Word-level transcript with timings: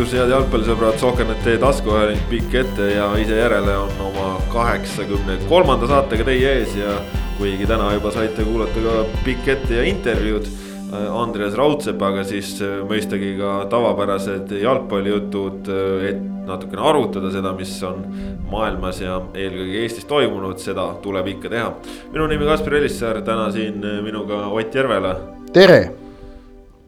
tervitus, 0.00 0.16
head 0.16 0.30
jalgpallisõbrad, 0.32 0.96
Sohkernet 1.00 1.42
teie 1.44 1.58
taskuhääling 1.60 2.22
pikk 2.30 2.54
ette 2.62 2.86
ja 2.94 3.10
ise 3.20 3.36
järele 3.36 3.74
on 3.76 3.90
oma 4.06 4.38
kaheksakümne 4.52 5.36
kolmanda 5.48 5.88
saatega 5.90 6.24
teie 6.24 6.54
ees 6.60 6.72
ja 6.78 6.94
kuigi 7.36 7.68
täna 7.68 7.90
juba 7.92 8.12
saite 8.14 8.46
kuulata 8.46 8.80
ka 8.80 9.04
pikk 9.26 9.52
ette 9.52 9.76
ja 9.76 9.84
intervjuud 9.84 10.48
äh, 10.48 11.04
Andreas 11.20 11.52
Raudsepaga, 11.58 12.24
siis 12.24 12.54
äh, 12.64 12.80
mõistagi 12.88 13.34
ka 13.42 13.66
tavapärased 13.72 14.56
jalgpallijutud, 14.62 15.68
äh, 15.68 16.08
et 16.14 16.26
natukene 16.48 16.86
arutada 16.94 17.28
seda, 17.36 17.52
mis 17.52 17.76
on 17.84 18.04
maailmas 18.48 19.04
ja 19.04 19.20
eelkõige 19.36 19.84
Eestis 19.84 20.08
toimunud, 20.08 20.62
seda 20.64 20.94
tuleb 21.04 21.34
ikka 21.36 21.52
teha. 21.52 21.72
minu 22.12 22.30
nimi 22.30 22.48
Kaspar 22.48 22.80
Elissaar, 22.80 23.20
täna 23.26 23.50
siin 23.52 23.84
minuga 24.06 24.46
Ott 24.48 24.74
Järvela. 24.74 25.18
tere 25.52 25.99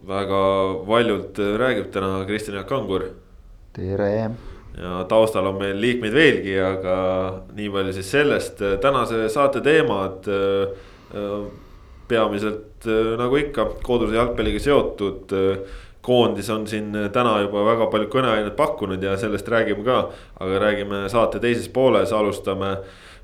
väga 0.06 0.72
valjult 0.86 1.38
äh, 1.38 1.58
räägib 1.58 1.92
täna 1.92 2.24
Kristjan 2.26 2.56
Jaak 2.56 2.68
Kangur. 2.68 3.04
tere. 3.72 4.30
ja 4.82 5.04
taustal 5.08 5.46
on 5.46 5.58
meil 5.60 5.76
liikmeid 5.80 6.14
veelgi, 6.14 6.56
aga 6.60 6.96
nii 7.54 7.68
palju 7.70 7.92
siis 7.92 8.10
sellest, 8.10 8.62
tänase 8.80 9.28
saate 9.28 9.60
teemad 9.60 10.28
äh, 10.28 11.44
peamiselt 12.08 12.86
äh, 12.86 13.14
nagu 13.20 13.36
ikka 13.36 13.68
koduse 13.82 14.16
jalgpalliga 14.16 14.60
seotud. 14.60 15.38
koondis 16.02 16.50
on 16.50 16.66
siin 16.66 16.90
täna 17.14 17.36
juba 17.44 17.60
väga 17.62 17.86
palju 17.86 18.08
kõneainet 18.10 18.56
pakkunud 18.58 19.02
ja 19.02 19.14
sellest 19.16 19.48
räägime 19.48 19.84
ka, 19.86 20.08
aga 20.40 20.58
räägime 20.58 21.04
saate 21.08 21.38
teises 21.38 21.68
pooles, 21.68 22.12
alustame 22.12 22.76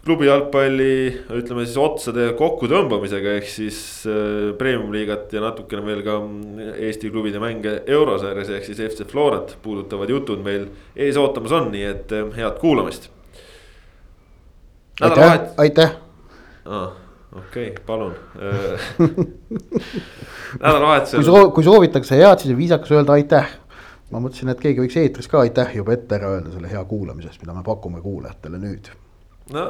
klubi 0.05 0.29
jalgpalli, 0.29 0.93
ütleme 1.37 1.65
siis 1.67 1.77
otsade 1.81 2.31
kokkutõmbamisega, 2.39 3.35
ehk 3.41 3.51
siis 3.51 3.81
äh, 4.09 4.53
premium-liigat 4.61 5.35
ja 5.37 5.43
natukene 5.45 5.85
veel 5.85 6.05
ka 6.07 6.17
mm, 6.23 6.71
Eesti 6.89 7.11
klubide 7.13 7.43
mänge 7.43 7.81
eurosarjas 7.87 8.53
ehk 8.57 8.71
siis 8.71 8.81
FC 8.87 9.09
Florat 9.11 9.57
puudutavad 9.65 10.11
jutud 10.13 10.41
meil 10.45 10.69
ees 10.97 11.19
ootamas 11.21 11.53
on, 11.59 11.69
nii 11.75 11.85
et 11.91 12.17
äh, 12.17 12.31
head 12.39 12.63
kuulamist. 12.63 13.11
aitäh, 15.01 15.51
aitäh 15.59 15.93
okei 17.37 17.75
palun 17.87 18.15
nädalavahetusel. 20.63 21.21
kui 21.21 21.25
soo-, 21.25 21.51
kui 21.55 21.65
soovitakse 21.65 22.17
head, 22.17 22.39
siis 22.39 22.53
on 22.53 22.59
viisakas 22.59 22.93
öelda 22.93 23.13
aitäh. 23.13 23.49
ma 24.11 24.23
mõtlesin, 24.25 24.49
et 24.53 24.61
keegi 24.63 24.81
võiks 24.81 24.97
eetris 25.01 25.29
ka 25.29 25.43
aitäh 25.45 25.75
juba 25.77 25.93
ette 25.97 26.17
ära 26.17 26.29
öelda 26.37 26.51
selle 26.55 26.71
hea 26.71 26.85
kuulamise 26.89 27.29
eest, 27.29 27.43
mida 27.43 27.57
me 27.57 27.63
pakume 27.67 28.01
kuulajatele 28.01 28.61
nüüd. 28.63 28.85
No 29.55 29.65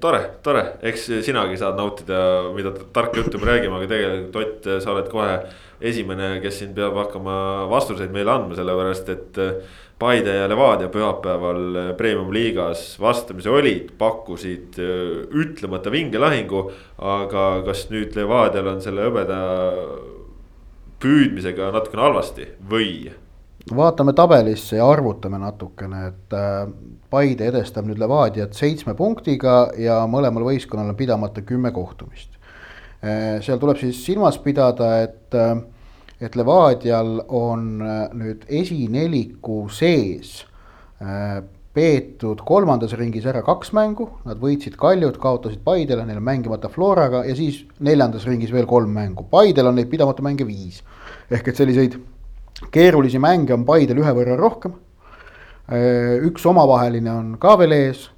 tore, 0.00 0.20
tore, 0.44 0.64
eks 0.84 1.06
sinagi 1.24 1.56
saad 1.60 1.78
nautida, 1.78 2.18
mida 2.54 2.74
tarka 2.92 3.22
juttu 3.22 3.40
me 3.40 3.48
räägime, 3.48 3.78
aga 3.78 3.88
tegelikult 3.88 4.36
Ott, 4.42 4.68
sa 4.82 4.92
oled 4.92 5.08
kohe 5.12 5.38
esimene, 5.84 6.38
kes 6.44 6.60
siin 6.60 6.74
peab 6.76 6.96
hakkama 6.98 7.38
vastuseid 7.70 8.12
meile 8.14 8.34
andma, 8.34 8.58
sellepärast 8.58 9.16
et. 9.16 9.42
Paide 9.94 10.32
ja 10.34 10.48
Levadia 10.50 10.88
pühapäeval 10.90 11.94
premium-liigas 11.94 12.96
vastamisi 12.98 13.46
olid, 13.48 13.92
pakkusid 13.94 14.74
ütlemata 15.38 15.92
vinge 15.94 16.18
lahingu. 16.18 16.64
aga 16.98 17.62
kas 17.64 17.86
nüüd 17.92 18.16
Levadial 18.18 18.72
on 18.72 18.82
selle 18.82 19.06
hõbeda 19.06 19.38
püüdmisega 20.98 21.70
natukene 21.70 22.02
halvasti 22.02 22.48
või? 22.68 23.12
vaatame 23.70 24.12
tabelisse 24.12 24.76
ja 24.76 24.90
arvutame 24.90 25.38
natukene, 25.40 26.06
et 26.10 26.34
Paide 27.14 27.46
edestab 27.52 27.86
nüüd 27.86 28.00
Levadiat 28.02 28.56
seitsme 28.58 28.96
punktiga 28.98 29.68
ja 29.78 30.00
mõlemal 30.10 30.48
võistkonnal 30.48 30.90
on 30.90 30.98
pidamata 30.98 31.44
kümme 31.46 31.70
kohtumist. 31.74 32.34
Äh, 33.04 33.38
seal 33.44 33.62
tuleb 33.62 33.78
siis 33.78 34.02
silmas 34.02 34.40
pidada, 34.42 34.96
et, 35.06 35.30
äh, 35.38 35.54
et 36.18 36.34
Levadial 36.34 37.20
on 37.28 37.78
nüüd 38.18 38.48
esineliku 38.50 39.68
sees 39.70 40.40
peetud 41.74 42.42
kolmandas 42.46 42.94
ringis 42.98 43.26
ära 43.26 43.42
kaks 43.44 43.72
mängu, 43.74 44.06
nad 44.28 44.38
võitsid 44.38 44.76
Kaljut, 44.78 45.18
kaotasid 45.22 45.64
Paidele, 45.66 46.04
neil 46.06 46.20
on 46.20 46.26
mängimata 46.28 46.70
Floraga 46.70 47.24
ja 47.26 47.34
siis 47.34 47.64
neljandas 47.82 48.26
ringis 48.30 48.52
veel 48.54 48.68
kolm 48.70 48.94
mängu, 48.94 49.26
Paidel 49.30 49.70
on 49.70 49.80
neid 49.80 49.90
pidamata 49.90 50.22
mänge 50.22 50.46
viis. 50.46 50.82
ehk 51.30 51.48
et 51.48 51.56
selliseid 51.56 51.96
keerulisi 52.70 53.18
mänge 53.18 53.54
on 53.54 53.64
Paidel 53.66 53.98
ühe 54.04 54.14
võrra 54.14 54.38
rohkem. 54.38 54.74
Äh, 55.64 56.20
üks 56.28 56.44
omavaheline 56.44 57.08
on 57.08 57.34
ka 57.40 57.54
veel 57.56 57.72
ees, 57.72 58.08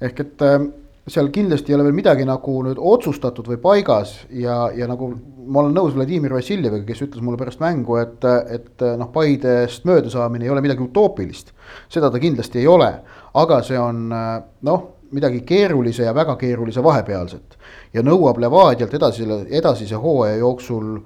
ehk 0.00 0.20
et 0.22 0.44
äh, 0.46 0.62
seal 1.06 1.28
kindlasti 1.34 1.72
ei 1.72 1.76
ole 1.76 1.84
veel 1.84 1.98
midagi 1.98 2.24
nagu 2.24 2.54
nüüd 2.64 2.80
otsustatud 2.80 3.50
või 3.52 3.58
paigas 3.60 4.14
ja, 4.32 4.70
ja 4.72 4.88
nagu 4.88 5.10
ma 5.46 5.60
olen 5.60 5.76
nõus 5.76 5.92
Vladimir 5.94 6.32
Vassiljeviga, 6.32 6.86
kes 6.88 7.04
ütles 7.04 7.22
mulle 7.22 7.38
pärast 7.38 7.60
mängu, 7.60 7.98
et, 8.00 8.24
et 8.24 8.86
noh, 8.96 9.10
Paidest 9.12 9.84
möödasaamine 9.86 10.48
ei 10.48 10.50
ole 10.50 10.64
midagi 10.64 10.82
utoopilist. 10.82 11.52
seda 11.92 12.10
ta 12.10 12.18
kindlasti 12.22 12.64
ei 12.64 12.66
ole, 12.66 12.88
aga 13.36 13.60
see 13.62 13.78
on 13.78 14.08
noh, 14.08 14.88
midagi 15.14 15.44
keerulise 15.46 16.08
ja 16.08 16.14
väga 16.16 16.34
keerulise 16.40 16.82
vahepealset. 16.82 17.60
Ja 17.94 18.02
nõuab 18.02 18.40
Levadialt 18.42 18.96
edasise, 18.96 19.44
edasise 19.50 20.00
hooaja 20.00 20.40
jooksul 20.40 20.96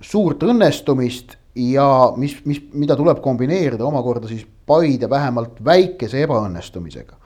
suurt 0.00 0.46
õnnestumist 0.46 1.36
ja 1.58 1.86
mis, 2.16 2.38
mis, 2.46 2.62
mida 2.72 2.96
tuleb 2.96 3.20
kombineerida 3.20 3.84
omakorda 3.84 4.30
siis 4.30 4.46
Paide 4.70 5.10
vähemalt 5.10 5.58
väikese 5.66 6.22
ebaõnnestumisega 6.24 7.18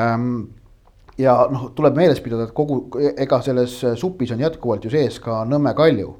ähm, 0.00 0.32
ja 1.20 1.36
noh, 1.52 1.68
tuleb 1.76 1.96
meeles 1.98 2.22
pidada, 2.24 2.48
et 2.48 2.56
kogu, 2.56 2.80
ega 3.12 3.40
selles 3.44 3.78
supis 4.00 4.32
on 4.32 4.42
jätkuvalt 4.44 4.86
ju 4.86 4.92
sees 4.92 5.18
ka 5.22 5.42
Nõmme 5.48 5.74
Kalju, 5.76 6.14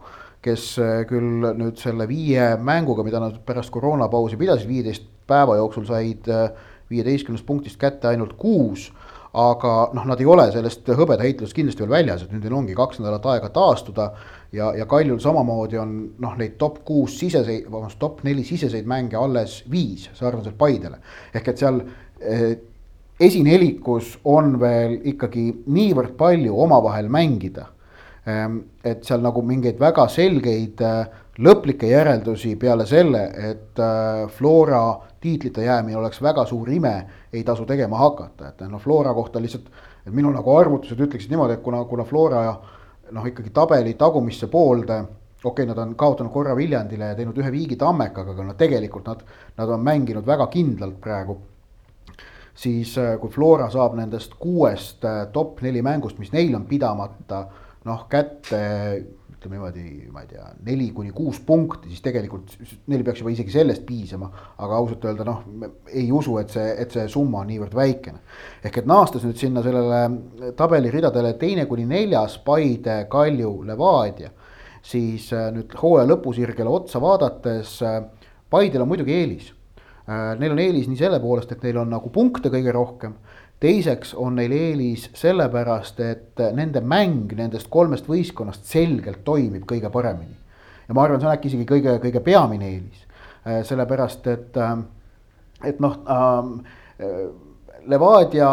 kes 0.45 0.71
äh, 0.83 1.03
küll 1.09 1.53
nüüd 1.59 1.81
selle 1.81 2.09
viie 2.11 2.53
mänguga, 2.61 3.07
mida 3.07 3.23
nad 3.23 3.41
pärast 3.47 3.73
koroonapausi 3.75 4.39
pidasid, 4.41 4.69
viieteist 4.71 5.09
päeva 5.29 5.59
jooksul 5.59 5.89
said 5.89 6.29
äh, 6.33 6.51
viieteistkümnest 6.91 7.47
punktist 7.47 7.81
kätte 7.81 8.09
ainult 8.13 8.37
kuus 8.41 8.89
aga 9.39 9.73
noh, 9.95 10.07
nad 10.09 10.21
ei 10.21 10.29
ole 10.29 10.49
sellest 10.53 10.89
hõbedaheitlusest 10.89 11.57
kindlasti 11.57 11.85
veel 11.85 11.93
väljas, 11.93 12.25
et 12.25 12.33
nüüd 12.33 12.47
neil 12.47 12.57
ongi 12.59 12.77
kaks 12.77 13.01
nädalat 13.03 13.27
aega 13.35 13.51
taastuda. 13.53 14.11
Ja, 14.53 14.73
ja 14.77 14.87
Kaljul 14.87 15.19
samamoodi 15.21 15.79
on 15.79 15.95
noh, 16.19 16.37
neid 16.39 16.57
top 16.59 16.83
kuus 16.85 17.19
siseseid, 17.21 17.67
vabandust, 17.71 17.99
top 17.99 18.23
neli 18.27 18.45
siseseid 18.45 18.87
mänge 18.89 19.17
alles 19.17 19.63
viis, 19.71 20.09
sarnaselt 20.15 20.59
Paidele. 20.59 20.99
ehk 21.35 21.49
et 21.49 21.65
seal 21.65 21.81
eh, 22.21 22.53
esinelikus 23.21 24.19
on 24.25 24.57
veel 24.61 25.01
ikkagi 25.13 25.49
niivõrd 25.67 26.15
palju 26.19 26.55
omavahel 26.63 27.09
mängida. 27.11 27.67
Ehm, 28.29 28.61
et 28.85 29.05
seal 29.05 29.23
nagu 29.25 29.43
mingeid 29.43 29.81
väga 29.81 30.07
selgeid 30.13 30.81
eh, 30.85 31.05
lõplikke 31.39 31.91
järeldusi 31.91 32.57
peale 32.57 32.87
selle, 32.87 33.25
et 33.51 33.83
eh, 33.85 34.25
Flora 34.39 34.83
tiitlite 35.21 35.65
jäämine 35.67 35.99
oleks 35.99 36.23
väga 36.23 36.47
suur 36.47 36.71
ime, 36.71 36.95
ei 37.33 37.45
tasu 37.45 37.67
tegema 37.67 37.99
hakata, 37.99 38.53
et 38.53 38.67
noh, 38.71 38.81
Flora 38.81 39.15
kohta 39.15 39.43
lihtsalt, 39.43 39.71
et 40.07 40.15
minu 40.15 40.31
nagu 40.33 40.57
arvutused 40.57 41.01
ütleksid 41.01 41.33
niimoodi, 41.33 41.59
et 41.59 41.65
kuna, 41.65 41.85
kuna 41.91 42.05
Flora 42.07 42.45
noh, 43.13 43.27
ikkagi 43.27 43.51
tabeli 43.55 43.95
tagumisse 43.95 44.49
poolde 44.53 44.99
okei 45.45 45.65
okay,, 45.65 45.67
nad 45.67 45.79
on 45.79 45.95
kaotanud 45.95 46.33
korra 46.33 46.57
Viljandile 46.57 47.13
ja 47.13 47.15
teinud 47.15 47.39
ühe 47.39 47.53
viigi 47.55 47.77
Tammekaga, 47.79 48.35
aga 48.35 48.47
no 48.47 48.57
tegelikult 48.59 49.07
nad, 49.07 49.23
nad 49.57 49.71
on 49.71 49.85
mänginud 49.87 50.27
väga 50.27 50.49
kindlalt 50.51 51.01
praegu. 51.01 51.39
siis 52.59 52.97
äh, 52.99 53.15
kui 53.21 53.31
Flora 53.31 53.69
saab 53.71 53.95
nendest 53.95 54.35
kuuest 54.39 55.05
äh, 55.05 55.27
top 55.33 55.61
neli 55.63 55.83
mängust, 55.83 56.19
mis 56.19 56.33
neil 56.33 56.55
on 56.59 56.67
pidamata, 56.67 57.45
noh 57.85 58.07
kätte 58.11 58.63
ütleme 59.39 59.55
niimoodi, 59.55 60.09
ma 60.11 60.25
ei 60.25 60.31
tea, 60.33 60.45
neli 60.67 60.89
kuni 60.95 61.13
kuus 61.15 61.39
punkti, 61.47 61.93
siis 61.93 62.03
tegelikult 62.03 62.57
neil 62.91 63.05
peaks 63.07 63.21
juba 63.23 63.31
isegi 63.31 63.53
sellest 63.55 63.85
piisama. 63.87 64.31
aga 64.59 64.79
ausalt 64.81 65.05
öelda 65.07 65.27
noh, 65.27 65.45
ei 65.93 66.11
usu, 66.13 66.39
et 66.43 66.51
see, 66.51 66.73
et 66.83 66.91
see 66.91 67.05
summa 67.09 67.45
on 67.45 67.51
niivõrd 67.53 67.77
väikene. 67.79 68.19
ehk 68.65 68.81
et 68.83 68.89
naastes 68.91 69.23
nüüd 69.23 69.39
sinna 69.39 69.63
sellele 69.63 70.53
tabeliridadele 70.59 71.37
teine 71.39 71.67
kuni 71.71 71.87
neljas 71.87 72.39
Paide, 72.43 73.05
Kalju, 73.11 73.63
Levadia. 73.67 74.31
siis 74.83 75.31
äh, 75.33 75.53
nüüd 75.55 75.75
hooaja 75.79 76.09
lõpusirgele 76.09 76.69
otsa 76.69 77.01
vaadates 77.01 77.79
äh, 77.83 78.03
Paidel 78.51 78.83
on 78.83 78.89
muidugi 78.89 79.15
eelis. 79.15 79.53
Äh, 80.09 80.35
neil 80.41 80.53
on 80.53 80.59
eelis 80.59 80.89
nii 80.89 80.99
selle 80.99 81.21
poolest, 81.21 81.53
et 81.53 81.63
neil 81.63 81.79
on 81.79 81.91
nagu 81.95 82.11
punkte 82.11 82.51
kõige 82.51 82.75
rohkem 82.75 83.15
teiseks 83.61 84.15
on 84.15 84.37
neil 84.39 84.53
eelis 84.53 85.09
sellepärast, 85.19 86.01
et 86.01 86.43
nende 86.55 86.81
mäng 86.81 87.33
nendest 87.37 87.71
kolmest 87.71 88.09
võistkonnast 88.09 88.69
selgelt 88.71 89.25
toimib 89.25 89.67
kõige 89.69 89.91
paremini. 89.91 90.37
ja 90.89 90.95
ma 90.95 91.03
arvan, 91.03 91.21
see 91.21 91.29
on 91.29 91.35
äkki 91.35 91.51
isegi 91.53 91.67
kõige, 91.69 91.99
kõige 92.03 92.21
peamine 92.25 92.69
eelis, 92.69 93.05
äh, 93.47 93.63
sellepärast 93.65 94.27
et, 94.27 94.57
äh, 94.57 94.79
et 95.65 95.81
noh 95.81 95.99
äh,, 96.07 96.55
Levadia, 97.89 98.49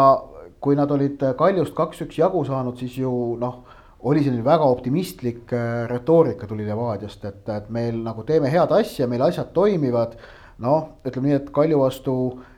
kui 0.62 0.76
nad 0.78 0.90
olid 0.90 1.20
Kaljust 1.36 1.74
kaks-üks 1.74 2.18
jagu 2.18 2.44
saanud, 2.46 2.78
siis 2.78 2.94
ju 2.96 3.10
noh 3.40 3.64
oli 4.06 4.22
selline 4.22 4.44
väga 4.44 4.64
optimistlik 4.64 5.52
äh, 5.52 5.86
retoorika 5.90 6.46
tuli 6.46 6.66
Levadiast, 6.66 7.24
et, 7.24 7.48
et 7.48 7.70
meil 7.74 7.98
nagu 8.04 8.22
teeme 8.26 8.50
head 8.52 8.72
asja, 8.76 9.08
meil 9.10 9.24
asjad 9.26 9.52
toimivad. 9.54 10.18
noh, 10.56 10.86
ütleme 11.04 11.28
nii, 11.28 11.36
et 11.36 11.48
Kalju 11.52 11.78
vastu 11.82 12.12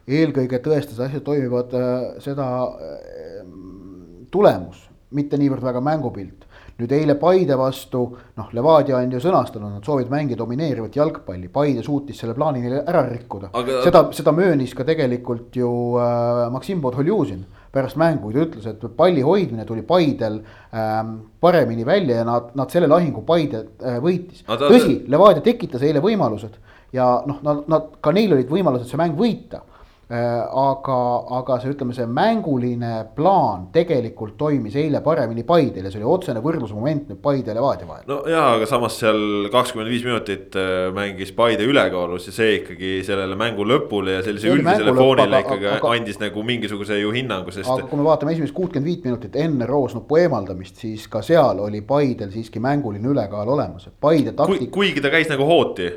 eelkõige 0.08 0.60
tõestas, 0.64 1.00
asjad 1.04 1.24
toimivad 1.26 1.74
äh, 1.76 1.94
seda 2.24 2.48
äh, 2.68 3.40
tulemus, 4.32 4.84
mitte 5.16 5.40
niivõrd 5.40 5.64
väga 5.64 5.82
mängupilt. 5.84 6.44
nüüd 6.78 6.92
eile 6.94 7.16
Paide 7.18 7.56
vastu, 7.58 8.04
noh, 8.38 8.50
Levadia 8.54 9.00
on 9.00 9.10
ju 9.10 9.18
sõnastanud, 9.18 9.72
nad 9.74 9.86
soovivad 9.86 10.12
mängida 10.12 10.38
domineerivat 10.38 10.94
jalgpalli, 10.94 11.48
Paide 11.50 11.82
suutis 11.82 12.20
selle 12.20 12.36
plaani 12.38 12.60
neile 12.62 12.84
ära 12.86 13.02
rikkuda 13.08 13.50
Aga.... 13.50 13.80
seda, 13.82 14.04
seda 14.14 14.34
möönis 14.36 14.76
ka 14.78 14.86
tegelikult 14.86 15.56
ju 15.58 15.70
äh, 15.98 16.44
Maksim 16.54 16.80
Podholjuzin 16.84 17.42
pärast 17.74 17.98
mängu, 18.00 18.30
ta 18.32 18.44
ütles, 18.46 18.68
et 18.70 18.84
palli 18.96 19.24
hoidmine 19.26 19.66
tuli 19.66 19.82
Paidel 19.86 20.38
ähm, 20.72 21.16
paremini 21.40 21.84
välja 21.86 22.22
ja 22.22 22.24
nad, 22.24 22.52
nad 22.56 22.70
selle 22.72 22.88
lahingu 22.88 23.24
Paide 23.26 23.64
äh, 23.82 23.98
võitis. 24.04 24.44
tõsi, 24.46 25.02
Levadia 25.10 25.42
tekitas 25.44 25.82
eile 25.82 26.00
võimalused 26.04 26.54
ja 26.94 27.10
noh, 27.26 27.42
nad, 27.44 27.66
nad, 27.68 27.90
ka 28.00 28.14
neil 28.14 28.32
olid 28.38 28.48
võimalused 28.52 28.88
see 28.88 29.00
mäng 29.00 29.18
võita 29.18 29.64
aga, 30.08 30.98
aga 31.36 31.58
see, 31.60 31.74
ütleme, 31.74 31.92
see 31.92 32.06
mänguline 32.08 32.92
plaan 33.16 33.66
tegelikult 33.74 34.38
toimis 34.40 34.76
eile 34.80 35.02
paremini 35.04 35.42
Paidel 35.44 35.84
ja 35.84 35.90
see 35.92 36.00
oli 36.00 36.08
otsene 36.08 36.40
võrdlusmoment 36.40 37.10
nüüd 37.10 37.18
Paide 37.20 37.52
ja 37.52 37.56
Levadia 37.58 37.88
vahel. 37.88 38.06
no 38.08 38.22
jaa, 38.30 38.54
aga 38.56 38.68
samas 38.70 38.96
seal 39.02 39.50
kakskümmend 39.52 39.92
viis 39.92 40.06
minutit 40.06 40.56
äh, 40.56 40.88
mängis 40.96 41.34
Paide 41.36 41.66
ülekaalus 41.68 42.30
ja 42.30 42.32
see 42.38 42.54
ikkagi 42.62 42.92
sellele 43.04 43.36
mängu 43.36 43.66
lõpule 43.68 44.14
ja 44.16 44.22
sellise 44.24 44.48
üldisele 44.54 44.94
foonile 44.96 45.42
ikkagi 45.44 45.68
aga, 45.74 45.92
andis 45.92 46.16
nagu 46.22 46.46
mingisuguse 46.54 46.96
ju 47.02 47.12
hinnangu, 47.12 47.52
sest. 47.52 47.68
aga 47.68 47.84
kui 47.90 48.00
me 48.00 48.08
vaatame 48.08 48.32
esimest 48.32 48.56
kuutkümmend 48.56 48.88
viit 48.88 49.04
minutit 49.04 49.36
enne 49.36 49.68
roosnupu 49.68 50.22
eemaldamist, 50.22 50.80
siis 50.80 51.04
ka 51.12 51.20
seal 51.26 51.60
oli 51.66 51.82
Paidel 51.84 52.32
siiski 52.32 52.64
mänguline 52.64 53.12
ülekaal 53.12 53.52
olemas, 53.58 53.90
et 53.92 54.00
Paide 54.00 54.32
taktik 54.32 54.70
Kui,. 54.70 54.88
kuigi 54.94 55.04
ta 55.04 55.12
käis 55.12 55.28
nagu 55.28 55.44
hooti, 55.44 55.92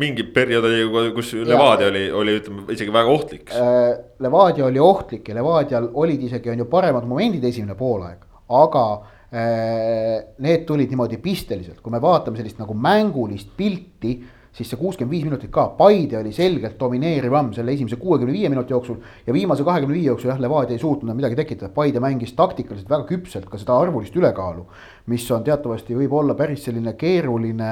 mingi 0.00 0.24
periood 0.32 0.70
oli, 0.72 1.12
kus 1.12 1.36
Levadia 1.44 1.92
oli, 1.92 2.08
oli 2.08 2.40
ütleme 2.40 2.64
isegi 2.72 2.96
väga 2.96 3.12
ohtlik 3.20 3.49
eks. 3.50 3.60
Äh, 3.60 3.98
Levadia 4.20 4.66
oli 4.66 4.80
ohtlik 4.80 5.28
ja 5.28 5.34
Levadial 5.34 5.90
olid 5.94 6.22
isegi 6.22 6.50
on 6.50 6.58
ju 6.58 6.68
paremad 6.70 7.06
momendid 7.08 7.44
esimene 7.44 7.74
poolaeg, 7.74 8.26
aga 8.48 8.84
äh, 9.30 10.18
need 10.38 10.66
tulid 10.68 10.90
niimoodi 10.90 11.18
pisteliselt, 11.22 11.80
kui 11.82 11.92
me 11.92 12.02
vaatame 12.02 12.38
sellist 12.38 12.60
nagu 12.62 12.74
mängulist 12.74 13.56
pilti 13.56 14.18
siis 14.50 14.66
see 14.66 14.78
kuuskümmend 14.80 15.14
viis 15.14 15.26
minutit 15.26 15.50
ka, 15.54 15.68
Paide 15.78 16.18
oli 16.18 16.32
selgelt 16.34 16.78
domineerivam 16.80 17.52
selle 17.54 17.70
esimese 17.76 18.00
kuuekümne 18.00 18.32
viie 18.34 18.48
minuti 18.50 18.74
jooksul 18.74 18.96
ja 19.26 19.34
viimase 19.34 19.64
kahekümne 19.66 19.94
viie 19.94 20.08
jooksul 20.10 20.32
jah, 20.32 20.40
Levadia 20.42 20.74
ei 20.74 20.82
suutnud 20.82 21.14
midagi 21.14 21.38
tekitada, 21.38 21.70
Paide 21.74 22.02
mängis 22.02 22.34
taktikaliselt 22.38 22.90
väga 22.90 23.06
küpselt 23.12 23.46
ka 23.50 23.60
seda 23.62 23.78
arvulist 23.78 24.16
ülekaalu, 24.16 24.66
mis 25.12 25.28
on 25.30 25.46
teatavasti, 25.46 25.94
võib 26.02 26.18
olla 26.18 26.34
päris 26.38 26.66
selline 26.66 26.96
keeruline 26.98 27.70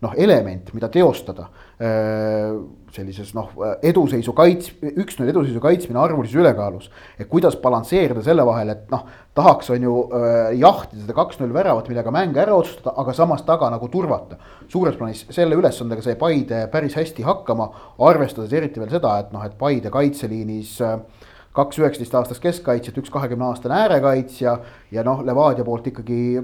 noh, 0.00 0.14
element, 0.16 0.70
mida 0.74 0.88
teostada 0.92 1.48
äh, 1.76 2.54
sellises 2.94 3.32
noh, 3.36 3.50
eduseisu 3.86 4.32
kaits-, 4.36 4.72
üks-null 4.90 5.30
eduseisu 5.30 5.60
kaitsmine 5.62 6.00
arvulises 6.00 6.38
ülekaalus. 6.40 6.90
et 7.18 7.28
kuidas 7.28 7.56
balansseerida 7.60 8.22
selle 8.24 8.46
vahel, 8.46 8.72
et 8.74 8.90
noh, 8.92 9.04
tahaks, 9.36 9.70
on 9.74 9.84
ju 9.86 9.96
äh, 10.16 10.38
jahtida 10.58 11.04
seda 11.04 11.16
kaks-null 11.16 11.52
väravat, 11.54 11.90
millega 11.92 12.12
mäng 12.14 12.36
ära 12.40 12.56
otsustada, 12.56 12.94
aga 13.00 13.14
samas 13.16 13.44
taga 13.46 13.70
nagu 13.70 13.88
turvata. 13.92 14.40
suures 14.68 14.96
plaanis 14.96 15.26
selle 15.30 15.58
ülesandega 15.58 16.04
sai 16.04 16.16
Paide 16.20 16.64
päris 16.72 16.96
hästi 16.98 17.26
hakkama, 17.26 17.68
arvestades 18.08 18.52
eriti 18.56 18.80
veel 18.80 18.92
seda, 18.96 19.18
et 19.20 19.34
noh, 19.36 19.44
et 19.44 19.58
Paide 19.58 19.92
kaitseliinis 19.92 20.78
äh, 20.86 20.96
kaks 21.56 21.80
üheksateist 21.82 22.14
aastast 22.14 22.42
keskkaitsjat, 22.42 22.98
üks 23.02 23.12
kahekümne 23.12 23.50
aastane 23.50 23.76
äärekaitsja 23.84 24.56
ja 24.94 25.04
noh, 25.06 25.22
Levadia 25.26 25.66
poolt 25.66 25.90
ikkagi 25.90 26.40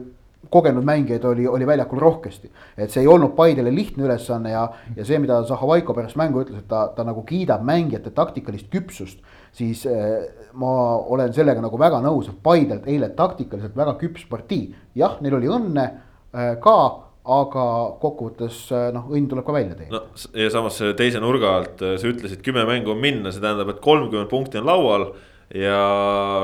kogenud 0.51 0.85
mängijaid 0.85 1.25
oli, 1.25 1.47
oli 1.49 1.67
väljakul 1.67 1.99
rohkesti. 1.99 2.51
et 2.77 2.91
see 2.91 3.03
ei 3.03 3.09
olnud 3.09 3.35
Paidele 3.37 3.75
lihtne 3.75 4.05
ülesanne 4.07 4.51
ja, 4.51 4.67
ja 4.97 5.05
see, 5.05 5.19
mida 5.23 5.43
Zahovaiko 5.45 5.95
pärast 5.95 6.17
mängu 6.17 6.43
ütles, 6.45 6.61
et 6.63 6.69
ta, 6.69 6.87
ta 6.97 7.05
nagu 7.07 7.23
kiidab 7.27 7.65
mängijate 7.67 8.11
taktikalist 8.15 8.71
küpsust. 8.73 9.19
siis 9.53 9.87
eh, 9.87 10.51
ma 10.53 10.97
olen 10.97 11.33
sellega 11.35 11.63
nagu 11.65 11.79
väga 11.79 12.01
nõus, 12.05 12.31
et 12.31 12.43
Paidelt 12.43 12.87
eile 12.87 13.11
taktikaliselt 13.17 13.77
väga 13.77 13.97
küps 14.01 14.27
partii. 14.31 14.75
jah, 14.95 15.19
neil 15.21 15.39
oli 15.41 15.51
õnne 15.51 15.85
eh, 15.87 16.55
ka, 16.63 16.79
aga 17.27 17.69
kokkuvõttes 18.01 18.61
eh, 18.73 18.89
noh, 18.95 19.09
õnn 19.11 19.29
tuleb 19.31 19.47
ka 19.47 19.57
välja 19.57 19.75
teenida. 19.79 20.03
no 20.03 20.43
ja 20.43 20.51
samas 20.51 20.81
teise 20.99 21.23
nurga 21.23 21.57
alt 21.61 21.87
sa 21.87 22.13
ütlesid, 22.13 22.43
kümme 22.45 22.67
mängu 22.69 22.95
on 22.95 23.01
minna, 23.03 23.33
see 23.33 23.45
tähendab, 23.45 23.75
et 23.75 23.83
kolmkümmend 23.85 24.31
punkti 24.31 24.63
on 24.63 24.69
laual 24.69 25.09
ja 25.55 25.79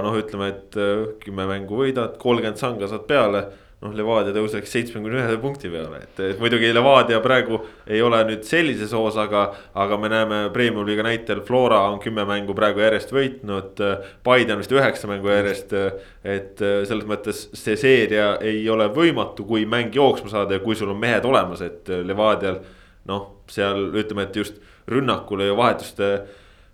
noh, 0.03 0.15
ütleme, 0.15 0.53
et 0.53 0.77
kümme 1.25 1.47
mängu 1.51 1.81
võidad, 1.81 2.17
kolmkümmend 2.23 2.61
sanga 2.61 2.91
saad 2.91 3.07
peale 3.09 3.47
noh, 3.83 3.93
Levadia 3.97 4.33
tõuseks 4.35 4.71
seitsmekümne 4.73 5.19
ühe 5.19 5.39
punkti 5.43 5.71
peale, 5.73 6.03
et 6.05 6.41
muidugi 6.41 6.71
Levadia 6.75 7.19
praegu 7.25 7.59
ei 7.87 8.03
ole 8.05 8.21
nüüd 8.29 8.45
sellises 8.47 8.95
hoos, 8.97 9.19
aga. 9.21 9.45
aga 9.75 9.99
me 9.99 10.11
näeme 10.13 10.39
Premium-liiga 10.55 11.05
näitel, 11.07 11.41
Flora 11.47 11.81
on 11.91 11.99
kümme 12.03 12.25
mängu 12.29 12.55
praegu 12.57 12.83
järjest 12.83 13.13
võitnud. 13.15 13.81
Paide 14.25 14.55
on 14.55 14.63
vist 14.63 14.75
üheksa 14.75 15.11
mängu 15.11 15.33
järjest, 15.33 15.75
et 16.23 16.63
selles 16.63 17.09
mõttes 17.09 17.49
see 17.59 17.79
seeria 17.81 18.37
ei 18.41 18.63
ole 18.71 18.87
võimatu, 18.95 19.47
kui 19.49 19.67
mäng 19.67 19.95
jooksma 19.95 20.31
saada 20.33 20.59
ja 20.59 20.65
kui 20.65 20.79
sul 20.79 20.93
on 20.95 21.01
mehed 21.03 21.27
olemas, 21.29 21.65
et 21.65 21.91
Levadial. 22.07 22.63
noh, 23.11 23.43
seal 23.51 23.89
ütleme, 23.99 24.29
et 24.29 24.37
just 24.37 24.61
rünnakule 24.87 25.49
ja 25.49 25.57
vahetuste 25.59 26.13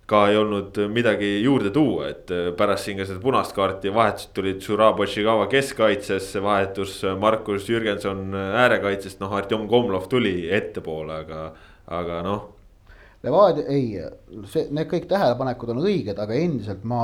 ka 0.09 0.23
ei 0.31 0.37
olnud 0.39 0.77
midagi 0.89 1.27
juurde 1.43 1.71
tuua, 1.73 2.09
et 2.13 2.31
äh, 2.33 2.49
pärast 2.57 2.87
siin 2.87 2.97
ka 2.99 3.05
seda 3.07 3.21
punast 3.23 3.53
kaarti 3.57 3.91
vahetused 3.93 4.33
tulid 4.37 4.63
Žurab 4.65 5.01
Oshigava 5.05 5.45
keskkaitsesse, 5.51 6.41
vahetus 6.43 7.01
Markus 7.21 7.69
Jürgenson 7.69 8.33
äärekaitsest, 8.33 9.19
noh, 9.21 9.35
Artjom 9.37 9.67
Komlov 9.69 10.09
tuli 10.09 10.47
ettepoole, 10.55 11.21
aga, 11.25 11.43
aga 11.99 12.23
noh. 12.25 12.47
Levadia, 13.23 13.65
ei, 13.67 13.99
see, 14.47 14.69
need 14.71 14.87
kõik 14.89 15.09
tähelepanekud 15.11 15.73
on 15.73 15.81
õiged, 15.83 16.19
aga 16.23 16.37
endiselt 16.39 16.85
ma, 16.87 17.03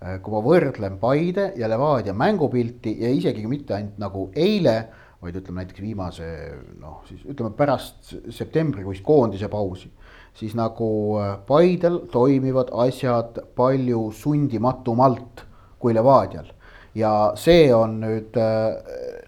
äh, 0.00 0.18
kui 0.24 0.34
ma 0.34 0.42
võrdlen 0.44 0.98
Paide 1.02 1.52
ja 1.60 1.70
Levadia 1.70 2.16
mängupilti 2.16 2.96
ja 3.04 3.12
isegi 3.14 3.46
mitte 3.50 3.78
ainult 3.78 4.00
nagu 4.02 4.28
eile 4.34 4.78
vaid 5.24 5.38
ütleme 5.40 5.62
näiteks 5.62 5.80
viimase 5.80 6.26
noh, 6.80 6.98
siis 7.08 7.22
ütleme 7.24 7.54
pärast 7.56 8.10
septembrikuist 8.34 9.04
koondise 9.06 9.48
pausi 9.52 9.88
siis 10.34 10.54
nagu 10.58 10.88
äh, 11.20 11.36
Paidel 11.46 12.00
toimivad 12.12 12.72
asjad 12.86 13.38
palju 13.56 14.10
sundimatumalt 14.12 15.44
kui 15.78 15.94
Levadial. 15.94 16.50
ja 16.94 17.32
see 17.34 17.72
on 17.74 17.96
nüüd 18.04 18.36
äh, 18.38 18.74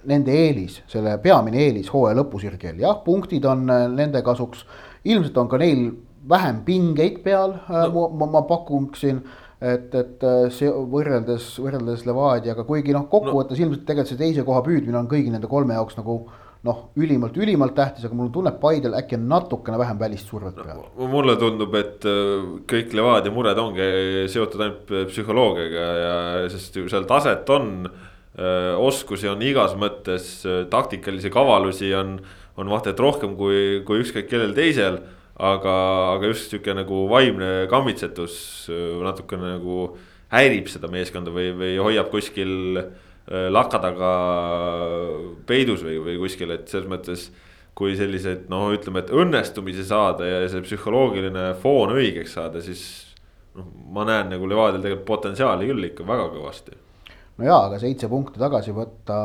nende 0.07 0.35
eelis, 0.35 0.81
selle 0.87 1.17
peamine 1.19 1.59
eelis 1.65 1.89
hooaja 1.91 2.15
lõpusirgel, 2.21 2.79
jah, 2.79 3.01
punktid 3.05 3.45
on 3.45 3.65
äh, 3.71 3.89
nende 3.91 4.23
kasuks. 4.23 4.67
ilmselt 5.05 5.39
on 5.39 5.49
ka 5.49 5.59
neil 5.59 5.91
vähem 6.29 6.63
pingeid 6.67 7.23
peal 7.23 7.55
no., 7.69 8.09
ma, 8.11 8.27
ma 8.27 8.43
pakuksin 8.43 9.21
et, 9.61 9.95
et 9.95 10.25
see 10.53 10.71
võrreldes, 10.71 11.53
võrreldes 11.63 12.03
Levadiaga, 12.07 12.65
kuigi 12.67 12.95
noh, 12.95 13.07
kokkuvõttes 13.11 13.59
no. 13.59 13.67
ilmselt 13.67 13.87
tegelikult 13.87 14.11
see 14.11 14.23
teise 14.25 14.45
koha 14.47 14.63
püüdmine 14.67 14.99
on 14.99 15.11
kõigi 15.11 15.31
nende 15.31 15.51
kolme 15.51 15.79
jaoks 15.79 15.99
nagu 15.99 16.25
noh, 16.65 16.79
ülimalt, 16.99 17.37
ülimalt 17.37 17.75
tähtis, 17.77 18.07
aga 18.07 18.17
mul 18.17 18.31
tunneb 18.35 18.59
Paidel 18.63 18.97
äkki 18.99 19.19
on 19.19 19.27
natukene 19.31 19.79
vähem 19.81 19.99
välist 20.01 20.31
survet 20.31 20.57
peal 20.59 20.81
no,. 20.81 21.09
mulle 21.13 21.37
tundub, 21.41 21.75
et 21.79 22.07
äh, 22.09 22.47
kõik 22.71 22.95
Levadia 22.97 23.35
mured 23.35 23.61
ongi 23.61 23.89
seotud 24.33 24.65
ainult 24.65 24.95
psühholoogiaga 25.11 25.87
ja 26.01 26.17
sest 26.53 26.79
ju 26.81 26.89
seal 26.93 27.09
taset 27.09 27.49
on. 27.55 27.91
Äh, 28.37 28.75
oskusi 28.77 29.31
on 29.31 29.41
igas 29.45 29.77
mõttes, 29.81 30.29
äh, 30.45 30.65
taktikalisi 30.73 31.33
kavalusi 31.33 31.93
on, 31.97 32.19
on 32.61 32.73
vaata 32.73 32.93
et 32.93 33.01
rohkem 33.01 33.37
kui, 33.39 33.81
kui 33.87 34.03
ükskõik 34.05 34.29
kellel 34.33 34.57
teisel. 34.57 35.01
aga, 35.37 35.73
aga 36.17 36.29
just 36.31 36.49
sihuke 36.49 36.73
nagu 36.73 37.03
vaimne 37.11 37.67
kammitsetus 37.69 38.71
natukene 39.05 39.59
nagu 39.59 39.91
häirib 40.33 40.71
seda 40.73 40.89
meeskonda 40.89 41.29
või, 41.29 41.51
või 41.53 41.75
hoiab 41.77 42.09
kuskil 42.09 42.55
Äh, 42.81 43.06
laka 43.27 43.81
taga 43.83 44.11
peidus 45.49 45.83
või, 45.83 45.97
või 45.99 46.17
kuskil, 46.21 46.53
et 46.55 46.71
selles 46.71 46.89
mõttes. 46.91 47.29
kui 47.77 47.93
selliseid 47.93 48.47
noh, 48.49 48.71
ütleme, 48.73 49.03
et 49.03 49.11
õnnestumisi 49.13 49.83
saada 49.85 50.25
ja 50.25 50.39
see 50.49 50.63
psühholoogiline 50.65 51.51
foon 51.61 51.91
õigeks 51.93 52.33
saada, 52.39 52.63
siis 52.65 52.87
noh, 53.53 53.67
ma 53.93 54.07
näen 54.09 54.31
nagu 54.33 54.49
Levadial 54.49 54.81
tegelikult 54.81 55.11
potentsiaali 55.11 55.69
küll 55.69 55.91
ikka 55.91 56.07
väga 56.09 56.31
kõvasti 56.33 56.79
no 57.37 57.45
jaa, 57.45 57.59
aga 57.69 57.79
seitse 57.81 58.09
punkti 58.09 58.41
tagasi 58.41 58.73
võtta 58.77 59.19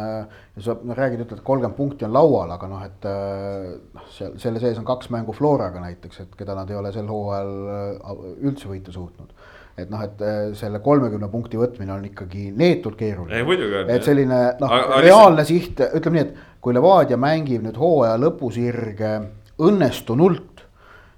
äh,. 0.00 0.40
sa 0.64 0.76
no, 0.80 0.96
räägid, 0.96 1.26
ütled, 1.26 1.42
kolmkümmend 1.44 1.76
punkti 1.76 2.06
on 2.08 2.14
laual, 2.16 2.52
aga 2.54 2.70
noh, 2.70 2.84
et 2.86 3.08
äh, 3.08 3.68
noh 3.92 4.06
äh,, 4.06 4.10
seal 4.14 4.38
selle 4.40 4.62
sees 4.62 4.80
on 4.80 4.88
kaks 4.88 5.12
mängu 5.14 5.36
Floraga 5.36 5.82
näiteks, 5.84 6.24
et 6.24 6.36
keda 6.38 6.56
nad 6.58 6.70
ei 6.72 6.78
ole 6.80 6.92
sel 6.94 7.08
hooajal 7.10 7.54
äh, 7.74 8.22
üldse 8.48 8.72
võita 8.72 8.94
suutnud 8.94 9.34
et 9.78 9.90
noh, 9.92 10.02
et 10.02 10.22
äh, 10.24 10.38
selle 10.58 10.80
kolmekümne 10.84 11.28
punkti 11.30 11.58
võtmine 11.60 11.94
on 11.94 12.04
ikkagi 12.08 12.48
neetult 12.56 12.98
keeruline. 12.98 13.42
et 13.94 14.06
selline 14.06 14.40
noh, 14.60 14.74
reaalne 14.98 15.44
lihtsalt... 15.44 15.52
siht, 15.52 15.82
ütleme 16.00 16.18
nii, 16.18 16.26
et 16.26 16.62
kui 16.64 16.74
Levadia 16.74 17.18
mängib 17.20 17.64
nüüd 17.66 17.78
hooaja 17.78 18.18
lõpusirge 18.20 19.12
õnnestunult, 19.62 20.64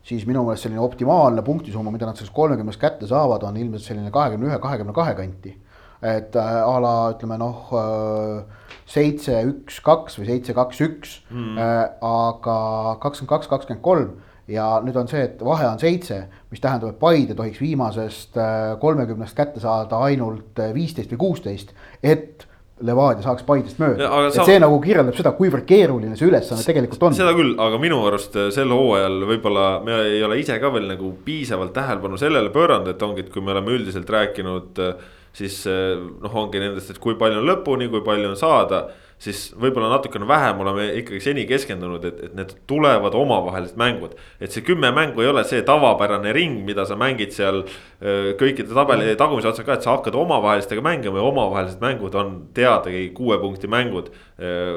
siis 0.06 0.26
minu 0.28 0.44
meelest 0.46 0.66
selline 0.66 0.82
optimaalne 0.84 1.44
punktisumma, 1.46 1.92
mida 1.94 2.08
nad 2.08 2.20
sellest 2.20 2.36
kolmekümnest 2.36 2.80
kätte 2.80 3.08
saavad, 3.08 3.44
on 3.48 3.58
ilmselt 3.60 3.86
selline 3.88 4.12
kahekümne 4.12 4.50
ühe, 4.50 4.60
kahekümne 4.62 4.96
kahe 4.96 5.16
kanti. 5.18 5.56
et 6.00 6.36
äh, 6.36 6.62
a 6.64 6.76
la 6.80 6.94
ütleme 7.12 7.36
noh, 7.40 7.68
äh, 7.76 8.70
seitse, 8.88 9.42
üks, 9.48 9.82
kaks 9.84 10.16
või 10.18 10.30
seitse, 10.30 10.56
kaks, 10.56 10.80
üks, 10.80 11.20
mm. 11.30 11.58
aga 12.02 12.56
kakskümmend 13.02 13.32
kaks, 13.36 13.50
kakskümmend 13.52 13.84
kolm 13.84 14.16
ja 14.50 14.66
nüüd 14.84 14.98
on 14.98 15.08
see, 15.10 15.22
et 15.28 15.40
vahe 15.44 15.66
on 15.68 15.80
seitse, 15.80 16.24
mis 16.50 16.62
tähendab, 16.62 16.94
et 16.94 17.00
Paide 17.00 17.36
tohiks 17.38 17.60
viimasest 17.62 18.38
äh, 18.40 18.76
kolmekümnest 18.82 19.36
kätte 19.38 19.62
saada 19.62 20.02
ainult 20.06 20.60
äh, 20.60 20.72
viisteist 20.76 21.12
või 21.14 21.26
kuusteist, 21.26 21.74
et 22.02 22.46
Levadia 22.86 23.20
saaks 23.20 23.44
Paidest 23.44 23.76
mööda. 23.80 24.08
Et 24.30 24.38
see 24.48 24.56
nagu 24.62 24.78
kirjeldab 24.80 25.16
seda, 25.18 25.34
kuivõrd 25.36 25.66
keeruline 25.68 26.16
see 26.16 26.30
ülesanne 26.30 26.64
tegelikult 26.64 27.02
on. 27.10 27.16
seda 27.18 27.34
küll, 27.36 27.52
aga 27.60 27.80
minu 27.82 28.00
arust 28.08 28.38
äh, 28.40 28.48
sel 28.54 28.72
hooajal 28.72 29.20
võib-olla 29.28 29.66
me 29.84 30.00
ei 30.08 30.22
ole 30.24 30.40
ise 30.40 30.56
ka 30.62 30.72
veel 30.74 30.88
nagu 30.88 31.12
piisavalt 31.26 31.74
tähelepanu 31.76 32.20
sellele 32.20 32.52
pööranud, 32.54 32.88
et 32.94 33.04
ongi, 33.06 33.26
et 33.26 33.32
kui 33.34 33.44
me 33.44 33.54
oleme 33.54 33.76
üldiselt 33.76 34.10
rääkinud. 34.10 34.82
siis 35.30 35.62
noh, 35.62 36.32
ongi 36.34 36.58
nendest, 36.58 36.90
et 36.90 36.98
kui 36.98 37.14
palju 37.14 37.38
on 37.38 37.46
lõpuni, 37.46 37.86
kui 37.92 38.00
palju 38.02 38.32
on 38.32 38.38
saada, 38.38 38.88
siis 39.20 39.50
võib-olla 39.60 39.90
natukene 39.92 40.24
vähem 40.28 40.62
oleme 40.64 40.86
ikkagi 41.02 41.20
seni 41.22 41.44
keskendunud, 41.48 42.04
et, 42.08 42.22
et 42.28 42.36
need 42.38 42.54
tulevad 42.70 43.14
omavahelised 43.16 43.76
mängud. 43.80 44.16
et 44.40 44.52
see 44.52 44.64
kümme 44.64 44.90
mängu 44.96 45.20
ei 45.20 45.28
ole 45.28 45.44
see 45.44 45.60
tavapärane 45.66 46.32
ring, 46.32 46.62
mida 46.64 46.86
sa 46.88 46.96
mängid 47.00 47.34
seal 47.36 47.62
kõikide 48.40 48.72
tabeli 48.74 49.12
tagumise 49.20 49.52
otsa 49.52 49.66
ka, 49.66 49.76
et 49.76 49.84
sa 49.84 49.98
hakkad 49.98 50.16
omavahelistega 50.16 50.84
mängima 50.84 51.20
ja 51.20 51.28
omavahelised 51.28 51.84
mängud 51.84 52.16
on 52.16 52.34
teadagi 52.56 53.10
kuue 53.16 53.38
punkti 53.42 53.68
mängud. 53.68 54.10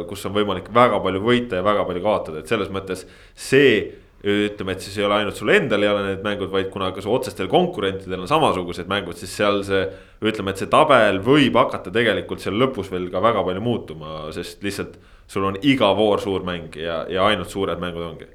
kus 0.09 0.25
on 0.27 0.33
võimalik 0.35 0.67
väga 0.75 0.99
palju 0.99 1.21
võita 1.23 1.55
ja 1.55 1.63
väga 1.63 1.85
palju 1.87 2.03
kaotada, 2.03 2.39
et 2.43 2.51
selles 2.51 2.71
mõttes 2.73 3.05
see 3.33 4.02
ütleme, 4.23 4.71
et 4.71 4.83
siis 4.83 4.95
ei 4.97 5.03
ole 5.03 5.17
ainult 5.19 5.35
sul 5.35 5.51
endal 5.51 5.83
ei 5.83 5.89
ole 5.91 6.03
need 6.05 6.21
mängud, 6.23 6.47
vaid 6.51 6.69
kuna 6.71 6.93
ka 6.95 7.03
su 7.03 7.11
otsestel 7.11 7.49
konkurentidel 7.51 8.23
on 8.23 8.29
samasugused 8.31 8.87
mängud, 8.87 9.17
siis 9.19 9.33
seal 9.35 9.59
see. 9.67 9.83
ütleme, 10.23 10.53
et 10.53 10.61
see 10.61 10.71
tabel 10.71 11.19
võib 11.23 11.57
hakata 11.59 11.91
tegelikult 11.91 12.39
seal 12.39 12.55
lõpus 12.55 12.91
veel 12.91 13.09
ka 13.11 13.19
väga 13.23 13.43
palju 13.43 13.63
muutuma, 13.63 14.13
sest 14.35 14.63
lihtsalt 14.63 14.95
sul 15.27 15.49
on 15.49 15.59
iga 15.61 15.91
voor 15.97 16.23
suur 16.23 16.45
mäng 16.47 16.77
ja, 16.79 17.03
ja 17.11 17.27
ainult 17.27 17.51
suured 17.51 17.81
mängud 17.83 18.07
ongi. 18.07 18.31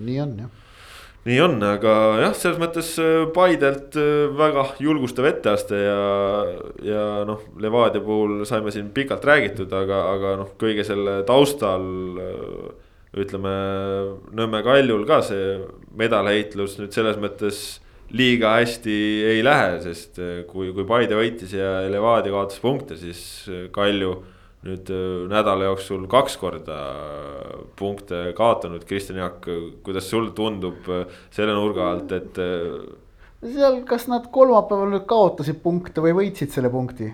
nii 0.00 0.20
on 0.24 0.34
jah 0.44 0.58
nii 1.28 1.40
on, 1.44 1.58
aga 1.68 1.94
jah, 2.22 2.34
selles 2.36 2.60
mõttes 2.60 2.94
äh, 3.02 3.26
Paidelt 3.34 3.96
äh, 4.00 4.30
väga 4.36 4.64
julgustav 4.80 5.26
etteaste 5.28 5.76
ja, 5.76 5.98
ja 6.84 7.02
noh, 7.28 7.42
Levadia 7.60 8.00
puhul 8.04 8.46
saime 8.48 8.72
siin 8.72 8.88
pikalt 8.96 9.26
räägitud, 9.28 9.72
aga, 9.76 10.00
aga 10.14 10.36
noh, 10.40 10.54
kõige 10.60 10.86
selle 10.88 11.20
taustal 11.28 11.84
äh, 12.24 12.70
ütleme 13.18 13.52
Nõmme 14.36 14.62
Kaljul 14.62 15.06
ka 15.08 15.20
see 15.26 15.56
medalheitlus 15.98 16.76
nüüd 16.78 16.94
selles 16.94 17.18
mõttes 17.20 17.80
liiga 18.14 18.56
hästi 18.58 18.96
ei 19.32 19.44
lähe, 19.46 19.78
sest 19.84 20.18
äh, 20.22 20.42
kui, 20.50 20.72
kui 20.74 20.86
Paide 20.86 21.18
võitis 21.18 21.54
ja 21.54 21.80
Levadia 21.90 22.34
kaotas 22.34 22.60
punkte, 22.62 22.98
siis 22.98 23.22
äh, 23.50 23.68
Kalju 23.74 24.16
nüüd 24.66 24.90
äh, 24.92 25.04
nädala 25.30 25.70
jooksul 25.70 26.06
kaks 26.10 26.36
korda 26.40 26.80
punkte 27.78 28.30
kaotanud, 28.36 28.84
Kristjan 28.86 29.22
Jaak, 29.22 29.46
kuidas 29.86 30.10
sul 30.10 30.32
tundub 30.36 30.90
selle 31.34 31.54
nurga 31.56 31.92
alt, 31.94 32.12
et 32.18 32.42
seal, 33.40 33.80
kas 33.88 34.06
nad 34.10 34.26
kolmapäeval 34.32 34.90
nüüd 34.92 35.06
kaotasid 35.08 35.62
punkte 35.62 36.02
või 36.04 36.16
võitsid 36.18 36.52
selle 36.52 36.70
punkti? 36.72 37.08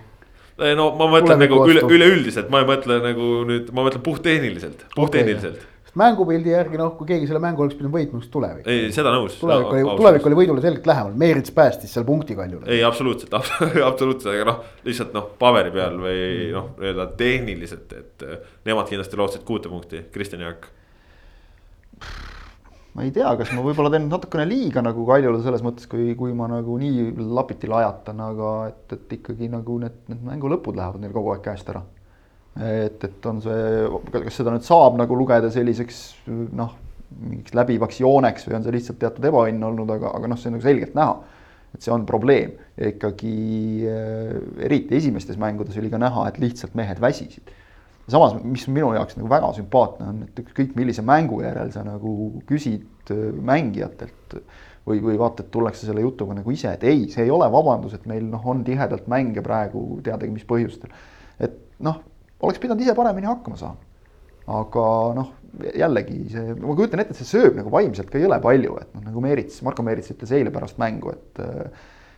Eh, 0.56 0.72
no 0.72 0.88
ma 0.96 1.06
mõtlen 1.12 1.36
Tuleviku 1.36 1.58
nagu 1.60 1.70
üle, 1.70 1.80
vastu. 1.84 1.96
üleüldiselt, 1.98 2.50
ma 2.52 2.62
ei 2.62 2.68
mõtle 2.70 2.96
nagu 3.04 3.30
nüüd, 3.46 3.68
ma 3.76 3.84
mõtlen 3.84 4.02
puhttehniliselt, 4.04 4.86
puhttehniliselt. 4.96 5.60
sest 5.60 5.75
mängupildi 5.96 6.52
järgi 6.52 6.78
noh, 6.80 6.92
kui 6.98 7.08
keegi 7.08 7.28
selle 7.28 7.40
mängu 7.42 7.64
oleks 7.64 7.76
pidanud 7.78 7.94
võitma, 7.96 8.20
siis 8.20 8.32
tulevik. 8.32 8.68
ei, 8.68 8.90
seda 8.94 9.12
nõus. 9.14 9.38
tulevik 9.40 9.72
oli, 9.72 9.84
tulevik 10.00 10.28
oli 10.28 10.38
võidule 10.42 10.64
selgelt 10.64 10.88
lähemal, 10.90 11.16
Meerits 11.18 11.54
päästis 11.56 11.94
seal 11.96 12.06
punkti 12.08 12.36
Kaljule. 12.36 12.68
ei, 12.68 12.82
absoluutselt, 12.84 13.34
absoluutselt, 13.90 14.32
aga 14.34 14.46
noh, 14.50 14.62
lihtsalt 14.86 15.16
noh, 15.16 15.30
paberi 15.40 15.72
peal 15.74 15.98
või 16.02 16.20
noh, 16.52 16.72
nii-öelda 16.76 17.08
tehniliselt, 17.20 17.96
et 17.96 18.26
eh, 18.26 18.54
nemad 18.68 18.90
kindlasti 18.92 19.20
lootsid 19.20 19.46
kuute 19.48 19.72
punkti, 19.72 20.04
Kristjan 20.12 20.44
Jaak. 20.44 20.68
ma 22.96 23.08
ei 23.08 23.12
tea, 23.16 23.32
kas 23.40 23.52
ma 23.56 23.64
võib-olla 23.64 23.92
teen 23.96 24.10
natukene 24.12 24.44
liiga 24.48 24.84
nagu 24.84 25.08
Kaljule 25.08 25.40
selles 25.44 25.64
mõttes, 25.64 25.88
kui, 25.88 26.12
kui 26.18 26.36
ma 26.36 26.50
nagu 26.52 26.76
nii 26.80 27.12
lapiti 27.24 27.72
lajatan, 27.72 28.20
aga 28.30 28.54
et, 28.68 28.86
et 28.98 29.20
ikkagi 29.20 29.48
nagu 29.52 29.80
need, 29.80 30.02
need 30.12 30.28
mängu 30.28 30.52
lõpud 30.52 30.76
lähevad 30.76 31.00
neil 31.00 31.16
kogu 31.16 31.32
aeg 31.32 31.44
käest 31.48 31.72
ära. 31.72 31.86
Et, 32.56 33.04
et 33.04 33.28
on 33.28 33.40
see, 33.44 33.86
kas 34.14 34.40
seda 34.40 34.54
nüüd 34.54 34.66
saab 34.66 34.98
nagu 35.00 35.18
lugeda 35.18 35.50
selliseks 35.52 36.02
noh, 36.26 36.74
mingiks 37.16 37.54
läbivaks 37.56 38.00
jooneks 38.02 38.48
või 38.48 38.58
on 38.58 38.66
see 38.66 38.76
lihtsalt 38.76 39.00
teatud 39.02 39.28
ebaõnn 39.28 39.68
olnud, 39.70 39.92
aga, 39.96 40.12
aga 40.18 40.30
noh, 40.30 40.40
see 40.40 40.50
on 40.50 40.56
nagu 40.58 40.66
selgelt 40.66 40.96
näha. 40.96 41.16
et 41.76 41.84
see 41.84 41.92
on 41.92 42.06
probleem 42.08 42.54
ja 42.78 42.88
ikkagi 42.88 43.36
äh, 43.90 44.34
eriti 44.64 44.96
esimestes 44.96 45.36
mängudes 45.36 45.76
oli 45.76 45.90
ka 45.92 46.00
näha, 46.00 46.28
et 46.30 46.38
lihtsalt 46.40 46.76
mehed 46.78 47.00
väsisid 47.02 47.52
samas, 48.08 48.36
mis 48.44 48.66
minu 48.70 48.92
jaoks 48.94 49.18
nagu 49.18 49.28
väga 49.30 49.50
sümpaatne 49.56 50.08
on, 50.10 50.22
et 50.28 50.40
ükskõik 50.44 50.76
millise 50.78 51.02
mängu 51.06 51.40
järel 51.42 51.72
sa 51.74 51.82
nagu 51.86 52.14
küsid 52.48 53.12
äh, 53.12 53.28
mängijatelt 53.34 54.38
või, 54.86 55.00
või 55.02 55.18
vaata, 55.18 55.42
et 55.42 55.50
tullakse 55.54 55.88
selle 55.88 56.04
jutuga 56.04 56.36
nagu 56.38 56.54
ise, 56.54 56.72
et 56.76 56.84
ei, 56.86 57.06
see 57.12 57.26
ei 57.26 57.32
ole 57.34 57.48
vabandus, 57.52 57.96
et 57.96 58.06
meil 58.08 58.26
noh, 58.30 58.44
on 58.46 58.62
tihedalt 58.66 59.08
mänge 59.10 59.42
praegu 59.44 59.82
teadagi 60.06 60.32
mis 60.32 60.46
põhjustel. 60.46 60.94
et 61.42 61.58
noh, 61.82 61.98
oleks 62.46 62.62
pidanud 62.62 62.84
ise 62.84 62.94
paremini 62.96 63.28
hakkama 63.30 63.58
saama. 63.60 63.92
aga 64.56 64.86
noh, 65.18 65.32
jällegi 65.74 66.20
see, 66.30 66.54
ma 66.60 66.76
kujutan 66.78 67.02
ette, 67.02 67.16
et 67.16 67.22
see 67.22 67.32
sööb 67.36 67.56
nagu 67.58 67.72
vaimselt 67.72 68.12
ka 68.12 68.20
jõle 68.22 68.38
palju, 68.42 68.76
et 68.82 68.92
noh, 68.94 69.06
nagu 69.08 69.24
Meerits, 69.24 69.62
Marko 69.66 69.84
Meerits 69.86 70.12
ütles 70.14 70.34
eile 70.36 70.54
pärast 70.54 70.80
mängu, 70.82 71.14
et 71.16 71.42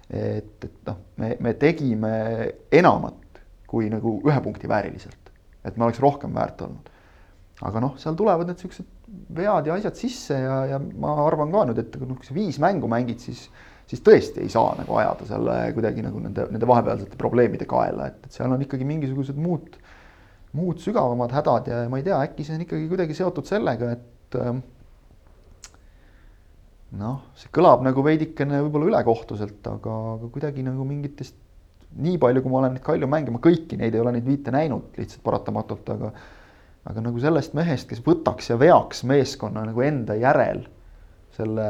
et, 0.08 0.64
et 0.64 0.76
noh, 0.88 1.00
me, 1.20 1.34
me 1.44 1.52
tegime 1.60 2.12
enamat 2.72 3.42
kui 3.68 3.90
nagu 3.92 4.14
ühe 4.24 4.40
punkti 4.40 4.68
vääriliselt 4.70 5.28
et 5.68 5.78
me 5.78 5.88
oleks 5.88 6.00
rohkem 6.02 6.34
väärt 6.34 6.62
olnud. 6.66 6.92
aga 7.68 7.80
noh, 7.82 7.96
seal 7.98 8.14
tulevad 8.18 8.46
need 8.46 8.60
siuksed 8.62 8.86
vead 9.34 9.66
ja 9.66 9.74
asjad 9.74 9.96
sisse 9.98 10.36
ja, 10.38 10.58
ja 10.74 10.78
ma 10.78 11.16
arvan 11.24 11.50
ka 11.50 11.64
nüüd, 11.66 11.80
et 11.82 11.96
kui 11.96 12.06
noh, 12.06 12.18
kui 12.20 12.28
sa 12.28 12.36
viis 12.36 12.60
mängu 12.62 12.90
mängid, 12.90 13.18
siis, 13.24 13.48
siis 13.90 14.02
tõesti 14.06 14.44
ei 14.44 14.52
saa 14.52 14.76
nagu 14.78 14.94
ajada 15.00 15.26
selle 15.26 15.56
kuidagi 15.74 16.04
nagu 16.06 16.22
nende, 16.22 16.46
nende 16.54 16.68
vahepealsete 16.70 17.18
probleemide 17.18 17.66
kaela, 17.68 18.12
et, 18.12 18.28
et 18.28 18.38
seal 18.38 18.54
on 18.54 18.62
ikkagi 18.62 18.86
mingisugused 18.86 19.40
muud, 19.42 19.77
muud 20.58 20.82
sügavamad 20.82 21.34
hädad 21.36 21.70
ja 21.70 21.84
ma 21.90 22.00
ei 22.00 22.06
tea, 22.06 22.18
äkki 22.26 22.46
see 22.46 22.58
on 22.58 22.64
ikkagi 22.66 22.88
kuidagi 22.90 23.16
seotud 23.16 23.48
sellega, 23.48 23.92
et 23.96 24.38
ähm, 24.40 24.62
noh, 27.00 27.20
see 27.38 27.52
kõlab 27.54 27.84
nagu 27.86 28.04
veidikene 28.04 28.62
võib-olla 28.66 28.92
ülekohtuselt, 28.92 29.60
aga, 29.70 29.98
aga 30.16 30.32
kuidagi 30.34 30.64
nagu 30.66 30.86
mingitest 30.88 31.36
nii 31.98 32.18
palju, 32.20 32.42
kui 32.44 32.52
ma 32.52 32.62
olen 32.62 32.74
neid 32.76 32.84
Kalju 32.84 33.08
mänge, 33.10 33.32
ma 33.32 33.40
kõiki 33.42 33.78
neid 33.80 33.94
ei 33.96 34.02
ole 34.02 34.12
neid 34.16 34.26
viite 34.28 34.52
näinud 34.54 34.98
lihtsalt 35.00 35.24
paratamatult, 35.24 35.94
aga 35.94 36.12
aga 36.88 37.02
nagu 37.04 37.20
sellest 37.20 37.52
mehest, 37.56 37.88
kes 37.90 38.00
võtaks 38.04 38.48
ja 38.48 38.56
veaks 38.60 39.02
meeskonna 39.08 39.66
nagu 39.66 39.82
enda 39.84 40.16
järel 40.16 40.62
selle 41.36 41.66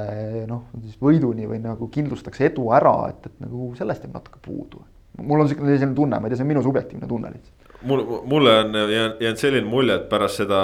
noh, 0.49 0.69
siis 0.81 0.97
võiduni 1.03 1.49
või 1.51 1.59
nagu 1.63 1.89
kindlustaks 1.93 2.41
edu 2.47 2.69
ära, 2.77 2.95
et, 3.11 3.27
et 3.27 3.43
nagu 3.45 3.73
sellest 3.79 4.07
jääb 4.07 4.15
natuke 4.17 4.41
puudu. 4.45 4.85
mul 5.19 5.43
on 5.43 5.49
niisugune 5.49 5.75
selline 5.75 5.97
tunne, 5.97 6.21
ma 6.21 6.29
ei 6.29 6.33
tea, 6.33 6.39
see 6.39 6.47
on 6.47 6.53
minu 6.53 6.63
subjektiivne 6.65 7.09
tunne 7.11 7.33
lihtsalt. 7.35 7.58
Mul, 7.83 8.05
mulle 8.25 8.59
on 8.59 8.75
jäänud 9.21 9.39
selline 9.39 9.69
mulje, 9.69 9.99
et 9.99 10.09
pärast 10.11 10.43
seda 10.43 10.61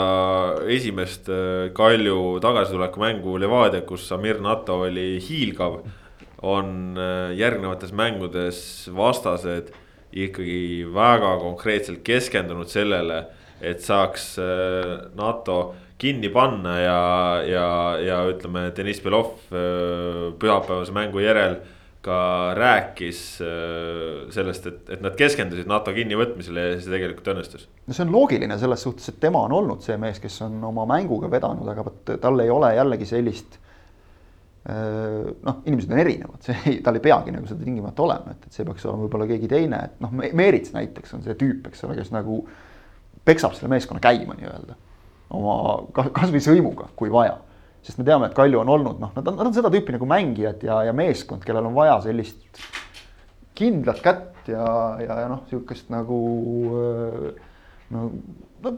esimest 0.71 1.29
äh, 1.31 1.71
Kalju 1.77 2.41
tagasituleku 2.43 3.03
mängu 3.03 3.37
Levadia, 3.41 3.85
kus 3.87 4.11
Amir 4.13 4.41
Nato 4.43 4.81
oli 4.87 5.19
hiilgav. 5.23 5.83
on 6.45 6.99
äh, 6.99 7.37
järgnevates 7.37 7.93
mängudes 7.93 8.91
vastased 8.97 9.71
ikkagi 10.13 10.85
väga 10.95 11.39
konkreetselt 11.41 12.03
keskendunud 12.05 12.69
sellele, 12.69 13.25
et 13.61 13.81
saaks 13.81 14.35
äh, 14.39 15.09
NATO 15.17 15.75
kinni 15.99 16.29
panna 16.29 16.75
ja, 16.81 17.01
ja, 17.49 17.69
ja 18.03 18.19
ütleme, 18.29 18.71
Deniss 18.77 19.01
Belov 19.01 19.39
pühapäevase 19.49 20.93
mängu 20.93 21.23
järel 21.23 21.57
ka 22.05 22.19
rääkis 22.59 23.21
sellest, 24.35 24.69
et, 24.69 24.81
et 24.97 25.03
nad 25.05 25.17
keskendusid 25.19 25.69
NATO 25.71 25.95
kinnivõtmisele 25.97 26.67
ja 26.67 26.79
see 26.79 26.93
tegelikult 26.93 27.31
õnnestus. 27.35 27.67
no 27.87 27.97
see 27.97 28.05
on 28.05 28.13
loogiline 28.15 28.59
selles 28.61 28.85
suhtes, 28.87 29.09
et 29.11 29.21
tema 29.23 29.45
on 29.49 29.57
olnud 29.61 29.85
see 29.85 29.97
mees, 30.01 30.21
kes 30.23 30.41
on 30.47 30.59
oma 30.69 30.87
mänguga 30.91 31.31
vedanud, 31.33 31.69
aga 31.73 31.87
vot 31.87 32.15
tal 32.21 32.45
ei 32.45 32.53
ole 32.53 32.75
jällegi 32.77 33.09
sellist. 33.09 33.61
noh, 34.65 35.59
inimesed 35.69 35.91
on 35.93 35.99
erinevad, 36.01 36.41
see 36.45 36.55
ei, 36.71 36.79
tal 36.85 36.97
ei 36.97 37.05
peagi 37.05 37.33
nagu 37.35 37.49
seda 37.49 37.65
tingimata 37.65 38.05
olema, 38.05 38.33
et, 38.33 38.47
et 38.49 38.57
see 38.57 38.65
peaks 38.65 38.87
olema 38.89 39.05
võib-olla 39.05 39.29
keegi 39.29 39.51
teine, 39.51 39.81
et 39.91 39.99
noh, 40.05 40.13
Meerits 40.13 40.73
näiteks 40.73 41.19
on 41.19 41.25
see 41.27 41.37
tüüp, 41.41 41.69
eks 41.69 41.85
ole, 41.85 41.99
kes 41.99 42.13
nagu 42.15 42.41
peksab 43.29 43.57
selle 43.57 43.73
meeskonna 43.73 44.01
käima 44.05 44.37
nii-öelda 44.39 44.77
oma 45.35 45.57
kasvõi 46.15 46.41
sõimuga, 46.45 46.89
kui 46.97 47.13
vaja 47.13 47.37
sest 47.85 48.01
me 48.01 48.07
teame, 48.07 48.31
et 48.31 48.37
Kalju 48.37 48.63
on 48.63 48.73
olnud 48.73 49.01
noh, 49.03 49.13
nad 49.17 49.29
on, 49.29 49.37
nad 49.39 49.51
on 49.51 49.57
seda 49.57 49.71
tüüpi 49.73 49.95
nagu 49.97 50.09
mängijad 50.09 50.65
ja, 50.65 50.81
ja 50.89 50.95
meeskond, 50.97 51.45
kellel 51.45 51.69
on 51.69 51.77
vaja 51.77 51.99
sellist 52.07 52.63
kindlat 53.59 54.01
kätt 54.05 54.49
ja, 54.51 54.65
ja, 55.03 55.19
ja 55.25 55.31
noh, 55.31 55.45
sihukest 55.51 55.93
nagu 55.93 56.19
no, 57.95 58.07
no 58.65 58.75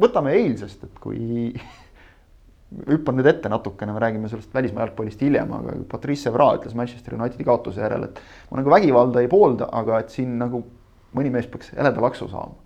võtame 0.00 0.32
eilsest, 0.38 0.86
et 0.88 1.00
kui 1.02 1.52
hüppan 2.90 3.20
nüüd 3.20 3.28
ette 3.30 3.52
natukene, 3.52 3.94
me 3.94 4.02
räägime 4.02 4.30
sellest 4.32 4.54
välismaa 4.56 4.86
jalgpallist 4.86 5.22
hiljem, 5.22 5.52
aga 5.60 5.76
Patrice 5.92 6.30
Evra 6.32 6.50
ütles 6.56 6.74
Manchester 6.78 7.14
Unitedi 7.18 7.46
kaotuse 7.46 7.84
järel, 7.84 8.08
et 8.08 8.20
ma 8.50 8.62
nagu 8.62 8.72
vägivalda 8.72 9.22
ei 9.22 9.30
poolda, 9.30 9.68
aga 9.76 10.00
et 10.02 10.14
siin 10.14 10.38
nagu 10.40 10.64
mõni 11.16 11.30
mees 11.32 11.46
peaks 11.52 11.76
heleda 11.76 12.02
laksu 12.02 12.28
saama 12.32 12.65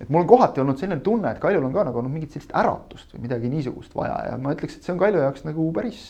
et 0.00 0.08
mul 0.10 0.22
on 0.22 0.28
kohati 0.28 0.60
olnud 0.60 0.78
selline 0.80 1.00
tunne, 1.04 1.32
et 1.32 1.40
Kaljul 1.40 1.64
on 1.64 1.74
ka 1.74 1.86
nagu 1.88 2.04
noh, 2.04 2.12
mingit 2.12 2.34
sellist 2.34 2.52
äratust 2.56 3.14
või 3.14 3.26
midagi 3.26 3.50
niisugust 3.52 3.94
vaja 3.96 4.18
ja 4.30 4.38
ma 4.40 4.52
ütleks, 4.56 4.76
et 4.76 4.86
see 4.86 4.92
on 4.92 5.00
Kalju 5.00 5.22
jaoks 5.24 5.46
nagu 5.46 5.68
päris 5.76 6.04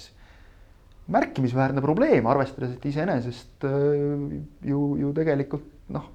märkimisväärne 1.12 1.82
probleem, 1.84 2.26
arvestades, 2.26 2.74
et 2.74 2.86
iseenesest 2.90 3.66
ju, 4.66 4.80
ju 4.98 5.12
tegelikult 5.14 5.68
noh, 5.94 6.08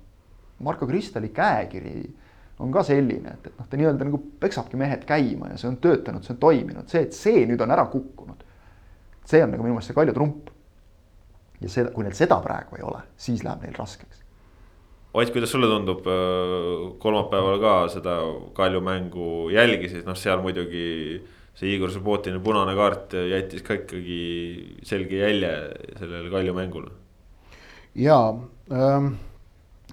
Marko 0.62 0.88
Kristali 0.88 1.32
käekiri 1.34 1.96
on 2.62 2.72
ka 2.74 2.84
selline, 2.86 3.38
et, 3.38 3.48
et 3.48 3.58
noh, 3.58 3.68
ta 3.70 3.80
nii-öelda 3.80 4.06
nagu 4.06 4.20
peksabki 4.42 4.78
mehed 4.78 5.06
käima 5.10 5.54
ja 5.54 5.60
see 5.60 5.70
on 5.72 5.80
töötanud, 5.82 6.25
see 6.25 6.36
on 6.36 6.42
toiminud, 6.42 6.90
see, 6.92 7.06
et 7.08 7.16
see 7.18 7.46
nüüd 7.50 7.63
on 7.63 7.74
ära 7.74 7.88
kukkunud. 7.90 8.44
see 9.25 9.42
on 9.44 9.54
nagu 9.54 9.63
minu 9.63 9.78
meelest 9.78 9.94
see 9.94 9.98
Kalju 9.98 10.13
trump. 10.18 10.51
ja 11.62 11.70
see, 11.70 11.88
kui 11.96 12.06
neil 12.06 12.18
seda 12.18 12.42
praegu 12.44 12.78
ei 12.78 12.86
ole, 12.86 13.01
siis 13.18 13.46
läheb 13.48 13.63
neil 13.63 13.78
raskeks. 13.78 14.21
Ott, 15.13 15.32
kuidas 15.34 15.51
sulle 15.51 15.68
tundub, 15.68 16.06
kolmapäeval 17.03 17.58
ka 17.60 17.74
seda 17.91 18.20
Kalju 18.56 18.80
mängu 18.86 19.50
jälgisid, 19.51 20.06
noh, 20.08 20.15
seal 20.15 20.39
muidugi 20.44 20.86
see 21.58 21.74
Igor 21.75 21.91
Subbotini 21.91 22.39
punane 22.39 22.77
kaart 22.77 23.18
jättis 23.27 23.65
ka 23.65 23.75
ikkagi 23.82 24.22
selge 24.88 25.20
jälje 25.20 25.51
sellele 26.00 26.32
Kalju 26.32 26.56
mängule. 26.56 26.91
ja 27.96 28.22
ähm 28.72 29.12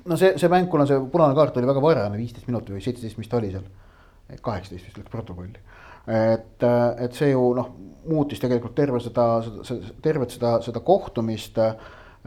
no 0.08 0.16
see, 0.16 0.34
see 0.40 0.50
mäng, 0.52 0.68
kuna 0.70 0.87
see 0.88 0.98
punane 1.12 1.37
kaart 1.37 1.56
oli 1.60 1.68
väga 1.68 1.82
varajane, 1.82 2.20
viisteist 2.20 2.48
minutit 2.48 2.75
või 2.75 2.84
seitseteist, 2.84 3.18
mis 3.20 3.30
ta 3.30 3.38
oli 3.40 3.52
seal. 3.52 3.66
kaheksateist 4.44 4.88
vist 4.88 4.98
läks 5.00 5.12
protokolli. 5.12 5.60
et, 6.08 6.64
et 7.04 7.16
see 7.16 7.30
ju 7.32 7.42
noh, 7.56 7.72
muutis 8.08 8.40
tegelikult 8.40 8.75
terve 8.76 9.00
seda, 9.04 9.26
seda, 9.44 9.92
tervet 10.04 10.32
seda, 10.32 10.58
seda 10.64 10.80
kohtumist. 10.84 11.58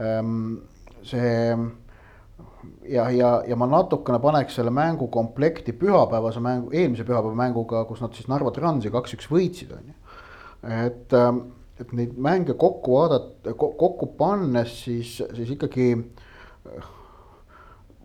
Ehm, 0.02 0.58
see 1.06 1.56
ja, 2.88 3.08
ja, 3.10 3.32
ja 3.48 3.58
ma 3.58 3.68
natukene 3.70 4.20
paneks 4.22 4.58
selle 4.58 4.72
mängu 4.74 5.08
komplekti 5.12 5.74
pühapäevase 5.78 6.42
mängu, 6.44 6.72
eelmise 6.74 7.06
pühapäeva 7.08 7.34
mänguga, 7.38 7.84
kus 7.88 8.02
nad 8.04 8.14
siis 8.16 8.28
Narva 8.30 8.52
Transi 8.54 8.92
kaks-üks 8.92 9.30
võitsid, 9.32 9.74
on 9.76 9.92
ju. 9.92 9.98
et, 10.86 11.16
et 11.82 11.94
neid 11.98 12.16
mänge 12.18 12.56
kokku 12.58 12.98
vaadata, 12.98 13.54
kokku 13.58 14.12
pannes, 14.18 14.74
siis, 14.84 15.18
siis 15.34 15.54
ikkagi 15.56 15.92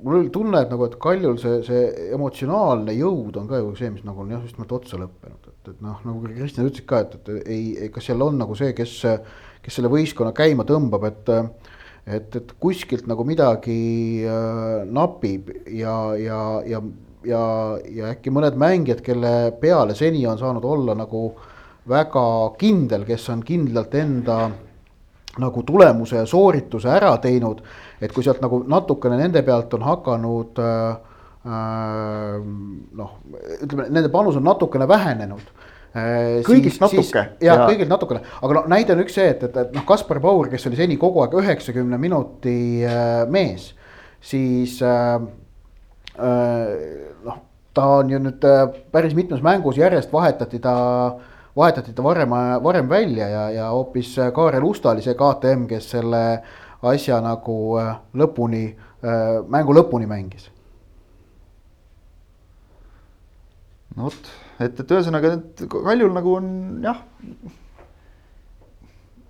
mul 0.03 0.19
oli 0.19 0.29
tunne, 0.33 0.61
et 0.61 0.71
nagu, 0.73 0.85
et 0.87 0.97
Kaljul 1.01 1.37
see, 1.41 1.61
see 1.65 2.11
emotsionaalne 2.15 2.93
jõud 2.97 3.39
on 3.41 3.49
ka 3.49 3.61
ju 3.61 3.73
see, 3.77 3.89
mis 3.93 4.05
nagu 4.07 4.23
on 4.23 4.33
jah, 4.33 4.43
just 4.45 4.57
nimelt 4.59 4.75
otsa 4.77 4.99
lõppenud, 5.01 5.49
et, 5.51 5.71
et 5.73 5.81
noh, 5.85 6.01
nagu 6.05 6.33
Kristjan 6.35 6.69
ütles 6.69 6.85
ka, 6.89 7.01
et, 7.05 7.17
et 7.17 7.49
ei, 7.49 7.63
ei, 7.85 7.89
kas 7.93 8.09
seal 8.09 8.21
on 8.25 8.37
nagu 8.41 8.57
see, 8.57 8.73
kes, 8.77 8.99
kes 9.65 9.79
selle 9.79 9.91
võistkonna 9.93 10.35
käima 10.37 10.67
tõmbab, 10.69 11.07
et 11.09 11.33
et, 12.07 12.35
et 12.39 12.53
kuskilt 12.59 13.07
nagu 13.09 13.25
midagi 13.27 14.23
äh, 14.23 14.85
napib 14.87 15.51
ja, 15.67 15.97
ja, 16.15 16.41
ja, 16.65 16.81
ja, 17.27 17.43
ja 17.99 18.13
äkki 18.13 18.31
mõned 18.33 18.55
mängijad, 18.59 19.03
kelle 19.05 19.33
peale 19.61 19.95
seni 19.95 20.23
on 20.27 20.39
saanud 20.39 20.65
olla 20.65 20.95
nagu 20.97 21.29
väga 21.87 22.23
kindel, 22.59 23.03
kes 23.07 23.29
on 23.31 23.43
kindlalt 23.47 23.93
enda 23.95 24.39
nagu 25.37 25.61
tulemuse 25.63 26.17
ja 26.17 26.25
soorituse 26.25 26.89
ära 26.89 27.11
teinud 27.21 27.61
et 28.01 28.13
kui 28.13 28.25
sealt 28.25 28.41
nagu 28.43 28.61
natukene 28.69 29.17
nende 29.17 29.41
pealt 29.45 29.73
on 29.77 29.85
hakanud 29.85 30.59
äh, 30.61 30.97
äh, 31.47 32.35
noh, 33.01 33.15
ütleme 33.63 33.87
nende 33.89 34.11
panus 34.13 34.37
on 34.37 34.45
natukene 34.45 34.87
vähenenud 34.89 35.53
äh,. 35.97 36.43
kõigist 36.47 36.83
natuke. 36.83 37.23
jah 37.41 37.63
ja., 37.63 37.65
kõigilt 37.65 37.91
natukene, 37.91 38.21
aga 38.41 38.59
no 38.59 38.63
näide 38.71 38.93
on 38.95 39.03
üks 39.05 39.17
see, 39.17 39.31
et, 39.33 39.43
et, 39.47 39.57
et 39.63 39.73
noh, 39.75 39.85
Kaspar 39.87 40.21
Paur, 40.23 40.49
kes 40.51 40.69
oli 40.69 40.79
seni 40.79 40.99
kogu 41.01 41.23
aeg 41.23 41.35
üheksakümne 41.41 41.99
minuti 42.01 42.57
äh, 42.85 43.23
mees, 43.33 43.71
siis 44.21 44.77
äh, 44.85 45.17
äh, 46.17 46.69
noh, 47.25 47.41
ta 47.73 47.89
on 48.01 48.13
ju 48.13 48.21
nüüd 48.21 48.45
äh, 48.47 48.67
päris 48.93 49.17
mitmes 49.17 49.43
mängus 49.45 49.81
järjest 49.81 50.13
vahetati 50.13 50.61
ta 50.63 50.77
vahetati 51.57 51.93
ta 51.97 52.05
varem, 52.05 52.37
varem 52.63 52.89
välja 52.89 53.27
ja, 53.29 53.43
ja 53.49 53.67
hoopis 53.73 54.15
Kaarel 54.33 54.63
Usta 54.63 54.93
oli 54.93 55.01
see 55.01 55.17
KTM, 55.17 55.65
kes 55.69 55.91
selle 55.95 56.23
asja 56.85 57.19
nagu 57.23 57.57
äh, 57.81 57.95
lõpuni, 58.17 58.67
äh, 59.01 59.39
mängu 59.49 59.75
lõpuni 59.75 60.09
mängis. 60.09 60.51
no 63.95 64.05
vot, 64.05 64.27
et, 64.59 64.79
et 64.79 64.93
ühesõnaga, 64.93 65.33
et 65.37 65.63
Kaljul 65.71 66.13
nagu 66.15 66.35
on 66.39 66.51
jah. 66.83 67.01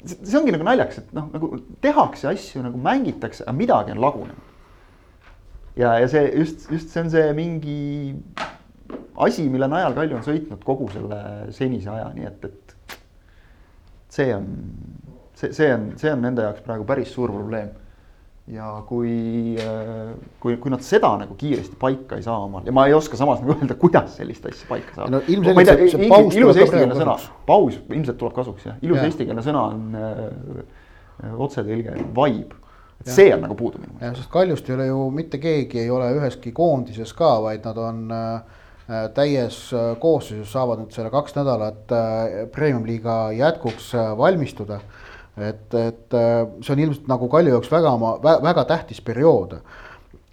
see 0.07 0.37
ongi 0.39 0.53
nagu 0.55 0.67
naljakas, 0.67 1.01
et 1.01 1.15
noh, 1.17 1.31
nagu 1.33 1.51
tehakse 1.83 2.29
asju 2.31 2.63
nagu 2.65 2.79
mängitakse, 2.81 3.43
aga 3.43 3.57
midagi 3.57 3.95
on 3.95 4.03
lagunenud. 4.03 4.53
ja, 5.75 5.97
ja 6.01 6.07
see 6.11 6.29
just, 6.35 6.69
just 6.71 6.93
see 6.93 7.03
on 7.03 7.11
see 7.13 7.33
mingi 7.37 7.79
asi, 9.17 9.49
mille 9.49 9.67
najal 9.69 9.97
Kalju 9.97 10.19
on 10.19 10.25
sõitnud 10.25 10.63
kogu 10.65 10.89
selle 10.93 11.21
senise 11.55 11.91
aja, 11.91 12.11
nii 12.15 12.29
et, 12.29 12.45
et 12.45 12.97
see 14.13 14.33
on 14.35 14.49
see, 15.37 15.53
see 15.53 15.73
on, 15.73 15.91
see 15.97 16.11
on 16.13 16.23
nende 16.25 16.45
jaoks 16.45 16.63
praegu 16.65 16.85
päris 16.87 17.11
suur 17.13 17.31
probleem. 17.33 17.69
Ja 18.47 18.67
kui, 18.87 19.57
äh, 19.59 20.13
kui, 20.39 20.55
kui 20.61 20.71
nad 20.71 20.83
seda 20.85 21.09
nagu 21.19 21.35
kiiresti 21.39 21.75
paika 21.79 22.15
ei 22.15 22.23
saa 22.23 22.37
omal 22.45 22.67
ja 22.67 22.73
ma 22.75 22.85
ei 22.87 22.93
oska 22.95 23.19
samas 23.19 23.41
nagu 23.43 23.57
öelda, 23.57 23.75
kuidas 23.79 24.13
sellist 24.19 24.45
asja 24.47 24.69
paika 24.69 24.93
saada 24.95 25.17
no,. 25.17 25.23
ilus 25.27 25.49
eestikeelne 26.55 26.95
sõna, 26.95 27.17
paus 27.47 27.75
ilmselt 27.89 28.19
tuleb 28.21 28.37
kasuks 28.37 28.69
jah, 28.69 28.77
ilus 28.87 29.03
eestikeelne 29.03 29.43
sõna 29.43 29.65
on 29.73 29.97
äh, 29.99 31.33
otsetõlge 31.35 31.97
vibe. 32.15 32.61
Et 33.01 33.11
see 33.13 33.29
on 33.33 33.43
nagu 33.43 33.53
puudu 33.57 33.81
minu 33.81 33.97
meelest. 33.97 34.23
sest 34.23 34.31
Kaljust 34.33 34.69
ei 34.69 34.77
ole 34.77 34.87
ju 34.87 35.01
mitte 35.13 35.41
keegi 35.41 35.83
ei 35.83 35.91
ole 35.93 36.07
üheski 36.15 36.53
koondises 36.55 37.11
ka, 37.17 37.35
vaid 37.43 37.67
nad 37.67 37.81
on 37.83 37.99
äh, 38.15 38.63
täies 39.13 39.59
koosseisus, 39.99 40.53
saavad 40.55 40.79
nüüd 40.79 40.95
selle 40.95 41.11
kaks 41.11 41.35
nädalat 41.35 41.91
premium-liiga 42.55 43.17
jätkuks 43.35 43.91
valmistuda 44.17 44.79
et, 45.37 45.73
et 45.73 46.13
äh, 46.13 46.45
see 46.61 46.73
on 46.73 46.81
ilmselt 46.81 47.09
nagu 47.09 47.29
Kalju 47.29 47.53
jaoks 47.53 47.69
väga, 47.71 47.93
väga 48.43 48.65
tähtis 48.69 49.01
periood. 49.05 49.59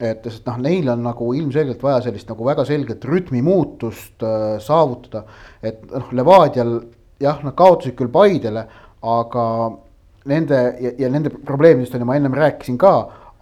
et 0.00 0.24
sest 0.26 0.46
noh, 0.48 0.56
neil 0.58 0.88
on 0.90 1.04
nagu 1.06 1.28
ilmselgelt 1.38 1.82
vaja 1.82 2.00
sellist 2.08 2.28
nagu 2.28 2.44
väga 2.44 2.64
selget 2.66 3.04
rütmimuutust 3.04 4.24
äh, 4.26 4.46
saavutada. 4.60 5.24
et 5.62 5.84
noh, 5.90 6.08
Levadial 6.12 6.80
jah, 7.20 7.42
nad 7.44 7.54
kaotasid 7.54 7.94
küll 7.98 8.10
Paidele, 8.12 8.66
aga 9.02 9.44
nende 10.24 10.62
ja, 10.80 10.94
ja 10.98 11.12
nende 11.12 11.30
probleemidest 11.30 11.94
on 11.94 12.02
ju 12.02 12.08
ma 12.08 12.16
ennem 12.16 12.34
rääkisin 12.34 12.80
ka, 12.80 12.94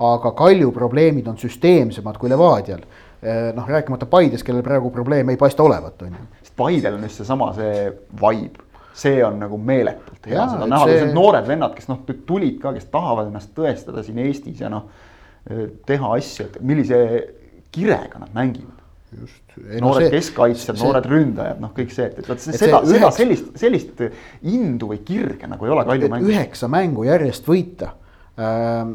aga 0.02 0.34
Kalju 0.36 0.72
probleemid 0.74 1.30
on 1.30 1.38
süsteemsemad 1.38 2.18
kui 2.18 2.30
Levadial 2.30 2.82
äh, 2.82 3.52
noh, 3.54 3.68
rääkimata 3.68 4.10
Paidest, 4.10 4.44
kellel 4.46 4.66
praegu 4.66 4.90
probleeme 4.90 5.32
ei 5.32 5.40
paista 5.40 5.62
olevat, 5.62 6.02
on 6.02 6.18
ju. 6.18 6.28
Paidel 6.56 6.98
on 6.98 7.06
just 7.06 7.22
seesama 7.22 7.52
see 7.56 7.86
vibe 8.20 8.71
see 8.94 9.22
on 9.24 9.38
nagu 9.40 9.58
meeletult 9.58 10.26
hea, 10.28 10.44
seda 10.52 10.68
näha 10.68 10.88
see..., 10.88 11.00
need 11.00 11.16
noored 11.16 11.48
vennad, 11.48 11.74
kes 11.76 11.88
noh, 11.90 12.02
tulid 12.28 12.58
ka, 12.62 12.74
kes 12.76 12.88
tahavad 12.92 13.30
ennast 13.30 13.52
tõestada 13.56 14.04
siin 14.06 14.20
Eestis 14.24 14.62
ja 14.62 14.70
noh, 14.72 14.88
teha 15.88 16.14
asju, 16.18 16.48
et 16.48 16.58
millise 16.64 16.98
kirega 17.72 18.22
nad 18.22 18.34
mängivad. 18.36 18.80
just. 19.12 19.40
noored 19.80 20.06
see, 20.06 20.12
keskkaitsjad, 20.16 20.78
noored 20.80 21.06
ründajad, 21.08 21.58
noh, 21.60 21.72
kõik 21.76 21.92
see, 21.92 22.08
et, 22.08 22.20
et 22.22 22.28
vot 22.28 22.40
seda, 22.40 22.58
seda 22.58 22.82
üheks... 22.88 23.16
sellist, 23.20 23.48
sellist 23.60 24.04
indu 24.48 24.92
või 24.92 25.02
kirge 25.04 25.48
nagu 25.50 25.68
ei 25.68 25.72
ole 25.74 25.86
Kalju 25.88 26.12
mängul. 26.12 26.32
üheksa 26.32 26.70
mängu 26.72 27.04
järjest 27.04 27.48
võita 27.48 27.90
ähm, 28.40 28.94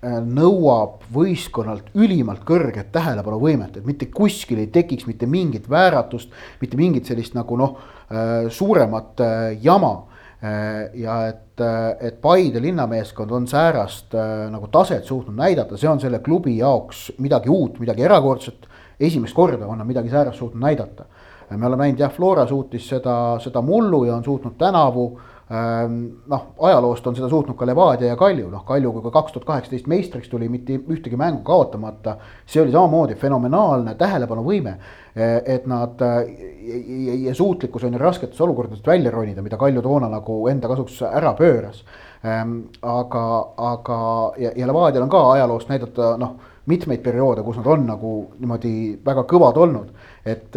nõuab 0.00 1.02
võistkonnalt 1.12 1.90
ülimalt 1.92 2.40
kõrget 2.48 2.88
tähelepanuvõimet, 2.94 3.76
et 3.76 3.88
mitte 3.88 4.08
kuskil 4.08 4.62
ei 4.62 4.70
tekiks 4.72 5.04
mitte 5.04 5.28
mingit 5.28 5.68
vääratust, 5.68 6.32
mitte 6.62 6.80
mingit 6.80 7.10
sellist 7.12 7.36
nagu 7.36 7.60
noh 7.60 7.76
Äh, 7.76 7.99
suuremat 8.48 9.20
äh, 9.20 9.58
jama. 9.62 10.06
Äh, 10.42 10.90
ja 10.94 11.28
et, 11.28 11.60
et 12.00 12.20
Paide 12.20 12.62
linnameeskond 12.62 13.30
on 13.30 13.46
säärast 13.46 14.14
nagu 14.50 14.70
taset 14.72 15.04
suutnud 15.04 15.36
näidata, 15.36 15.76
see 15.76 15.90
on 15.90 16.00
selle 16.00 16.22
klubi 16.24 16.54
jaoks 16.56 17.10
midagi 17.20 17.52
uut, 17.52 17.78
midagi 17.78 18.06
erakordset. 18.08 18.66
esimest 19.00 19.34
korda 19.34 19.66
on 19.66 19.78
nad 19.78 19.86
midagi 19.86 20.08
säärast 20.08 20.38
suutnud 20.38 20.62
näidata. 20.62 21.04
me 21.50 21.66
oleme 21.66 21.82
näinud 21.82 22.00
jah, 22.00 22.12
Flora 22.12 22.46
suutis 22.46 22.88
seda, 22.88 23.38
seda 23.40 23.60
mullu 23.60 24.04
ja 24.04 24.14
on 24.16 24.24
suutnud 24.24 24.56
tänavu 24.58 25.20
noh, 25.50 26.42
ajaloost 26.62 27.06
on 27.10 27.16
seda 27.18 27.28
suutnud 27.28 27.56
ka 27.58 27.66
Levadia 27.66 28.12
ja 28.12 28.16
Kalju, 28.18 28.46
noh 28.52 28.62
Kalju, 28.66 28.92
kui 28.94 29.02
ka 29.02 29.10
kaks 29.16 29.34
tuhat 29.34 29.46
kaheksateist 29.48 29.88
meistriks 29.90 30.30
tuli, 30.30 30.46
mitte 30.48 30.76
ühtegi 30.78 31.18
mängu 31.18 31.42
kaotamata. 31.46 32.16
see 32.46 32.62
oli 32.62 32.70
samamoodi 32.70 33.16
fenomenaalne 33.18 33.94
tähelepanuvõime, 33.98 34.76
et 35.16 35.66
nad 35.66 35.98
ja, 36.00 37.16
ja 37.26 37.34
suutlikkus 37.34 37.84
on 37.84 37.92
ju 37.92 37.98
rasketest 37.98 38.40
olukordadest 38.40 38.86
välja 38.86 39.10
ronida, 39.10 39.42
mida 39.42 39.58
Kalju 39.58 39.82
toona 39.82 40.08
nagu 40.08 40.46
enda 40.48 40.68
kasuks 40.68 41.02
ära 41.02 41.34
pööras. 41.34 41.82
aga, 42.22 43.24
aga 43.56 43.98
ja, 44.38 44.52
ja 44.56 44.66
Levadial 44.66 45.02
on 45.02 45.10
ka 45.10 45.24
ajaloost 45.32 45.68
näidata 45.68 46.14
noh, 46.20 46.36
mitmeid 46.66 47.02
perioode, 47.02 47.42
kus 47.42 47.56
nad 47.56 47.66
on 47.66 47.86
nagu 47.88 48.14
niimoodi 48.38 49.00
väga 49.04 49.26
kõvad 49.26 49.58
olnud, 49.58 49.90
et 50.24 50.56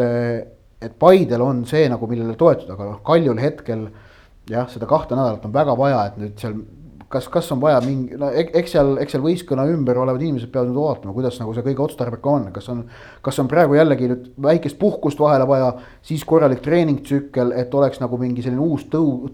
et 0.84 1.00
Paidel 1.00 1.42
on 1.42 1.66
see 1.66 1.88
nagu, 1.88 2.08
millele 2.12 2.36
toetuda, 2.36 2.74
aga 2.76 2.90
noh, 2.90 2.98
Kaljul 3.08 3.40
hetkel 3.40 3.88
jah, 4.50 4.70
seda 4.72 4.90
kahte 4.90 5.16
nädalat 5.16 5.46
on 5.46 5.54
väga 5.54 5.78
vaja, 5.78 6.06
et 6.10 6.18
nüüd 6.22 6.40
seal 6.42 6.58
kas, 7.14 7.28
kas 7.32 7.50
on 7.54 7.62
vaja 7.62 7.80
mingi, 7.86 8.18
no 8.20 8.30
eks 8.34 8.74
seal, 8.76 8.94
eks 9.02 9.16
seal 9.16 9.24
võistkonna 9.24 9.66
ümber 9.72 10.00
olevad 10.02 10.24
inimesed 10.24 10.52
peavad 10.54 10.72
nüüd 10.72 10.80
vaatama, 10.82 11.16
kuidas 11.16 11.40
nagu 11.42 11.54
see 11.56 11.66
kõige 11.66 11.84
otstarbekam 11.86 12.38
on, 12.40 12.46
kas 12.56 12.70
on. 12.74 12.84
kas 13.26 13.40
on 13.44 13.50
praegu 13.52 13.78
jällegi 13.78 14.10
nüüd 14.12 14.30
väikest 14.48 14.80
puhkust 14.82 15.22
vahele 15.22 15.48
vaja, 15.50 15.72
siis 16.06 16.24
korralik 16.28 16.64
treeningtsükkel, 16.66 17.54
et 17.60 17.74
oleks 17.78 18.02
nagu 18.04 18.20
mingi 18.22 18.46
selline 18.46 18.64
uus 18.64 18.88
tõu-, 18.94 19.34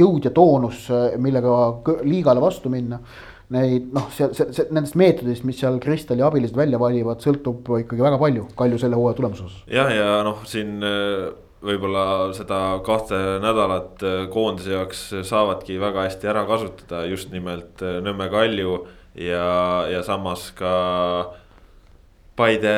jõud 0.00 0.26
ja 0.26 0.32
toonus, 0.34 0.86
millega 1.18 2.00
liigale 2.06 2.42
vastu 2.42 2.72
minna. 2.72 3.00
neid 3.50 3.88
noh, 3.90 4.04
seal, 4.14 4.30
see, 4.30 4.52
see 4.54 4.68
nendest 4.70 4.94
meetodist, 4.94 5.42
mis 5.42 5.58
seal 5.58 5.80
Kristali 5.82 6.22
abilised 6.22 6.54
välja 6.54 6.78
valivad, 6.78 7.18
sõltub 7.18 7.66
ikkagi 7.80 8.04
väga 8.04 8.18
palju, 8.20 8.44
Kalju 8.58 8.78
selle 8.78 8.98
hooaja 8.98 9.18
tulemuse 9.18 9.46
osas. 9.48 9.64
jah, 9.66 9.90
ja 9.90 10.20
noh, 10.26 10.44
siin 10.46 10.76
äh, 10.86 11.32
võib-olla 11.64 12.04
seda 12.36 12.60
kahte 12.84 13.18
nädalat 13.42 14.04
äh, 14.06 14.22
koondise 14.32 14.74
jaoks 14.74 15.02
saavadki 15.28 15.76
väga 15.80 16.06
hästi 16.06 16.30
ära 16.32 16.46
kasutada 16.48 17.04
just 17.10 17.32
nimelt 17.34 17.82
äh, 17.84 18.00
Nõmme 18.04 18.30
Kalju 18.32 18.78
ja, 19.20 19.44
ja 19.90 20.02
samas 20.06 20.50
ka 20.56 20.72
Paide, 22.40 22.70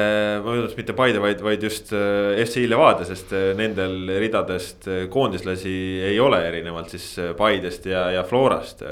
ma 0.43 0.57
ei 0.57 0.59
ütleks 0.59 0.75
mitte 0.75 0.95
Paide, 0.99 1.21
vaid, 1.23 1.39
vaid 1.45 1.63
just 1.63 1.93
FC 1.93 2.65
Levadia, 2.67 3.05
sest 3.07 3.31
nendel 3.55 4.09
ridadest 4.19 4.89
koondislasi 5.13 5.75
ei 6.09 6.17
ole, 6.19 6.41
erinevalt 6.49 6.91
siis 6.91 7.05
Paidest 7.39 7.87
ja, 7.87 8.09
ja 8.11 8.25
Florast. 8.27 8.83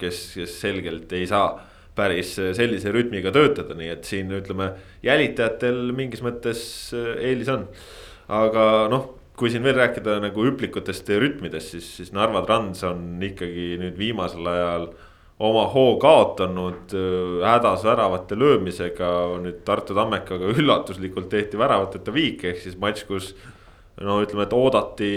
kes, 0.00 0.24
kes 0.40 0.56
selgelt 0.64 1.14
ei 1.14 1.28
saa 1.30 1.52
päris 1.94 2.32
sellise 2.58 2.90
rütmiga 2.90 3.30
töötada, 3.30 3.76
nii 3.78 3.92
et 3.92 4.08
siin 4.08 4.34
ütleme, 4.34 4.72
jälitajatel 5.06 5.92
mingis 5.94 6.24
mõttes 6.26 6.64
eelis 6.96 7.52
on. 7.54 7.68
Aga 8.28 8.88
noh, 8.92 9.08
kui 9.36 9.50
siin 9.50 9.64
veel 9.66 9.76
rääkida 9.78 10.20
nagu 10.22 10.44
hüplikutest 10.46 11.08
ja 11.10 11.18
rütmidest, 11.20 11.74
siis, 11.74 11.88
siis 11.98 12.12
Narva 12.14 12.44
Trans 12.46 12.84
on 12.86 13.18
ikkagi 13.22 13.74
nüüd 13.80 13.98
viimasel 13.98 14.46
ajal 14.46 14.88
oma 15.44 15.64
hoo 15.72 15.96
kaotanud 15.98 16.94
hädas 17.42 17.82
väravate 17.84 18.38
löömisega. 18.38 19.10
nüüd 19.42 19.64
Tartu 19.66 19.94
Tammekaga 19.94 20.52
üllatuslikult 20.54 21.28
tehti 21.28 21.58
väravateta 21.58 22.14
viik, 22.14 22.44
ehk 22.44 22.62
siis 22.62 22.78
matš, 22.78 23.04
kus 23.08 23.34
no 24.02 24.20
ütleme, 24.22 24.46
et 24.46 24.54
oodati 24.54 25.10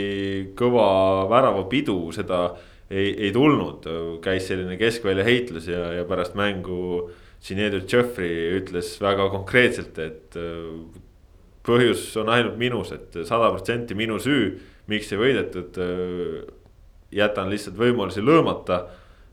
kõva 0.57 0.89
väravapidu, 1.29 1.99
seda 2.13 2.49
ei, 2.89 3.13
ei 3.27 3.31
tulnud. 3.31 3.85
käis 4.21 4.47
selline 4.47 4.77
keskvälja 4.77 5.23
heitlus 5.23 5.67
ja, 5.69 5.91
ja 5.99 6.05
pärast 6.09 6.35
mängu 6.35 7.09
Sinead 7.39 7.83
Jeffrey 7.85 8.57
ütles 8.57 8.95
väga 9.01 9.27
konkreetselt, 9.29 9.99
et 10.01 10.35
põhjus 11.67 12.09
on 12.21 12.31
ainult 12.33 12.57
minus 12.59 12.93
et, 12.95 13.09
et 13.15 13.27
sada 13.27 13.51
protsenti 13.53 13.97
minu 13.97 14.19
süü, 14.23 14.55
miks 14.87 15.11
ei 15.11 15.19
võidetud. 15.19 15.81
jätan 17.11 17.47
lihtsalt 17.47 17.77
võimalusi 17.79 18.19
löömata 18.19 18.81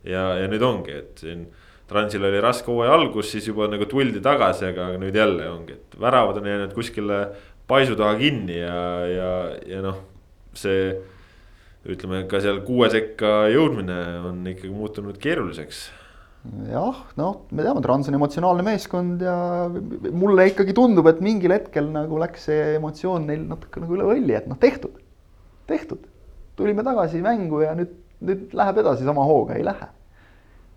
ja, 0.07 0.37
ja 0.39 0.47
nüüd 0.51 0.63
ongi, 0.63 0.93
et 0.95 1.23
siin 1.25 1.47
Transil 1.91 2.23
oli 2.25 2.39
raske 2.41 2.71
hooaja 2.71 2.95
algus, 2.97 3.33
siis 3.35 3.49
juba 3.49 3.67
nagu 3.69 3.85
tuldi 3.91 4.23
tagasi, 4.25 4.71
aga 4.71 4.95
nüüd 5.01 5.17
jälle 5.19 5.49
ongi, 5.51 5.75
et 5.75 5.97
väravad 6.01 6.39
on 6.41 6.47
jäänud 6.49 6.73
kuskile 6.73 7.19
paisu 7.69 7.97
taha 7.99 8.15
kinni 8.21 8.57
ja, 8.57 8.79
ja, 9.11 9.33
ja 9.69 9.83
noh, 9.85 9.99
see. 10.57 10.95
ütleme 11.85 12.23
ka 12.25 12.39
seal 12.41 12.63
kuue 12.65 12.87
sekka 12.89 13.51
jõudmine 13.53 13.99
on 14.25 14.39
ikkagi 14.49 14.71
muutunud 14.73 15.19
keeruliseks 15.21 15.83
jah, 16.69 17.01
noh, 17.17 17.45
me 17.51 17.65
teame, 17.65 17.83
Trans 17.85 18.11
on 18.11 18.19
emotsionaalne 18.19 18.65
meeskond 18.67 19.23
ja 19.25 19.37
mulle 20.13 20.49
ikkagi 20.51 20.77
tundub, 20.77 21.09
et 21.11 21.23
mingil 21.25 21.55
hetkel 21.57 21.89
nagu 21.95 22.21
läks 22.21 22.49
see 22.51 22.75
emotsioon 22.79 23.29
neil 23.31 23.45
natuke 23.49 23.83
nagu 23.83 23.97
üle 23.97 24.09
võlli, 24.13 24.37
et 24.37 24.49
noh, 24.51 24.61
tehtud, 24.61 24.99
tehtud. 25.71 26.05
tulime 26.55 26.85
tagasi 26.87 27.23
mängu 27.25 27.65
ja 27.65 27.73
nüüd, 27.75 27.93
nüüd 28.23 28.53
läheb 28.55 28.81
edasi 28.85 29.07
sama 29.09 29.25
hooga, 29.27 29.57
ei 29.59 29.65
lähe 29.67 29.89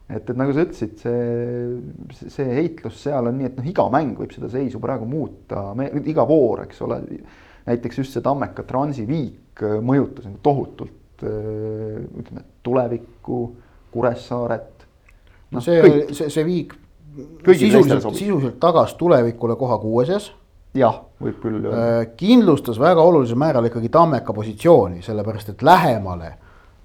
et, 0.07 0.23
et 0.23 0.37
nagu 0.39 0.53
sa 0.55 0.63
ütlesid, 0.63 1.01
see, 1.01 2.29
see 2.31 2.47
heitlus 2.61 3.01
seal 3.03 3.27
on 3.29 3.37
nii, 3.37 3.49
et 3.51 3.59
noh, 3.59 3.67
iga 3.67 3.87
mäng 3.93 4.15
võib 4.19 4.33
seda 4.35 4.49
seisu 4.51 4.79
praegu 4.83 5.07
muuta, 5.09 5.71
me 5.77 5.89
iga 6.07 6.25
voor, 6.27 6.63
eks 6.67 6.79
ole. 6.87 7.01
näiteks 7.67 7.99
just 7.99 8.15
see 8.15 8.23
Tammeka 8.23 8.63
transiviik 8.67 9.63
äh, 9.67 9.79
mõjutas 9.83 10.29
tohutult 10.43 10.95
ütleme 11.17 12.43
tulevikku, 12.61 13.37
Kuressaaret. 13.89 14.76
No 15.51 15.61
see, 15.63 16.07
see, 16.11 16.29
see 16.29 16.45
viik 16.45 16.73
sisuliselt, 17.47 18.13
sisuliselt 18.13 18.59
tagas 18.59 18.93
tulevikule 18.99 19.55
koha 19.55 19.77
kuueses 19.81 20.31
jah, 20.77 20.97
võib 21.21 21.37
küll 21.41 21.61
öelda. 21.61 21.77
Äh, 22.01 22.09
kindlustas 22.19 22.79
väga 22.81 23.03
olulisel 23.03 23.39
määral 23.39 23.67
ikkagi 23.69 23.89
Tammeka 23.93 24.35
positsiooni, 24.35 25.01
sellepärast 25.05 25.53
et 25.53 25.63
lähemale 25.65 26.33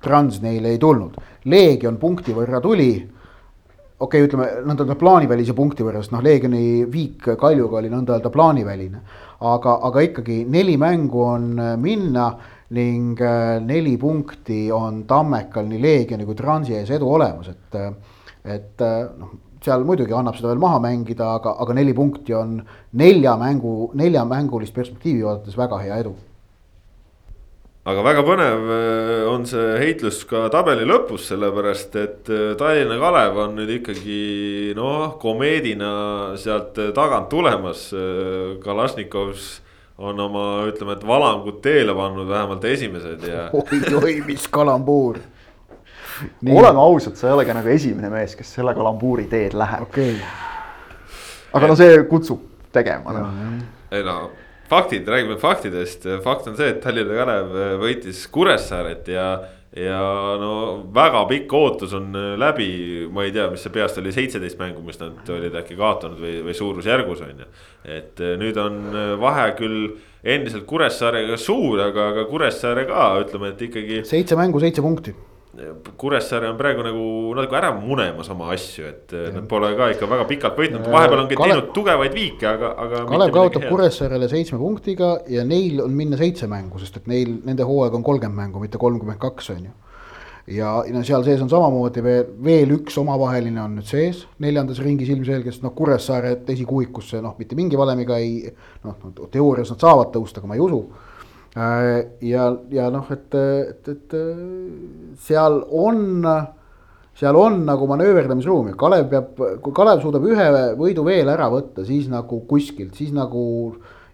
Trans 0.03 0.41
neile 0.43 0.73
ei 0.75 0.79
tulnud. 0.83 1.19
Leegion 1.47 1.99
punkti 2.03 2.35
võrra 2.35 2.61
tuli. 2.61 2.93
okei 4.03 4.23
okay,, 4.23 4.27
ütleme 4.27 4.49
nõnda 4.67 4.83
öelda 4.83 4.97
plaanivälise 4.99 5.55
punkti 5.55 5.85
võrra, 5.87 6.03
sest 6.03 6.15
noh, 6.15 6.23
Leegioni 6.23 6.87
viik 6.91 7.29
Kaljuga 7.39 7.79
oli 7.79 7.91
nõnda 7.91 8.17
öelda 8.17 8.31
plaaniväline. 8.31 9.03
aga, 9.41 9.79
aga 9.83 10.01
ikkagi 10.01 10.45
neli 10.47 10.77
mängu 10.77 11.23
on 11.23 11.59
äh, 11.59 11.77
minna 11.77 12.33
ning 12.71 13.21
äh, 13.21 13.61
neli 13.61 13.97
punkti 13.99 14.73
on 14.73 15.05
Tammekal 15.05 15.67
nii 15.69 15.83
Leegioni 15.83 16.25
kui 16.25 16.35
Transi 16.35 16.75
ees 16.75 16.91
edu 16.91 17.11
olemas, 17.11 17.49
et, 17.49 17.79
et 18.45 18.83
noh 18.83 19.39
seal 19.63 19.85
muidugi 19.87 20.11
annab 20.19 20.35
seda 20.35 20.51
veel 20.51 20.59
maha 20.59 20.81
mängida, 20.83 21.37
aga, 21.37 21.55
aga 21.63 21.75
neli 21.79 21.95
punkti 21.95 22.35
on 22.35 22.57
nelja 22.99 23.37
mängu, 23.39 23.93
neljamängulist 23.95 24.75
perspektiivi 24.75 25.23
vaadates 25.23 25.55
väga 25.55 25.79
hea 25.85 26.01
edu 26.03 26.17
aga 27.83 28.03
väga 28.07 28.23
põnev 28.23 28.69
äh, 28.71 29.25
on 29.27 29.45
see 29.49 29.75
heitlus 29.81 30.21
ka 30.31 30.45
tabeli 30.55 30.87
lõpus, 30.87 31.27
sellepärast 31.33 31.97
et 31.99 32.31
äh, 32.31 32.53
Tallinna 32.59 32.99
Kalev 33.03 33.41
on 33.43 33.57
nüüd 33.59 33.73
ikkagi 33.81 34.21
noh, 34.79 35.17
komeedina 35.23 35.93
sealt 36.39 36.79
äh, 36.79 36.93
tagant 36.95 37.31
tulemas. 37.33 37.89
Kalašnikovs 38.63 39.51
on 40.03 40.21
oma, 40.23 40.47
ütleme, 40.71 40.95
et 40.95 41.07
valangud 41.07 41.59
teele 41.65 41.95
pannud 41.99 42.31
vähemalt 42.31 42.65
esimesed 42.71 43.27
ja. 43.27 43.49
oi-oi, 43.57 44.21
mis 44.31 44.47
kalambuur. 44.51 45.19
Oleme 46.49 46.79
ausad, 46.79 47.17
sa 47.19 47.29
ei 47.29 47.37
ole 47.37 47.47
ka 47.49 47.57
nagu 47.57 47.73
esimene 47.73 48.11
mees, 48.13 48.37
kes 48.39 48.55
selle 48.59 48.75
kalambuuri 48.77 49.29
teed 49.31 49.57
läheb 49.59 49.87
okay.. 49.89 50.17
aga 51.53 51.71
no 51.71 51.79
see 51.79 51.99
kutsub 52.11 52.49
tegema 52.73 53.17
noh. 53.17 53.43
ei 53.93 54.05
no 54.07 54.19
faktid, 54.73 55.09
räägime 55.09 55.37
faktidest, 55.37 56.07
fakt 56.25 56.47
on 56.49 56.57
see, 56.57 56.71
et 56.73 56.79
Tallinna 56.81 57.17
Kalev 57.19 57.57
võitis 57.83 58.23
Kuressaaret 58.33 59.11
ja. 59.13 59.27
ja 59.77 59.99
no 60.41 60.53
väga 60.95 61.27
pikk 61.29 61.53
ootus 61.57 61.93
on 61.99 62.15
läbi, 62.41 62.69
ma 63.13 63.27
ei 63.27 63.35
tea, 63.35 63.51
mis 63.53 63.65
see 63.65 63.75
peast 63.75 64.01
oli, 64.01 64.15
seitseteist 64.17 64.61
mängu, 64.61 64.81
mis 64.87 65.01
nad 65.01 65.29
olid 65.35 65.59
äkki 65.61 65.77
kaotanud 65.77 66.23
või, 66.23 66.39
või 66.47 66.57
suurusjärgus 66.57 67.21
on 67.27 67.45
ju. 67.45 67.51
et 67.99 68.25
äh, 68.25 68.39
nüüd 68.41 68.61
on 68.63 68.81
vahe 69.21 69.51
küll 69.61 69.93
endiselt 70.23 70.65
Kuressaarega 70.71 71.37
suur, 71.41 71.83
aga, 71.91 72.09
aga 72.15 72.25
Kuressaare 72.31 72.87
ka 72.89 73.11
ütleme, 73.27 73.53
et 73.53 73.69
ikkagi. 73.69 74.01
seitse 74.09 74.41
mängu, 74.41 74.63
seitse 74.63 74.85
punkti 74.85 75.13
Kuressaare 75.53 76.49
on 76.49 76.57
praegu 76.57 76.81
nagu 76.87 77.07
natuke 77.37 77.57
ära 77.59 77.75
munemas 77.77 78.31
oma 78.33 78.47
asju, 78.55 78.87
et 78.89 79.13
ja. 79.13 79.27
nad 79.35 79.45
pole 79.51 79.69
ka 79.77 79.91
ikka 79.93 80.07
väga 80.09 80.25
pikalt 80.31 80.57
võitnud, 80.57 80.87
vahepeal 80.89 81.21
on 81.21 81.29
Kalev... 81.29 81.43
teinud 81.43 81.69
tugevaid 81.77 82.17
viike, 82.17 82.47
aga, 82.49 82.71
aga. 82.81 83.03
Kalev 83.11 83.35
kaotab 83.37 83.67
Kuressaarele 83.69 84.31
seitsme 84.33 84.57
punktiga 84.63 85.11
ja 85.29 85.45
neil 85.45 85.83
on 85.85 85.93
minna 85.99 86.17
seitse 86.17 86.49
mängu, 86.49 86.81
sest 86.81 86.97
et 87.03 87.13
neil, 87.13 87.37
nende 87.45 87.69
hooaeg 87.69 87.99
on 88.01 88.07
kolmkümmend 88.07 88.41
mängu, 88.47 88.65
mitte 88.65 88.81
kolmkümmend 88.81 89.21
kaks, 89.21 89.53
on 89.53 89.69
ju. 89.69 89.77
ja 90.57 90.73
no 90.97 91.05
seal 91.05 91.29
sees 91.29 91.45
on 91.45 91.53
samamoodi 91.53 92.09
veel, 92.09 92.33
veel 92.49 92.73
üks 92.79 92.97
omavaheline 93.05 93.61
on 93.61 93.77
nüüd 93.77 93.93
sees, 93.93 94.25
neljandas 94.41 94.81
ringis 94.81 95.13
ilmselgelt, 95.13 95.61
noh 95.61 95.77
Kuressaare 95.77 96.39
esikuuikusse 96.57 97.21
noh, 97.21 97.37
mitte 97.37 97.61
mingi 97.61 97.77
valemiga 97.77 98.17
ei. 98.25 98.49
noh, 98.89 99.29
teoorias 99.29 99.77
nad 99.77 99.85
saavad 99.85 100.17
tõusta, 100.17 100.41
aga 100.41 100.49
ma 100.49 100.57
ei 100.57 100.65
usu 100.65 100.87
ja, 101.55 102.49
ja 102.73 102.89
noh, 102.93 103.09
et, 103.13 103.35
et, 103.37 103.89
et 103.93 104.15
seal 105.21 105.59
on, 105.69 106.29
seal 107.19 107.37
on 107.37 107.59
nagu 107.67 107.89
manööverdamisruumi, 107.91 108.73
Kalev 108.81 109.09
peab, 109.11 109.43
kui 109.65 109.75
Kalev 109.77 110.01
suudab 110.05 110.25
ühe 110.31 110.47
võidu 110.79 111.05
veel 111.05 111.29
ära 111.29 111.51
võtta, 111.53 111.85
siis 111.89 112.09
nagu 112.13 112.41
kuskilt, 112.49 112.97
siis 112.97 113.13
nagu. 113.17 113.43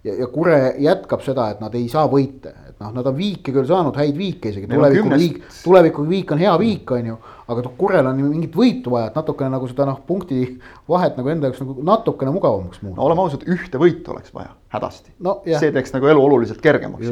ja, 0.03 0.15
ja 0.15 0.27
Kure 0.33 0.75
jätkab 0.83 1.23
seda, 1.23 1.51
et 1.53 1.63
nad 1.63 1.75
ei 1.79 1.87
saa 1.91 2.07
võite, 2.11 2.55
et 2.69 2.77
noh, 2.83 2.93
nad 2.95 3.07
on 3.07 3.17
viike 3.17 3.55
küll 3.55 3.67
saanud, 3.71 3.97
häid 3.99 4.19
viike 4.19 4.51
isegi, 4.51 4.71
tuleviku 4.71 5.15
viik, 5.15 5.43
tuleviku 5.63 6.07
viik 6.09 6.35
on 6.35 6.43
hea 6.43 6.59
viik, 6.59 6.91
on 6.97 7.13
ju. 7.13 7.19
Aga 7.49 7.71
Kurel 7.79 8.07
on 8.11 8.19
mingit 8.21 8.57
võitu 8.57 8.93
vaja, 8.93 9.09
et 9.11 9.17
natukene 9.17 9.53
nagu 9.55 9.69
seda 9.71 9.87
noh, 9.89 10.01
punkti 10.07 10.43
vahet 10.91 11.17
nagu 11.19 11.31
enda 11.33 11.49
jaoks 11.49 11.63
nagu 11.63 11.77
natukene 11.87 12.33
mugavamaks 12.35 12.83
muuta. 12.83 12.99
no 12.99 13.07
oleme 13.07 13.25
ausad, 13.25 13.47
ühte 13.49 13.81
võitu 13.81 14.13
oleks 14.15 14.35
vaja, 14.35 14.53
hädasti 14.75 15.15
no,. 15.25 15.39
see 15.49 15.73
teeks 15.75 15.95
nagu 15.97 16.11
elu 16.13 16.25
oluliselt 16.29 16.61
kergemaks 16.65 17.09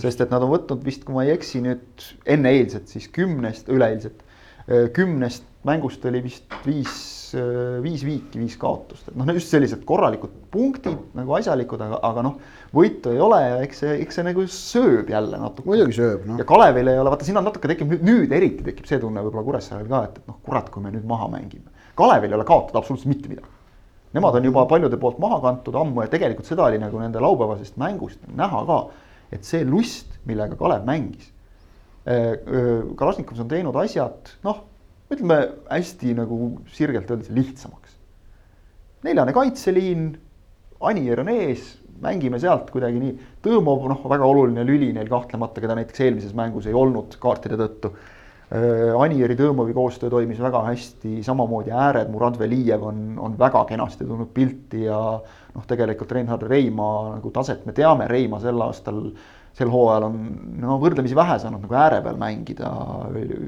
sest 0.00 0.22
et 0.24 0.30
nad 0.32 0.44
on 0.44 0.52
võtnud 0.54 0.84
vist, 0.86 1.02
kui 1.04 1.16
ma 1.16 1.26
ei 1.26 1.34
eksi 1.34 1.64
nüüd 1.64 2.06
enne 2.36 2.54
eilset, 2.54 2.86
siis 2.92 3.10
kümnest, 3.12 3.68
üleeilset, 3.72 4.22
kümnest 4.96 5.44
mängust 5.66 6.04
oli 6.08 6.22
vist 6.24 6.60
viis 6.64 7.23
viis 7.84 8.02
viiki, 8.06 8.38
viis 8.40 8.56
kaotust, 8.60 9.08
et 9.10 9.16
noh, 9.18 9.28
just 9.36 9.52
sellised 9.52 9.82
korralikud 9.88 10.32
punktid 10.52 11.16
nagu 11.16 11.34
asjalikud, 11.38 11.80
aga, 11.84 11.98
aga 12.08 12.24
noh, 12.26 12.36
võitu 12.74 13.12
ei 13.14 13.20
ole 13.22 13.40
ja 13.42 13.56
eks 13.64 13.82
see, 13.84 13.96
eks 14.04 14.18
see 14.18 14.26
nagu 14.26 14.46
sööb 14.50 15.10
jälle 15.12 15.40
natuke. 15.40 15.68
muidugi 15.68 15.96
sööb, 15.98 16.26
noh. 16.28 16.40
ja 16.40 16.46
Kalevil 16.48 16.90
ei 16.92 17.00
ole, 17.00 17.12
vaata 17.14 17.26
siin 17.26 17.40
on 17.40 17.48
natuke 17.48 17.70
tekib 17.70 17.94
nüüd, 17.96 18.32
eriti 18.34 18.66
tekib 18.66 18.88
see 18.90 19.00
tunne 19.02 19.22
võib-olla 19.24 19.46
Kuressaarel 19.46 19.90
ka, 19.90 20.02
et, 20.08 20.18
et 20.22 20.32
noh, 20.32 20.40
kurat, 20.46 20.70
kui 20.74 20.84
me 20.84 20.92
nüüd 20.94 21.06
maha 21.08 21.30
mängime. 21.32 21.70
Kalevil 21.98 22.32
ei 22.32 22.38
ole 22.38 22.48
kaotada 22.48 22.80
absoluutselt 22.80 23.12
mitte 23.12 23.30
midagi. 23.30 23.50
Nemad 24.14 24.36
on 24.38 24.44
juba 24.46 24.62
paljude 24.70 24.98
poolt 25.02 25.16
maha 25.22 25.40
kantud 25.42 25.74
ammu 25.78 26.04
ja 26.04 26.10
tegelikult 26.10 26.46
seda 26.46 26.68
oli 26.68 26.78
nagu 26.78 27.00
nende 27.02 27.22
laupäevasest 27.22 27.78
mängust 27.82 28.20
näha 28.38 28.60
ka, 28.68 28.82
et 29.34 29.46
see 29.46 29.64
lust, 29.66 30.12
millega 30.28 30.54
Kalev 30.58 30.86
mängis. 30.86 31.32
Äh, 32.06 32.36
äh, 32.36 32.84
Kalašnikov 32.94 33.40
on 33.42 33.50
teinud 33.50 33.76
asjad, 33.80 34.36
noh 34.46 34.62
ütleme 35.12 35.38
hästi 35.68 36.14
nagu 36.16 36.38
sirgelt 36.72 37.10
öeldes 37.10 37.30
lihtsamaks. 37.30 37.96
neljane 39.04 39.32
kaitseliin, 39.36 40.04
Anier 40.84 41.20
on 41.20 41.28
ees, 41.32 41.76
mängime 42.02 42.38
sealt 42.40 42.70
kuidagi 42.72 42.98
nii. 43.00 43.12
Tõõmov, 43.44 43.86
noh, 43.88 44.02
väga 44.10 44.26
oluline 44.26 44.64
lüli 44.66 44.90
neil 44.96 45.08
kahtlemata, 45.08 45.62
keda 45.62 45.76
näiteks 45.78 46.02
eelmises 46.04 46.34
mängus 46.36 46.66
ei 46.68 46.76
olnud 46.76 47.16
kaartide 47.20 47.56
tõttu. 47.60 47.92
Anieri 49.00 49.34
Tõõmovi 49.38 49.72
koostöö 49.74 50.10
toimis 50.12 50.38
väga 50.42 50.60
hästi, 50.66 51.22
samamoodi 51.24 51.72
ääred, 51.72 52.10
Murad 52.12 52.36
Velijev 52.38 52.84
on, 52.86 53.00
on 53.18 53.38
väga 53.40 53.64
kenasti 53.70 54.04
tulnud 54.04 54.30
pilti 54.36 54.84
ja 54.84 54.98
noh, 55.54 55.64
tegelikult 55.66 56.12
Reinhard 56.12 56.44
Reimaa 56.50 57.16
nagu 57.16 57.32
taset 57.34 57.64
me 57.66 57.72
teame, 57.74 58.06
Reimaa 58.10 58.42
sel 58.44 58.60
aastal, 58.62 59.00
sel 59.56 59.72
hooajal 59.72 60.08
on 60.10 60.20
no 60.60 60.78
võrdlemisi 60.82 61.16
vähe 61.18 61.38
saanud 61.40 61.64
nagu 61.64 61.80
ääre 61.80 62.02
peal 62.04 62.20
mängida 62.20 62.70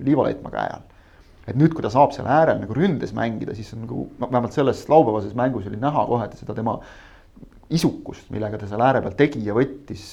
käe 0.07 0.69
all 0.73 0.96
et 1.47 1.59
nüüd, 1.59 1.75
kui 1.75 1.85
ta 1.85 1.91
saab 1.93 2.15
seal 2.15 2.27
äärel 2.31 2.59
nagu 2.63 2.75
ründes 2.75 3.13
mängida, 3.17 3.55
siis 3.55 3.71
on 3.77 3.85
nagu 3.87 4.07
vähemalt 4.19 4.57
selles 4.57 4.83
laupäevases 4.91 5.37
mängus 5.39 5.69
oli 5.71 5.79
näha 5.81 6.07
kohe 6.09 6.27
seda 6.35 6.57
tema 6.57 6.81
isukust, 7.71 8.29
millega 8.35 8.59
ta 8.59 8.69
seal 8.71 8.83
ääre 8.83 9.03
peal 9.05 9.17
tegi 9.19 9.45
ja 9.47 9.55
võttis. 9.57 10.09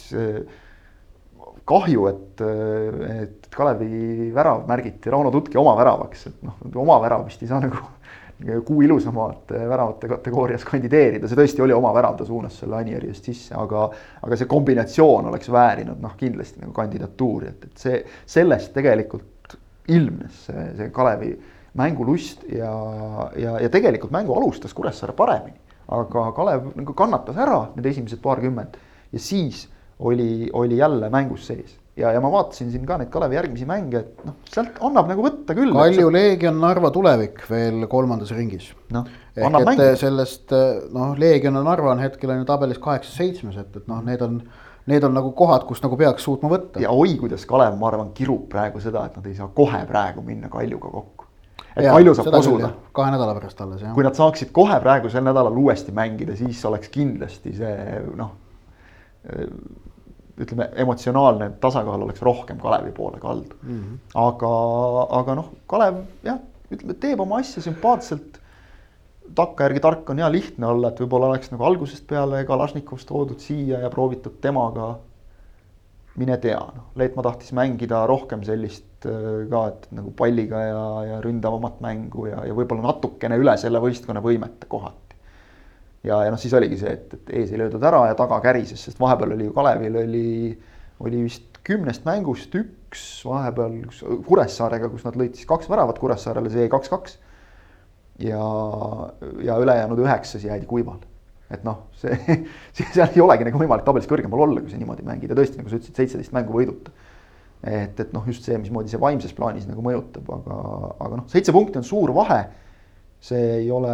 kahju, 1.64 2.08
et, 2.10 2.42
et 2.44 3.46
Kalevi 3.56 4.30
värav 4.36 4.66
märgiti 4.68 5.10
Rauno 5.10 5.30
Tutki 5.32 5.58
oma 5.58 5.78
väravaks, 5.78 6.26
et 6.28 6.42
noh, 6.44 6.58
oma 6.82 6.98
värav 7.00 7.24
vist 7.24 7.42
ei 7.42 7.48
saa 7.48 7.62
nagu 7.64 7.80
kuu 8.68 8.82
ilusamate 8.84 9.62
väravate 9.70 10.10
kategoorias 10.12 10.66
kandideerida, 10.68 11.30
see 11.30 11.40
tõesti 11.40 11.64
oli 11.64 11.74
oma 11.74 11.94
värav, 11.96 12.18
ta 12.20 12.28
suunas 12.28 12.58
selle 12.60 12.82
Anieri 12.82 13.08
eest 13.14 13.30
sisse, 13.30 13.56
aga, 13.56 13.86
aga 14.28 14.40
see 14.40 14.50
kombinatsioon 14.52 15.30
oleks 15.32 15.52
väärinud 15.56 16.04
noh, 16.04 16.18
kindlasti 16.20 16.66
nagu 16.66 16.76
kandidatuuri, 16.76 17.54
et, 17.54 17.70
et 17.70 17.86
see, 17.86 18.02
sellest 18.36 18.74
tegelikult 18.76 19.33
ilmnes 19.88 20.46
see, 20.48 20.70
see 20.78 20.90
Kalevi 20.96 21.34
mängulust 21.80 22.46
ja, 22.54 22.72
ja, 23.40 23.58
ja 23.60 23.70
tegelikult 23.74 24.14
mängu 24.14 24.36
alustas 24.38 24.74
Kuressaare 24.74 25.16
paremini 25.18 25.60
aga 25.94 26.32
Kalev 26.36 26.74
nagu 26.78 26.96
kannatas 26.98 27.38
ära 27.38 27.60
need 27.76 27.88
esimesed 27.92 28.22
paarkümmend 28.24 28.78
ja 29.14 29.20
siis 29.20 29.68
oli, 30.00 30.50
oli 30.54 30.78
jälle 30.78 31.10
mängus 31.14 31.48
sees 31.48 31.76
ja, 31.98 32.12
ja 32.14 32.22
ma 32.24 32.32
vaatasin 32.34 32.72
siin 32.74 32.86
ka 32.90 32.98
neid 33.00 33.12
Kalevi 33.14 33.38
järgmisi 33.38 33.68
mänge, 33.70 34.02
et 34.02 34.26
noh, 34.26 34.40
sealt 34.50 34.80
annab 34.86 35.12
nagu 35.12 35.26
võtta 35.26 35.56
küll. 35.58 35.74
Kalju 35.76 36.10
Leegion, 36.14 36.58
Narva 36.62 36.90
tulevik 36.94 37.44
veel 37.50 37.86
kolmandas 37.92 38.34
ringis. 38.34 38.72
noh, 38.94 39.10
et 39.36 39.46
mängu. 39.54 39.90
sellest 40.00 40.56
noh, 40.94 41.14
Leegion 41.20 41.60
ja 41.60 41.64
Narva 41.66 41.94
on 41.94 42.02
hetkel 42.02 42.34
on 42.34 42.42
ju 42.42 42.50
tabelis 42.50 42.82
kaheksas-seitsmes, 42.82 43.60
et, 43.62 43.78
et 43.78 43.92
noh, 43.92 44.02
need 44.06 44.26
on, 44.26 44.40
need 44.86 45.04
on 45.04 45.14
nagu 45.16 45.32
kohad, 45.32 45.68
kus 45.68 45.82
nagu 45.84 45.98
peaks 45.98 46.24
suutma 46.24 46.50
võtta. 46.52 46.82
ja 46.84 46.92
oi, 46.92 47.16
kuidas 47.20 47.46
Kalev, 47.50 47.78
ma 47.80 47.88
arvan, 47.92 48.12
kirub 48.18 48.48
praegu 48.52 48.82
seda, 48.84 49.06
et 49.06 49.20
nad 49.20 49.28
ei 49.30 49.36
saa 49.38 49.48
kohe 49.56 49.86
praegu 49.90 50.24
minna 50.26 50.50
Kaljuga 50.52 50.92
kokku 50.92 51.30
et 51.76 51.88
ja, 51.88 51.94
palju 51.94 52.14
saab 52.18 52.30
kosuda. 52.36 52.70
kahe 52.94 53.14
nädala 53.14 53.34
pärast 53.38 53.62
alles 53.66 53.82
jah. 53.82 53.94
kui 53.96 54.06
nad 54.06 54.18
saaksid 54.18 54.52
kohe 54.54 54.78
praegusel 54.84 55.26
nädalal 55.26 55.58
uuesti 55.58 55.94
mängida, 55.96 56.36
siis 56.38 56.62
oleks 56.70 56.92
kindlasti 56.94 57.56
see 57.58 58.04
noh, 58.20 58.36
ütleme, 60.44 60.70
emotsionaalne 60.84 61.50
tasakaal 61.64 62.06
oleks 62.06 62.22
rohkem 62.22 62.60
Kalevi 62.62 62.92
poole 62.92 63.20
kaldu 63.22 63.58
mm. 63.62 63.80
-hmm. 63.80 63.98
aga, 64.26 64.54
aga 65.20 65.36
noh, 65.42 65.50
Kalev 65.68 66.04
jah, 66.24 66.40
ütleme, 66.72 66.94
teeb 67.00 67.20
oma 67.20 67.42
asja 67.42 67.62
sümpaatselt. 67.62 68.40
Takkajärgi 69.36 69.82
tark 69.84 70.10
on 70.10 70.22
ja 70.22 70.30
lihtne 70.32 70.68
olla, 70.68 70.92
et 70.92 71.00
võib-olla 71.02 71.32
oleks 71.34 71.52
nagu 71.54 71.66
algusest 71.68 72.06
peale 72.10 72.44
Kalašnikovs 72.46 73.08
toodud 73.10 73.42
siia 73.42 73.82
ja 73.84 73.90
proovitud 73.94 74.40
temaga 74.42 74.94
mine 76.20 76.38
tea, 76.38 76.60
noh, 76.60 76.90
Leetmaa 77.00 77.26
tahtis 77.26 77.54
mängida 77.58 78.04
rohkem 78.10 78.44
sellist 78.46 79.08
äh, 79.10 79.46
ka, 79.50 79.64
et 79.72 79.88
nagu 79.98 80.14
palliga 80.18 80.62
ja, 80.62 80.84
ja 81.10 81.22
ründavamat 81.24 81.80
mängu 81.84 82.28
ja, 82.30 82.44
ja 82.48 82.58
võib-olla 82.58 82.86
natukene 82.86 83.40
üle 83.42 83.56
selle 83.62 83.82
võistkonna 83.82 84.22
võimete 84.24 84.70
kohati. 84.70 85.18
ja, 86.06 86.22
ja 86.28 86.34
noh, 86.34 86.42
siis 86.42 86.54
oligi 86.58 86.78
see, 86.84 86.94
et, 86.94 87.18
et 87.18 87.34
ees 87.42 87.54
ei 87.54 87.64
löödud 87.64 87.84
ära 87.90 88.06
ja 88.12 88.20
taga 88.20 88.40
kärises, 88.44 88.86
sest 88.86 89.02
vahepeal 89.02 89.34
oli 89.38 89.50
ju 89.50 89.56
Kalevil 89.58 89.98
oli, 90.04 90.28
oli 91.02 91.26
vist 91.26 91.60
kümnest 91.66 92.06
mängust 92.06 92.54
üks 92.60 93.04
vahepeal 93.26 93.80
Kuressaarega, 94.28 94.92
kus 94.94 95.06
nad 95.08 95.18
lõid 95.18 95.38
siis 95.40 95.50
kaks 95.50 95.72
väravat 95.72 96.02
Kuressaarele, 96.02 96.52
see 96.52 96.68
jäi 96.68 96.74
kaks-kaks. 96.74 97.18
Ja, 98.20 98.44
ja 99.46 99.58
ülejäänud 99.64 100.04
üheksas 100.04 100.46
jäid 100.46 100.68
kuivale 100.70 101.14
et 101.54 101.64
noh, 101.68 101.88
see, 102.00 102.16
see, 102.76 102.88
seal 102.94 103.12
ei 103.14 103.24
olegi 103.24 103.48
nagu 103.48 103.62
võimalik 103.62 103.86
tabelis 103.88 104.10
kõrgemal 104.10 104.46
olla, 104.48 104.64
kui 104.64 104.72
sa 104.74 104.80
niimoodi 104.80 105.06
mängid 105.08 105.32
ja 105.32 105.38
tõesti, 105.38 105.60
nagu 105.60 105.72
sa 105.72 105.80
ütlesid, 105.80 106.00
seitseteist 106.00 106.36
mängu 106.36 106.56
võiduta. 106.56 106.94
et, 107.64 108.00
et 108.00 108.12
noh, 108.16 108.26
just 108.28 108.48
see, 108.48 108.58
mismoodi 108.60 108.92
see 108.92 109.02
vaimses 109.02 109.36
plaanis 109.38 109.68
nagu 109.70 109.84
mõjutab, 109.86 110.28
aga, 110.38 110.58
aga 111.06 111.22
noh, 111.22 111.30
seitse 111.32 111.56
punkti 111.56 111.80
on 111.82 111.88
suur 111.88 112.14
vahe. 112.16 112.42
see 113.24 113.44
ei 113.62 113.70
ole, 113.72 113.94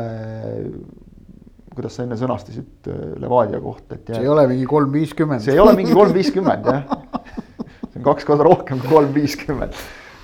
kuidas 1.75 1.97
sa 1.97 2.05
enne 2.05 2.17
sõnastasid 2.17 2.89
äh, 2.89 3.03
Levadia 3.21 3.60
kohta, 3.62 3.95
et. 3.95 4.10
see 4.10 4.25
ei 4.25 4.32
ole 4.32 4.47
mingi 4.49 4.65
kolm 4.69 4.93
viiskümmend. 4.93 5.45
see 5.45 5.58
ei 5.58 5.63
ole 5.63 5.75
mingi 5.77 5.93
kolm 5.95 6.15
viiskümmend 6.15 6.69
jah. 6.69 6.86
see 7.91 7.99
on 7.99 8.08
kaks 8.08 8.29
korda 8.29 8.47
rohkem 8.47 8.82
kui 8.82 8.93
kolm 8.93 9.13
viiskümmend. 9.15 9.77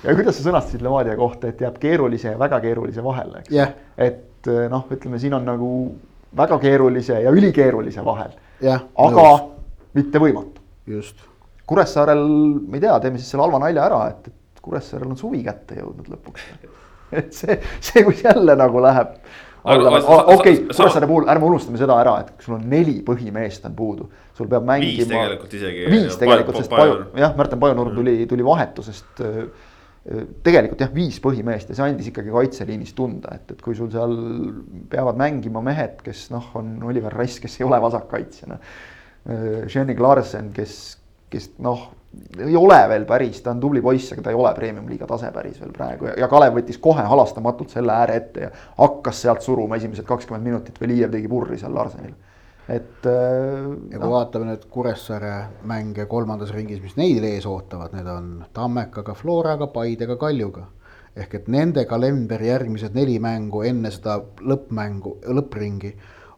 Ja 0.06 0.14
kuidas 0.14 0.38
sa 0.38 0.46
sõnastasid 0.46 0.84
Levadia 0.86 1.16
kohta, 1.18 1.50
et 1.50 1.60
jääb 1.60 1.78
keerulise 1.82 2.34
ja 2.34 2.38
väga 2.38 2.60
keerulise 2.64 3.04
vahele, 3.04 3.42
eks 3.42 3.54
yeah.. 3.54 3.74
et 3.96 4.50
noh, 4.70 4.86
ütleme, 4.94 5.18
siin 5.22 5.34
on 5.34 5.46
nagu 5.46 5.70
väga 6.36 6.58
keerulise 6.62 7.20
ja 7.22 7.30
ülikeerulise 7.34 8.04
vahel. 8.04 8.34
aga 8.62 9.24
nõus. 9.24 9.48
mitte 9.96 10.22
võimatu. 10.22 10.62
just. 10.86 11.24
Kuressaarel, 11.66 12.22
ma 12.68 12.78
ei 12.78 12.84
tea, 12.84 12.98
teeme 13.02 13.18
siis 13.18 13.32
selle 13.32 13.42
halva 13.42 13.58
nalja 13.64 13.88
ära, 13.88 14.04
et, 14.12 14.28
et 14.30 14.62
Kuressaarel 14.62 15.10
on 15.10 15.18
suvi 15.18 15.42
kätte 15.46 15.80
jõudnud 15.80 16.12
lõpuks. 16.12 16.44
et 17.18 17.34
see, 17.34 17.58
see, 17.80 18.04
kus 18.06 18.22
jälle 18.22 18.54
nagu 18.58 18.82
läheb. 18.84 19.16
okei, 19.66 20.60
Kuressaare 20.68 21.08
puhul 21.10 21.26
ärme 21.32 21.48
unustame 21.48 21.80
seda 21.80 21.98
ära, 22.04 22.20
et 22.22 22.44
sul 22.44 22.58
on 22.60 22.68
neli 22.70 23.00
põhimeest 23.06 23.66
on 23.66 23.74
puudu, 23.78 24.10
sul 24.36 24.50
peab 24.52 24.68
mängima. 24.68 25.00
viis 25.00 25.10
tegelikult 25.10 25.56
isegi. 25.58 25.88
viis 25.90 26.20
tegelikult, 26.20 26.60
sest 26.62 26.70
Paju, 26.70 27.00
jah, 27.18 27.34
Märten 27.38 27.62
Pajunurm 27.62 27.98
tuli, 27.98 28.20
tuli 28.30 28.46
vahetusest 28.46 29.24
tegelikult 30.46 30.82
jah, 30.84 30.90
viis 30.94 31.18
põhimeest 31.22 31.72
ja 31.72 31.76
see 31.78 31.86
andis 31.90 32.10
ikkagi 32.12 32.30
kaitseliinis 32.34 32.92
tunda, 32.94 33.34
et, 33.34 33.56
et 33.56 33.62
kui 33.62 33.74
sul 33.74 33.90
seal 33.90 34.14
peavad 34.90 35.18
mängima 35.18 35.62
mehed, 35.66 35.98
kes 36.06 36.28
noh, 36.34 36.52
on 36.58 36.76
Oliver 36.86 37.14
Rass, 37.14 37.40
kes 37.42 37.58
ei 37.58 37.66
ole 37.66 37.80
vasakkaitsjana. 37.82 38.58
Jenny 39.72 39.96
Larsen, 39.98 40.52
kes, 40.54 40.76
kes 41.32 41.48
noh, 41.66 41.88
ei 42.38 42.54
ole 42.56 42.78
veel 42.92 43.08
päris, 43.08 43.40
ta 43.42 43.50
on 43.50 43.60
tubli 43.60 43.82
poiss, 43.82 44.12
aga 44.14 44.22
ta 44.22 44.30
ei 44.30 44.38
ole 44.38 44.52
premium-liiga 44.54 45.08
tase 45.10 45.32
päris 45.34 45.58
veel 45.60 45.74
praegu 45.74 46.06
ja, 46.08 46.14
ja 46.22 46.30
Kalev 46.30 46.54
võttis 46.60 46.78
kohe 46.82 47.02
halastamatult 47.02 47.74
selle 47.74 47.92
ääre 47.92 48.20
ette 48.22 48.46
ja 48.46 48.52
hakkas 48.78 49.24
sealt 49.26 49.42
suruma 49.44 49.76
esimesed 49.80 50.06
kakskümmend 50.06 50.46
minutit, 50.46 50.78
Velijev 50.80 51.10
tegi 51.12 51.28
purri 51.28 51.58
seal 51.60 51.74
Larsenile 51.74 52.14
et. 52.68 53.06
Äh, 53.06 53.66
ja 53.90 53.98
kui 53.98 54.08
no. 54.08 54.12
vaatame 54.14 54.50
nüüd 54.50 54.66
Kuressaare 54.72 55.34
mänge 55.68 56.06
kolmandas 56.10 56.52
ringis, 56.54 56.82
mis 56.82 56.96
neid 56.98 57.24
ees 57.26 57.46
ootavad, 57.48 57.94
need 57.96 58.08
on 58.10 58.32
Tammekaga, 58.56 59.14
Floraga, 59.18 59.70
Paidega, 59.72 60.18
Kaljuga. 60.20 60.66
ehk 61.16 61.32
et 61.32 61.46
nende 61.48 61.86
kalendri 61.88 62.50
järgmised 62.50 62.92
neli 62.92 63.14
mängu 63.24 63.62
enne 63.64 63.88
seda 63.88 64.18
lõppmängu, 64.20 65.14
lõppringi 65.32 65.94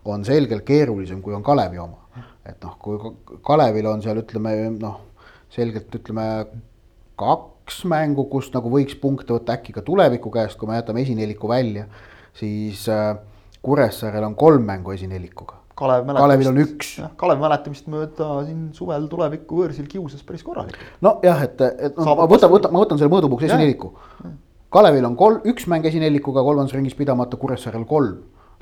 on 0.07 0.23
selgelt 0.25 0.63
keerulisem, 0.69 1.19
kui 1.23 1.35
on 1.35 1.43
Kalevi 1.43 1.81
oma. 1.83 2.05
et 2.47 2.63
noh, 2.63 2.77
kui 2.79 3.41
Kalevil 3.45 3.87
on 3.91 4.03
seal 4.03 4.23
ütleme 4.23 4.55
noh, 4.79 5.01
selgelt 5.51 5.95
ütleme 5.99 6.29
kaks 7.19 7.83
mängu, 7.91 8.29
kust 8.31 8.55
nagu 8.55 8.71
võiks 8.71 8.95
punkte 9.01 9.35
võtta 9.35 9.59
äkki 9.59 9.75
ka 9.75 9.83
tuleviku 9.83 10.31
käest, 10.31 10.57
kui 10.59 10.71
me 10.71 10.79
jätame 10.79 11.03
esineliku 11.03 11.51
välja, 11.51 11.89
siis 12.39 12.87
äh, 12.93 13.17
Kuressaarel 13.63 14.25
on 14.25 14.39
kolm 14.39 14.63
mängu 14.63 14.95
esinelikuga 14.95 15.58
Kalev 15.79 16.07
mäletamist. 16.09 16.25
Kalevil 16.25 16.51
on 16.51 16.61
üks. 16.65 16.91
Kalev 17.21 17.43
mäletamist 17.43 17.89
mööda 17.93 18.29
siin 18.49 18.69
suvel 18.75 19.07
tuleviku 19.11 19.61
võõrsil 19.61 19.87
kiusas 19.91 20.25
päris 20.27 20.43
korralikult. 20.47 20.97
nojah, 21.05 21.45
et, 21.47 21.63
et 21.89 22.01
no, 22.01 22.17
ma 22.19 22.27
võtan, 22.31 22.51
võtan, 22.51 22.75
ma 22.75 22.83
võtan 22.83 23.01
selle 23.01 23.13
mõõdupuuks 23.13 23.47
esineliku. 23.47 23.93
Kalevil 24.75 25.07
on 25.09 25.15
kolm, 25.17 25.45
üks 25.49 25.69
mäng 25.71 25.87
esinelikuga 25.89 26.43
kolmandas 26.45 26.75
ringis 26.77 26.99
pidamata, 26.99 27.39
Kuressaarel 27.41 27.87
kolm. 27.89 28.19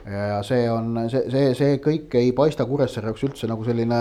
ja 0.06 0.42
see 0.46 0.68
on, 0.70 1.08
see, 1.10 1.24
see, 1.32 1.54
see 1.58 1.78
kõik 1.82 2.12
ei 2.20 2.28
paista 2.36 2.66
Kuressaare 2.68 3.10
jaoks 3.10 3.24
üldse 3.26 3.48
nagu 3.50 3.64
selline 3.66 3.98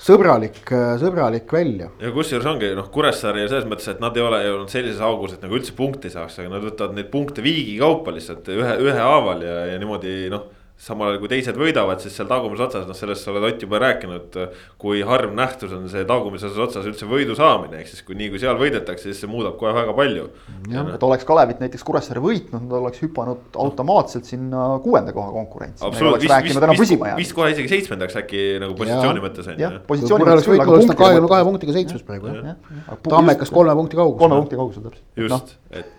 sõbralik, 0.00 0.60
sõbralik 1.00 1.52
välja. 1.54 1.88
ja 2.02 2.10
kusjuures 2.12 2.50
ongi 2.50 2.74
noh, 2.76 2.90
Kuressaare 2.92 3.46
selles 3.48 3.64
mõttes, 3.70 3.88
et 3.88 4.02
nad 4.02 4.16
ei 4.18 4.26
ole 4.26 4.42
ju 4.44 4.58
sellises 4.72 5.00
augus, 5.06 5.38
et 5.38 5.46
nagu 5.46 5.56
üldse 5.56 5.72
punkti 5.78 6.12
saaks, 6.12 6.42
aga 6.42 6.52
nad 6.52 6.66
võtavad 6.66 6.98
neid 6.98 7.08
punkte 7.14 7.44
viigi 7.46 7.78
kaupa 7.80 8.12
lihtsalt 8.16 8.50
ühe, 8.52 8.76
ühehaaval 8.84 9.46
ja, 9.46 9.60
ja 9.70 9.80
niimoodi 9.80 10.16
noh 10.34 10.48
samal 10.80 11.10
ajal 11.10 11.20
kui 11.20 11.28
teised 11.28 11.58
võidavad, 11.60 12.00
siis 12.00 12.14
seal 12.16 12.28
tagumises 12.30 12.64
otsas, 12.64 12.86
noh 12.88 12.96
sellest 12.96 13.26
sa 13.26 13.34
oled 13.34 13.44
Ott 13.50 13.64
juba 13.64 13.80
rääkinud. 13.82 14.36
kui 14.80 15.02
harv 15.04 15.34
nähtus 15.36 15.74
on 15.76 15.88
see 15.92 16.06
tagumises 16.08 16.56
otsas 16.56 16.86
üldse 16.88 17.08
võidu 17.08 17.36
saamine, 17.36 17.82
ehk 17.82 17.90
siis 17.90 18.04
kui 18.06 18.16
nii 18.16 18.30
kui 18.32 18.40
seal 18.40 18.56
võidetakse, 18.60 19.10
siis 19.10 19.20
see 19.20 19.28
muudab 19.28 19.58
kohe 19.60 19.74
väga 19.76 19.92
palju. 19.96 20.28
jah, 20.72 20.88
et 20.94 21.04
oleks 21.04 21.26
Kalevit 21.28 21.60
näiteks 21.60 21.84
Kuressaare 21.84 22.22
võitnud, 22.24 22.64
nad 22.64 22.78
oleks 22.80 23.02
hüpanud 23.04 23.58
automaatselt 23.60 24.24
sinna 24.30 24.78
kuuenda 24.84 25.12
koha 25.12 25.28
konkurentsi. 25.34 25.84
vist 27.20 27.36
kohe 27.36 27.52
isegi 27.52 27.68
seitsmendaks 27.74 28.16
äkki 28.22 28.42
nagu 28.64 28.78
positsiooni 28.80 29.24
mõttes 29.26 29.52
on 29.52 29.60
ju. 29.60 29.70
positsiooni 29.90 30.28
mõttes 30.30 30.48
küll, 30.48 30.64
aga 30.64 30.80
punkti 30.80 30.98
kahekümne 31.02 31.32
kahe 31.34 31.48
punktiga 31.50 31.76
seitsmes 31.76 32.08
praegu 32.08 32.32
jah. 32.32 32.56
Tammekas 33.04 33.52
kolme 33.52 33.76
punkti 33.76 34.00
kaugusel. 34.00 34.18
kolme 34.24 34.40
punkti 34.40 34.56
kaugusel 34.56 34.88
täpselt. 34.88 35.04
just, 35.26 35.56
et 35.70 35.96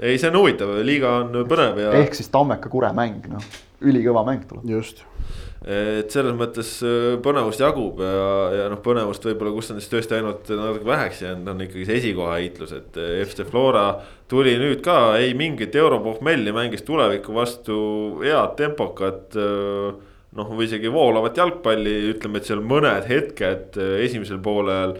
ei, 0.00 0.18
see 0.18 0.30
on 0.30 0.42
huvitav, 0.42 0.74
liiga 0.86 1.14
on 1.22 1.40
põnev 1.50 1.80
ja. 1.82 1.94
ehk 2.02 2.18
siis 2.18 2.30
Tammeka-Kure 2.34 2.90
mäng, 2.96 3.24
noh, 3.30 3.46
ülikõva 3.84 4.24
mäng 4.26 4.48
tuleb. 4.48 4.66
just 4.68 5.04
et 5.66 6.12
selles 6.14 6.36
mõttes 6.38 6.68
äh, 6.86 7.16
põnevust 7.22 7.60
jagub 7.60 7.98
ja, 8.04 8.26
ja 8.54 8.66
noh, 8.70 8.78
põnevust 8.82 9.24
võib-olla, 9.26 9.50
kus 9.56 9.72
on 9.74 9.80
siis 9.82 9.90
tõesti 9.90 10.14
ainult 10.14 10.46
natuke 10.54 10.86
väheks 10.86 11.24
jäänud, 11.24 11.50
on 11.50 11.64
ikkagi 11.64 11.86
see 11.88 11.98
esikoha 11.98 12.36
heitlus, 12.36 12.74
et 12.76 12.98
äh, 13.00 13.16
FC 13.24 13.46
Flora 13.48 13.88
tuli 14.30 14.54
nüüd 14.60 14.84
ka, 14.86 15.16
ei 15.18 15.34
mingit 15.38 15.74
europohmelli, 15.74 16.54
mängis 16.54 16.86
tuleviku 16.86 17.34
vastu 17.34 17.78
head 18.22 18.54
tempokat. 18.60 19.34
Äh, 19.34 20.06
noh, 20.38 20.50
või 20.52 20.68
isegi 20.68 20.90
voolavat 20.92 21.38
jalgpalli, 21.40 21.94
ütleme, 22.12 22.38
et 22.38 22.46
seal 22.46 22.60
mõned 22.62 23.06
hetked 23.08 23.78
esimesel 24.04 24.38
poolel 24.44 24.92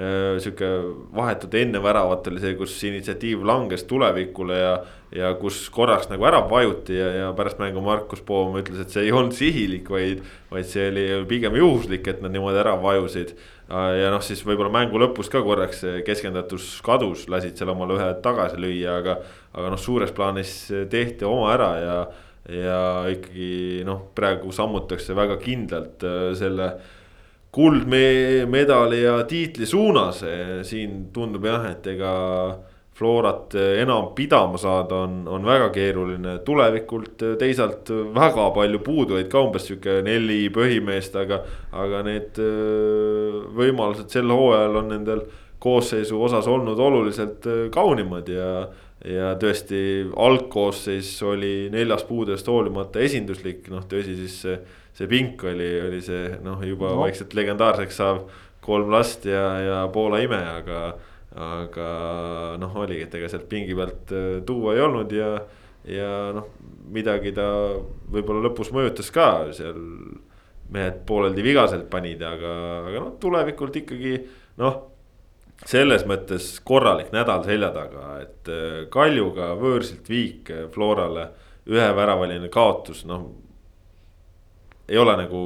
sihuke 0.00 0.68
vahetult 1.12 1.54
enne 1.60 1.82
väravat 1.82 2.30
oli 2.30 2.40
see, 2.40 2.54
kus 2.56 2.78
initsiatiiv 2.88 3.42
langes 3.44 3.84
tulevikule 3.90 4.56
ja 4.56 4.72
ja 5.14 5.32
kus 5.38 5.64
korraks 5.74 6.08
nagu 6.10 6.24
ära 6.28 6.40
vajuti 6.50 6.94
ja, 6.94 7.08
ja 7.14 7.30
pärast 7.34 7.58
mängu 7.58 7.82
Markus 7.82 8.22
Poom 8.26 8.54
ütles, 8.60 8.78
et 8.84 8.94
see 8.94 9.08
ei 9.08 9.14
olnud 9.14 9.34
sihilik, 9.34 9.88
vaid, 9.90 10.20
vaid 10.52 10.68
see 10.70 10.86
oli 10.92 11.06
pigem 11.30 11.56
juhuslik, 11.58 12.06
et 12.06 12.20
nad 12.22 12.30
niimoodi 12.34 12.60
ära 12.62 12.76
vajusid. 12.80 13.34
ja 13.70 14.10
noh, 14.10 14.22
siis 14.22 14.42
võib-olla 14.46 14.70
mängu 14.74 14.98
lõpus 15.02 15.30
ka 15.30 15.42
korraks 15.46 15.82
keskendatus 16.06 16.78
kadus, 16.86 17.26
lasid 17.30 17.58
seal 17.58 17.74
omale 17.74 17.98
ühe 17.98 18.08
tagasi 18.22 18.58
lüüa, 18.62 18.96
aga, 19.02 19.18
aga 19.54 19.74
noh, 19.74 19.82
suures 19.82 20.14
plaanis 20.14 20.54
tehti 20.90 21.26
oma 21.26 21.52
ära 21.56 21.70
ja, 21.82 21.98
ja 22.54 22.80
ikkagi 23.10 23.82
noh, 23.86 24.08
praegu 24.14 24.54
sammutakse 24.54 25.14
väga 25.18 25.38
kindlalt 25.42 26.06
äh, 26.06 26.30
selle 26.38 26.72
kuldmedali 27.50 29.02
ja 29.02 29.16
tiitli 29.26 29.66
suunas, 29.66 30.22
siin 30.62 31.08
tundub 31.12 31.48
jah, 31.50 31.64
et 31.72 31.86
ega 31.90 32.12
Florat 33.00 33.54
eh, 33.54 33.80
enam 33.80 34.10
pidama 34.14 34.58
saada 34.60 34.98
on, 35.06 35.22
on 35.28 35.46
väga 35.48 35.70
keeruline, 35.72 36.34
tulevikult 36.44 37.22
eh, 37.24 37.36
teisalt 37.40 37.88
väga 38.12 38.50
palju 38.52 38.82
puuduvaid 38.84 39.30
ka 39.32 39.40
umbes 39.46 39.64
sihuke 39.70 40.02
neli 40.04 40.42
põhimeest, 40.52 41.16
aga. 41.16 41.38
aga 41.80 42.02
need 42.04 42.40
eh, 42.44 43.38
võimalused 43.56 44.12
sel 44.12 44.28
hooajal 44.28 44.76
on 44.82 44.92
nendel 44.92 45.24
koosseisu 45.64 46.20
osas 46.26 46.44
olnud 46.48 46.76
oluliselt 46.80 47.48
kaunimad 47.72 48.28
ja. 48.32 48.52
ja 49.04 49.32
tõesti, 49.40 49.80
algkoosseis 50.28 51.14
oli 51.24 51.54
neljast 51.72 52.08
puudest 52.08 52.52
hoolimata 52.52 53.00
esinduslik, 53.00 53.64
noh 53.72 53.88
tõsi, 53.88 54.18
siis 54.20 54.36
see, 54.44 54.60
see 54.96 55.08
pink 55.10 55.44
oli, 55.48 55.70
oli 55.86 56.00
see 56.04 56.36
noh, 56.44 56.62
juba 56.66 56.92
no. 56.92 57.02
vaikselt 57.04 57.34
legendaarseks 57.36 58.00
saav 58.00 58.24
kolm 58.64 58.90
last 58.92 59.24
ja, 59.28 59.44
ja 59.64 59.78
Poola 59.92 60.20
ime, 60.22 60.40
aga 60.60 60.80
aga 61.30 61.86
noh, 62.58 62.76
oligi, 62.82 63.04
et 63.06 63.14
ega 63.20 63.28
sealt 63.30 63.46
pingi 63.50 63.76
pealt 63.78 64.10
äh, 64.16 64.40
tuua 64.46 64.74
ei 64.74 64.82
olnud 64.82 65.12
ja, 65.14 65.30
ja 65.86 66.10
noh, 66.34 66.48
midagi 66.90 67.30
ta 67.36 67.46
võib-olla 68.10 68.48
lõpus 68.48 68.72
mõjutas 68.74 69.12
ka 69.14 69.30
seal. 69.56 69.78
mehed 70.70 71.00
pooleldi 71.06 71.42
vigaselt 71.42 71.88
panid, 71.90 72.20
aga, 72.22 72.50
aga 72.86 73.00
noh, 73.02 73.14
tulevikult 73.22 73.76
ikkagi 73.80 74.12
noh 74.62 74.76
selles 75.66 76.06
mõttes 76.08 76.60
korralik 76.64 77.10
nädal 77.12 77.42
selja 77.44 77.70
taga, 77.74 78.18
et 78.22 78.50
äh, 78.50 78.82
Kaljuga 78.90 79.54
võõrsilt 79.60 80.08
viik 80.08 80.50
Florale 80.74 81.28
üheväravaline 81.70 82.48
kaotus, 82.50 83.04
noh 83.06 83.28
ei 84.90 84.98
ole 84.98 85.14
nagu 85.20 85.40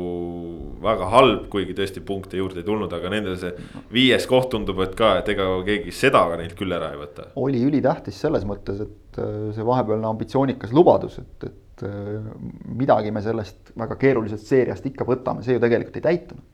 väga 0.84 1.08
halb, 1.12 1.48
kuigi 1.52 1.74
tõesti 1.76 2.02
punkte 2.04 2.38
juurde 2.38 2.62
ei 2.62 2.66
tulnud, 2.66 2.92
aga 2.96 3.10
nendel 3.12 3.36
see 3.40 3.52
viies 3.92 4.24
koht 4.28 4.50
tundub, 4.54 4.80
et 4.84 4.94
ka, 4.98 5.18
et 5.20 5.28
ega 5.34 5.48
keegi 5.66 5.92
seda 5.94 6.24
ka 6.30 6.38
neilt 6.40 6.56
küll 6.58 6.72
ära 6.72 6.92
ei 6.94 7.00
võta. 7.00 7.28
oli 7.40 7.60
ülitähtis 7.66 8.20
selles 8.24 8.46
mõttes, 8.48 8.80
et 8.84 9.20
äh, 9.20 9.52
see 9.56 9.66
vahepealne 9.66 10.08
ambitsioonikas 10.08 10.72
lubadus, 10.76 11.20
et, 11.20 11.48
et 11.50 11.86
äh, 11.88 12.32
midagi 12.72 13.12
me 13.14 13.22
sellest 13.24 13.74
väga 13.80 14.00
keerulisest 14.00 14.48
seeriast 14.48 14.88
ikka 14.88 15.06
võtame, 15.08 15.44
see 15.44 15.58
ju 15.58 15.64
tegelikult 15.64 16.00
ei 16.00 16.08
täitunud. 16.08 16.50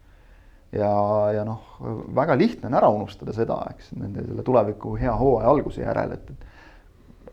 ja, 0.75 0.93
ja 1.35 1.47
noh, 1.47 1.79
väga 2.15 2.39
lihtne 2.39 2.71
on 2.71 2.79
ära 2.79 2.91
unustada 2.95 3.35
seda, 3.37 3.63
eks 3.75 3.95
nende 3.99 4.27
selle 4.27 4.47
tuleviku 4.47 4.97
hea 4.99 5.15
hooaja 5.19 5.55
alguse 5.55 5.87
järel, 5.87 6.19
et, 6.19 6.31
et 6.35 6.50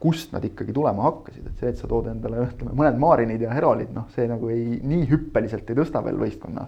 kust 0.01 0.33
nad 0.35 0.43
ikkagi 0.45 0.73
tulema 0.75 1.07
hakkasid, 1.07 1.45
et 1.47 1.61
see, 1.61 1.71
et 1.73 1.79
sa 1.79 1.89
tood 1.89 2.09
endale 2.11 2.43
ütleme 2.45 2.75
mõned 2.77 2.99
Marinid 3.01 3.41
ja 3.41 3.53
Herolid, 3.55 3.89
noh, 3.95 4.05
see 4.15 4.27
nagu 4.29 4.51
ei, 4.53 4.77
nii 4.83 5.07
hüppeliselt 5.09 5.69
ei 5.71 5.79
tõsta 5.79 6.03
veel 6.05 6.19
võistkonna, 6.21 6.67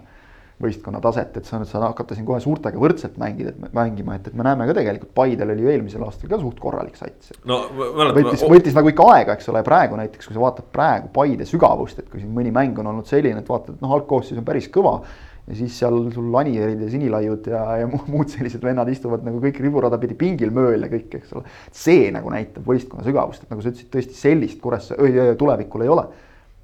võistkonna 0.60 1.00
taset, 1.00 1.38
et 1.40 1.46
sa 1.48 1.60
nüüd 1.60 1.70
saad 1.70 1.86
hakata 1.86 2.16
siin 2.16 2.26
kohe 2.28 2.40
suurtega 2.42 2.80
võrdselt 2.80 3.16
mängida, 3.22 3.54
et 3.54 3.76
mängima, 3.76 4.18
et, 4.18 4.28
et 4.28 4.36
me 4.36 4.44
näeme 4.44 4.66
ka 4.68 4.74
tegelikult 4.76 5.14
Paidel 5.16 5.54
oli 5.54 5.64
ju 5.64 5.72
eelmisel 5.72 6.04
aastal 6.04 6.32
ka 6.32 6.40
suht 6.42 6.60
korralik 6.60 6.98
sats. 7.00 7.32
no 7.48 7.62
mäletan. 7.78 8.18
võttis, 8.18 8.44
võttis 8.50 8.76
nagu 8.76 8.92
ikka 8.92 9.08
aega, 9.14 9.38
eks 9.38 9.48
ole, 9.52 9.64
praegu 9.66 9.96
näiteks, 10.00 10.28
kui 10.28 10.36
sa 10.36 10.44
vaatad 10.44 10.68
praegu 10.74 11.08
Paide 11.14 11.48
sügavust, 11.48 12.02
et 12.02 12.10
kui 12.12 12.20
siin 12.20 12.34
mõni 12.36 12.52
mäng 12.52 12.78
on 12.82 12.92
olnud 12.92 13.08
selline, 13.08 13.40
et 13.40 13.48
vaatad, 13.48 13.78
et 13.78 13.86
noh, 13.86 13.94
algkoosseis 13.96 14.42
on 14.42 14.48
päris 14.48 14.68
kõva 14.74 14.98
ja 15.48 15.56
siis 15.58 15.76
seal 15.80 15.96
sul 16.14 16.34
Anierid 16.40 16.82
ja 16.84 16.90
Sinilaiud 16.92 17.48
ja, 17.50 17.62
ja 17.82 17.88
muud 17.90 18.30
sellised 18.32 18.62
vennad 18.64 18.88
istuvad 18.92 19.24
nagu 19.26 19.40
kõik 19.42 19.60
riburada 19.64 19.98
pidi 20.00 20.16
pingil 20.18 20.52
mööl 20.54 20.86
ja 20.86 20.90
kõik, 20.92 21.18
eks 21.20 21.34
ole. 21.38 21.50
see 21.74 22.08
nagu 22.14 22.32
näitab 22.32 22.66
võistkonna 22.68 23.06
sügavust, 23.06 23.44
et 23.44 23.52
nagu 23.52 23.64
sa 23.64 23.72
ütlesid, 23.72 23.90
tõesti 23.92 24.18
sellist 24.18 24.60
Kuressaare 24.62 25.34
tulevikul 25.40 25.86
ei 25.86 25.92
ole 25.92 26.06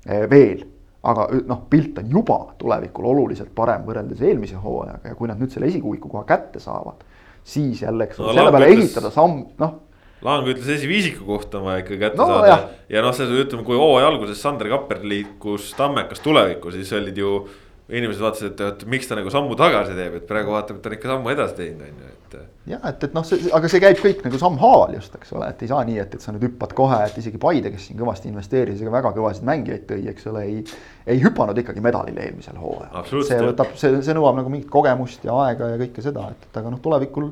eh, 0.07 0.27
veel. 0.31 0.67
aga 1.07 1.29
noh, 1.47 1.65
pilt 1.71 1.99
on 2.03 2.11
juba 2.11 2.39
tulevikul 2.59 3.11
oluliselt 3.13 3.53
parem 3.55 3.85
võrreldes 3.87 4.23
eelmise 4.27 4.59
hooajaga 4.59 5.13
ja 5.13 5.19
kui 5.19 5.31
nad 5.31 5.41
nüüd 5.41 5.53
selle 5.55 5.69
esikuuiku 5.71 6.11
koha 6.11 6.25
kätte 6.29 6.63
saavad, 6.63 7.05
siis 7.47 7.83
jälle, 7.83 8.09
eks 8.09 8.21
ole 8.21 8.33
no,, 8.33 8.39
selle 8.39 8.55
peale 8.55 8.71
ütles... 8.73 8.87
ehitada 8.87 9.13
samm, 9.15 9.43
noh 9.63 9.83
Lang 10.25 10.47
ütles 10.49 10.69
esiviisiku 10.73 11.27
kohta 11.27 11.59
on 11.59 11.67
vaja 11.69 11.83
ikka 11.83 11.99
kätte 12.01 12.19
no, 12.19 12.27
saada 12.31 12.49
ja, 12.49 12.57
ja 12.97 13.03
noh, 13.05 13.13
see 13.15 13.29
ütleme, 13.43 13.67
kui 13.67 13.77
hooaja 13.77 14.09
alguses 14.09 14.41
Sander 14.41 14.71
Kapper 14.73 15.03
liikus 15.05 15.75
Tammekas 15.77 16.23
tulevikku, 16.25 16.73
siis 16.73 16.93
olid 16.97 17.21
ju 17.21 17.33
inimesed 17.87 18.23
vaatasid, 18.23 18.55
et, 18.55 18.61
et 18.67 18.85
miks 18.91 19.07
ta 19.07 19.15
nagu 19.15 19.31
sammu 19.31 19.55
tagasi 19.59 19.95
teeb, 19.95 20.17
et 20.19 20.25
praegu 20.27 20.51
vaatab, 20.51 20.79
et 20.79 20.83
ta 20.83 20.91
on 20.91 20.95
ikka 20.97 21.11
sammu 21.13 21.31
edasi 21.31 21.55
teinud, 21.61 21.85
on 21.87 22.01
ju, 22.03 22.09
et. 22.15 22.35
ja 22.73 22.79
et, 22.91 23.05
et 23.07 23.13
noh, 23.15 23.27
see, 23.29 23.51
aga 23.55 23.69
see 23.71 23.83
käib 23.85 24.01
kõik 24.03 24.25
nagu 24.27 24.41
sammhaaval 24.43 24.97
just, 24.97 25.15
eks 25.15 25.35
ole, 25.37 25.51
et 25.55 25.61
ei 25.63 25.71
saa 25.71 25.85
nii, 25.87 25.99
et, 26.03 26.17
et 26.19 26.25
sa 26.25 26.35
nüüd 26.35 26.49
hüppad 26.49 26.75
kohe, 26.79 26.99
et 27.07 27.21
isegi 27.23 27.39
Paide, 27.43 27.71
kes 27.71 27.85
siin 27.87 28.01
kõvasti 28.01 28.27
investeeris 28.33 28.83
ja 28.83 28.91
väga 28.91 29.13
kõvasid 29.15 29.47
mängijaid 29.47 29.85
tõi, 29.91 30.01
eks 30.11 30.27
ole, 30.33 30.43
ei. 30.49 30.79
ei 31.15 31.23
hüpanud 31.23 31.61
ikkagi 31.63 31.85
medalile 31.85 32.25
eelmisel 32.25 32.59
hooajal. 32.59 33.07
see 33.29 33.39
võtab, 33.53 33.77
see, 33.79 34.01
see 34.03 34.17
nõuab 34.19 34.41
nagu 34.41 34.51
mingit 34.51 34.73
kogemust 34.73 35.23
ja 35.27 35.37
aega 35.45 35.71
ja 35.77 35.79
kõike 35.85 36.03
seda, 36.03 36.27
et, 36.35 36.49
et 36.51 36.59
aga 36.59 36.73
noh, 36.75 36.83
tulevikul. 36.83 37.31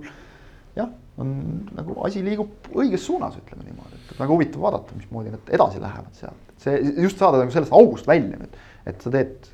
jah, 0.79 0.93
on 1.19 1.35
nagu 1.75 1.99
asi 2.07 2.23
liigub 2.23 2.71
õiges 2.75 3.03
suunas, 3.11 3.35
ütleme 3.43 3.67
niimoodi, 3.67 3.99
et 4.07 4.15
väga 4.23 4.31
huvitav 4.31 4.63
vaadata, 4.69 4.95
mismoodi 5.03 5.35
nad 5.35 5.51
edasi 5.59 5.83
lähevad 5.83 6.15
sealt, 6.23 6.55
see 6.63 6.79
just 7.03 7.19
saada 7.19 7.43
nagu 7.43 7.55
sellest 7.55 7.75
august 7.75 8.07
välja 8.07 8.39
nüüd, 8.39 8.55
et 8.87 9.03
sa 9.03 9.11
teed 9.15 9.51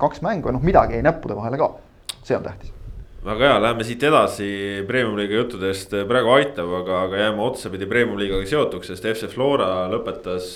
kaks 0.00 0.22
mängu 0.26 0.50
ja 0.50 0.56
noh, 0.56 0.64
midagi 0.64 0.98
jäi 0.98 1.06
näppude 1.06 1.36
vahele 1.38 1.60
ka, 1.60 1.72
see 2.22 2.36
on 2.36 2.44
tähtis. 2.46 2.74
Väga 3.20 3.50
hea, 3.50 3.56
läheme 3.60 3.84
siit 3.84 4.04
edasi 4.08 4.46
premium-liiga 4.88 5.42
juttudest. 5.42 5.92
Praegu 6.08 6.30
aitab, 6.38 6.70
aga, 6.78 7.02
aga 7.04 7.18
jääme 7.20 7.42
otsapidi 7.44 7.88
premium-liigaga 7.88 8.48
seotuks, 8.48 8.88
sest 8.88 9.08
FC 9.10 9.28
Flora 9.28 9.90
lõpetas 9.92 10.46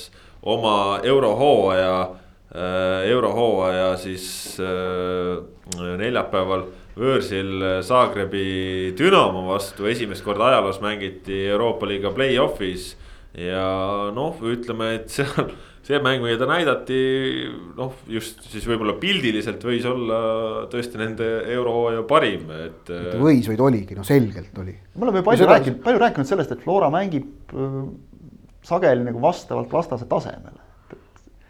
oma 0.49 1.03
eurohooaja 1.05 1.99
äh,, 2.01 3.11
eurohooaja 3.11 3.91
siis 4.01 4.25
äh, 4.65 5.45
neljapäeval 6.01 6.65
võõrsil 6.97 7.83
Zagrebi 7.85 8.95
Dünamo 8.97 9.45
vastu, 9.51 9.89
esimest 9.91 10.25
korda 10.25 10.49
ajaloos 10.53 10.81
mängiti 10.81 11.45
Euroopa 11.51 11.89
liiga 11.91 12.15
play-off'is. 12.15 12.95
ja 13.35 13.69
noh, 14.15 14.41
ütleme, 14.41 14.95
et 15.01 15.09
seal 15.11 15.53
see 15.85 16.01
mäng, 16.01 16.23
mida 16.25 16.39
ta 16.41 16.49
näidati, 16.49 16.99
noh, 17.77 17.93
just 18.09 18.45
siis 18.49 18.65
võib-olla 18.69 18.97
pildiliselt 19.01 19.65
võis 19.67 19.85
olla 19.89 20.19
tõesti 20.73 21.01
nende 21.01 21.29
eurohooaja 21.55 22.05
parim, 22.09 22.49
et. 22.57 22.93
võis, 23.21 23.49
vaid 23.51 23.65
oligi, 23.69 23.99
no 23.99 24.07
selgelt 24.07 24.57
oli. 24.63 24.77
me 24.97 25.09
oleme 25.09 25.25
palju 25.27 25.49
rääkinud, 25.51 25.81
palju 25.85 26.05
rääkinud 26.07 26.31
sellest, 26.31 26.55
et 26.57 26.63
Flora 26.65 26.89
mängib 26.93 27.53
äh, 27.53 27.81
sageli 28.65 29.05
nagu 29.05 29.21
vastavalt 29.23 29.73
vastase 29.73 30.09
tasemele. 30.11 30.63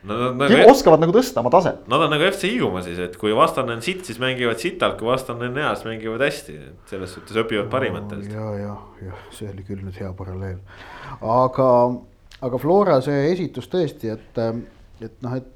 Nad 0.04 0.34
nagu 0.36 0.56
oskavad 0.68 1.00
nagu 1.00 1.14
tõsta 1.16 1.40
oma 1.40 1.48
taset. 1.52 1.86
Nad 1.88 2.02
on 2.04 2.10
nagu 2.12 2.26
FC 2.26 2.50
Hiiumaa 2.50 2.82
siis, 2.84 2.98
et 3.00 3.14
kui 3.16 3.32
vastane 3.32 3.72
on 3.72 3.80
sitt, 3.84 4.02
siis 4.04 4.18
mängivad 4.20 4.60
sitalt, 4.60 4.98
kui 5.00 5.08
vastane 5.08 5.48
on 5.48 5.56
hea, 5.56 5.70
siis 5.78 5.88
mängivad 5.88 6.24
hästi, 6.26 6.56
et 6.60 6.92
selles 6.92 7.14
suhtes 7.16 7.38
õpivad 7.40 7.70
parimatelt 7.72 8.26
no,. 8.28 8.34
ja, 8.34 8.66
ja, 8.66 8.74
jah, 9.06 9.22
see 9.32 9.48
oli 9.48 9.64
küll 9.64 9.80
nüüd 9.80 9.96
hea 10.02 10.10
paralleel, 10.18 10.58
aga 11.22 11.70
aga 12.44 12.60
Flora 12.60 13.00
see 13.04 13.30
esitus 13.32 13.66
tõesti, 13.72 14.10
et, 14.12 14.38
et 15.04 15.16
noh, 15.24 15.34
et 15.38 15.54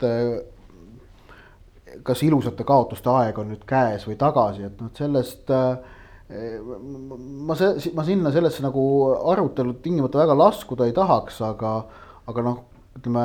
kas 2.05 2.23
ilusate 2.25 2.65
kaotuste 2.69 3.11
aeg 3.13 3.39
on 3.41 3.49
nüüd 3.53 3.65
käes 3.69 4.07
või 4.09 4.17
tagasi, 4.21 4.67
et 4.69 4.81
noh, 4.81 4.91
sellest 4.97 5.51
ma 6.29 7.55
see, 7.57 7.93
ma 7.97 8.05
sinna 8.05 8.33
sellesse 8.33 8.61
nagu 8.65 8.83
arutelu 9.33 9.79
tingimata 9.85 10.21
väga 10.21 10.35
laskuda 10.37 10.89
ei 10.89 10.93
tahaks, 10.97 11.41
aga, 11.47 11.73
aga 12.29 12.45
noh, 12.45 12.59
ütleme 12.99 13.25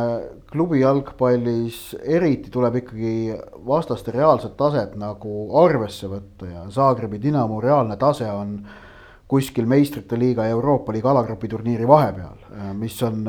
klubi 0.51 0.79
jalgpallis 0.83 1.95
eriti 1.99 2.51
tuleb 2.53 2.77
ikkagi 2.83 3.35
vastaste 3.67 4.13
reaalset 4.13 4.55
taset 4.59 4.95
nagu 4.99 5.47
arvesse 5.63 6.07
võtta 6.11 6.49
ja 6.49 6.63
Zagrebi 6.71 7.19
Dinamo 7.21 7.59
reaalne 7.63 7.97
tase 7.99 8.29
on 8.31 8.59
kuskil 9.33 9.65
meistrite 9.65 10.17
liiga 10.19 10.45
ja 10.45 10.53
Euroopa 10.53 10.93
liiga 10.93 11.09
alagrupi 11.09 11.47
turniiri 11.49 11.87
vahepeal, 11.89 12.41
mis 12.77 12.95
on, 13.05 13.23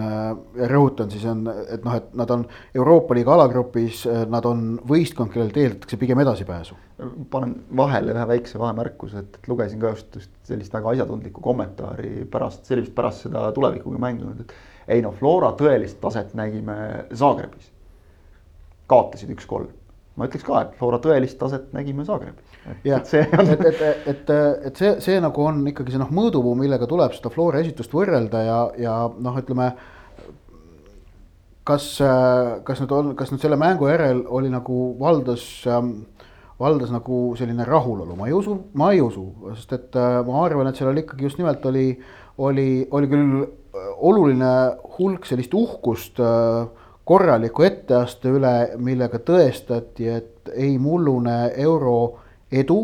rõhutan 0.69 1.09
siis 1.13 1.25
on, 1.31 1.47
et 1.49 1.85
noh, 1.87 1.95
et 1.97 2.11
nad 2.21 2.33
on 2.35 2.43
Euroopa 2.77 3.17
liiga 3.17 3.33
alagrupis, 3.39 4.03
nad 4.31 4.45
on 4.49 4.67
võistkond, 4.85 5.33
kellelt 5.33 5.57
eeldatakse 5.57 5.97
pigem 6.01 6.21
edasipääsu. 6.21 6.77
panen 7.31 7.55
vahele 7.77 8.13
ühe 8.13 8.27
väikse 8.29 8.59
vahemärkuse, 8.61 9.23
et 9.25 9.49
lugesin 9.49 9.81
ka 9.81 9.95
just, 9.95 10.15
just 10.15 10.35
sellist 10.45 10.77
väga 10.77 10.93
asjatundlikku 10.93 11.41
kommentaari 11.41 12.27
pärast, 12.31 12.67
see 12.67 12.77
oli 12.77 12.85
vist 12.85 12.95
pärast 12.95 13.25
seda 13.25 13.47
tulevikuga 13.57 14.03
mänginud, 14.05 14.45
et 14.45 14.53
ei 14.97 15.03
no 15.03 15.15
Flora 15.17 15.55
tõelist 15.57 16.03
taset 16.05 16.37
nägime 16.37 16.77
Zagrebis. 17.17 17.73
kaotasid 18.87 19.31
üks-kolm 19.33 19.73
ma 20.15 20.29
ütleks 20.29 20.47
ka, 20.47 20.61
et 20.63 20.77
Flora 20.79 21.01
tõelist 21.03 21.39
taset 21.41 21.73
nägime 21.75 22.07
Zagrebis. 22.07 22.59
jah, 22.87 23.03
et, 23.03 23.51
et, 23.51 23.67
et, 23.67 23.83
et, 24.13 24.31
et 24.71 24.81
see, 24.81 24.95
see 25.05 25.19
nagu 25.23 25.45
on 25.45 25.63
ikkagi 25.71 25.95
see 25.95 26.03
noh, 26.03 26.13
mõõdupuu, 26.15 26.55
millega 26.59 26.89
tuleb 26.91 27.17
seda 27.17 27.33
Flora 27.35 27.63
esitust 27.65 27.95
võrrelda 27.95 28.45
ja, 28.47 28.61
ja 28.79 28.95
noh, 29.11 29.41
ütleme. 29.43 29.73
kas, 31.65 31.87
kas 32.65 32.83
nüüd 32.83 32.93
on, 32.93 33.15
kas 33.19 33.33
nüüd 33.33 33.43
selle 33.43 33.57
mängu 33.61 33.89
järel 33.89 34.25
oli 34.29 34.53
nagu 34.53 34.95
valdas 35.01 35.45
ähm, 35.67 35.95
valdas 36.61 36.93
nagu 36.95 37.35
selline 37.39 37.65
rahulolu, 37.67 38.15
ma 38.17 38.29
ei 38.29 38.35
usu, 38.37 38.55
ma 38.79 38.93
ei 38.95 39.01
usu, 39.03 39.25
sest 39.57 39.73
et 39.75 39.97
ma 39.99 40.45
arvan, 40.45 40.69
et 40.71 40.79
seal 40.79 40.93
oli 40.93 41.03
ikkagi 41.03 41.27
just 41.27 41.41
nimelt 41.41 41.65
oli, 41.67 41.89
oli, 42.39 42.69
oli 42.95 43.11
küll 43.11 43.43
oluline 43.75 44.53
hulk 44.97 45.27
sellist 45.27 45.55
uhkust 45.55 46.21
äh, 46.23 46.67
korraliku 47.05 47.63
etteaste 47.67 48.33
üle, 48.33 48.55
millega 48.81 49.21
tõestati, 49.21 50.09
et 50.09 50.53
ei 50.55 50.79
mullune 50.79 51.53
euro 51.61 51.97
edu 52.53 52.79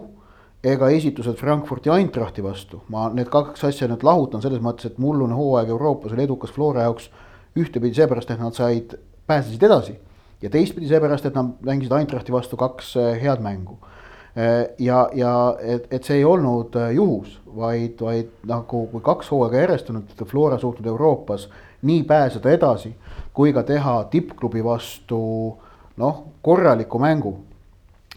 ega 0.65 0.91
esitused 0.93 1.39
Frankfurti 1.41 1.91
Eintrachti 1.91 2.43
vastu. 2.45 2.83
ma 2.89 3.09
need 3.15 3.31
kaks 3.33 3.65
asja 3.65 3.89
nüüd 3.89 4.05
lahutan 4.05 4.43
selles 4.43 4.61
mõttes, 4.61 4.87
et 4.87 4.99
mullune 4.99 5.35
hooaeg 5.35 5.69
Euroopas 5.73 6.13
oli 6.13 6.27
edukas 6.29 6.53
Flora 6.53 6.85
jaoks 6.89 7.09
ühtepidi 7.57 7.97
seepärast, 7.97 8.31
et 8.31 8.41
nad 8.41 8.55
said, 8.55 8.99
pääsesid 9.27 9.63
edasi 9.63 9.97
ja 10.43 10.51
teistpidi 10.51 10.89
seepärast, 10.89 11.27
et 11.27 11.35
nad 11.35 11.57
mängisid 11.65 11.97
Eintrachti 11.97 12.33
vastu 12.33 12.57
kaks 12.61 12.97
eh, 12.97 13.23
head 13.23 13.41
mängu. 13.41 13.79
Eh, 14.37 14.69
ja, 14.79 15.09
ja 15.15 15.57
et, 15.61 15.89
et 15.91 16.05
see 16.05 16.21
ei 16.21 16.25
olnud 16.25 16.77
eh, 16.77 16.93
juhus, 16.95 17.41
vaid, 17.57 17.97
vaid 18.01 18.31
nagu 18.47 18.85
kui 18.93 19.03
kaks 19.05 19.33
hooaega 19.33 19.65
järjest 19.65 19.91
on 19.91 20.05
Flora 20.27 20.59
suutnud 20.59 20.87
Euroopas 20.87 21.49
nii 21.83 22.03
pääseda 22.05 22.51
edasi 22.53 22.93
kui 23.41 23.55
ka 23.57 23.63
teha 23.65 23.95
tippklubi 24.13 24.61
vastu 24.61 25.19
noh, 26.01 26.17
korraliku 26.45 26.99
mängu, 27.01 27.33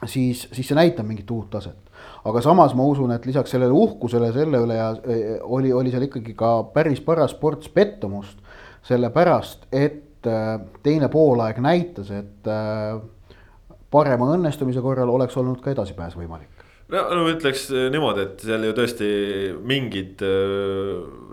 siis, 0.04 0.50
siis 0.52 0.68
see 0.68 0.76
näitab 0.76 1.08
mingit 1.08 1.32
uut 1.32 1.48
taset. 1.54 1.80
aga 2.28 2.42
samas 2.44 2.74
ma 2.76 2.84
usun, 2.84 3.12
et 3.16 3.26
lisaks 3.26 3.54
sellele 3.56 3.72
uhkusele 3.72 4.34
selle 4.36 4.60
üle 4.66 4.76
ja 4.76 4.90
e, 4.92 5.38
oli, 5.44 5.72
oli 5.72 5.92
seal 5.92 6.04
ikkagi 6.10 6.34
ka 6.36 6.52
päris 6.76 7.00
paras 7.04 7.36
ports 7.40 7.72
pettumust, 7.72 8.42
sellepärast 8.84 9.68
et 9.72 10.28
e, 10.28 10.40
teine 10.84 11.08
poolaeg 11.12 11.62
näitas, 11.64 12.12
et 12.12 12.52
e, 12.52 12.58
parema 13.92 14.28
õnnestumise 14.36 14.84
korral 14.84 15.12
oleks 15.14 15.40
olnud 15.40 15.64
ka 15.64 15.72
edasipääs 15.72 16.20
võimalik 16.20 16.53
no, 16.92 17.04
no 17.16 17.26
ütleks 17.32 17.70
niimoodi, 17.72 18.28
et 18.28 18.46
seal 18.48 18.68
ju 18.68 18.74
tõesti 18.78 19.10
mingid 19.64 20.24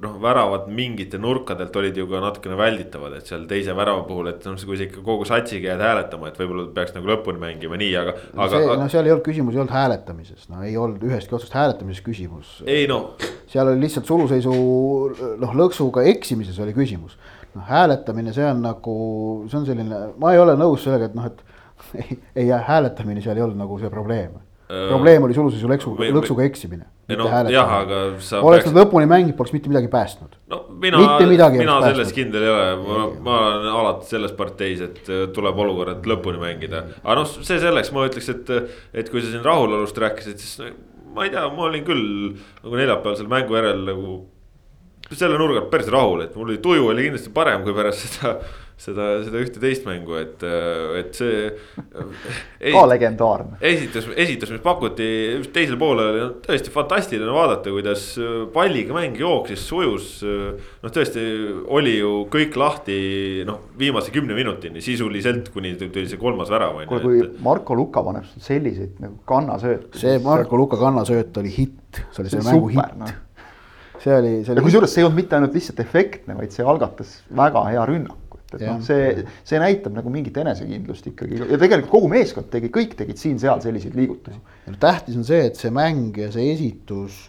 noh, 0.00 0.14
väravad 0.22 0.68
mingite 0.72 1.18
nurkadelt 1.20 1.74
olid 1.76 1.98
ju 1.98 2.06
ka 2.10 2.20
natukene 2.22 2.56
välditavad, 2.58 3.16
et 3.18 3.28
seal 3.28 3.44
teise 3.50 3.74
värava 3.76 4.04
puhul, 4.08 4.30
et 4.32 4.46
noh, 4.48 4.56
kui 4.66 4.78
sa 4.78 4.86
ikka 4.86 5.02
kogu 5.06 5.26
satsiga 5.28 5.72
jääd 5.72 5.84
hääletama, 5.84 6.30
et 6.30 6.40
võib-olla 6.40 6.66
peaks 6.76 6.94
nagu 6.96 7.10
lõpuni 7.10 7.42
mängima 7.42 7.78
nii, 7.80 7.90
aga 8.00 8.14
no. 8.16 8.46
aga 8.46 8.50
see, 8.54 8.78
no 8.82 8.88
seal 8.94 9.08
ei 9.08 9.14
olnud 9.14 9.26
küsimus, 9.26 9.56
ei 9.56 9.62
olnud 9.64 9.76
hääletamises, 9.76 10.48
no 10.52 10.64
ei 10.66 10.76
olnud 10.80 11.04
ühestki 11.10 11.36
otsast 11.36 11.56
hääletamises 11.58 12.04
küsimus. 12.06 12.56
ei 12.66 12.88
no. 12.90 13.00
seal 13.50 13.72
oli 13.72 13.84
lihtsalt 13.84 14.08
suluseisu 14.08 14.54
noh, 15.42 15.56
lõksuga 15.62 16.06
eksimises 16.14 16.58
oli 16.64 16.76
küsimus. 16.76 17.18
noh, 17.54 17.66
hääletamine, 17.68 18.32
see 18.36 18.46
on 18.48 18.62
nagu, 18.64 18.98
see 19.50 19.60
on 19.60 19.66
selline, 19.68 20.04
ma 20.20 20.34
ei 20.34 20.40
ole 20.40 20.56
nõus 20.60 20.86
sellega, 20.86 21.10
et 21.10 21.18
noh, 21.18 21.28
et 21.28 21.44
ei, 22.00 22.20
ei 22.44 22.54
hääletamine 22.54 23.20
seal 23.24 23.36
ei 23.36 23.44
olnud 23.44 23.60
nagu 23.60 23.80
see 23.80 23.92
probleem 23.92 24.38
probleem 24.70 25.24
oli 25.26 25.34
suluseisu 25.34 25.68
lõksu, 25.70 25.92
lõksuga 26.14 26.44
eksimine. 26.46 26.84
no 27.18 27.26
jah, 27.50 27.72
aga 27.80 28.00
sa. 28.22 28.42
oleks 28.46 28.68
nad 28.68 28.78
lõpuni 28.82 29.08
mänginud, 29.10 29.34
poleks 29.38 29.54
mitte 29.54 29.72
midagi 29.72 29.90
päästnud. 29.90 30.36
no 30.52 30.60
mina, 30.82 31.00
mina 31.56 31.80
selles 31.88 32.12
kindel 32.16 32.46
ei 32.46 32.52
ole, 32.52 32.68
ma, 32.84 33.06
ma 33.26 33.38
olen 33.48 33.70
alati 33.82 34.10
selles 34.12 34.34
parteis, 34.38 34.82
et 34.86 35.10
äh, 35.10 35.24
tuleb 35.34 35.58
olukorrad 35.64 36.06
lõpuni 36.12 36.42
mängida. 36.42 36.84
aga 37.02 37.18
noh, 37.22 37.30
see 37.30 37.58
selleks, 37.62 37.92
ma 37.96 38.06
ütleks, 38.08 38.30
et, 38.34 38.54
et 39.02 39.10
kui 39.12 39.24
sa 39.24 39.32
siin 39.32 39.44
rahulolust 39.46 39.98
rääkisid, 39.98 40.42
siis 40.42 40.74
ma 41.14 41.26
ei 41.26 41.34
tea, 41.34 41.46
ma 41.54 41.66
olin 41.66 41.86
küll 41.86 42.04
nagu 42.62 42.76
neljapäeval 42.76 43.18
selle 43.18 43.32
mängu 43.32 43.58
järel 43.58 43.82
nagu 43.88 44.20
selle 45.10 45.38
nurga 45.40 45.64
alt 45.64 45.70
päris 45.72 45.90
rahul, 45.90 46.22
et 46.22 46.34
mul 46.38 46.52
oli 46.52 46.60
tuju 46.62 46.90
oli 46.92 47.08
kindlasti 47.08 47.32
parem 47.34 47.64
kui 47.66 47.74
pärast 47.74 48.06
seda 48.06 48.36
seda, 48.80 49.06
seda 49.24 49.40
ühte 49.42 49.60
teist 49.62 49.86
mängu, 49.88 50.16
et, 50.20 50.42
et 51.00 51.16
see. 51.16 51.50
ka 52.64 52.84
legendaarne. 52.88 53.58
esitus, 53.70 54.08
esitus, 54.16 54.52
mis 54.54 54.62
pakuti 54.64 55.08
teisel 55.54 55.78
poolel 55.80 56.10
oli 56.10 56.26
tõesti 56.46 56.72
fantastiline 56.74 57.32
vaadata, 57.34 57.72
kuidas 57.74 58.06
palliga 58.54 58.96
mäng 58.96 59.18
jooksis, 59.20 59.64
sujus. 59.68 60.10
noh, 60.24 60.94
tõesti 60.94 61.24
oli 61.68 61.98
ju 61.98 62.12
kõik 62.32 62.56
lahti, 62.60 62.98
noh, 63.48 63.66
viimase 63.80 64.14
kümne 64.14 64.36
minutini 64.38 64.84
sisuliselt, 64.84 65.52
kuni 65.54 65.76
tuli 65.80 66.06
see 66.08 66.20
kolmas 66.20 66.52
värav. 66.52 66.80
kuule, 66.90 67.02
kui 67.04 67.24
Marko 67.44 67.76
Luka 67.76 68.04
paneb 68.06 68.28
selliseid 68.40 69.00
nagu 69.02 69.18
kannasööte. 69.28 69.92
see 70.00 70.20
Marko 70.24 70.60
Luka 70.60 70.80
kannasööt 70.80 71.36
oli 71.42 71.52
hitt, 71.56 72.04
see 72.10 72.24
oli 72.24 72.32
selle 72.32 72.48
mängu 72.48 72.72
hitt 72.72 72.96
no 73.00 73.10
see 74.00 74.16
oli, 74.16 74.32
see 74.44 74.54
oli. 74.54 74.64
kusjuures 74.64 74.94
see 74.94 75.02
ei 75.02 75.06
olnud 75.06 75.20
mitte 75.20 75.36
ainult 75.36 75.56
lihtsalt 75.56 75.80
efektne, 75.84 76.36
vaid 76.38 76.54
see 76.54 76.64
algatas 76.64 77.18
väga 77.36 77.66
hea 77.68 77.84
rünnak 77.90 78.19
et 78.56 78.64
noh, 78.66 78.78
see, 78.84 79.24
see 79.46 79.60
näitab 79.62 79.94
nagu 79.96 80.12
mingit 80.12 80.36
enesekindlust 80.42 81.10
ikkagi. 81.12 81.42
Ja 81.42 81.58
tegelikult 81.60 81.92
kogu 81.92 82.08
meeskond 82.12 82.48
tegi, 82.52 82.70
kõik 82.74 82.96
tegid 82.98 83.20
siin-seal 83.20 83.62
selliseid 83.64 83.98
liigutusi. 83.98 84.40
tähtis 84.82 85.18
on 85.20 85.26
see, 85.28 85.44
et 85.50 85.60
see 85.60 85.70
mäng 85.74 86.16
ja 86.18 86.30
see 86.34 86.50
esitus 86.54 87.28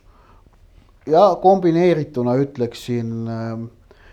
ja 1.10 1.32
kombineerituna 1.42 2.36
ütleksin 2.42 3.12
ähm, 3.32 3.68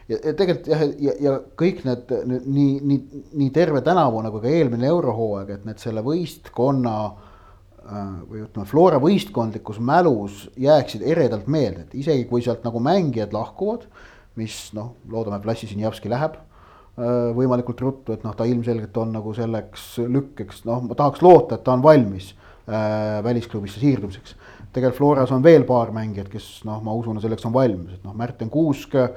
ja, 0.09 0.17
ja 0.17 0.35
tegelikult 0.35 0.69
jah, 0.73 0.85
ja, 1.05 1.15
ja 1.21 1.37
kõik 1.61 1.85
need 1.87 2.13
nii, 2.27 2.75
nii, 2.91 3.23
nii 3.43 3.49
terve 3.57 3.83
tänavu 3.85 4.23
nagu 4.25 4.43
ka 4.43 4.51
eelmine 4.51 4.89
eurohooaeg, 4.91 5.55
et 5.55 5.69
need 5.69 5.83
selle 5.83 6.05
võistkonna 6.07 6.97
äh, 7.09 8.13
või 8.25 8.45
ütleme, 8.47 8.69
Flora 8.69 9.01
võistkondlikus 9.03 9.81
mälus 9.85 10.47
jääksid 10.61 11.05
eredalt 11.05 11.49
meelde, 11.51 11.87
et 11.87 11.97
isegi 12.01 12.29
kui 12.31 12.45
sealt 12.45 12.65
nagu 12.67 12.83
mängijad 12.83 13.37
lahkuvad, 13.37 13.89
mis 14.39 14.69
noh, 14.77 14.95
loodame, 15.11 15.41
et 15.41 15.49
Lassi 15.49 15.69
Sinjavski 15.69 16.11
läheb 16.13 16.39
Äh, 16.39 16.47
võimalikult 16.99 17.80
ruttu, 17.84 18.14
et 18.14 18.24
noh, 18.26 18.34
ta 18.34 18.46
ilmselgelt 18.49 18.96
on 18.99 19.12
nagu 19.14 19.32
selleks 19.36 19.90
lükkeks, 20.11 20.64
noh, 20.66 20.82
ma 20.88 20.96
tahaks 20.99 21.22
loota, 21.22 21.59
et 21.59 21.66
ta 21.66 21.76
on 21.76 21.82
valmis 21.84 22.32
äh, 22.32 23.18
välisklubisse 23.24 23.80
siirdumiseks. 23.82 24.34
tegelikult 24.72 24.99
Floras 24.99 25.32
on 25.34 25.42
veel 25.42 25.64
paar 25.68 25.92
mängijat, 25.94 26.30
kes 26.32 26.49
noh, 26.68 26.80
ma 26.82 26.94
usun, 26.99 27.20
selleks 27.22 27.46
on 27.46 27.55
valmis, 27.55 27.99
et 27.99 28.09
noh, 28.09 28.16
Märten 28.18 28.51
Kuusk 28.51 28.96
äh, 28.99 29.12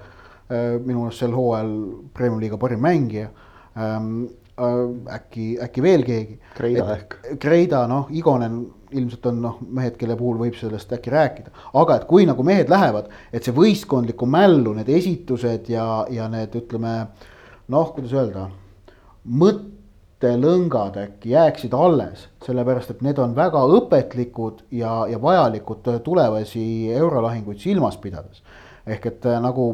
minu 0.51 1.07
meelest 1.07 1.23
sel 1.23 1.33
hooajal 1.33 1.73
Premium-liiga 2.13 2.61
parim 2.61 2.85
mängija 2.85 3.31
ähm,. 3.77 4.29
Äh, 4.61 5.15
äkki, 5.15 5.45
äkki 5.63 5.81
veel 5.81 6.03
keegi. 6.05 6.35
Kreida 6.53 6.83
ehk. 6.93 7.13
Kreida, 7.41 7.85
noh, 7.89 8.09
Igonen 8.13 8.59
ilmselt 8.91 9.25
on 9.31 9.39
noh, 9.41 9.55
mehed, 9.63 9.95
kelle 9.97 10.17
puhul 10.19 10.37
võib 10.37 10.57
sellest 10.59 10.91
äkki 10.93 11.09
rääkida, 11.09 11.53
aga 11.79 11.95
et 11.97 12.03
kui 12.05 12.27
nagu 12.29 12.43
mehed 12.45 12.69
lähevad, 12.69 13.07
et 13.31 13.47
see 13.47 13.55
võistkondliku 13.55 14.27
mällu, 14.29 14.75
need 14.77 14.91
esitused 14.91 15.71
ja, 15.71 15.85
ja 16.11 16.27
need 16.29 16.59
ütleme 16.59 16.91
äh, 16.99 17.30
noh, 17.71 17.93
kuidas 17.95 18.13
öelda, 18.15 18.47
mõttelõngad 19.41 20.97
äkki 21.05 21.35
jääksid 21.35 21.75
alles, 21.77 22.27
sellepärast 22.45 22.95
et 22.95 23.05
need 23.05 23.21
on 23.21 23.35
väga 23.37 23.63
õpetlikud 23.77 24.65
ja, 24.75 25.05
ja 25.11 25.21
vajalikud 25.21 25.87
tulevasi 26.03 26.65
eurolahinguid 26.97 27.61
silmas 27.63 27.97
pidades. 28.01 28.43
ehk 28.87 29.05
et 29.05 29.25
äh, 29.29 29.37
nagu 29.41 29.65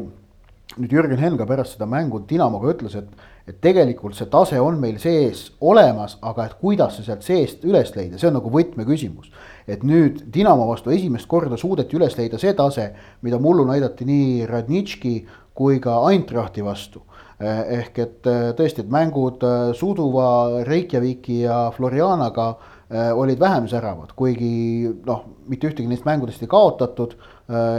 nüüd 0.76 0.92
Jürgen 0.92 1.18
Helm 1.18 1.38
ka 1.40 1.46
pärast 1.48 1.74
seda 1.74 1.86
mängu 1.88 2.20
Dinamoga 2.28 2.68
ütles, 2.74 2.94
et, 2.94 3.08
et 3.48 3.56
tegelikult 3.64 4.14
see 4.14 4.28
tase 4.30 4.60
on 4.60 4.76
meil 4.78 4.98
sees 5.00 5.46
olemas, 5.60 6.18
aga 6.22 6.44
et 6.44 6.58
kuidas 6.60 6.98
see 6.98 7.08
sealt 7.08 7.24
seest 7.24 7.64
üles 7.64 7.94
leida, 7.96 8.20
see 8.20 8.28
on 8.28 8.36
nagu 8.38 8.52
võtmeküsimus. 8.52 9.32
et 9.66 9.82
nüüd 9.82 10.22
Dinamo 10.32 10.68
vastu 10.68 10.90
esimest 10.90 11.26
korda 11.28 11.56
suudeti 11.56 11.96
üles 11.96 12.16
leida 12.16 12.38
see 12.38 12.54
tase, 12.54 12.92
mida 13.22 13.40
mullu 13.40 13.64
näidati 13.68 14.04
nii 14.04 14.46
Radnitški 14.46 15.14
kui 15.54 15.80
ka 15.80 15.98
Eintrachti 16.12 16.62
vastu 16.62 17.02
ehk 17.38 17.98
et 18.02 18.26
eh, 18.26 18.48
tõesti, 18.58 18.82
et 18.82 18.90
mängud 18.90 19.44
eh, 19.46 19.70
Suduva, 19.78 20.64
Reykjaviki 20.66 21.44
ja 21.44 21.68
Florianaga 21.76 22.56
olid 22.88 23.36
vähem 23.36 23.66
säravad, 23.68 24.14
kuigi 24.16 24.88
noh, 25.04 25.18
mitte 25.52 25.68
ühtegi 25.68 25.84
neist 25.90 26.06
mängudest 26.08 26.40
ei 26.40 26.48
kaotatud. 26.48 27.18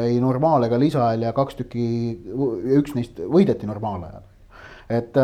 ei 0.05 0.19
normaal- 0.21 0.67
ega 0.67 0.77
lisaajal 0.77 1.23
ja 1.25 1.31
kaks 1.33 1.55
tükki, 1.57 1.85
üks 2.77 2.93
neist 2.93 3.17
võideti 3.17 3.65
normaalajal. 3.65 4.21
et, 4.85 5.17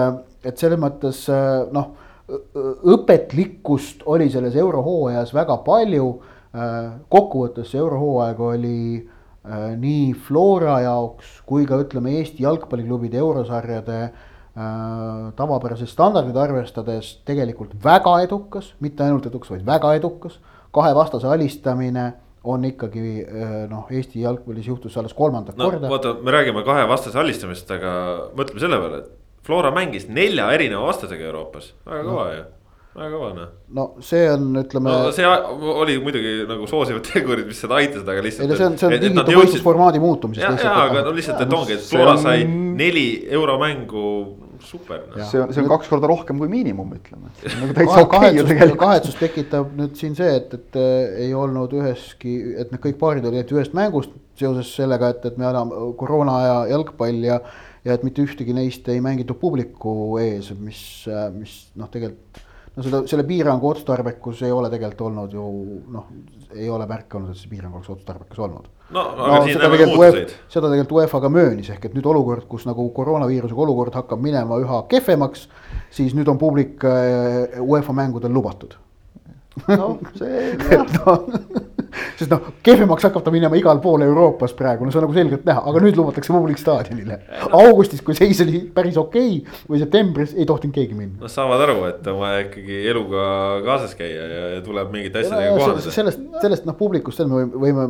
et 0.43 0.57
selles 0.57 0.81
mõttes 0.81 1.21
noh, 1.71 1.91
õpetlikkust 2.95 4.01
oli 4.05 4.31
selles 4.33 4.55
eurohooajas 4.55 5.33
väga 5.37 5.57
palju. 5.57 6.09
kokkuvõttes 7.09 7.69
see 7.69 7.77
eurohooaeg 7.77 8.39
oli 8.39 8.79
nii 9.79 10.13
Flora 10.27 10.79
jaoks 10.83 11.41
kui 11.45 11.67
ka 11.69 11.77
ütleme, 11.83 12.15
Eesti 12.19 12.45
jalgpalliklubide 12.45 13.19
eurosarjade 13.21 13.99
äh, 14.05 14.13
tavapärased 15.37 15.89
standardid 15.91 16.37
arvestades 16.39 17.15
tegelikult 17.27 17.75
väga 17.83 18.17
edukas, 18.25 18.73
mitte 18.81 19.05
ainult 19.05 19.27
edukas, 19.29 19.53
vaid 19.55 19.65
väga 19.67 19.95
edukas. 19.99 20.39
kahe 20.75 20.91
vastase 20.95 21.27
alistamine 21.31 22.13
on 22.43 22.65
ikkagi 22.65 23.23
äh, 23.23 23.53
noh, 23.69 23.85
Eesti 23.89 24.21
jalgpallis 24.21 24.67
juhtus 24.67 24.97
alles 24.97 25.13
kolmandat 25.13 25.57
no, 25.57 25.69
korda. 25.69 25.89
vaata, 25.89 26.17
me 26.21 26.31
räägime 26.31 26.65
kahe 26.65 26.87
vastase 26.89 27.19
alistamist, 27.19 27.71
aga 27.71 27.93
mõtleme 28.35 28.59
selle 28.65 28.81
peale, 28.81 29.05
et 29.05 29.45
Flora 29.45 29.69
mängis 29.71 30.07
nelja 30.09 30.49
erineva 30.51 30.87
vastasega 30.87 31.27
Euroopas, 31.29 31.73
väga 31.85 32.03
kõva 32.03 32.27
no. 32.27 32.37
ju 32.39 32.45
väga 32.95 33.11
kõva 33.11 33.29
noh. 33.35 33.51
no 33.75 33.85
see 34.05 34.23
on, 34.31 34.47
ütleme. 34.61 34.91
no 34.91 35.11
see 35.15 35.27
oli 35.27 35.97
muidugi 36.03 36.33
nagu 36.47 36.67
soosivad 36.69 37.03
tegurid, 37.09 37.47
mis 37.49 37.59
seda 37.59 37.79
aitasid, 37.81 38.07
aga 38.07 38.23
lihtsalt. 38.23 38.45
ei 38.45 38.51
no 38.51 38.59
see 38.59 38.67
on, 38.69 38.77
see 38.79 38.87
on 38.87 38.95
tingitud 39.03 39.39
võistlusformaadi 39.41 40.01
muutumisest. 40.03 40.63
ja, 40.63 40.69
ja, 40.69 40.75
aga 40.85 41.03
no 41.07 41.13
lihtsalt, 41.15 41.43
et 41.43 41.55
ongi, 41.59 41.75
et 41.75 41.85
Flora 41.89 42.15
on... 42.15 42.23
sai 42.23 42.45
neli 42.47 43.07
euromängu 43.35 44.05
super 44.63 45.03
no.. 45.09 45.27
see 45.27 45.43
on, 45.43 45.51
see 45.51 45.65
on 45.65 45.69
kaks 45.73 45.91
korda 45.91 46.09
rohkem 46.11 46.39
kui 46.39 46.51
miinimum, 46.51 46.95
ütleme. 46.95 47.33
nagu 47.59 47.75
täitsa 47.81 47.99
okei 48.05 48.31
ju 48.39 48.47
tegelikult. 48.47 48.81
kahetsust 48.85 49.21
tekitab 49.25 49.75
nüüd 49.75 49.99
siin 49.99 50.15
see, 50.15 50.31
et, 50.39 50.55
et 50.55 50.79
äh, 50.79 51.19
ei 51.27 51.35
olnud 51.35 51.75
üheski, 51.75 52.37
et 52.55 52.71
need 52.71 52.83
kõik 52.87 52.99
paarid 53.03 53.27
olid 53.27 53.51
ühest 53.57 53.75
mängust 53.75 54.15
seoses 54.39 54.71
sellega, 54.77 55.11
et, 55.11 55.27
et 55.27 55.39
me 55.39 55.49
elame 55.51 55.91
koroona 55.99 56.39
aja 56.41 56.57
jalgpall 56.75 57.23
ja 57.27 57.43
ja 57.85 57.93
et 57.93 58.01
mitte 58.01 58.23
ühtegi 58.23 58.55
neist 58.55 58.87
ei 58.89 58.97
mängitud 59.03 59.37
publiku 59.37 60.15
ees, 60.17 60.49
mis, 60.57 60.79
äh, 61.11 61.27
mis 61.35 61.67
noh, 61.77 61.91
tegelikult 61.91 62.44
no 62.75 62.83
seda, 62.85 63.01
selle 63.09 63.25
piirangu 63.27 63.69
otstarbekus 63.69 64.41
ei 64.45 64.53
ole 64.53 64.69
tegelikult 64.73 65.05
olnud 65.09 65.35
ju 65.35 65.43
noh, 65.95 66.07
ei 66.55 66.69
ole 66.71 66.87
märke 66.89 67.17
olnud, 67.17 67.33
et 67.33 67.39
see 67.39 67.51
piirang 67.51 67.75
oleks 67.75 67.91
otstarbekas 67.93 68.41
olnud. 68.45 68.69
no, 68.95 69.03
aga 69.03 69.37
no, 69.39 69.43
siin 69.47 69.61
näeme 69.63 69.89
muutuseid. 69.91 70.33
seda 70.51 70.71
tegelikult 70.71 70.97
UEFA 70.99 71.21
ka 71.25 71.31
möönis, 71.33 71.69
ehk 71.73 71.89
et 71.89 71.97
nüüd 71.97 72.09
olukord, 72.11 72.47
kus 72.51 72.67
nagu 72.69 72.87
koroonaviirusega 72.95 73.65
olukord 73.67 73.95
hakkab 73.99 74.23
minema 74.23 74.59
üha 74.63 74.81
kehvemaks, 74.91 75.47
siis 75.93 76.17
nüüd 76.17 76.31
on 76.31 76.41
publik 76.41 76.83
äh, 76.87 77.61
UEFA 77.63 77.95
mängudel 77.95 78.33
lubatud. 78.35 78.75
no 79.71 79.95
see 80.19 80.51
jah 80.69 81.63
sest 82.19 82.31
noh, 82.31 82.51
kehvemaks 82.65 83.05
hakkab 83.07 83.23
ta 83.25 83.33
minema 83.33 83.57
igal 83.59 83.79
pool 83.83 84.03
Euroopas 84.05 84.53
praegu, 84.57 84.85
no 84.85 84.93
see 84.93 84.99
on 84.99 85.05
nagu 85.07 85.15
selgelt 85.17 85.45
näha, 85.47 85.63
aga 85.69 85.81
nüüd 85.83 85.97
lubatakse 85.99 86.33
publik 86.33 86.59
staadionile. 86.61 87.19
augustis, 87.45 88.01
kui 88.05 88.17
seis 88.17 88.41
oli 88.43 88.61
päris 88.75 88.97
okei 89.01 89.39
okay, 89.39 89.63
või 89.69 89.81
septembris 89.81 90.35
ei 90.35 90.47
tohtinud 90.49 90.75
keegi 90.75 90.97
minna. 90.97 91.19
Nad 91.23 91.33
saavad 91.33 91.65
aru, 91.65 91.77
et 91.89 92.09
on 92.11 92.19
vaja 92.21 92.43
ikkagi 92.45 92.79
eluga 92.91 93.25
kaasas 93.65 93.95
käia 93.99 94.27
ja, 94.29 94.43
ja 94.55 94.61
tuleb 94.65 94.93
mingite 94.93 95.23
asjadega 95.23 95.57
kohaneda. 95.57 95.95
sellest, 95.97 96.23
sellest 96.43 96.69
noh, 96.69 96.77
publikust 96.79 97.23
me 97.25 97.45
võime 97.53 97.89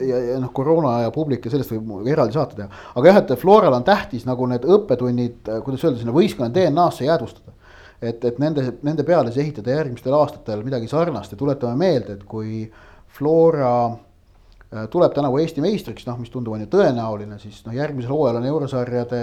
ja, 0.00 0.22
ja 0.32 0.40
noh, 0.42 0.52
koroona 0.56 0.98
ja 1.06 1.12
publik 1.14 1.46
ja 1.46 1.54
sellest 1.54 1.74
võib 1.74 2.08
eraldi 2.12 2.36
saate 2.36 2.60
teha. 2.60 2.70
aga 2.94 3.12
jah, 3.12 3.20
et 3.22 3.36
Floral 3.40 3.76
on 3.76 3.86
tähtis 3.86 4.26
nagu 4.28 4.48
need 4.50 4.66
õppetunnid, 4.76 5.52
kuidas 5.66 5.86
öelda, 5.86 6.00
sinna 6.02 6.16
võistkonna 6.16 6.52
DNA-sse 6.54 7.08
jäädvustada 7.08 7.54
et, 8.02 8.24
et 8.28 8.38
nende, 8.42 8.64
nende 8.84 9.04
peale 9.08 9.32
siis 9.32 9.46
ehitada 9.46 9.72
järgmistel 9.78 10.14
aastatel 10.16 10.64
midagi 10.66 10.88
sarnast 10.90 11.32
ja 11.32 11.38
tuletame 11.40 11.78
meelde, 11.80 12.18
et 12.18 12.26
kui 12.28 12.66
äh, 12.66 12.85
Flora 13.16 13.74
äh, 13.88 14.86
tuleb 14.92 15.14
tänavu 15.16 15.40
Eesti 15.42 15.64
meistriks, 15.64 16.06
noh, 16.08 16.18
mis 16.20 16.32
tundub, 16.32 16.56
on 16.56 16.64
ju 16.66 16.70
tõenäoline, 16.72 17.40
siis 17.42 17.62
noh, 17.66 17.76
järgmisel 17.76 18.12
hooajal 18.14 18.40
on 18.42 18.48
eurosarjade 18.52 19.22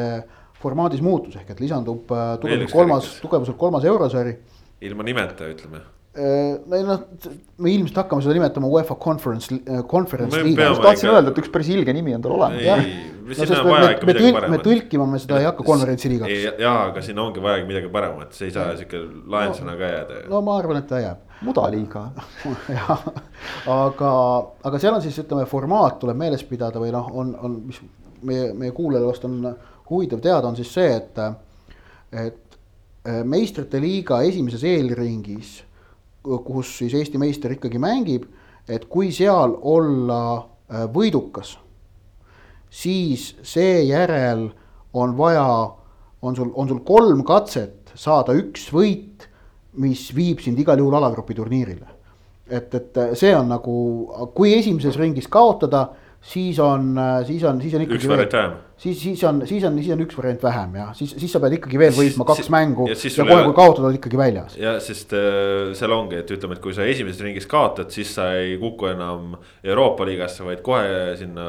formaadis 0.63 1.01
muutus 1.03 1.35
ehk 1.39 1.55
et 1.55 1.63
lisandub 1.63 2.11
äh, 2.15 2.35
tugevuselt 2.41 2.77
kolmas, 2.77 3.09
tugevuselt 3.23 3.59
kolmas 3.59 3.89
eurosari. 3.89 4.37
ilma 4.83 5.03
nimeta, 5.07 5.47
ütleme 5.47 5.83
Äh, 6.13 6.59
no 6.69 6.77
noh, 6.85 7.05
me 7.57 7.71
ilmselt 7.73 7.95
hakkame 8.03 8.21
seda 8.21 8.35
nimetama 8.37 8.67
UEFA 8.69 8.93
Conference, 9.01 9.55
Conference 9.89 10.37
League. 10.45 10.61
ma 10.61 10.83
tahtsin 10.83 11.09
öelda, 11.09 11.31
et 11.33 11.39
üks 11.41 11.49
päris 11.49 11.71
ilge 11.73 11.95
nimi 11.97 12.13
on 12.13 12.21
tal 12.21 12.35
olemas. 12.35 12.61
No, 12.61 12.75
me, 13.25 13.33
me, 13.33 14.13
tõlk, 14.19 14.45
me 14.51 14.59
tõlkima 14.61 15.07
me 15.09 15.21
seda 15.23 15.39
ei 15.41 15.47
hakka 15.47 15.65
konverentsiliigaks. 15.65 16.59
jaa, 16.61 16.75
aga 16.91 17.01
siin 17.01 17.17
ongi 17.23 17.41
vajagi 17.41 17.65
midagi 17.65 17.89
paremat, 17.89 18.37
see 18.37 18.51
ei 18.51 18.53
saa 18.53 18.75
sihuke 18.77 19.01
laensõna 19.33 19.73
ka 19.79 19.89
jääda. 19.89 20.19
no 20.29 20.43
ma 20.45 20.59
arvan, 20.61 20.83
et 20.83 20.89
ta 20.91 21.01
jääb. 21.01 21.22
Mudaliiga. 21.43 22.05
Jah, 22.77 23.03
aga, 23.71 24.13
aga 24.69 24.79
seal 24.81 24.97
on 24.97 25.03
siis 25.03 25.19
ütleme, 25.23 25.45
formaat 25.49 25.99
tuleb 26.01 26.19
meeles 26.19 26.45
pidada 26.47 26.81
või 26.81 26.93
noh, 26.95 27.11
on, 27.13 27.35
on, 27.43 27.59
mis 27.67 27.81
meie, 28.23 28.51
meie 28.57 28.71
kuulajale 28.75 29.09
vast 29.11 29.27
on 29.29 29.37
huvitav 29.89 30.23
teada, 30.23 30.47
on 30.47 30.57
siis 30.57 30.71
see, 30.73 30.95
et, 30.95 31.21
et 32.11 32.57
äh, 33.07 33.21
meistrite 33.27 33.81
liiga 33.83 34.23
esimeses 34.25 34.63
eelringis 34.67 35.59
kus 36.23 36.77
siis 36.77 36.93
Eesti 36.93 37.19
meister 37.19 37.51
ikkagi 37.51 37.79
mängib, 37.81 38.25
et 38.67 38.87
kui 38.89 39.11
seal 39.11 39.57
olla 39.59 40.21
äh, 40.37 40.85
võidukas, 40.93 41.57
siis 42.71 43.33
seejärel 43.43 44.47
on 44.93 45.17
vaja, 45.17 45.47
on 46.23 46.35
sul, 46.35 46.51
on 46.55 46.69
sul 46.69 46.79
kolm 46.87 47.25
katset 47.27 47.91
saada 47.95 48.35
üks 48.37 48.69
võit, 48.73 49.12
mis 49.82 50.07
viib 50.15 50.41
sind 50.43 50.59
igal 50.59 50.80
juhul 50.80 50.95
alagrupi 50.99 51.34
turniirile. 51.34 51.88
et, 52.49 52.74
et 52.76 52.97
see 53.17 53.36
on 53.36 53.47
nagu, 53.49 53.74
kui 54.36 54.53
esimeses 54.53 54.97
ringis 54.99 55.28
kaotada 55.32 55.88
siis 56.24 56.59
on, 56.59 56.95
siis 57.28 57.43
on, 57.43 57.61
siis 57.61 57.74
on 57.74 57.82
ikkagi. 57.82 57.99
üks 57.99 58.07
variant 58.07 58.34
vähem. 58.34 58.51
siis, 58.78 59.01
siis 59.01 59.24
on, 59.24 59.41
siis 59.47 59.63
on, 59.63 59.78
siis 59.80 59.93
on 59.93 60.03
üks 60.05 60.17
variant 60.17 60.43
vähem 60.43 60.76
jah, 60.80 60.93
siis, 60.95 61.15
siis 61.19 61.32
sa 61.36 61.41
pead 61.43 61.57
ikkagi 61.57 61.80
veel 61.82 61.95
võitma 61.97 62.28
kaks 62.30 62.45
siis, 62.45 62.51
mängu 62.53 62.88
ja, 62.88 62.95
ja 62.95 63.26
kohe, 63.28 63.43
kui 63.49 63.55
kaotad, 63.57 63.84
oled 63.84 63.99
ikkagi 63.99 64.19
väljas. 64.19 64.55
ja 64.59 64.78
sest 64.84 65.15
äh, 65.19 65.74
seal 65.78 65.95
ongi, 65.95 66.21
et 66.24 66.32
ütleme, 66.36 66.55
et 66.55 66.63
kui 66.63 66.76
sa 66.76 66.88
esimeses 66.88 67.19
ringis 67.26 67.47
kaotad, 67.49 67.91
siis 67.93 68.13
sa 68.15 68.30
ei 68.39 68.55
kuku 68.61 68.91
enam 68.93 69.36
Euroopa 69.63 70.07
liigasse, 70.07 70.45
vaid 70.47 70.63
kohe 70.63 71.17
sinna. 71.19 71.45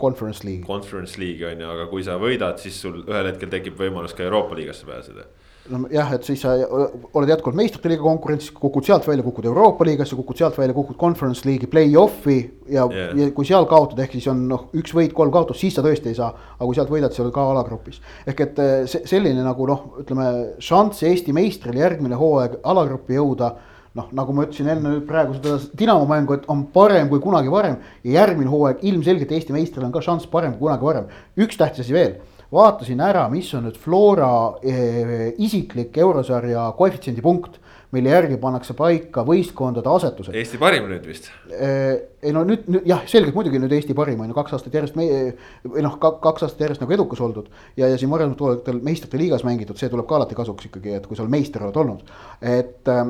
Conference 0.00 0.46
League. 0.46 0.64
Conference 0.66 1.20
League'i 1.20 1.50
on 1.50 1.64
ju, 1.64 1.72
aga 1.76 1.88
kui 1.90 2.04
sa 2.06 2.16
võidad, 2.20 2.60
siis 2.62 2.80
sul 2.80 3.02
ühel 3.04 3.32
hetkel 3.32 3.52
tekib 3.52 3.76
võimalus 3.80 4.16
ka 4.16 4.24
Euroopa 4.24 4.56
liigasse 4.56 4.88
pääseda 4.88 5.28
nojah, 5.72 6.12
et 6.16 6.26
siis 6.26 6.40
sa 6.42 6.54
oled 6.66 7.30
jätkuvalt 7.30 7.58
meistrite 7.58 7.90
liiga 7.90 8.04
konkurentsis, 8.04 8.52
kukud 8.56 8.86
sealt 8.86 9.06
välja, 9.08 9.24
kukud 9.26 9.48
Euroopa 9.50 9.86
liigasse, 9.88 10.16
kukud 10.18 10.38
sealt 10.38 10.58
välja, 10.58 10.74
kukud 10.76 10.98
Conference 11.00 11.46
League'i 11.48 11.70
play-off'i 11.70 12.38
ja 12.72 12.86
yeah., 12.90 13.14
ja 13.16 13.28
kui 13.36 13.48
seal 13.48 13.68
kaotad, 13.70 14.00
ehk 14.04 14.16
siis 14.16 14.26
on 14.32 14.44
noh, 14.50 14.66
üks 14.76 14.94
võit, 14.96 15.14
kolm 15.16 15.32
kaotust, 15.34 15.62
siis 15.62 15.76
sa 15.76 15.84
tõesti 15.86 16.12
ei 16.12 16.18
saa. 16.18 16.32
aga 16.56 16.66
kui 16.66 16.78
sealt 16.78 16.92
võidad, 16.92 17.14
siis 17.14 17.24
oled 17.24 17.34
ka 17.34 17.46
alagrupis. 17.52 18.02
ehk 18.26 18.44
et 18.46 18.60
eh, 18.62 18.74
see 18.90 19.08
selline 19.08 19.46
nagu 19.46 19.70
noh, 19.70 19.88
ütleme 20.02 20.28
šanss 20.62 21.06
Eesti 21.06 21.34
meistril 21.36 21.80
järgmine 21.80 22.18
hooaeg 22.18 22.60
alagruppi 22.64 23.18
jõuda 23.18 23.54
noh, 23.96 24.12
nagu 24.16 24.36
ma 24.36 24.46
ütlesin 24.46 24.70
enne 24.74 24.98
praegu 25.08 25.36
seda 25.38 25.58
Dinamo 25.78 26.06
mängu, 26.10 26.36
et 26.36 26.48
on 26.52 26.66
parem 26.72 27.08
kui 27.10 27.22
kunagi 27.24 27.52
varem 27.52 27.78
ja 28.04 28.20
järgmine 28.20 28.52
hooaeg 28.52 28.84
ilmselgelt 28.86 29.32
Eesti 29.32 29.56
meistril 29.56 29.88
on 29.88 29.94
ka 29.94 30.04
šanss 30.04 30.28
parem 30.30 30.56
kui 30.56 30.66
kunagi 30.66 30.88
varem. 30.90 31.12
üks 31.36 31.58
tähtis 31.58 31.86
asi 31.86 31.96
veel 31.96 32.16
vaatasin 32.52 33.00
ära, 33.02 33.26
mis 33.32 33.52
on 33.54 33.66
nüüd 33.68 33.78
Flora 33.80 34.32
eh, 34.62 35.32
isiklik 35.42 35.96
eurosarja 35.98 36.70
koefitsiendi 36.78 37.24
punkt 37.24 37.60
mille 37.94 38.10
järgi 38.10 38.36
pannakse 38.40 38.74
paika 38.76 39.22
võistkondade 39.26 39.90
asetused. 39.90 40.34
Eesti 40.36 40.58
parim 40.60 40.88
nüüd 40.90 41.04
vist. 41.06 41.28
Eh, 41.52 41.92
ei 42.26 42.34
no 42.34 42.42
nüüd, 42.46 42.66
nüüd 42.70 42.88
jah, 42.88 43.04
selgelt 43.08 43.36
muidugi 43.36 43.60
nüüd 43.62 43.72
Eesti 43.76 43.94
parim 43.96 44.24
on 44.24 44.32
ju 44.32 44.36
kaks 44.36 44.56
aastat 44.58 44.74
järjest 44.74 44.98
meie 44.98 45.20
või 45.64 45.84
noh, 45.86 45.96
kaks 46.02 46.48
aastat 46.48 46.66
järjest 46.66 46.82
nagu 46.82 46.96
edukas 46.96 47.22
oldud. 47.22 47.48
ja, 47.76 47.88
ja 47.88 47.98
siin 48.00 48.10
varasematel 48.10 48.46
hooaegadel 48.48 48.82
meistrite 48.84 49.20
liigas 49.20 49.46
mängitud, 49.46 49.78
see 49.78 49.92
tuleb 49.92 50.08
ka 50.08 50.18
alati 50.18 50.38
kasuks 50.38 50.68
ikkagi, 50.68 50.96
et 50.98 51.06
kui 51.06 51.18
sa 51.18 51.26
meister 51.30 51.62
oled 51.62 51.80
olnud. 51.82 52.12
et 52.42 52.90
äh, 52.90 53.04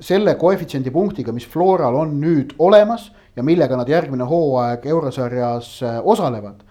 selle 0.00 0.36
koefitsiendi 0.38 0.92
punktiga, 0.94 1.32
mis 1.32 1.48
Floral 1.48 1.96
on 1.96 2.18
nüüd 2.20 2.54
olemas 2.58 3.08
ja 3.36 3.42
millega 3.42 3.76
nad 3.80 3.88
järgmine 3.88 4.28
hooaeg 4.28 4.86
eurosarjas 4.86 5.72
äh, 5.82 6.00
osalevad 6.04 6.67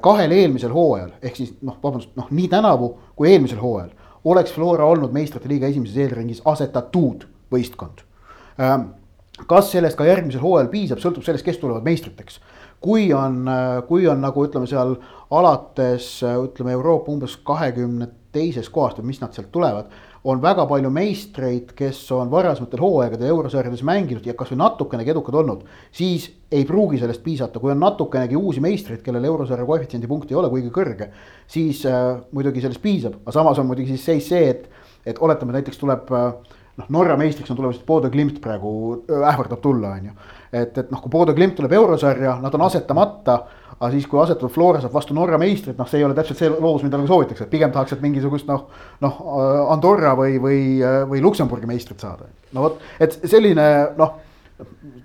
kahel 0.00 0.32
eelmisel 0.34 0.72
hooajal, 0.74 1.12
ehk 1.22 1.36
siis 1.38 1.54
noh, 1.64 1.76
vabandust, 1.82 2.10
noh 2.18 2.26
nii 2.30 2.48
tänavu 2.52 2.90
kui 3.16 3.30
eelmisel 3.30 3.60
hooajal 3.62 3.90
oleks 4.24 4.52
Flora 4.52 4.84
olnud 4.84 5.12
meistrite 5.12 5.48
liiga 5.48 5.68
esimeses 5.70 5.96
eelringis 5.96 6.42
asetatud 6.44 7.26
võistkond. 7.52 8.02
Ähm, 8.60 8.90
kas 9.48 9.70
sellest 9.72 9.98
ka 9.98 10.06
järgmisel 10.08 10.42
hooajal 10.44 10.70
piisab, 10.72 11.00
sõltub 11.02 11.24
sellest, 11.24 11.46
kes 11.46 11.60
tulevad 11.60 11.86
meistriteks. 11.86 12.40
kui 12.80 13.12
on, 13.12 13.48
äh, 13.48 13.82
kui 13.88 14.06
on 14.08 14.20
nagu 14.20 14.44
ütleme 14.44 14.66
seal 14.66 14.94
alates 15.30 16.22
äh, 16.24 16.38
ütleme 16.40 16.72
Euroopa 16.72 17.12
umbes 17.12 17.36
kahekümne 17.36 18.08
teises 18.32 18.70
kohast 18.70 18.98
või 18.98 19.10
mis 19.10 19.20
nad 19.20 19.34
sealt 19.36 19.50
tulevad 19.52 19.90
on 20.24 20.40
väga 20.42 20.66
palju 20.68 20.90
meistreid, 20.92 21.72
kes 21.76 22.02
on 22.12 22.30
varasematel 22.32 22.82
hooaegadel 22.82 23.30
eurosarjades 23.32 23.82
mänginud 23.86 24.26
ja 24.28 24.34
kasvõi 24.36 24.58
natukenegi 24.60 25.14
edukad 25.14 25.38
olnud, 25.40 25.62
siis 25.96 26.28
ei 26.52 26.66
pruugi 26.68 27.00
sellest 27.00 27.22
piisata, 27.24 27.60
kui 27.62 27.72
on 27.72 27.80
natukenegi 27.80 28.36
uusi 28.36 28.60
meistreid, 28.60 29.00
kellel 29.04 29.24
eurosarja 29.30 29.64
koefitsiendi 29.68 30.10
punkt 30.10 30.30
ei 30.30 30.36
ole 30.36 30.50
kuigi 30.52 30.72
kõrge, 30.74 31.08
siis 31.48 31.84
äh, 31.88 32.18
muidugi 32.36 32.60
sellest 32.64 32.82
piisab, 32.84 33.20
aga 33.22 33.36
samas 33.38 33.62
on 33.62 33.70
muidugi 33.70 33.94
siis 33.94 34.04
seis 34.10 34.28
see, 34.28 34.50
et, 34.52 34.68
et 35.08 35.22
oletame, 35.24 35.56
näiteks 35.56 35.80
tuleb 35.80 36.12
äh, 36.12 36.28
noh, 36.76 36.92
Norra 36.92 37.16
meistriks 37.20 37.52
on 37.54 37.60
tulemas 37.60 37.80
Bodo 37.86 38.12
Glimt 38.12 38.42
praegu 38.44 38.74
äh, 39.08 39.24
ähvardab 39.32 39.64
tulla, 39.64 39.96
on 39.96 40.12
ju. 40.12 40.18
Et, 40.52 40.76
et 40.76 40.90
noh, 40.90 41.00
kui 41.00 41.12
Bodo 41.12 41.34
Glimt 41.36 41.56
tuleb 41.58 41.72
eurosarja, 41.78 42.38
nad 42.42 42.54
on 42.54 42.66
asetamata 42.66 43.40
aga 43.80 43.88
siis, 43.94 44.04
kui 44.10 44.20
asetub 44.20 44.52
Flora 44.52 44.80
saab 44.82 44.92
vastu 44.92 45.14
Norra 45.16 45.38
meistrit, 45.40 45.78
noh, 45.78 45.88
see 45.88 46.02
ei 46.02 46.04
ole 46.04 46.16
täpselt 46.16 46.40
see 46.42 46.50
loos, 46.52 46.82
mida 46.84 46.98
nagu 47.00 47.08
soovitakse, 47.08 47.46
et 47.46 47.52
pigem 47.52 47.72
tahaks, 47.72 47.94
et 47.96 48.02
mingisugust 48.04 48.48
noh, 48.50 48.66
noh 49.00 49.22
Andorra 49.72 50.12
või, 50.18 50.36
või, 50.42 50.60
või 51.08 51.22
Luksemburgi 51.24 51.70
meistrit 51.70 52.04
saada. 52.04 52.28
no 52.52 52.66
vot, 52.66 52.84
et 53.00 53.16
selline 53.24 53.66
noh, 53.96 54.18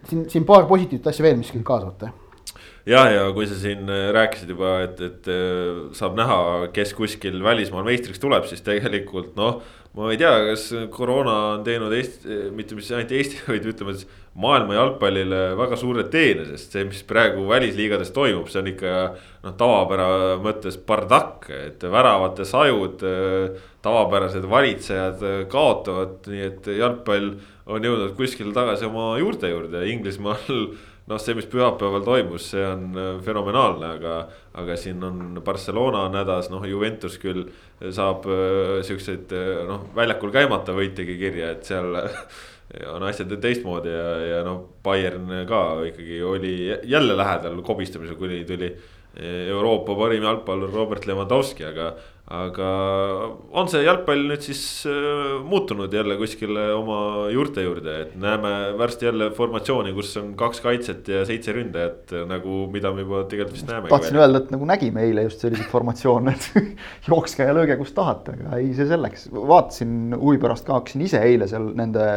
siin, 0.09 0.27
siin 0.31 0.47
paar 0.47 0.67
positiivset 0.67 1.07
asja 1.13 1.23
veel, 1.23 1.39
mis 1.39 1.53
kaasa 1.63 1.87
võtta 1.87 2.11
jah, 2.85 3.07
ja 3.13 3.23
kui 3.37 3.47
sa 3.47 3.55
siin 3.61 3.87
rääkisid 4.17 4.51
juba, 4.51 4.75
et, 4.89 4.99
et 5.07 5.31
äh, 5.31 5.79
saab 5.95 6.19
näha, 6.19 6.37
kes 6.75 6.91
kuskil 6.99 7.39
välismaal 7.47 7.87
meistriks 7.87 8.19
tuleb, 8.19 8.43
siis 8.51 8.65
tegelikult 8.65 9.39
noh. 9.39 9.63
ma 9.95 10.11
ei 10.11 10.19
tea, 10.19 10.35
kas 10.51 10.67
koroona 10.91 11.37
on 11.55 11.63
teinud 11.63 11.95
Eesti, 11.95 12.43
mitte 12.51 12.75
mis 12.75 12.91
ainult 12.91 13.15
Eesti, 13.15 13.39
vaid 13.53 13.71
ütleme 13.71 13.95
siis 13.95 14.11
maailma 14.35 14.75
jalgpallile 14.75 15.41
väga 15.55 15.77
suure 15.79 16.05
teene, 16.11 16.45
sest 16.49 16.75
see, 16.75 16.87
mis 16.89 17.03
praegu 17.07 17.45
välisliigades 17.47 18.11
toimub, 18.15 18.49
see 18.51 18.61
on 18.61 18.71
ikka. 18.73 18.95
noh, 19.45 19.53
tavapära 19.59 20.07
mõttes 20.41 20.79
bardakk, 20.87 21.47
et 21.53 21.83
väravate 21.91 22.47
sajud, 22.49 23.03
tavapärased 23.85 24.47
valitsejad 24.49 25.21
kaotavad, 25.51 26.25
nii 26.25 26.47
et 26.47 26.69
jalgpall 26.79 27.35
on 27.69 27.85
jõudnud 27.85 28.15
kuskil 28.17 28.49
tagasi 28.55 28.89
oma 28.89 29.13
juurte 29.21 29.51
juurde, 29.53 29.85
Inglismaal 29.93 30.73
noh, 31.05 31.21
see, 31.21 31.35
mis 31.37 31.47
pühapäeval 31.49 32.03
toimus, 32.05 32.49
see 32.53 32.63
on 32.65 32.97
fenomenaalne, 33.25 33.91
aga, 33.99 34.15
aga 34.57 34.77
siin 34.79 35.03
on 35.05 35.39
Barcelona 35.45 36.05
on 36.09 36.17
hädas, 36.17 36.49
noh, 36.53 36.65
Juventus 36.65 37.19
küll 37.21 37.45
saab 37.93 38.25
äh, 38.29 38.81
siukseid 38.87 39.33
äh, 39.35 39.61
noh, 39.69 39.85
väljakul 39.95 40.33
käimata 40.33 40.75
võitegi 40.77 41.17
kirja, 41.21 41.53
et 41.55 41.69
seal 41.69 41.93
on 42.91 43.03
asjad 43.05 43.31
teistmoodi 43.41 43.93
ja, 43.93 44.09
ja 44.25 44.43
noh, 44.45 44.63
Bayern 44.83 45.29
ka 45.49 45.61
ikkagi 45.91 46.21
oli 46.25 46.55
jälle 46.83 47.17
lähedal 47.17 47.61
kobistamisel, 47.65 48.17
kuni 48.19 48.43
tuli 48.45 48.73
Euroopa 49.15 49.95
parim 49.95 50.25
jalgpallur 50.27 50.73
Robert 50.73 51.05
Lewandowski, 51.07 51.63
aga 51.69 51.93
aga 52.25 52.67
on 53.53 53.67
see 53.69 53.83
jalgpall 53.85 54.23
nüüd 54.31 54.41
siis 54.41 54.61
äh, 54.89 55.35
muutunud 55.45 55.93
jälle 55.93 56.15
kuskile 56.17 56.63
oma 56.73 57.27
juurte 57.29 57.61
juurde, 57.61 57.99
et 58.01 58.15
näeme 58.17 58.73
varsti 58.79 59.05
jälle 59.05 59.27
formatsiooni, 59.37 59.93
kus 59.93 60.15
on 60.17 60.31
kaks 60.39 60.63
kaitset 60.63 61.11
ja 61.13 61.21
seitse 61.29 61.53
ründajat 61.53 62.15
nagu, 62.25 62.63
mida 62.73 62.89
me 62.95 63.05
juba 63.05 63.21
tegelikult 63.29 63.59
vist 63.59 63.69
näeme. 63.69 63.91
tahtsin 63.93 64.17
öelda, 64.17 64.41
et 64.41 64.49
nagu 64.55 64.69
nägime 64.71 65.05
eile 65.05 65.27
just 65.27 65.45
selliseid 65.45 65.69
formatsioone, 65.69 66.33
et 66.33 66.73
jookske 67.11 67.45
ja 67.45 67.53
lööge, 67.53 67.77
kus 67.77 67.93
tahate, 67.93 68.39
aga 68.39 68.57
ei, 68.57 68.73
see 68.73 68.89
selleks. 68.89 69.29
vaatasin 69.35 70.17
huvi 70.17 70.41
pärast 70.41 70.65
ka, 70.65 70.79
hakkasin 70.79 71.05
ise 71.05 71.21
eile 71.29 71.47
seal 71.51 71.75
nende 71.77 72.09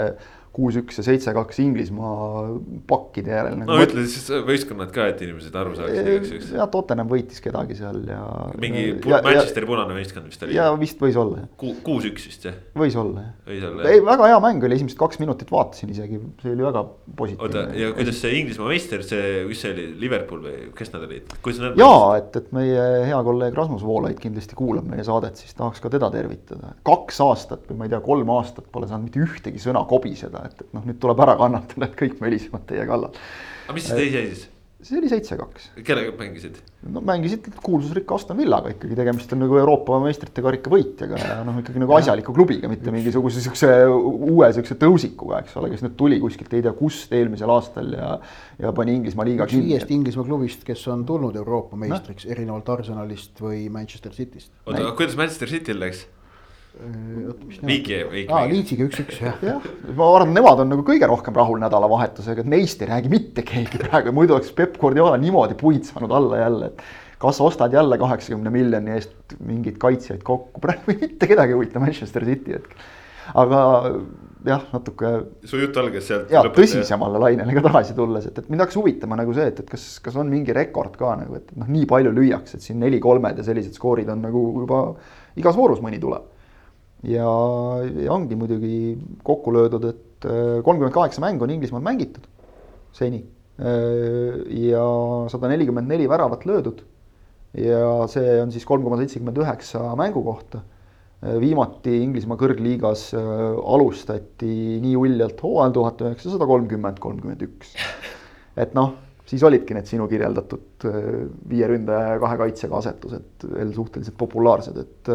kuus-üks 0.57 0.99
ja 1.01 1.05
seitse-kaks 1.07 1.61
Inglismaa 1.63 2.45
pakkide 2.89 3.35
järel 3.35 3.59
nagu. 3.61 3.71
no 3.71 3.85
ütle 3.85 4.05
siis 4.11 4.27
võistkonnad 4.47 4.93
ka, 4.95 5.09
et 5.13 5.23
inimesed 5.27 5.55
aru 5.59 5.77
saaksid 5.79 6.11
igaks 6.13 6.33
juhuks. 6.33 6.53
ja 6.57 6.67
Tottenham 6.73 7.11
võitis 7.11 7.43
kedagi 7.45 7.77
seal 7.79 8.01
ja. 8.09 8.23
mingi 8.61 8.85
ja, 8.97 9.21
Manchesteri 9.25 9.69
punane 9.69 9.97
võistkond 9.97 10.31
vist 10.31 10.45
oli. 10.47 10.57
ja 10.57 10.71
vist 10.81 11.03
võis 11.03 11.19
olla 11.21 11.45
Ku,. 11.61 11.75
kuus-üks 11.87 12.29
vist 12.31 12.49
jah? 12.49 12.57
võis 12.79 12.97
olla 12.99 13.27
jah. 13.27 13.59
jah. 13.61 13.77
ei, 13.93 14.03
väga 14.05 14.31
hea 14.33 14.41
mäng 14.45 14.67
oli, 14.69 14.79
esimesed 14.81 14.99
kaks 15.01 15.21
minutit 15.23 15.53
vaatasin 15.53 15.93
isegi, 15.95 16.21
see 16.43 16.55
oli 16.55 16.67
väga 16.67 16.85
positiivne. 17.21 17.49
oota, 17.49 17.79
ja 17.79 17.93
kuidas 17.97 18.23
see 18.23 18.35
Inglismaa 18.41 18.73
meister, 18.73 19.05
see, 19.07 19.45
mis 19.49 19.63
see 19.65 19.75
oli, 19.75 19.87
Liverpool 20.03 20.43
või 20.45 20.57
kes 20.79 20.93
nad 20.95 21.07
olid? 21.07 21.37
jaa, 21.79 22.01
et, 22.19 22.41
et 22.41 22.51
meie 22.57 22.89
hea 23.09 23.21
kolleeg 23.29 23.57
Rasmus 23.59 23.85
Voolaid 23.87 24.19
kindlasti 24.23 24.59
kuulab 24.59 24.89
meie 24.91 25.05
saadet, 25.07 25.41
siis 25.41 25.55
tahaks 25.59 25.83
ka 25.85 25.93
teda 25.93 26.11
tervitada. 26.15 26.75
kaks 26.87 27.23
aastat 27.25 27.69
või 27.71 27.83
ma 27.83 27.89
ei 27.89 27.95
tea, 27.95 28.03
kolm 28.05 28.35
aastat 28.37 28.69
pole 28.73 28.89
saanud 28.91 29.09
mitte 29.09 29.23
ühtegi 29.23 29.63
sõna 29.63 29.85
kobiseda 29.89 30.38
et, 30.47 30.62
et 30.62 30.76
noh, 30.76 30.84
nüüd 30.86 31.01
tuleb 31.03 31.26
ära 31.26 31.34
kannatada, 31.41 31.89
et 31.89 31.99
kõik 31.99 32.22
mölisevad 32.22 32.68
teie 32.70 32.86
kallal. 32.89 33.18
aga 33.66 33.76
mis 33.76 33.91
see 33.91 33.99
teis 33.99 34.14
jäi 34.14 34.24
siis? 34.30 34.47
see 34.82 34.99
oli 35.01 35.09
seitse-kaks. 35.11 35.70
kellega 35.82 36.12
mängisid? 36.18 36.59
no 36.86 37.01
mängisid 37.03 37.49
kuulsusrikka 37.62 38.14
Aston 38.14 38.39
Villaga 38.39 38.70
ikkagi, 38.70 38.95
tegemist 38.99 39.32
on 39.34 39.41
nagu 39.43 39.57
Euroopa 39.59 39.99
meistrite 40.05 40.43
karika 40.45 40.70
võitjaga 40.70 41.18
ja 41.18 41.39
noh, 41.47 41.57
ikkagi 41.59 41.82
nagu 41.82 41.97
asjaliku 41.97 42.34
klubiga, 42.36 42.70
mitte 42.70 42.95
mingisuguse 42.95 43.43
siukse 43.43 43.72
uue 43.91 44.53
siukse 44.55 44.76
tõusikuga, 44.78 45.41
eks 45.43 45.57
ole, 45.59 45.72
kes 45.72 45.82
nüüd 45.82 45.97
tuli 45.99 46.20
kuskilt 46.22 46.55
ei 46.55 46.62
tea 46.66 46.74
kust 46.78 47.14
eelmisel 47.18 47.51
aastal 47.55 47.91
ja. 47.97 48.12
ja 48.62 48.72
pani 48.76 48.95
Inglismaa 49.01 49.26
liiga 49.26 49.49
kinni. 49.51 49.72
viiest 49.72 49.91
Inglismaa 49.95 50.28
klubist, 50.28 50.62
kes 50.68 50.86
on 50.95 51.03
tulnud 51.09 51.41
Euroopa 51.43 51.78
meistriks 51.80 52.28
no. 52.28 52.36
erinevalt 52.36 52.70
Arsenalist 52.78 53.43
või 53.43 53.66
Manchester 53.74 54.14
Cityst. 54.14 54.53
oota, 54.62 54.78
aga 54.78 54.95
kuidas 55.01 55.18
Manchester 55.18 55.51
Cityl 55.51 55.82
läks? 55.82 56.07
Viiki, 56.79 57.97
Viiki. 58.07 58.29
aa, 58.31 58.45
Leedsiga 58.47 58.87
üks-üks 58.87 59.18
jah. 59.18 59.41
jah, 59.43 59.64
ma 59.99 60.07
arvan, 60.14 60.31
nemad 60.37 60.62
on 60.62 60.70
nagu 60.70 60.85
kõige 60.87 61.09
rohkem 61.11 61.35
rahul 61.35 61.59
nädalavahetusega, 61.62 62.45
et 62.45 62.53
neist 62.53 62.85
ei 62.85 62.91
räägi 62.93 63.11
mitte 63.11 63.43
keegi 63.47 63.81
praegu, 63.83 64.14
muidu 64.14 64.37
oleks 64.37 64.53
Peep 64.55 64.79
Guardiola 64.79 65.18
niimoodi 65.18 65.59
puid 65.59 65.89
saanud 65.89 66.14
alla 66.14 66.39
jälle, 66.45 66.70
et. 66.70 66.87
kas 67.18 67.41
ostad 67.43 67.74
jälle 67.74 67.99
kaheksakümne 67.99 68.53
miljoni 68.55 68.95
eest 68.95 69.35
mingeid 69.43 69.81
kaitsjaid 69.83 70.22
kokku, 70.26 70.62
praegu 70.62 70.95
mitte 70.95 71.26
kedagi 71.26 71.57
ei 71.57 71.59
huvita 71.59 71.83
Manchester 71.83 72.29
City 72.29 72.55
hetkel. 72.55 72.87
aga 73.43 73.64
jah, 74.47 74.70
natuke. 74.76 75.12
su 75.51 75.59
jutt 75.59 75.83
algas 75.83 76.07
sealt. 76.12 76.31
ja 76.31 76.47
tõsisemale 76.47 77.24
lainele 77.26 77.59
ka 77.59 77.66
tagasi 77.66 77.99
tulles, 77.99 78.31
et, 78.31 78.39
et 78.39 78.55
mind 78.55 78.68
hakkas 78.68 78.79
huvitama 78.79 79.18
nagu 79.18 79.35
see, 79.35 79.51
et, 79.51 79.64
et 79.66 79.74
kas, 79.74 79.91
kas 80.05 80.22
on 80.22 80.31
mingi 80.31 80.55
rekord 80.55 80.95
ka 81.01 81.18
nagu, 81.24 81.43
et 81.43 81.51
noh, 81.59 81.66
nii 81.66 81.91
palju 81.91 82.14
lüüakse, 82.22 82.62
et 82.62 82.70
siin 82.70 82.79
neli-kolmed 82.87 83.43
ja 83.43 83.51
sellised 83.51 83.74
skoorid 83.74 84.14
on 84.14 84.22
nagu 84.31 84.49
juba 84.62 84.85
igas 85.43 85.59
voorus 85.59 85.83
mõni 85.83 85.99
tuleb 85.99 86.38
ja, 87.07 87.27
ja 87.87 88.13
ongi 88.15 88.39
muidugi 88.39 88.77
kokku 89.27 89.55
löödud, 89.55 89.87
et 89.93 90.27
äh, 90.27 90.59
kolmkümmend 90.67 90.95
kaheksa 90.95 91.23
mängu 91.23 91.47
on 91.47 91.55
Inglismaal 91.55 91.85
mängitud 91.85 92.27
seni. 92.97 93.23
Äh, 93.59 94.41
ja 94.65 94.85
sada 95.31 95.51
nelikümmend 95.53 95.91
neli 95.91 96.09
väravat 96.11 96.47
löödud. 96.49 96.85
ja 97.59 98.05
see 98.13 98.35
on 98.43 98.51
siis 98.53 98.67
kolm 98.69 98.83
koma 98.85 98.99
seitsekümmend 99.01 99.39
üheksa 99.41 99.81
mängu 99.99 100.23
kohta. 100.27 100.63
Äh, 101.23 101.39
viimati 101.41 102.01
Inglismaa 102.03 102.39
kõrgliigas 102.41 103.11
alustati 103.15 104.79
nii 104.83 104.97
uljalt 104.99 105.43
hooajal 105.43 105.75
tuhat 105.75 106.07
üheksasada 106.07 106.47
kolmkümmend, 106.51 106.99
kolmkümmend 107.03 107.47
üks. 107.47 107.77
et 108.59 108.75
noh, 108.75 108.97
siis 109.29 109.43
olidki 109.47 109.75
need 109.77 109.87
sinu 109.87 110.09
kirjeldatud 110.11 110.87
viie 111.49 111.67
ründaja 111.71 112.15
ja 112.15 112.21
kahe 112.23 112.39
kaitsjaga 112.43 112.79
asetused 112.83 113.49
veel 113.55 113.75
suhteliselt 113.77 114.17
populaarsed, 114.19 114.79
et 114.83 115.11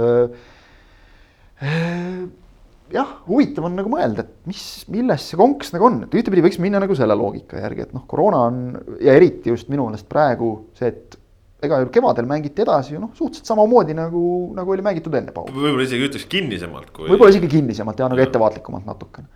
jah, 2.93 3.09
huvitav 3.27 3.67
on 3.67 3.75
nagu 3.77 3.91
mõelda, 3.91 4.25
et 4.25 4.49
mis, 4.49 4.63
milles 4.91 5.25
see 5.29 5.39
konks 5.39 5.73
nagu 5.73 5.87
on, 5.87 5.99
et 6.05 6.15
ühtepidi 6.19 6.43
võiks 6.45 6.59
minna 6.61 6.81
nagu 6.83 6.95
selle 6.97 7.15
loogika 7.17 7.61
järgi, 7.61 7.87
et 7.87 7.93
noh, 7.95 8.05
koroona 8.09 8.45
on 8.49 8.63
ja 9.03 9.15
eriti 9.17 9.53
just 9.53 9.69
minu 9.73 9.87
meelest 9.87 10.09
praegu 10.11 10.53
see, 10.77 10.91
et 10.91 11.19
ega 11.63 11.79
ju 11.79 11.91
kevadel 11.95 12.27
mängiti 12.27 12.63
edasi 12.65 12.95
ju 12.95 13.01
noh, 13.01 13.13
suhteliselt 13.15 13.47
samamoodi 13.47 13.95
nagu, 13.97 14.23
nagu 14.57 14.73
oli 14.75 14.83
mängitud 14.85 15.15
enne 15.15 15.31
pausi. 15.35 15.53
võib-olla 15.55 15.85
isegi 15.87 16.09
ütleks 16.09 16.27
kinnisemalt 16.31 16.91
kui. 16.91 17.07
võib-olla 17.07 17.31
isegi 17.33 17.49
kinnisemalt 17.53 18.03
ja 18.03 18.09
nagu 18.11 18.23
ettevaatlikumalt 18.25 18.89
natukene. 18.89 19.29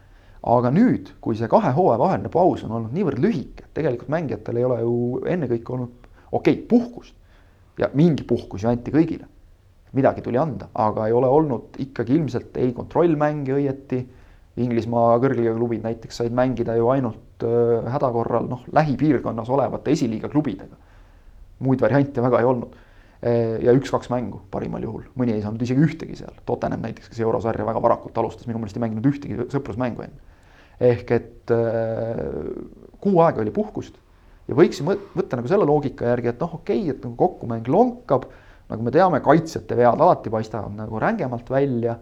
aga 0.58 0.72
nüüd, 0.72 1.14
kui 1.24 1.40
see 1.40 1.50
kahe 1.52 1.72
hooaja 1.76 2.02
vaheline 2.02 2.32
paus 2.34 2.66
on 2.68 2.76
olnud 2.78 2.94
niivõrd 2.96 3.24
lühike, 3.24 3.70
tegelikult 3.78 4.12
mängijatel 4.12 4.60
ei 4.60 4.68
ole 4.68 4.82
ju 4.84 4.98
ennekõike 5.36 5.74
olnud 5.78 6.12
okei 6.32 6.60
okay,, 6.60 6.62
puhkust 6.68 7.16
ja 7.80 7.90
mingi 7.96 8.28
puhkus 8.28 8.64
ju 8.64 8.72
anti 8.72 8.92
kõigile 8.92 9.28
midagi 9.96 10.24
tuli 10.26 10.40
anda, 10.40 10.70
aga 10.76 11.08
ei 11.08 11.16
ole 11.16 11.30
olnud 11.32 11.78
ikkagi 11.84 12.16
ilmselt 12.18 12.58
ei 12.62 12.74
kontrollmänge 12.76 13.56
õieti. 13.56 14.02
Inglismaa 14.58 15.20
kõrgliiga 15.22 15.54
klubid 15.54 15.84
näiteks 15.86 16.18
said 16.18 16.34
mängida 16.34 16.74
ju 16.80 16.88
ainult 16.90 17.46
äh, 17.46 17.86
häda 17.94 18.10
korral 18.16 18.48
noh, 18.50 18.64
lähipiirkonnas 18.74 19.52
olevate 19.54 19.94
esiliiga 19.94 20.32
klubidega. 20.34 20.74
muid 21.60 21.82
variante 21.82 22.22
väga 22.22 22.40
ei 22.42 22.46
olnud 22.46 22.74
e,. 23.22 23.32
ja 23.66 23.74
üks-kaks 23.74 24.10
mängu 24.14 24.42
parimal 24.54 24.82
juhul, 24.82 25.06
mõni 25.18 25.34
ei 25.34 25.42
saanud 25.42 25.62
isegi 25.62 25.86
ühtegi 25.86 26.18
seal, 26.18 26.34
Tottenham 26.46 26.82
näiteks, 26.86 27.10
kes 27.10 27.22
eurosarja 27.22 27.66
väga 27.66 27.82
varakult 27.82 28.18
alustas, 28.18 28.46
minu 28.50 28.62
meelest 28.62 28.78
ei 28.78 28.84
mänginud 28.84 29.06
ühtegi 29.10 29.48
sõprusmängu 29.54 30.06
enne. 30.06 30.20
ehk 30.80 31.14
et 31.16 31.54
äh, 31.54 32.26
kuu 33.02 33.22
aega 33.26 33.42
oli 33.42 33.54
puhkust 33.54 33.98
ja 34.48 34.58
võiks 34.58 34.82
võtta 34.82 35.40
nagu 35.40 35.50
selle 35.50 35.66
loogika 35.70 36.14
järgi, 36.14 36.34
et 36.34 36.42
noh, 36.42 36.58
okei 36.60 36.82
okay,, 36.82 36.96
et 36.96 37.06
nagu 37.06 37.18
kokkumäng 37.20 37.70
lonkab 37.72 38.30
nagu 38.72 38.84
me 38.84 38.94
teame, 38.94 39.22
kaitsjate 39.24 39.78
vead 39.80 40.02
alati 40.04 40.32
paistavad 40.34 40.76
nagu 40.78 41.02
rängemalt 41.02 41.50
välja. 41.52 41.98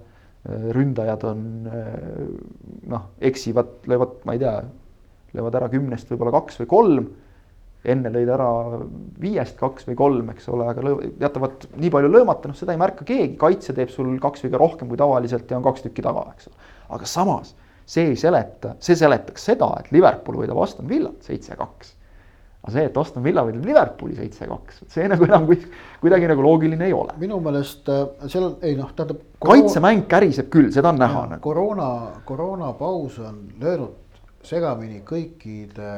ründajad 0.46 1.24
on 1.26 1.40
noh, 2.86 3.06
eksivad, 3.18 3.80
löövad, 3.90 4.20
ma 4.30 4.36
ei 4.36 4.42
tea, 4.44 4.60
löövad 5.34 5.56
ära 5.58 5.70
kümnest 5.74 6.12
võib-olla 6.12 6.36
kaks 6.36 6.60
või 6.60 6.68
kolm. 6.70 7.08
enne 7.86 8.10
lõid 8.14 8.30
ära 8.34 8.50
viiest 9.22 9.58
kaks 9.58 9.88
või 9.88 9.98
kolm, 9.98 10.30
eks 10.34 10.48
ole, 10.54 10.68
aga 10.70 10.94
jätavad 11.22 11.66
nii 11.78 11.90
palju 11.94 12.14
löömata, 12.14 12.50
noh, 12.50 12.58
seda 12.58 12.74
ei 12.74 12.82
märka 12.82 13.06
keegi, 13.06 13.36
kaitse 13.42 13.74
teeb 13.78 13.90
sul 13.94 14.16
kaks 14.22 14.46
viga 14.46 14.62
rohkem 14.62 14.90
kui 14.90 14.98
tavaliselt 14.98 15.50
ja 15.50 15.58
on 15.58 15.66
kaks 15.66 15.86
tükki 15.86 16.06
taga, 16.06 16.28
eks 16.34 16.50
ole. 16.50 16.72
aga 16.98 17.10
samas 17.10 17.56
see 17.86 18.12
ei 18.12 18.18
seleta, 18.18 18.76
see 18.82 18.98
seletaks 18.98 19.50
seda, 19.50 19.70
et 19.80 19.92
Liverpool 19.94 20.42
võidab 20.42 20.62
Aston 20.62 20.90
Villat 20.90 21.26
seitse-kaks 21.26 21.94
aga 22.66 22.74
see, 22.74 22.86
et 22.90 22.96
Aston 22.98 23.24
Villa 23.26 23.44
võidab 23.46 23.66
Liverpooli 23.70 24.16
seitse-kaks, 24.18 24.82
see 24.90 25.06
nagu 25.10 25.28
enam 25.28 25.46
kuidagi 26.02 26.30
nagu 26.32 26.46
loogiline 26.46 26.88
ei 26.88 26.96
ole. 26.98 27.14
minu 27.22 27.38
meelest 27.44 27.92
äh, 27.94 28.08
seal 28.32 28.56
ei 28.66 28.74
noh, 28.80 28.90
tähendab. 28.98 29.22
kaitsemäng 29.46 30.08
käriseb 30.10 30.50
küll, 30.54 30.72
seda 30.74 30.90
on 30.90 31.02
näha. 31.02 31.28
Nagu. 31.36 31.44
koroona, 31.46 31.90
koroonapaus 32.26 33.20
on 33.22 33.44
löönud 33.62 34.02
segamini 34.46 35.02
kõikide 35.06 35.92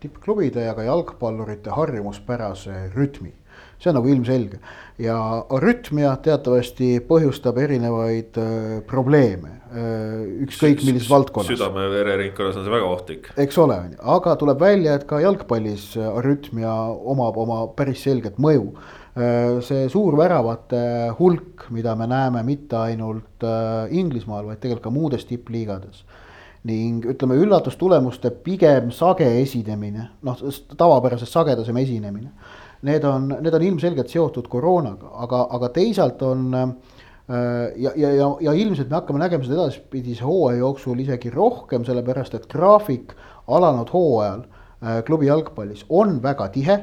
tippklubide 0.00 0.66
ja 0.66 0.74
ka 0.76 0.84
jalgpallurite 0.84 1.72
harjumuspärase 1.76 2.88
rütmi 2.96 3.32
see 3.78 3.90
on 3.92 3.98
nagu 3.98 4.10
ilmselge 4.10 4.58
ja 4.98 5.16
arütmia 5.54 6.16
teatavasti 6.22 6.98
põhjustab 7.08 7.60
erinevaid 7.62 8.38
äh, 8.42 8.76
probleeme 8.90 9.52
äh, 9.70 10.44
ükskõik 10.46 10.82
millises 10.86 11.10
valdkonnas. 11.10 11.52
südame-vereringkonnas 11.54 12.58
on 12.58 12.66
see 12.66 12.74
väga 12.74 12.92
ohtlik. 12.92 13.32
eks 13.38 13.58
ole, 13.62 13.78
on 13.78 13.94
ju, 13.94 14.00
aga 14.18 14.36
tuleb 14.40 14.62
välja, 14.62 14.98
et 14.98 15.06
ka 15.10 15.22
jalgpallis 15.22 15.92
arütmia 16.10 16.74
omab 17.14 17.38
oma 17.38 17.60
päris 17.78 18.02
selget 18.08 18.40
mõju 18.42 18.72
äh, 18.74 19.58
see 19.66 19.86
suur 19.92 20.18
väravate 20.18 20.84
hulk, 21.18 21.68
mida 21.74 21.94
me 21.98 22.10
näeme 22.10 22.42
mitte 22.46 22.80
ainult 22.82 23.46
äh, 23.46 23.92
Inglismaal, 23.94 24.50
vaid 24.50 24.62
tegelikult 24.62 24.88
ka 24.90 24.94
muudes 24.94 25.28
tippliigades 25.30 26.02
ning 26.68 27.04
ütleme, 27.06 27.36
üllatustulemuste 27.38 28.32
pigem 28.44 28.90
sage 28.94 29.28
esinemine, 29.40 30.08
noh, 30.26 30.40
tavapärasest 30.76 31.32
sagedasem 31.32 31.76
esinemine. 31.80 32.32
Need 32.82 33.04
on, 33.04 33.32
need 33.42 33.54
on 33.54 33.62
ilmselgelt 33.66 34.12
seotud 34.12 34.46
koroonaga, 34.50 35.10
aga, 35.24 35.40
aga 35.56 35.70
teisalt 35.74 36.20
on 36.22 36.44
äh, 36.54 36.68
ja, 37.76 37.90
ja, 37.96 38.12
ja, 38.14 38.28
ja 38.40 38.52
ilmselt 38.54 38.90
me 38.90 39.00
hakkame 39.00 39.18
nägema 39.18 39.46
seda 39.46 39.64
edaspidise 39.64 40.22
hooaja 40.26 40.60
jooksul 40.60 41.00
isegi 41.02 41.32
rohkem, 41.34 41.82
sellepärast 41.88 42.36
et 42.38 42.46
graafik 42.52 43.16
alanud 43.50 43.90
hooajal 43.90 44.44
äh, 44.44 45.00
klubi 45.08 45.26
jalgpallis 45.26 45.84
on 45.88 46.20
väga 46.22 46.48
tihe. 46.54 46.78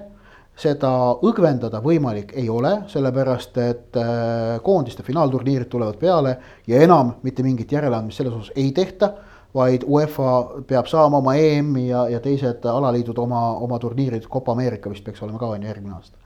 Seda 0.55 0.89
õgvendada 1.27 1.81
võimalik 1.83 2.29
ei 2.39 2.45
ole, 2.47 2.85
sellepärast 2.91 3.57
et 3.59 3.97
äh, 3.99 4.57
koondiste 4.63 5.03
finaalturniirid 5.03 5.67
tulevad 5.71 5.97
peale 5.99 6.37
ja 6.67 6.83
enam 6.83 7.17
mitte 7.23 7.43
mingit 7.43 7.71
järeleandmist 7.75 8.21
selles 8.21 8.35
osas 8.35 8.53
ei 8.55 8.71
tehta 8.75 9.13
vaid 9.56 9.86
UEFA 9.88 10.32
peab 10.68 10.88
saama 10.91 11.22
oma 11.22 11.36
EM-i 11.39 11.88
ja, 11.88 12.06
ja 12.12 12.20
teised 12.24 12.66
alaliidud 12.68 13.18
oma, 13.24 13.41
oma 13.64 13.80
turniirid, 13.80 14.28
Copa 14.32 14.51
Ameerika 14.56 14.91
vist 14.91 15.06
peaks 15.06 15.24
olema 15.24 15.39
ka 15.39 15.53
on 15.53 15.64
ju 15.64 15.70
järgmine 15.72 15.95
aasta. 15.95 16.18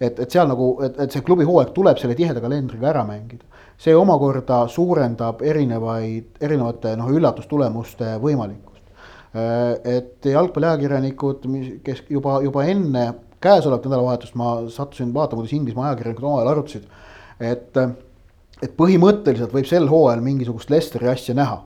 et, 0.00 0.18
et 0.18 0.30
seal 0.30 0.48
nagu, 0.48 0.72
et, 0.86 0.98
et 1.02 1.12
see 1.12 1.24
klubi 1.26 1.44
hooaeg 1.48 1.72
tuleb 1.76 1.98
selle 2.00 2.14
tiheda 2.18 2.40
kalendriga 2.40 2.92
ära 2.92 3.04
mängida. 3.06 3.44
see 3.80 3.94
omakorda 3.96 4.66
suurendab 4.68 5.42
erinevaid, 5.42 6.36
erinevate 6.40 6.94
noh, 7.00 7.08
üllatustulemuste 7.10 8.18
võimalikkust. 8.22 8.84
et 9.84 10.26
jalgpalliajakirjanikud, 10.26 11.48
kes 11.86 12.04
juba, 12.10 12.40
juba 12.42 12.64
enne 12.66 13.06
käesolevat 13.40 13.86
nädalavahetust 13.88 14.34
ma 14.36 14.52
sattusin 14.68 15.14
vaatama, 15.14 15.40
kuidas 15.40 15.56
Inglismaa 15.56 15.88
ajakirjanikud 15.88 16.26
omavahel 16.28 16.52
arutasid, 16.52 16.86
et, 17.40 17.78
et 18.62 18.74
põhimõtteliselt 18.76 19.54
võib 19.54 19.68
sel 19.70 19.88
hooajal 19.90 20.22
mingisugust 20.22 20.70
Lesteri 20.70 21.08
asja 21.08 21.34
näha 21.34 21.62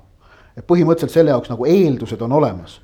et 0.56 0.66
põhimõtteliselt 0.66 1.14
selle 1.14 1.34
jaoks 1.34 1.50
nagu 1.52 1.66
eeldused 1.66 2.20
on 2.22 2.32
olemas. 2.32 2.80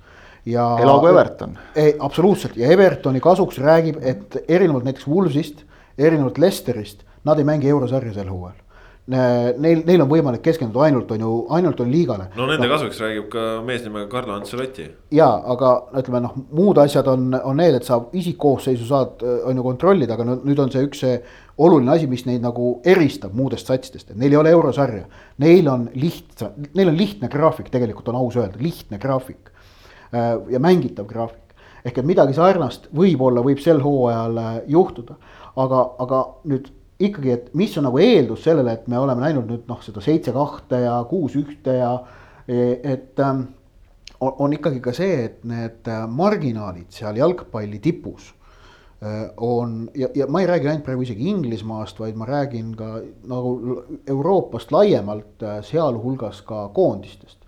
ja. 0.46 0.64
elagu 0.80 1.06
Everton 1.06 1.58
e,. 1.74 1.92
absoluutselt 1.98 2.56
ja 2.56 2.70
Evertoni 2.72 3.20
kasuks 3.20 3.58
räägib, 3.58 4.00
et 4.02 4.36
erinevalt 4.48 4.84
näiteks 4.84 5.08
Wolvesist, 5.08 5.64
erinevalt 5.98 6.38
Lesterist, 6.38 7.04
nad 7.24 7.38
ei 7.38 7.44
mängi 7.44 7.68
eurosarja 7.68 8.14
sel 8.14 8.28
hooajal 8.32 8.58
neil, 9.10 9.82
neil 9.86 10.02
on 10.04 10.08
võimalik 10.10 10.42
keskenduda 10.44 10.86
ainult 10.86 11.10
on 11.14 11.24
ju, 11.24 11.32
ainult 11.56 11.80
on 11.82 11.90
liigale. 11.90 12.28
no 12.36 12.46
nende 12.48 12.66
no, 12.66 12.72
kasuks 12.74 13.00
räägib 13.02 13.28
ka 13.32 13.46
mees 13.66 13.82
nimega 13.84 14.08
Carlo 14.12 14.36
Ancelotti. 14.36 14.86
ja, 15.16 15.28
aga 15.54 15.72
ütleme 16.00 16.22
noh, 16.26 16.36
muud 16.56 16.78
asjad 16.82 17.08
on, 17.10 17.30
on 17.34 17.58
need, 17.60 17.80
et 17.80 17.86
sa 17.86 18.00
isikkoosseisu 18.12 18.88
saad, 18.88 19.24
on 19.48 19.60
ju 19.60 19.66
kontrollida, 19.66 20.16
aga 20.18 20.36
nüüd 20.36 20.62
on 20.62 20.72
see 20.72 20.86
üks 20.86 21.04
see 21.04 21.16
oluline 21.60 21.92
asi, 21.92 22.08
mis 22.10 22.24
neid 22.26 22.42
nagu 22.44 22.72
eristab 22.88 23.34
muudest 23.36 23.68
satsidest, 23.68 24.10
et 24.10 24.18
neil 24.18 24.32
ei 24.32 24.40
ole 24.40 24.52
eurosarja. 24.54 25.04
Neil 25.42 25.68
on 25.68 25.88
lihtsa, 25.94 26.52
neil 26.74 26.92
on 26.92 26.98
lihtne 26.98 27.30
graafik, 27.32 27.70
tegelikult 27.72 28.08
on 28.12 28.20
aus 28.22 28.38
öelda, 28.40 28.60
lihtne 28.62 28.98
graafik 29.02 29.52
äh, 29.52 30.34
ja 30.50 30.60
mängitav 30.62 31.08
graafik. 31.10 31.46
ehk 31.84 31.98
et 31.98 32.04
midagi 32.04 32.34
sarnast 32.36 32.90
võib-olla 32.92 33.40
võib 33.40 33.60
sel 33.64 33.78
hooajal 33.80 34.40
äh, 34.40 34.56
juhtuda, 34.68 35.14
aga, 35.56 35.84
aga 36.04 36.18
nüüd 36.44 36.68
ikkagi, 37.00 37.30
et 37.32 37.54
mis 37.56 37.76
on 37.80 37.88
nagu 37.88 38.00
eeldus 38.00 38.42
sellele, 38.44 38.74
et 38.76 38.88
me 38.88 38.98
oleme 39.00 39.24
näinud 39.24 39.48
nüüd 39.48 39.70
noh, 39.70 39.80
seda 39.84 40.02
seitse 40.04 40.34
kahte 40.36 40.82
ja 40.84 40.98
kuus 41.08 41.38
ühte 41.40 41.78
ja 41.78 41.94
et 42.50 43.20
ähm, 43.20 43.46
on, 44.20 44.34
on 44.38 44.52
ikkagi 44.52 44.80
ka 44.84 44.92
see, 44.96 45.24
et 45.24 45.40
need 45.48 45.88
äh, 45.88 46.04
marginaalid 46.08 46.90
seal 46.92 47.16
jalgpalli 47.20 47.80
tipus 47.82 48.34
on 49.40 49.90
ja, 49.96 50.08
ja 50.14 50.26
ma 50.28 50.42
ei 50.42 50.46
räägi 50.46 50.68
ainult 50.68 50.84
praegu 50.84 51.06
isegi 51.06 51.28
Inglismaast, 51.30 52.00
vaid 52.02 52.18
ma 52.20 52.26
räägin 52.28 52.74
ka 52.76 52.98
nagu 53.28 53.54
Euroopast 54.06 54.72
laiemalt, 54.72 55.40
äh, 55.42 55.62
sealhulgas 55.64 56.42
ka 56.44 56.66
koondistest. 56.76 57.38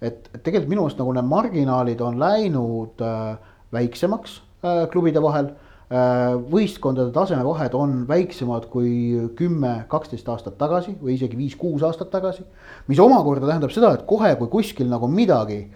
et, 0.00 0.30
et 0.34 0.42
tegelikult 0.42 0.70
minu 0.70 0.84
meelest 0.84 1.02
nagu 1.02 1.12
need 1.16 1.26
marginaalid 1.26 2.00
on 2.06 2.22
läinud 2.22 3.02
äh, 3.02 3.34
väiksemaks 3.74 4.38
äh, 4.62 4.86
klubide 4.94 5.22
vahel 5.22 5.50
Äh, 5.92 6.38
võistkondade 6.48 7.12
tasemevahed 7.12 7.74
on 7.76 7.90
väiksemad 8.08 8.64
kui 8.72 8.92
kümme, 9.36 9.82
kaksteist 9.92 10.28
aastat 10.32 10.54
tagasi 10.56 10.94
või 10.96 11.18
isegi 11.18 11.36
viis-kuus 11.36 11.82
aastat 11.84 12.08
tagasi. 12.08 12.46
mis 12.88 13.00
omakorda 13.02 13.50
tähendab 13.50 13.74
seda, 13.74 13.90
et 13.92 14.06
kohe, 14.08 14.30
kui 14.40 14.48
kuskil 14.48 14.88
nagu 14.88 15.10
midagi 15.12 15.66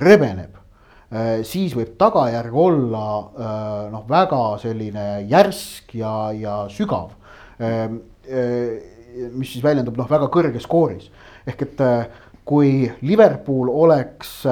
rebeneb, 0.00 0.56
äh, 0.56 0.65
siis 1.46 1.74
võib 1.76 1.92
tagajärg 1.98 2.54
olla 2.58 3.06
äh, 3.18 3.90
noh, 3.92 4.04
väga 4.08 4.42
selline 4.58 5.06
järsk 5.30 5.94
ja, 5.94 6.32
ja 6.34 6.56
sügav. 6.72 7.14
mis 9.32 9.52
siis 9.52 9.62
väljendub 9.64 9.96
noh, 9.96 10.08
väga 10.10 10.26
kõrges 10.28 10.66
skooris 10.66 11.06
ehk 11.46 11.62
et 11.62 11.80
kui 12.44 12.90
Liverpool 13.06 13.70
oleks 13.70 14.42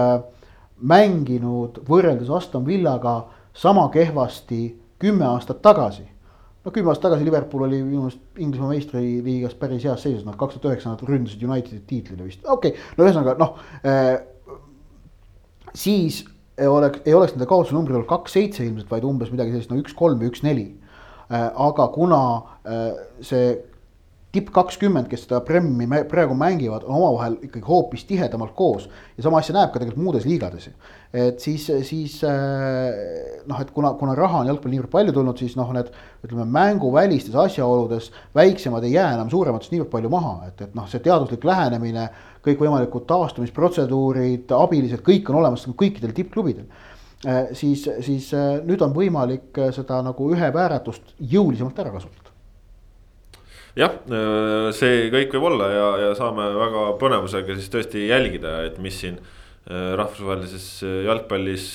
mänginud 0.80 1.82
võrreldes 1.88 2.30
Aston 2.32 2.64
Villaga 2.66 3.24
sama 3.54 3.88
kehvasti 3.92 4.80
kümme 4.98 5.26
aastat 5.26 5.62
tagasi. 5.62 6.04
no 6.64 6.70
kümme 6.70 6.90
aastat 6.90 7.10
tagasi 7.10 7.24
Liverpool 7.24 7.66
oli 7.66 7.82
minu 7.82 8.06
meelest 8.06 8.40
Inglismaa 8.40 8.70
meistriliigas 8.72 9.54
päris 9.54 9.84
heas 9.84 10.02
seisus, 10.02 10.24
nad 10.24 10.36
kaks 10.40 10.56
tuhat 10.56 10.72
üheksa 10.72 10.94
nad 10.94 11.02
ründasid 11.08 11.42
Unitedi 11.44 11.82
tiitlile 11.86 12.24
vist, 12.24 12.40
okei 12.44 12.72
okay., 12.72 12.94
no 12.96 13.04
ühesõnaga 13.04 13.36
noh 13.38 13.58
äh,. 13.84 14.22
siis 15.74 16.24
oleks, 16.58 17.02
ei 17.04 17.14
oleks 17.14 17.34
nende 17.34 17.48
kaotuse 17.50 17.74
numbrid 17.74 17.98
olnud 17.98 18.10
kaks 18.10 18.36
seitse 18.36 18.64
ilmselt, 18.64 18.90
vaid 18.90 19.06
umbes 19.08 19.32
midagi 19.34 19.54
sellist, 19.54 19.72
no 19.72 19.80
üks 19.82 19.94
kolm 19.98 20.20
või 20.20 20.30
üks 20.32 20.44
neli 20.46 20.68
äh,. 21.28 21.48
aga 21.50 21.88
kuna 21.94 22.20
äh, 22.62 22.90
see 23.24 23.54
tipp 24.34 24.50
kakskümmend, 24.54 25.06
kes 25.10 25.24
seda 25.28 25.38
Premi 25.46 25.86
praegu 26.10 26.34
mängivad, 26.38 26.82
on 26.88 26.96
omavahel 26.96 27.36
ikkagi 27.46 27.66
hoopis 27.68 28.02
tihedamalt 28.08 28.54
koos. 28.58 28.88
ja 29.16 29.22
sama 29.22 29.38
asja 29.38 29.54
näeb 29.54 29.70
ka 29.70 29.78
tegelikult 29.78 30.02
muudes 30.02 30.26
liigades. 30.26 30.68
et 31.12 31.40
siis, 31.40 31.66
siis 31.86 32.16
äh, 32.26 33.42
noh, 33.46 33.60
et 33.60 33.70
kuna, 33.70 33.92
kuna 33.98 34.16
raha 34.18 34.42
on 34.42 34.50
jalgpalli 34.50 34.74
niivõrd 34.74 34.90
palju 34.90 35.14
tulnud, 35.14 35.38
siis 35.38 35.54
noh, 35.56 35.70
need 35.76 35.92
ütleme 36.26 36.46
mänguvälistes 36.50 37.34
asjaoludes 37.44 38.10
väiksemad 38.34 38.84
ei 38.84 38.96
jää 38.96 39.12
enam 39.14 39.30
suurematest 39.30 39.74
niivõrd 39.74 39.92
palju 39.92 40.10
maha, 40.10 40.36
et, 40.48 40.66
et 40.66 40.74
noh, 40.74 40.88
see 40.90 41.02
teaduslik 41.04 41.46
lähenemine, 41.46 42.08
kõikvõimalikud 42.44 43.06
taastumisprotseduurid, 43.08 44.50
abilised, 44.56 45.04
kõik 45.06 45.30
on 45.32 45.40
olemas 45.40 45.64
kõikidel 45.70 46.12
tippklubidel 46.16 46.66
äh, 46.66 47.54
siis, 47.56 47.86
siis 48.04 48.32
äh, 48.36 48.60
nüüd 48.66 48.84
on 48.84 48.94
võimalik 48.96 49.64
seda 49.76 50.02
nagu 50.04 50.30
ühe 50.34 50.52
vääratust 50.54 51.16
jõulisemalt 51.18 51.82
ära 51.84 51.94
kasutada 51.96 52.24
jah, 53.78 53.94
äh, 54.06 54.68
see 54.76 55.08
kõik 55.12 55.34
võib 55.34 55.48
olla 55.50 55.70
ja, 55.72 55.88
ja 56.06 56.12
saame 56.18 56.46
väga 56.56 56.84
põnevusega 57.00 57.56
siis 57.58 57.72
tõesti 57.72 58.06
jälgida, 58.08 58.60
et 58.68 58.78
mis 58.82 59.00
siin 59.02 59.18
äh, 59.18 59.94
rahvusvahelises 59.98 60.68
äh, 60.86 61.00
jalgpallis 61.08 61.66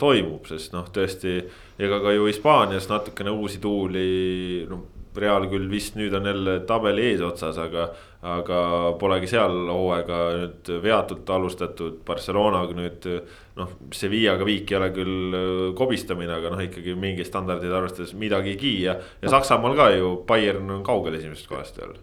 toimub, 0.00 0.46
sest 0.50 0.74
noh, 0.76 0.88
tõesti. 0.92 1.38
ega 1.78 2.00
ka 2.00 2.14
ju 2.14 2.26
Hispaanias 2.26 2.88
natukene 2.90 3.34
uusi 3.34 3.60
tuuli, 3.62 4.66
noh 4.70 4.95
Real 5.20 5.48
küll 5.50 5.66
vist 5.70 5.96
nüüd 5.98 6.14
on 6.16 6.28
jälle 6.28 6.58
tabeli 6.68 7.08
eesotsas, 7.12 7.58
aga, 7.62 7.88
aga 8.26 8.60
polegi 9.00 9.30
seal 9.30 9.54
hooaega 9.70 10.20
nüüd 10.40 10.70
veatult 10.84 11.30
alustatud. 11.36 11.98
Barcelonaga 12.06 12.76
nüüd 12.76 13.08
noh, 13.56 13.74
Sevillaga 13.96 14.46
viik 14.48 14.72
ei 14.72 14.78
ole 14.80 14.90
küll 14.96 15.36
äh, 15.36 15.52
kobistamine, 15.78 16.38
aga 16.38 16.54
noh, 16.54 16.64
ikkagi 16.66 16.96
mingi 16.98 17.26
standardid 17.26 17.72
arvestades 17.72 18.14
midagigi 18.18 18.78
ja, 18.84 18.96
ja 19.22 19.32
Saksamaal 19.32 19.76
ka 19.78 19.90
ju 19.96 20.16
Bayern 20.28 20.78
on 20.78 20.82
kaugel 20.86 21.18
esimesest 21.20 21.50
kohast 21.50 21.78
veel. 21.80 21.96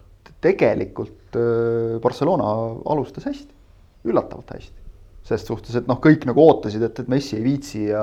tegelikult 0.44 1.36
äh, 1.38 2.00
Barcelona 2.02 2.54
alustas 2.94 3.28
hästi, 3.30 3.52
üllatavalt 4.10 4.56
hästi 4.56 4.84
ses 5.24 5.44
suhtes, 5.46 5.72
et 5.78 5.86
noh, 5.88 5.96
kõik 6.04 6.26
nagu 6.28 6.42
ootasid, 6.42 6.82
et, 6.84 6.98
et 7.00 7.08
Messi 7.08 7.38
ei 7.38 7.44
viitsi 7.46 7.86
ja, 7.86 8.02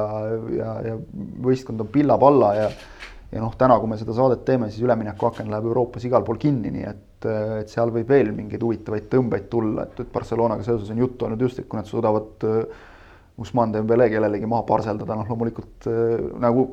ja, 0.55 0.71
ja 0.87 0.95
võistkond 1.45 1.83
on 1.83 1.89
pilla-palla 1.93 2.49
ja 2.57 2.71
ja 3.31 3.39
noh, 3.39 3.53
täna, 3.59 3.77
kui 3.79 3.89
me 3.91 3.97
seda 3.99 4.13
saadet 4.15 4.43
teeme, 4.47 4.67
siis 4.71 4.83
üleminekuaken 4.83 5.49
läheb 5.51 5.69
Euroopas 5.69 6.05
igal 6.07 6.25
pool 6.27 6.39
kinni, 6.41 6.71
nii 6.75 6.87
et, 6.89 7.27
et 7.61 7.71
seal 7.71 7.91
võib 7.95 8.09
veel 8.11 8.31
mingeid 8.35 8.63
huvitavaid 8.65 9.07
tõmbeid 9.11 9.47
tulla, 9.51 9.87
et, 9.87 9.99
et 10.03 10.11
Barcelonaga 10.11 10.65
seoses 10.67 10.91
on 10.91 10.99
juttu 10.99 11.27
olnud 11.27 11.43
just, 11.47 11.61
et 11.61 11.69
kui 11.71 11.79
nad 11.79 11.87
suudavad 11.87 12.47
uh, 12.47 12.87
Usman 13.41 13.71
Dembele 13.73 14.09
kellelegi 14.11 14.49
maha 14.49 14.65
parseldada, 14.67 15.15
noh 15.15 15.29
loomulikult 15.31 15.87
uh, 15.89 16.25
nagu 16.43 16.67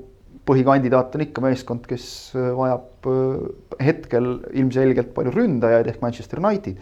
põhikandidaat 0.48 1.14
on 1.14 1.26
ikka 1.26 1.44
meeskond, 1.44 1.84
kes 1.88 2.06
vajab 2.56 3.06
hetkel 3.84 4.30
ilmselgelt 4.56 5.12
palju 5.16 5.34
ründajaid 5.34 5.90
ehk 5.92 6.00
Manchester 6.00 6.40
United. 6.40 6.80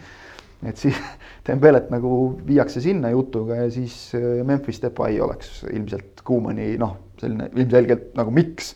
et 0.65 0.79
siis 0.79 0.97
Dembelet 1.47 1.91
nagu 1.93 2.11
viiakse 2.47 2.81
sinna 2.81 3.11
jutuga 3.11 3.59
ja 3.59 3.67
siis 3.71 4.15
Memphis 4.47 4.79
Depay 4.81 5.19
oleks 5.21 5.61
ilmselt 5.67 6.23
Kuumani 6.25 6.73
noh, 6.79 6.95
selline 7.21 7.51
ilmselgelt 7.53 8.15
nagu 8.17 8.33
miks 8.33 8.73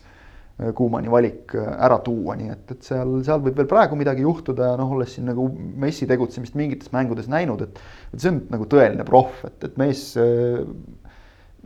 Kuumani 0.76 1.10
valik 1.10 1.54
ära 1.56 1.96
tuua, 2.04 2.36
nii 2.38 2.52
et, 2.52 2.74
et 2.74 2.84
seal, 2.86 3.16
seal 3.26 3.40
võib 3.42 3.56
veel 3.58 3.70
praegu 3.70 3.96
midagi 3.98 4.22
juhtuda 4.22 4.72
ja 4.72 4.78
noh, 4.78 4.92
olles 4.94 5.14
siin 5.16 5.26
nagu 5.30 5.46
Messi 5.80 6.06
tegutsemist 6.10 6.54
mingites 6.58 6.92
mängudes 6.94 7.30
näinud, 7.32 7.64
et, 7.64 7.80
et 8.12 8.20
see 8.20 8.30
on 8.34 8.42
nagu 8.52 8.68
tõeline 8.70 9.06
proff, 9.08 9.40
et, 9.48 9.56
et 9.64 9.80
mees, 9.80 10.04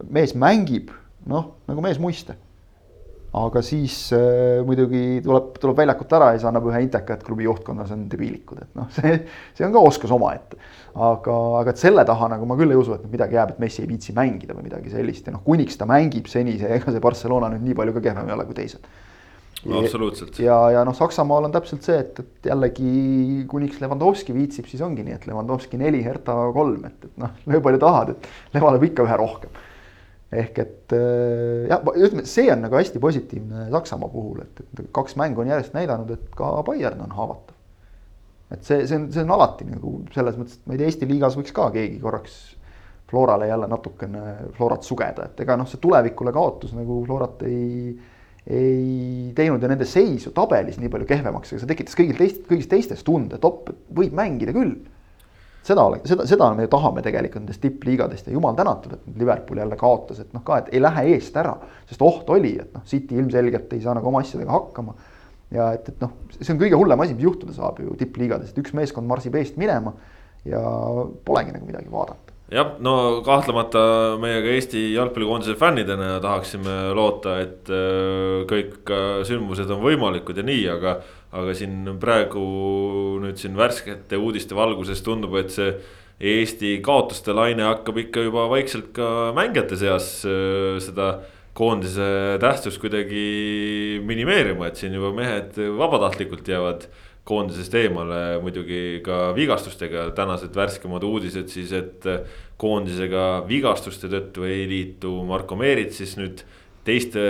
mees 0.06 0.36
mängib 0.38 0.94
noh, 1.28 1.50
nagu 1.68 1.84
mees 1.84 2.00
muiste 2.00 2.38
aga 3.36 3.60
siis 3.64 3.94
äh, 4.16 4.62
muidugi 4.66 5.20
tuleb, 5.24 5.56
tuleb 5.60 5.80
väljakult 5.82 6.12
ära 6.16 6.30
ja 6.32 6.38
siis 6.38 6.48
annab 6.48 6.68
ühe 6.70 6.80
inteka, 6.86 7.16
et 7.16 7.24
klubi 7.26 7.46
juhtkonnas 7.46 7.92
on 7.94 8.06
debiilikud, 8.12 8.62
et 8.64 8.78
noh, 8.78 8.88
see, 8.96 9.18
see 9.56 9.66
on 9.66 9.74
ka 9.74 9.82
oskus 9.90 10.14
omaette. 10.16 10.60
aga, 10.96 11.34
aga 11.60 11.74
et 11.74 11.80
selle 11.80 12.06
taha 12.08 12.30
nagu 12.32 12.48
ma 12.48 12.56
küll 12.56 12.72
ei 12.72 12.80
usu, 12.80 12.94
et 12.96 13.10
midagi 13.12 13.36
jääb, 13.36 13.52
et 13.52 13.58
Messi 13.60 13.82
ei 13.84 13.90
viitsi 13.90 14.14
mängida 14.16 14.56
või 14.56 14.70
midagi 14.70 14.94
sellist 14.94 15.28
ja 15.28 15.34
noh, 15.34 15.44
kuniks 15.44 15.76
ta 15.76 15.88
mängib 15.88 16.30
seni, 16.32 16.56
see, 16.60 16.78
ega 16.78 16.94
see 16.94 17.04
Barcelona 17.04 17.52
nüüd 17.52 17.66
nii 17.66 17.76
palju 17.76 17.98
ka 17.98 18.04
kehvem 18.08 18.30
ei 18.30 18.38
ole 18.38 18.48
kui 18.48 18.56
teised 18.56 18.88
no,. 19.66 19.82
absoluutselt. 19.82 20.40
ja, 20.40 20.56
ja 20.72 20.86
noh, 20.88 20.96
Saksamaal 20.96 21.50
on 21.50 21.52
täpselt 21.52 21.84
see, 21.84 22.00
et, 22.00 22.24
et 22.24 22.50
jällegi 22.50 23.44
kuniks 23.50 23.82
Levanovski 23.84 24.32
viitsib, 24.36 24.70
siis 24.70 24.80
ongi 24.86 25.04
nii, 25.04 25.20
et 25.20 25.28
Levanovski 25.28 25.80
neli, 25.80 26.00
Herta 26.06 26.38
kolm, 26.56 26.88
et, 26.88 27.08
et 27.10 27.20
noh, 27.20 27.36
löö 27.50 27.60
palju 27.68 27.84
tahad, 27.84 28.16
et 28.16 28.56
Leva 28.56 28.72
lööb 28.72 28.88
ikka 28.88 29.04
ühe 29.04 29.20
rohkem 29.20 29.64
ehk 30.34 30.58
et 30.58 30.94
äh, 30.96 31.68
jah, 31.70 31.84
ütleme, 31.94 32.24
see 32.26 32.48
on 32.50 32.64
nagu 32.64 32.78
hästi 32.78 33.02
positiivne 33.02 33.68
Saksamaa 33.70 34.10
puhul, 34.10 34.40
et, 34.42 34.64
et 34.64 34.88
kaks 34.94 35.14
mängu 35.20 35.44
on 35.44 35.52
järjest 35.52 35.76
näidanud, 35.76 36.10
et 36.16 36.26
ka 36.36 36.50
Bayern 36.66 37.04
on 37.04 37.14
haavatav. 37.14 37.54
et 38.50 38.66
see, 38.66 38.82
see 38.86 38.98
on, 38.98 39.06
see 39.14 39.22
on 39.22 39.32
alati 39.36 39.68
nagu 39.68 40.00
selles 40.14 40.38
mõttes, 40.38 40.58
et 40.58 40.66
ma 40.66 40.74
ei 40.74 40.82
tea, 40.82 40.90
Eesti 40.90 41.10
liigas 41.10 41.38
võiks 41.38 41.54
ka 41.54 41.70
keegi 41.74 42.00
korraks 42.02 42.40
Florale 43.06 43.46
jälle 43.46 43.68
natukene 43.70 44.34
Florat 44.56 44.82
sugeda, 44.82 45.28
et 45.30 45.40
ega 45.44 45.54
noh, 45.58 45.68
see 45.70 45.78
tulevikule 45.82 46.34
kaotus 46.34 46.74
nagu 46.74 46.98
Florat 47.06 47.46
ei, 47.46 47.94
ei 48.50 49.30
teinud 49.38 49.62
ja 49.62 49.70
nende 49.70 49.86
seisu 49.86 50.34
tabelis 50.34 50.80
nii 50.82 50.90
palju 50.90 51.06
kehvemaks, 51.06 51.54
aga 51.54 51.62
see 51.62 51.70
tekitas 51.70 51.98
kõigil 51.98 52.18
teist, 52.18 52.42
kõigis 52.50 52.70
teistes 52.70 53.06
tunde, 53.06 53.38
et 53.38 53.46
op, 53.46 53.70
võib 53.94 54.14
mängida 54.18 54.54
küll 54.56 54.74
seda 55.66 55.84
ole, 55.88 56.00
seda, 56.06 56.26
seda 56.28 56.50
me 56.56 56.68
tahame 56.70 57.02
tegelikult 57.04 57.42
nendest 57.42 57.62
tippliigadest 57.64 58.28
ja 58.30 58.34
jumal 58.36 58.56
tänatud, 58.58 58.96
et 58.96 59.18
Liverpool 59.18 59.60
jälle 59.62 59.78
kaotas, 59.80 60.20
et 60.22 60.34
noh, 60.36 60.44
ka, 60.46 60.60
et 60.62 60.72
ei 60.74 60.82
lähe 60.82 61.06
eest 61.16 61.36
ära, 61.40 61.56
sest 61.90 62.04
oht 62.06 62.30
oli, 62.34 62.54
et 62.62 62.74
noh, 62.76 62.84
City 62.86 63.18
ilmselgelt 63.18 63.72
ei 63.74 63.82
saa 63.84 63.96
nagu 63.96 64.10
oma 64.12 64.22
asjadega 64.24 64.54
hakkama. 64.54 64.94
ja 65.54 65.72
et, 65.76 65.88
et 65.92 66.00
noh, 66.02 66.14
see 66.38 66.52
on 66.54 66.62
kõige 66.62 66.78
hullem 66.78 67.02
asi, 67.02 67.14
mis 67.18 67.26
juhtuda 67.26 67.54
saab 67.54 67.82
ju 67.82 67.94
tippliigades, 67.98 68.50
et 68.50 68.62
üks 68.62 68.74
meeskond 68.74 69.06
marsib 69.10 69.34
eest 69.38 69.58
minema 69.60 69.94
ja 70.46 70.62
polegi 71.26 71.54
nagu 71.54 71.68
midagi 71.68 71.90
vaadata 71.90 72.34
jah, 72.52 72.72
no 72.82 73.22
kahtlemata 73.26 73.80
meie 74.22 74.40
ka 74.44 74.54
Eesti 74.54 74.82
jalgpallikoondise 74.94 75.56
fännidena 75.58 76.16
tahaksime 76.22 76.76
loota, 76.94 77.40
et 77.42 77.70
äh, 77.70 78.42
kõik 78.50 78.92
sündmused 79.26 79.70
on 79.74 79.82
võimalikud 79.82 80.38
ja 80.38 80.46
nii, 80.46 80.66
aga 80.76 80.98
aga 81.36 81.54
siin 81.56 81.96
praegu 82.02 82.42
nüüd 83.22 83.38
siin 83.40 83.56
värskete 83.58 84.18
uudiste 84.20 84.56
valguses 84.58 85.02
tundub, 85.04 85.36
et 85.40 85.52
see 85.54 85.70
Eesti 86.16 86.78
kaotuste 86.80 87.34
laine 87.36 87.66
hakkab 87.66 87.98
ikka 88.00 88.22
juba 88.24 88.46
vaikselt 88.48 88.88
ka 88.96 89.34
mängijate 89.36 89.76
seas 89.76 90.06
äh, 90.24 90.78
seda 90.80 91.18
koondise 91.56 92.36
tähtsust 92.40 92.80
kuidagi 92.80 94.00
minimeerima, 94.04 94.68
et 94.68 94.80
siin 94.80 94.96
juba 94.96 95.12
mehed 95.16 95.56
vabatahtlikult 95.76 96.48
jäävad 96.48 96.88
koondisest 97.26 97.74
eemale 97.74 98.38
muidugi 98.42 99.00
ka 99.04 99.32
vigastustega, 99.34 100.10
tänased 100.14 100.54
värskemad 100.54 101.04
uudised 101.06 101.48
siis, 101.50 101.72
et 101.74 102.04
koondisega 102.60 103.24
vigastuste 103.48 104.10
tõttu 104.12 104.46
ei 104.46 104.66
liitu 104.70 105.10
Marko 105.26 105.58
Meerits 105.58 105.98
siis 106.02 106.14
nüüd 106.20 106.44
teiste 106.86 107.24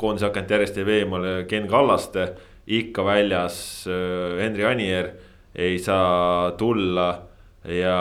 koondise 0.00 0.30
hakanud 0.30 0.54
järjest 0.56 0.80
jääb 0.80 0.92
eemale 0.94 1.34
Ken 1.50 1.68
Kallaste 1.68 2.30
ikka 2.78 3.04
väljas. 3.06 3.58
Äh, 3.90 4.38
Henri 4.42 4.64
Anier 4.68 5.12
ei 5.54 5.78
saa 5.82 6.52
tulla 6.58 7.10
ja 7.66 7.96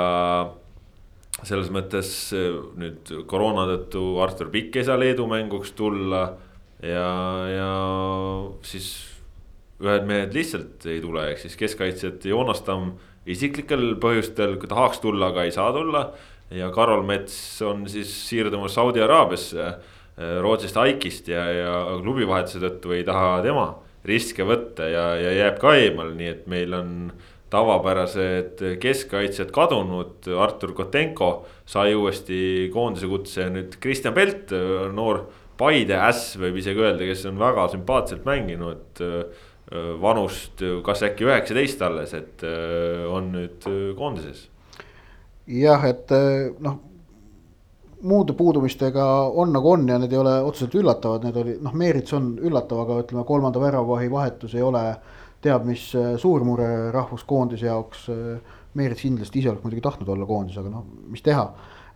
selles 1.43 1.71
mõttes 1.73 2.11
äh, 2.35 2.59
nüüd 2.79 3.13
koroona 3.29 3.65
tõttu 3.73 4.03
Artur 4.23 4.51
Pikk 4.53 4.79
ei 4.79 4.87
saa 4.87 4.99
Leedu 4.99 5.27
mänguks 5.29 5.73
tulla 5.77 6.23
ja, 6.83 7.09
ja 7.49 7.69
siis 8.65 8.91
ühed 9.79 10.07
mehed 10.07 10.35
lihtsalt 10.35 10.85
ei 10.91 10.99
tule, 11.03 11.29
ehk 11.31 11.39
siis 11.39 11.55
keskkaitsjad 11.59 12.25
Joonas 12.27 12.63
Tamm 12.67 12.97
isiklikel 13.29 13.93
põhjustel 14.01 14.57
tahaks 14.65 14.99
tulla, 15.03 15.31
aga 15.31 15.45
ei 15.47 15.53
saa 15.55 15.71
tulla. 15.75 16.09
ja 16.51 16.71
Karol 16.73 17.03
Mets 17.05 17.61
on 17.61 17.85
siis 17.89 18.09
siirdumas 18.29 18.73
Saudi 18.73 19.01
Araabiasse 19.01 19.65
äh, 19.65 20.39
Rootsist 20.41 20.77
Aikist 20.77 21.27
ja, 21.27 21.45
ja 21.53 21.75
klubivahetuse 22.03 22.61
tõttu 22.63 22.95
ei 22.95 23.03
taha 23.07 23.39
tema 23.45 23.67
riske 24.07 24.45
võtta 24.47 24.87
ja, 24.89 25.05
ja 25.19 25.33
jääb 25.43 25.59
ka 25.61 25.75
eemal, 25.79 26.13
nii 26.17 26.31
et 26.31 26.47
meil 26.51 26.73
on 26.77 26.93
tavapärased 27.49 28.61
keskkaitsjad 28.81 29.51
kadunud, 29.53 30.27
Artur 30.37 30.75
Kotenko 30.77 31.29
sai 31.69 31.95
uuesti 31.97 32.69
koondise 32.73 33.09
kutse, 33.09 33.47
nüüd 33.53 33.79
Kristjan 33.81 34.13
Pelt, 34.17 34.53
noor 34.93 35.25
Paide 35.59 35.97
äss 35.99 36.37
võib 36.39 36.59
isegi 36.61 36.79
öelda, 36.79 37.03
kes 37.09 37.25
on 37.27 37.39
väga 37.41 37.67
sümpaatselt 37.73 38.27
mänginud. 38.27 39.01
vanust 40.01 40.63
kas 40.85 41.03
äkki 41.05 41.27
üheksateist 41.27 41.81
alles, 41.85 42.13
et 42.17 42.45
on 43.09 43.27
nüüd 43.33 43.67
koondises. 43.97 44.47
jah, 45.45 45.83
et 45.85 46.09
noh 46.59 46.79
muude 48.01 48.33
puudumistega 48.33 49.05
on 49.35 49.53
nagu 49.53 49.71
on 49.71 49.87
ja 49.89 49.97
need 49.99 50.13
ei 50.13 50.19
ole 50.21 50.35
otseselt 50.45 50.75
üllatavad, 50.79 51.25
need 51.25 51.39
oli 51.41 51.55
noh, 51.61 51.73
Meerits 51.75 52.13
on 52.15 52.31
üllatav, 52.39 52.83
aga 52.85 52.99
ütleme, 53.03 53.25
kolmanda 53.27 53.59
väravahi 53.61 54.11
vahetus 54.11 54.55
ei 54.55 54.63
ole 54.63 54.83
teab 55.43 55.65
mis 55.67 55.89
äh, 55.95 56.13
suur 56.19 56.43
mure 56.47 56.69
rahvuskoondise 56.95 57.69
jaoks. 57.69 58.07
Äh, 58.13 58.55
Meerits 58.77 59.01
kindlasti 59.01 59.41
ise 59.41 59.49
oleks 59.49 59.65
muidugi 59.65 59.81
tahtnud 59.81 60.11
olla 60.13 60.27
koondises, 60.29 60.61
aga 60.61 60.71
noh, 60.71 60.85
mis 61.09 61.23
teha. 61.25 61.45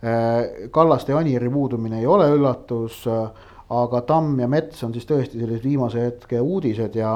Äh, 0.04 0.68
Kallaste 0.74 1.14
ja 1.14 1.20
Anieri 1.20 1.50
puudumine 1.52 2.00
ei 2.00 2.06
ole 2.10 2.28
üllatus, 2.34 3.04
aga 3.04 4.00
Tamm 4.08 4.40
ja 4.42 4.48
Mets 4.50 4.82
on 4.84 4.92
siis 4.92 5.06
tõesti 5.08 5.40
sellised 5.40 5.64
viimase 5.64 6.08
hetke 6.08 6.40
uudised 6.40 6.96
ja 6.98 7.14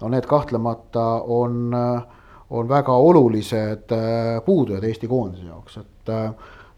no 0.00 0.10
need 0.10 0.26
kahtlemata 0.26 1.04
on, 1.30 1.70
on 2.50 2.68
väga 2.68 2.96
olulised 2.98 3.94
puudujad 4.44 4.84
Eesti 4.84 5.08
koondise 5.08 5.46
jaoks, 5.46 5.78
et 5.78 6.12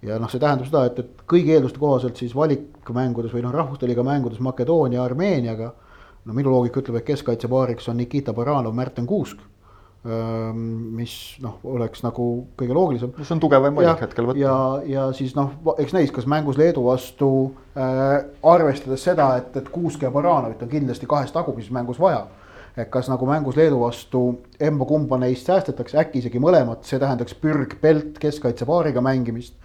ja 0.07 0.21
noh, 0.23 0.31
see 0.31 0.43
tähendab 0.43 0.69
seda, 0.69 0.85
et, 0.89 1.01
et 1.03 1.27
kõigi 1.29 1.57
eelduste 1.57 1.81
kohaselt 1.83 2.21
siis 2.21 2.35
valikmängudes 2.37 3.35
või 3.35 3.43
noh, 3.45 3.55
rahvuste 3.55 3.89
liiga 3.89 4.05
mängudes 4.07 4.41
Makedoonia, 4.45 5.03
Armeeniaga. 5.05 5.73
no 6.27 6.35
minu 6.35 6.51
loogika 6.51 6.81
ütleb, 6.83 7.01
et 7.01 7.11
keskkaitsepaariks 7.11 7.89
on 7.91 8.01
Nikita 8.03 8.35
Baranov, 8.35 8.75
Märten 8.75 9.07
Kuusk. 9.07 9.39
mis 10.07 11.13
noh, 11.43 11.57
oleks 11.67 12.05
nagu 12.05 12.47
kõige 12.59 12.75
loogilisem. 12.75 13.11
see 13.23 13.35
on 13.35 13.41
tugevaim 13.43 13.75
valik 13.75 14.05
hetkel 14.05 14.29
võtta. 14.29 14.39
ja, 14.39 14.59
ja 14.87 15.07
siis 15.13 15.35
noh, 15.35 15.51
eks 15.79 15.93
näis, 15.93 16.13
kas 16.15 16.29
mängus 16.31 16.59
Leedu 16.59 16.85
vastu 16.85 17.31
äh, 17.75 18.21
arvestades 18.43 19.03
seda, 19.03 19.33
et, 19.37 19.57
et 19.57 19.69
Kuusk 19.69 20.03
ja 20.03 20.11
Baranovit 20.15 20.63
on 20.63 20.71
kindlasti 20.71 21.07
kahes 21.11 21.35
tagumises 21.35 21.75
mängus 21.75 21.99
vaja 21.99 22.27
et 22.77 22.91
kas 22.93 23.09
nagu 23.09 23.27
mängus 23.27 23.57
Leedu 23.57 23.81
vastu 23.81 24.23
emba-kumba 24.61 25.19
neist 25.19 25.49
säästetakse, 25.49 25.99
äkki 25.99 26.21
isegi 26.21 26.39
mõlemat, 26.39 26.85
see 26.85 27.01
tähendaks 27.03 27.35
pürg-pelt 27.41 28.21
keskkaitsepaariga 28.23 29.03
mängimist 29.03 29.57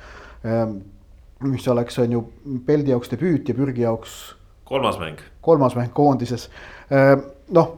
mis 1.43 1.67
oleks, 1.67 1.99
on 1.99 2.11
ju 2.11 2.23
Peldi 2.65 2.91
jaoks 2.91 3.11
debüüt 3.11 3.49
ja 3.49 3.55
Pürgi 3.55 3.81
jaoks. 3.81 4.35
kolmas 4.63 4.99
mäng. 4.99 5.17
kolmas 5.41 5.75
mäng 5.75 5.93
koondises. 5.93 6.49
Ehm, 6.91 7.19
noh, 7.49 7.77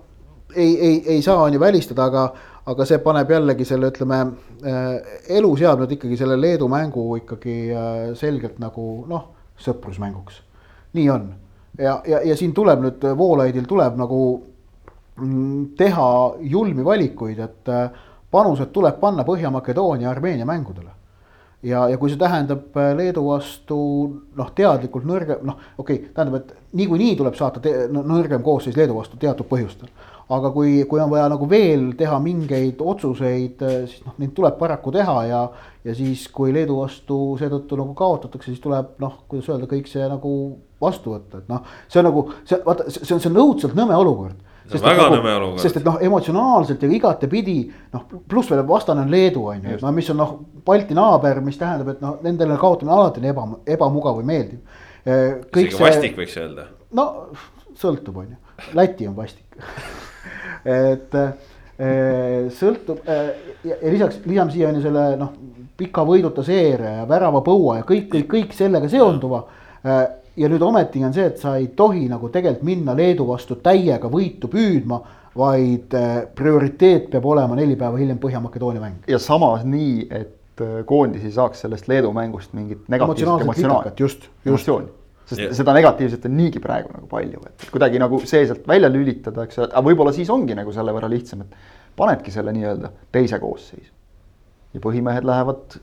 ei, 0.56 0.80
ei, 0.80 1.04
ei 1.08 1.22
saa 1.22 1.44
on 1.44 1.54
ju 1.54 1.60
välistada, 1.60 2.06
aga, 2.06 2.34
aga 2.66 2.86
see 2.86 3.00
paneb 3.00 3.32
jällegi 3.32 3.66
selle, 3.66 3.90
ütleme 3.92 4.20
eh, 4.64 5.20
elu 5.38 5.56
seab 5.58 5.82
nüüd 5.82 5.96
ikkagi 5.98 6.18
selle 6.18 6.38
Leedu 6.42 6.68
mängu 6.72 7.08
ikkagi 7.18 7.58
eh, 7.72 8.16
selgelt 8.20 8.60
nagu 8.60 9.06
noh, 9.10 9.30
sõprusmänguks. 9.60 10.42
nii 10.94 11.10
on 11.10 11.30
ja, 11.80 12.02
ja, 12.08 12.20
ja 12.22 12.36
siin 12.38 12.54
tuleb 12.54 12.82
nüüd 12.84 13.06
Voolaidil 13.18 13.66
tuleb 13.66 13.96
nagu 13.98 14.20
mm, 15.18 15.74
teha 15.78 16.10
julmi 16.40 16.86
valikuid, 16.86 17.40
et 17.40 17.72
eh, 17.74 18.04
panused 18.32 18.74
tuleb 18.74 19.00
panna 19.00 19.26
Põhja-Makedoonia, 19.26 20.10
Armeenia 20.10 20.46
mängudele 20.46 21.03
ja, 21.64 21.84
ja 21.90 22.00
kui 22.00 22.12
see 22.12 22.20
tähendab 22.20 22.78
äh, 22.80 22.92
Leedu 22.98 23.26
vastu 23.28 23.78
noh, 24.38 24.50
teadlikult 24.56 25.06
nõrgem, 25.08 25.44
noh, 25.48 25.60
okei 25.78 26.02
okay,, 26.02 26.14
tähendab, 26.16 26.42
et 26.42 26.78
niikuinii 26.80 27.16
tuleb 27.20 27.38
saata 27.40 27.62
no, 27.94 28.04
nõrgem 28.14 28.44
koosseis 28.46 28.78
Leedu 28.80 28.98
vastu 28.98 29.20
teatud 29.22 29.48
põhjustel. 29.50 29.92
aga 30.34 30.50
kui, 30.56 30.78
kui 30.90 31.02
on 31.04 31.12
vaja 31.12 31.28
nagu 31.30 31.46
veel 31.50 31.90
teha 32.00 32.16
mingeid 32.24 32.82
otsuseid, 32.82 33.64
äh, 33.64 33.80
siis 33.90 34.04
noh, 34.06 34.18
neid 34.22 34.36
tuleb 34.36 34.58
paraku 34.60 34.94
teha 34.96 35.18
ja, 35.30 35.42
ja 35.86 35.96
siis, 35.98 36.28
kui 36.34 36.54
Leedu 36.56 36.82
vastu 36.82 37.20
seetõttu 37.40 37.80
nagu 37.80 37.96
kaotatakse, 37.98 38.52
siis 38.52 38.64
tuleb 38.64 38.96
noh, 39.04 39.22
kuidas 39.32 39.52
öelda, 39.52 39.70
kõik 39.70 39.92
see 39.92 40.08
nagu 40.10 40.34
vastu 40.84 41.16
võtta, 41.16 41.44
et 41.44 41.52
noh, 41.52 41.64
see 41.88 42.02
on 42.02 42.10
nagu 42.12 42.26
see, 42.44 42.60
vaata, 42.66 42.90
see 42.92 43.16
on, 43.16 43.24
see 43.24 43.32
on 43.32 43.46
õudselt 43.46 43.78
nõme 43.78 43.96
olukord 44.00 44.43
see 44.68 44.80
on 44.80 44.86
väga 44.86 45.06
nagu, 45.06 45.16
nõme 45.18 45.34
olukord. 45.38 45.62
sest 45.64 45.80
et 45.80 45.88
noh, 45.88 45.98
emotsionaalselt 46.08 46.84
ja 46.84 46.90
igatepidi 46.98 47.58
noh, 47.94 48.06
pluss 48.30 48.52
veel 48.52 48.64
vastane 48.68 49.04
on 49.04 49.12
Leedu 49.12 49.46
on 49.52 49.66
ju, 49.70 49.80
no 49.82 49.94
mis 49.96 50.12
on 50.14 50.22
noh, 50.22 50.36
Balti 50.66 50.96
naaber, 50.96 51.42
mis 51.44 51.60
tähendab, 51.60 51.94
et 51.96 52.04
noh, 52.04 52.20
nendele 52.24 52.56
kaotamine 52.60 52.96
alati 52.96 53.20
on 53.20 53.30
eba, 53.34 53.48
ebamugav 53.76 54.22
või 54.22 54.30
meeldiv. 54.30 54.62
isegi 55.04 55.82
vastik 55.82 56.16
võiks 56.20 56.38
öelda. 56.40 56.70
no 56.96 57.08
sõltub, 57.80 58.22
on 58.24 58.32
ju, 58.32 58.40
Läti 58.78 59.10
on 59.10 59.18
vastik 59.18 59.60
et 60.80 61.20
sõltub 62.54 63.04
ja, 63.08 63.76
ja 63.82 63.92
lisaks 63.92 64.22
lisame 64.28 64.54
siia 64.54 64.70
on 64.70 64.80
ju 64.80 64.86
selle 64.86 65.06
noh, 65.20 65.34
pika 65.78 66.06
võiduta 66.08 66.44
seeria 66.46 67.00
ja 67.00 67.06
väravapõua 67.10 67.80
ja 67.80 67.88
kõik, 67.88 68.10
kõik, 68.14 68.28
kõik 68.30 68.54
sellega 68.58 68.90
seonduva. 68.92 69.44
Ja 70.38 70.50
nüüd 70.50 70.64
ometigi 70.66 71.06
on 71.06 71.14
see, 71.14 71.28
et 71.30 71.38
sa 71.38 71.56
ei 71.60 71.68
tohi 71.78 72.08
nagu 72.10 72.30
tegelikult 72.34 72.66
minna 72.66 72.96
Leedu 72.98 73.28
vastu 73.28 73.60
täiega 73.62 74.10
võitu 74.10 74.50
püüdma 74.50 74.98
vaid 75.38 75.94
prioriteet 76.38 77.10
peab 77.12 77.26
olema 77.26 77.58
neli 77.58 77.76
päeva 77.78 77.98
hiljem 77.98 78.20
Põhja-Makedoonia 78.22 78.82
mäng. 78.82 79.06
ja 79.10 79.20
samas 79.22 79.64
nii, 79.66 80.08
et 80.10 80.64
koondis 80.86 81.24
ei 81.26 81.34
saaks 81.34 81.64
sellest 81.66 81.88
Leedu 81.90 82.12
mängust 82.14 82.54
mingit 82.54 82.90
negatiivset 82.90 83.46
emotsionaali. 83.46 83.94
just, 84.00 84.30
just 84.46 84.70
sest 85.26 85.40
yeah. 85.40 85.54
seda 85.56 85.74
negatiivset 85.74 86.26
on 86.28 86.36
niigi 86.38 86.62
praegu 86.64 86.92
nagu 86.94 87.08
palju, 87.10 87.42
et 87.48 87.70
kuidagi 87.72 88.02
nagu 88.02 88.20
see 88.28 88.44
sealt 88.48 88.68
välja 88.68 88.92
lülitada, 88.92 89.48
eks 89.48 89.58
ju, 89.58 89.66
aga 89.70 89.84
võib-olla 89.88 90.14
siis 90.16 90.30
ongi 90.34 90.56
nagu 90.58 90.74
selle 90.76 90.94
võrra 90.96 91.10
lihtsam, 91.12 91.46
et 91.46 91.56
panedki 91.98 92.34
selle 92.34 92.54
nii-öelda 92.56 92.92
teise 93.14 93.40
koosseisu. 93.40 93.92
ja 94.74 94.82
põhimehed 94.84 95.26
lähevad 95.26 95.80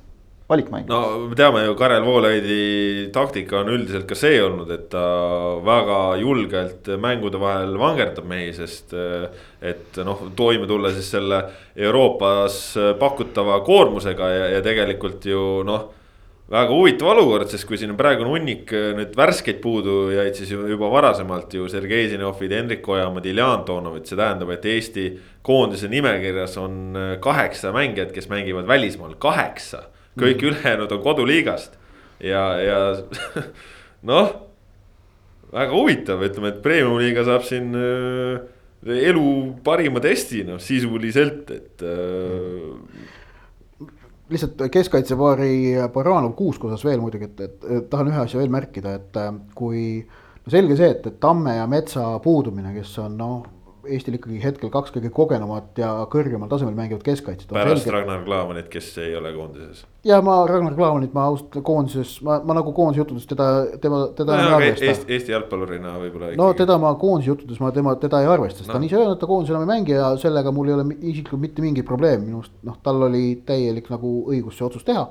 valikmängu. 0.51 0.91
no 0.91 1.29
me 1.31 1.39
teame 1.39 1.65
ju, 1.65 1.77
Karel 1.79 2.05
Voolaidi 2.05 3.11
taktika 3.15 3.61
on 3.63 3.71
üldiselt 3.75 4.09
ka 4.11 4.19
see 4.19 4.41
olnud, 4.43 4.71
et 4.75 4.89
ta 4.93 5.05
väga 5.67 6.01
julgelt 6.21 6.91
mängude 7.01 7.41
vahel 7.41 7.79
vangerdab 7.81 8.27
mehi, 8.31 8.51
sest. 8.57 8.93
et 9.61 10.03
noh, 10.05 10.27
toime 10.37 10.67
tulla 10.67 10.93
siis 10.95 11.11
selle 11.13 11.45
Euroopas 11.77 12.61
pakutava 12.99 13.61
koormusega 13.65 14.29
ja, 14.35 14.53
ja 14.57 14.61
tegelikult 14.65 15.27
ju 15.29 15.65
noh 15.69 15.89
väga 16.51 16.75
huvitav 16.75 17.13
olukord, 17.13 17.47
sest 17.51 17.67
kui 17.69 17.79
siin 17.79 17.93
on 17.93 17.99
praegune 17.99 18.33
hunnik 18.33 18.73
äh, 18.75 18.91
nüüd 18.99 19.15
värskeid 19.19 19.61
puudujaid, 19.63 20.35
siis 20.35 20.51
juba 20.51 20.91
varasemalt 20.91 21.55
ju 21.55 21.69
Sergei 21.71 22.09
Zinofid, 22.11 22.55
Hendrik 22.57 22.89
Ojamaa, 22.91 23.23
Iljan 23.31 23.63
Tonovit, 23.69 24.11
see 24.11 24.19
tähendab, 24.19 24.51
et 24.57 24.67
Eesti 24.67 25.07
koondise 25.47 25.91
nimekirjas 25.93 26.59
on 26.61 26.99
äh, 26.99 27.13
kaheksa 27.23 27.71
mängijat, 27.77 28.11
kes 28.17 28.27
mängivad 28.33 28.67
välismaal, 28.71 29.15
kaheksa. 29.23 29.87
Kõik 30.19 30.47
ülejäänud 30.51 30.93
on 30.93 31.03
koduliigast. 31.05 31.77
Ja, 32.21 32.45
ja 32.61 32.79
noh, 34.11 34.33
väga 35.53 35.75
huvitav, 35.75 36.25
ütleme, 36.27 36.55
et 36.55 36.65
premium-liiga 36.65 37.25
saab 37.29 37.47
siin 37.49 37.71
äh, 37.77 38.41
elu 39.11 39.27
parima 39.65 40.03
testi, 40.05 40.43
noh 40.47 40.61
sisuliselt, 40.63 41.51
et 41.55 41.87
äh, 41.87 43.87
lihtsalt 44.31 44.67
keskkaitsepaari 44.73 45.53
Baranov 45.95 46.35
Kuusk 46.39 46.65
osas 46.69 46.85
veel 46.87 47.01
muidugi, 47.03 47.31
et, 47.31 47.47
et, 47.47 47.71
et 47.79 47.89
tahan 47.91 48.13
ühe 48.13 48.21
asja 48.23 48.41
veel 48.41 48.53
märkida, 48.53 48.91
et 49.01 49.21
äh, 49.21 49.33
kui 49.57 49.85
no 50.05 50.53
selge 50.53 50.77
see, 50.79 50.93
et, 50.97 51.09
et 51.09 51.19
Tamme 51.23 51.57
ja 51.57 51.67
Metsa 51.71 52.13
puudumine, 52.25 52.75
kes 52.77 52.93
on 53.03 53.17
noh 53.21 53.41
Eestil 53.91 54.16
ikkagi 54.16 54.38
hetkel 54.43 54.70
kaks 54.72 54.93
kõige 54.95 55.11
kogenumat 55.14 55.78
ja 55.80 55.91
kõrgemal 56.12 56.51
tasemel 56.51 56.76
mängivat 56.76 57.03
keskkaitset. 57.07 57.51
pärast 57.53 57.84
selge... 57.84 57.97
Ragnar 57.97 58.22
Klavanit, 58.26 58.68
kes 58.72 58.91
ei 59.03 59.16
ole 59.18 59.32
koondises. 59.34 59.84
ja 60.07 60.20
ma 60.24 60.36
Ragnar 60.49 60.76
Klavanit 60.78 61.14
ma 61.16 61.26
ausalt 61.30 61.59
koondises, 61.66 62.16
ma, 62.26 62.38
ma 62.47 62.57
nagu 62.61 62.72
koondise 62.76 63.03
juttudes 63.03 63.26
teda, 63.30 63.49
tema, 63.82 64.03
teda 64.16 64.38
no,. 64.38 64.61
Eesti, 64.66 64.93
Eesti 65.09 65.34
jalgpallurina 65.34 65.97
võib-olla. 66.03 66.30
no 66.38 66.53
teda 66.59 66.78
ma 66.82 66.95
koondise 67.01 67.32
juttudes 67.32 67.61
ma 67.62 67.72
tema, 67.74 67.97
teda 68.01 68.22
ei 68.24 68.30
arvesta, 68.30 68.62
sest 68.62 68.70
no. 68.70 68.76
ta 68.76 68.80
on 68.82 68.86
ise 68.88 69.01
öelnud, 69.01 69.18
et 69.18 69.24
ta 69.24 69.30
koondise 69.30 69.57
enam 69.57 69.66
ei 69.66 69.72
mängi 69.74 69.97
ja 69.99 70.12
sellega 70.20 70.55
mul 70.55 70.70
ei 70.70 70.78
ole 70.78 70.86
isiklikult 71.01 71.45
mitte 71.49 71.66
mingit 71.66 71.88
probleemi, 71.88 72.28
minu 72.28 72.45
arust 72.45 72.57
noh, 72.66 72.78
tal 72.84 73.09
oli 73.11 73.24
täielik 73.47 73.91
nagu 73.93 74.14
õigus 74.30 74.59
see 74.61 74.68
otsus 74.68 74.86
teha 74.86 75.07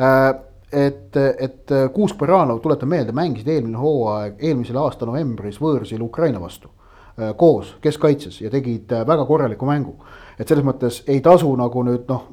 äh, 0.00 0.32
et, 0.74 1.16
et 1.16 1.74
Kuusk 1.94 2.18
Baranov, 2.18 2.58
tuletan 2.62 2.90
meelde, 2.90 3.14
mängisid 3.14 3.50
eelmine 3.52 3.78
hooaeg, 3.78 4.40
eelmisel 4.42 4.78
aasta 4.80 5.06
novembris 5.06 5.60
võõrsil 5.62 6.02
Ukraina 6.02 6.40
vastu 6.42 6.73
koos 7.36 7.76
keskkaitses 7.80 8.40
ja 8.40 8.50
tegid 8.50 8.92
äh, 8.92 9.06
väga 9.06 9.24
korraliku 9.24 9.66
mängu. 9.66 9.94
et 10.38 10.48
selles 10.48 10.64
mõttes 10.66 11.02
ei 11.06 11.20
tasu 11.22 11.52
nagu 11.56 11.82
nüüd 11.86 12.08
noh, 12.10 12.24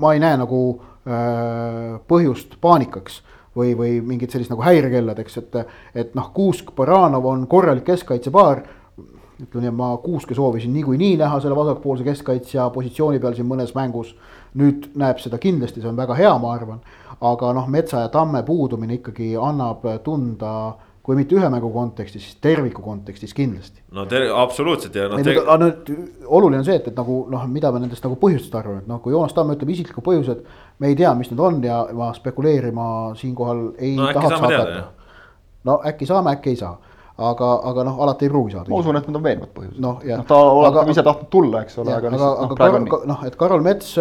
ma 0.00 0.14
ei 0.14 0.20
näe 0.22 0.38
nagu 0.40 0.60
äh, 1.04 1.98
põhjust 2.08 2.56
paanikaks 2.60 3.20
või, 3.56 3.74
või 3.76 3.98
mingit 4.00 4.32
sellist 4.32 4.50
nagu 4.50 4.64
häirekelladeks, 4.64 5.36
et, 5.42 5.58
et 5.94 6.14
noh, 6.16 6.30
Kuusk, 6.34 6.72
Baranov 6.76 7.26
on 7.28 7.46
korralik 7.46 7.84
keskkaitsepaar. 7.84 8.64
ütlen, 9.42 9.74
ma 9.74 9.96
Kuuske 9.96 10.34
soovisin 10.34 10.72
niikuinii 10.72 11.16
näha 11.20 11.40
selle 11.40 11.56
vasakpoolse 11.56 12.04
keskkaitsja 12.04 12.70
positsiooni 12.70 13.20
peal 13.20 13.34
siin 13.34 13.48
mõnes 13.48 13.74
mängus. 13.74 14.16
nüüd 14.54 14.92
näeb 14.94 15.18
seda 15.18 15.38
kindlasti, 15.38 15.80
see 15.80 15.88
on 15.90 15.96
väga 15.96 16.14
hea, 16.14 16.38
ma 16.38 16.52
arvan. 16.54 16.80
aga 17.20 17.52
noh, 17.52 17.68
Metsa 17.68 18.00
ja 18.00 18.08
Tamme 18.08 18.42
puudumine 18.42 18.94
ikkagi 18.94 19.36
annab 19.36 19.84
tunda 20.02 20.74
kui 21.04 21.18
mitte 21.18 21.36
ühe 21.36 21.48
mängu 21.52 21.68
kontekstis, 21.72 22.24
siis 22.24 22.38
terviku 22.40 22.82
kontekstis 22.82 23.34
kindlasti. 23.36 23.82
no 23.92 24.06
ter-, 24.08 24.30
absoluutselt 24.40 24.94
ja 24.96 25.10
noh 25.12 25.20
te.... 25.20 25.34
aga 25.42 25.58
nüüd 25.60 25.90
oluline 26.24 26.62
on 26.62 26.68
see, 26.68 26.78
et, 26.80 26.88
et 26.88 26.96
nagu 26.96 27.18
noh, 27.32 27.44
mida 27.52 27.72
me 27.74 27.82
nendest 27.82 28.06
nagu 28.06 28.16
põhjustest 28.20 28.56
arvame, 28.56 28.80
et 28.84 28.88
noh, 28.88 29.02
kui 29.04 29.12
Joonas 29.12 29.36
Tamm 29.36 29.52
ütleb 29.52 29.74
isiklikud 29.74 30.06
põhjused. 30.06 30.40
me 30.80 30.92
ei 30.92 30.96
tea, 30.98 31.12
mis 31.18 31.28
need 31.32 31.44
on 31.44 31.60
ja 31.64 31.82
ma 31.96 32.08
spekuleerima 32.16 32.88
siinkohal 33.20 33.66
ei 33.76 33.94
no, 33.98 34.08
tahaks 34.16 34.46
hakata. 34.46 34.82
no 35.68 35.78
äkki 35.92 36.08
saame, 36.08 36.38
äkki 36.38 36.54
ei 36.54 36.60
saa 36.62 36.74
aga, 37.14 37.50
aga 37.70 37.84
noh, 37.86 38.00
alati 38.06 38.26
ei 38.26 38.32
pruugi 38.32 38.56
saada. 38.56 38.72
ma 38.72 38.80
usun, 38.80 38.96
et 38.98 39.06
need 39.08 39.20
on 39.20 39.26
veenvad 39.28 39.52
põhjused. 39.54 39.78
noh, 39.84 40.00
noh, 40.08 40.26
ta 40.30 40.40
oleks 40.40 40.80
nagu 40.80 40.96
ise 40.96 41.04
tahtnud 41.06 41.30
tulla, 41.30 41.62
eks 41.66 41.78
ole, 41.84 41.94
aga. 41.94 42.16
aga, 42.16 42.32
aga 42.48 42.80
noh, 42.86 43.04
noh, 43.12 43.22
et 43.28 43.36
Karol 43.38 43.62
Mets 43.66 43.94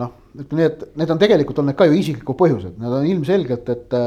noh, 0.00 0.12
ütleme 0.34 0.60
nii, 0.60 0.68
et 0.68 0.84
need 1.00 1.14
on 1.14 1.22
tegelikult 1.22 1.62
on 1.62 1.70
need 1.70 1.78
ka 1.78 1.88
ju 1.88 1.96
isiklikud 2.02 2.38
põhjused, 2.42 2.76
need 2.82 2.98
on 2.98 3.08
ilmselgelt, 3.14 3.72
et 3.72 3.98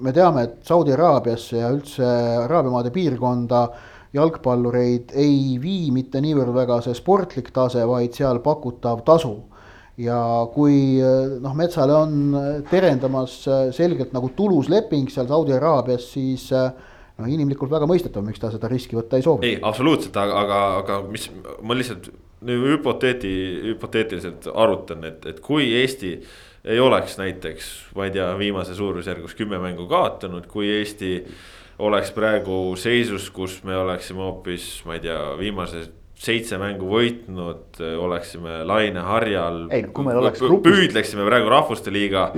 me 0.00 0.12
teame, 0.16 0.44
et 0.46 0.66
Saudi 0.66 0.94
Araabiasse 0.94 1.60
ja 1.60 1.70
üldse 1.72 2.06
Araabia 2.44 2.72
maade 2.72 2.92
piirkonda 2.94 3.64
jalgpallureid 4.16 5.12
ei 5.18 5.58
vii 5.62 5.90
mitte 5.94 6.22
niivõrd 6.22 6.54
väga 6.54 6.80
see 6.84 6.96
sportlik 6.98 7.52
tase, 7.54 7.84
vaid 7.86 8.16
seal 8.16 8.42
pakutav 8.44 9.04
tasu. 9.06 9.36
ja 10.00 10.16
kui 10.54 10.96
noh, 11.44 11.52
Metsale 11.54 11.92
on 11.92 12.36
terendamas 12.70 13.34
selgelt 13.76 14.14
nagu 14.16 14.30
tulus 14.36 14.70
leping 14.72 15.10
seal 15.12 15.28
Saudi 15.28 15.52
Araabias, 15.52 16.06
siis 16.14 16.46
noh, 16.50 17.28
inimlikult 17.28 17.70
väga 17.70 17.88
mõistetav, 17.90 18.24
miks 18.24 18.40
ta 18.40 18.50
seda 18.54 18.70
riski 18.72 18.96
võtta 18.96 19.20
ei 19.20 19.26
soovi. 19.26 19.46
ei, 19.46 19.60
absoluutselt, 19.62 20.16
aga, 20.16 20.40
aga, 20.44 20.60
aga 20.80 21.00
mis 21.10 21.28
ma 21.62 21.76
lihtsalt 21.76 22.10
nüüd 22.48 22.64
hüpoteeti, 22.74 23.32
hüpoteetiliselt 23.68 24.48
arutan, 24.54 25.04
et, 25.04 25.26
et 25.28 25.42
kui 25.44 25.68
Eesti 25.82 26.14
ei 26.64 26.80
oleks 26.80 27.16
näiteks, 27.18 27.70
ma 27.96 28.04
ei 28.08 28.10
tea, 28.14 28.28
viimase 28.38 28.74
suurusjärgus 28.74 29.34
kümme 29.38 29.58
mängu 29.62 29.86
kaotanud, 29.88 30.46
kui 30.50 30.68
Eesti 30.78 31.14
oleks 31.80 32.12
praegu 32.12 32.76
seisus, 32.76 33.30
kus 33.32 33.62
me 33.64 33.76
oleksime 33.76 34.20
hoopis, 34.20 34.68
ma 34.84 34.98
ei 34.98 35.04
tea, 35.06 35.18
viimased 35.40 35.96
seitse 36.20 36.58
mängu 36.60 36.88
võitnud, 36.90 37.80
oleksime 37.96 38.60
laineharjal. 38.68 39.62
ei, 39.72 39.86
kui 39.88 40.04
meil 40.04 40.20
oleks 40.20 40.42
grupis. 40.44 40.72
püüdleksime 40.72 41.24
praegu 41.24 41.48
rahvuste 41.48 41.92
liiga 41.92 42.30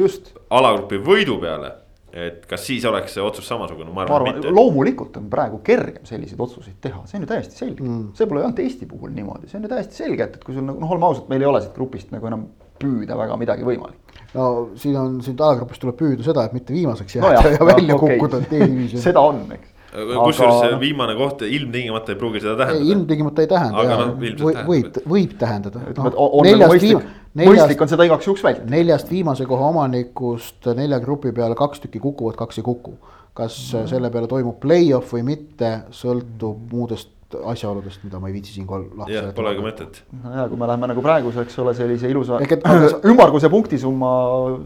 alagrupi 0.51 1.03
võidu 1.03 1.41
peale 1.43 1.79
et 2.13 2.45
kas 2.47 2.67
siis 2.69 2.85
oleks 2.85 3.15
see 3.17 3.23
otsus 3.25 3.47
samasugune, 3.49 3.89
ma 3.89 4.03
arvan, 4.05 4.19
arvan, 4.21 4.37
mitte. 4.37 4.51
loomulikult 4.53 5.17
on 5.17 5.31
praegu 5.33 5.63
kergem 5.65 6.05
selliseid 6.05 6.41
otsuseid 6.45 6.77
teha, 6.85 7.01
see 7.09 7.17
on 7.17 7.25
ju 7.25 7.31
täiesti 7.31 7.57
selge 7.57 7.87
mm., 7.87 8.11
see 8.19 8.29
pole 8.29 8.43
ainult 8.43 8.61
Eesti 8.61 8.89
puhul 8.91 9.15
niimoodi, 9.17 9.49
see 9.49 9.57
on 9.59 9.65
ju 9.65 9.71
täiesti 9.73 9.97
selge, 10.03 10.27
et, 10.27 10.37
et 10.37 10.45
kui 10.45 10.55
sul 10.55 10.67
nagu 10.69 10.83
noh, 10.83 10.93
oleme 10.93 11.09
ausad, 11.09 11.25
meil 11.33 11.43
ei 11.43 11.49
ole 11.49 11.63
siit 11.65 11.73
grupist 11.79 12.13
nagu 12.13 12.29
enam 12.29 12.45
püüda 12.83 13.17
väga 13.17 13.39
midagi 13.41 13.65
võimalik 13.65 14.12
no 14.35 14.49
siin 14.81 14.97
on, 14.99 15.21
siit 15.25 15.41
ajagrupist 15.41 15.83
tuleb 15.83 15.99
püüda 15.99 16.25
seda, 16.27 16.47
et 16.49 16.57
mitte 16.57 16.75
viimaseks 16.75 17.19
jääda 17.19 17.29
no 17.29 17.51
ja, 17.51 17.55
ja 17.59 17.69
välja 17.69 17.97
okay. 17.97 18.17
kukkuda 18.17 18.43
D-divisiooni 18.47 19.05
seda 19.09 19.25
on, 19.29 19.41
eks. 19.57 19.71
kusjuures 19.93 20.61
see 20.65 20.77
viimane 20.81 21.17
koht 21.19 21.45
ilmtingimata 21.47 22.15
ei 22.15 22.21
pruugi 22.21 22.45
seda 22.45 22.57
tähendada. 22.63 22.91
ilmtingimata 22.95 23.45
ei 23.45 23.51
tähenda, 23.51 23.87
aga 23.87 23.99
noh, 24.01 24.13
ilmselt 24.31 24.63
võib, 24.69 25.01
võib 25.15 25.35
tähendada. 25.41 25.87
ütleme, 25.93 26.13
et 26.13 26.21
on 26.23 26.51
nagu 26.51 26.71
mõistlik, 26.75 27.09
mõistlik 27.43 27.85
on 27.85 27.93
seda 27.93 28.09
igaks 28.09 28.31
juhuks 28.31 28.45
vältida. 28.47 28.71
neljast 28.73 29.11
viimase 29.13 29.49
koha 29.49 29.73
omanikust 29.73 30.71
nelja 30.79 31.01
grupi 31.05 31.35
peale 31.37 31.59
kaks 31.59 31.85
tükki 31.85 32.01
kukuvad, 32.03 32.39
kaks 32.41 32.63
ei 32.63 32.69
kuku. 32.69 32.97
kas 33.33 33.57
mm. 33.73 33.89
selle 33.89 34.13
peale 34.13 34.29
toimub 34.29 34.59
play-off 34.61 35.13
või 35.17 35.23
mitte, 35.25 35.75
sõltub 35.97 36.73
muudest 36.73 37.13
asjaoludest, 37.53 38.03
mida 38.07 38.21
ma 38.21 38.29
ei 38.31 38.37
viitsi 38.37 38.55
siinkohal 38.57 38.85
lahti 38.99 39.17
seletada. 39.17 39.37
Polegi 39.39 39.65
mõtet. 39.65 40.03
ja 40.37 40.45
kui 40.51 40.61
me 40.61 40.69
läheme 40.71 40.91
nagu 40.93 41.05
praeguse, 41.05 41.47
eks 41.47 41.59
ole, 41.63 41.75
sellise 41.79 42.11
ilusa 42.13 42.41
ümmarguse 43.11 43.51
punktisumma 43.53 44.13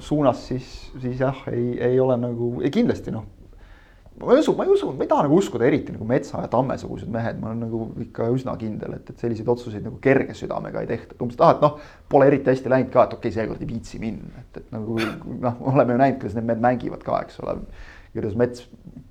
suunas, 0.02 0.44
siis, 0.50 0.68
siis 1.00 1.22
jah, 1.22 1.46
ei, 1.52 1.72
ei 1.92 1.98
ole 2.00 2.18
nagu, 2.20 2.56
ei 2.64 2.72
kindlasti 2.74 3.14
noh. 3.14 3.24
ma 4.20 4.32
ei 4.32 4.40
usu, 4.40 4.54
ma 4.56 4.64
ei 4.64 4.72
usu, 4.72 4.90
ma 4.96 5.04
ei 5.04 5.10
taha 5.10 5.26
nagu 5.26 5.38
uskuda, 5.40 5.66
eriti 5.68 5.94
nagu 5.94 6.06
Metsa 6.08 6.44
ja 6.44 6.52
Tamme 6.52 6.78
sugused 6.80 7.10
mehed, 7.12 7.40
ma 7.40 7.50
olen 7.50 7.66
nagu 7.66 7.82
ikka 8.06 8.30
üsna 8.32 8.54
kindel, 8.60 8.96
et, 8.96 9.10
et 9.12 9.24
selliseid 9.24 9.50
otsuseid 9.52 9.84
nagu 9.84 9.98
kerge 10.02 10.36
südamega 10.36 10.84
ei 10.84 10.88
tehta, 10.88 11.14
et 11.16 11.26
umbes, 11.26 11.36
et 11.36 11.44
ah, 11.44 11.52
et 11.56 11.66
noh, 11.66 11.76
pole 12.08 12.30
eriti 12.30 12.52
hästi 12.52 12.72
läinud 12.72 12.94
ka, 12.94 13.04
et 13.04 13.18
okei 13.18 13.28
okay,, 13.28 13.36
seekord 13.36 13.66
ei 13.66 13.68
viitsi 13.74 14.00
minna, 14.00 14.40
et, 14.40 14.62
et 14.62 14.72
nagu 14.72 14.96
noh, 15.44 15.60
oleme 15.72 15.96
ju 15.96 16.02
näinud, 16.04 16.22
kuidas 16.22 16.38
need 16.38 16.48
mehed 16.48 16.64
mängivad 16.64 17.04
ka, 17.04 17.20
eks 17.26 17.44
ole 17.44 17.60
kuidas 18.16 18.36
mets 18.38 18.66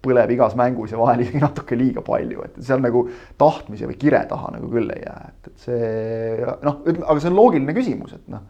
põleb 0.06 0.34
igas 0.36 0.56
mängus 0.58 0.94
ja 0.94 1.00
vahel 1.00 1.24
isegi 1.24 1.42
natuke 1.42 1.78
liiga 1.80 2.04
palju, 2.06 2.46
et 2.46 2.58
seal 2.66 2.82
nagu 2.84 3.06
tahtmise 3.42 3.90
või 3.90 3.98
kire 4.02 4.22
taha 4.30 4.54
nagu 4.58 4.70
küll 4.72 4.92
ei 4.94 5.04
jää, 5.06 5.30
et, 5.32 5.52
et 5.52 5.68
see 5.68 6.56
noh, 6.66 6.82
aga 6.86 7.18
see 7.20 7.32
on 7.32 7.38
loogiline 7.40 7.76
küsimus, 7.78 8.16
et 8.18 8.26
noh, 8.32 8.44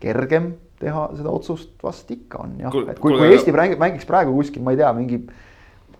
kergem 0.00 0.52
teha 0.80 1.08
seda 1.18 1.32
otsust 1.32 1.74
vast 1.84 2.10
ikka 2.14 2.44
on 2.44 2.58
jah, 2.62 2.76
et 2.88 3.00
kui, 3.02 3.16
kui 3.16 3.32
Eesti 3.34 3.54
mängiks 3.54 4.08
praegu 4.08 4.34
kuskil, 4.36 4.64
ma 4.64 4.74
ei 4.74 4.80
tea, 4.80 4.92
mingi 4.96 5.20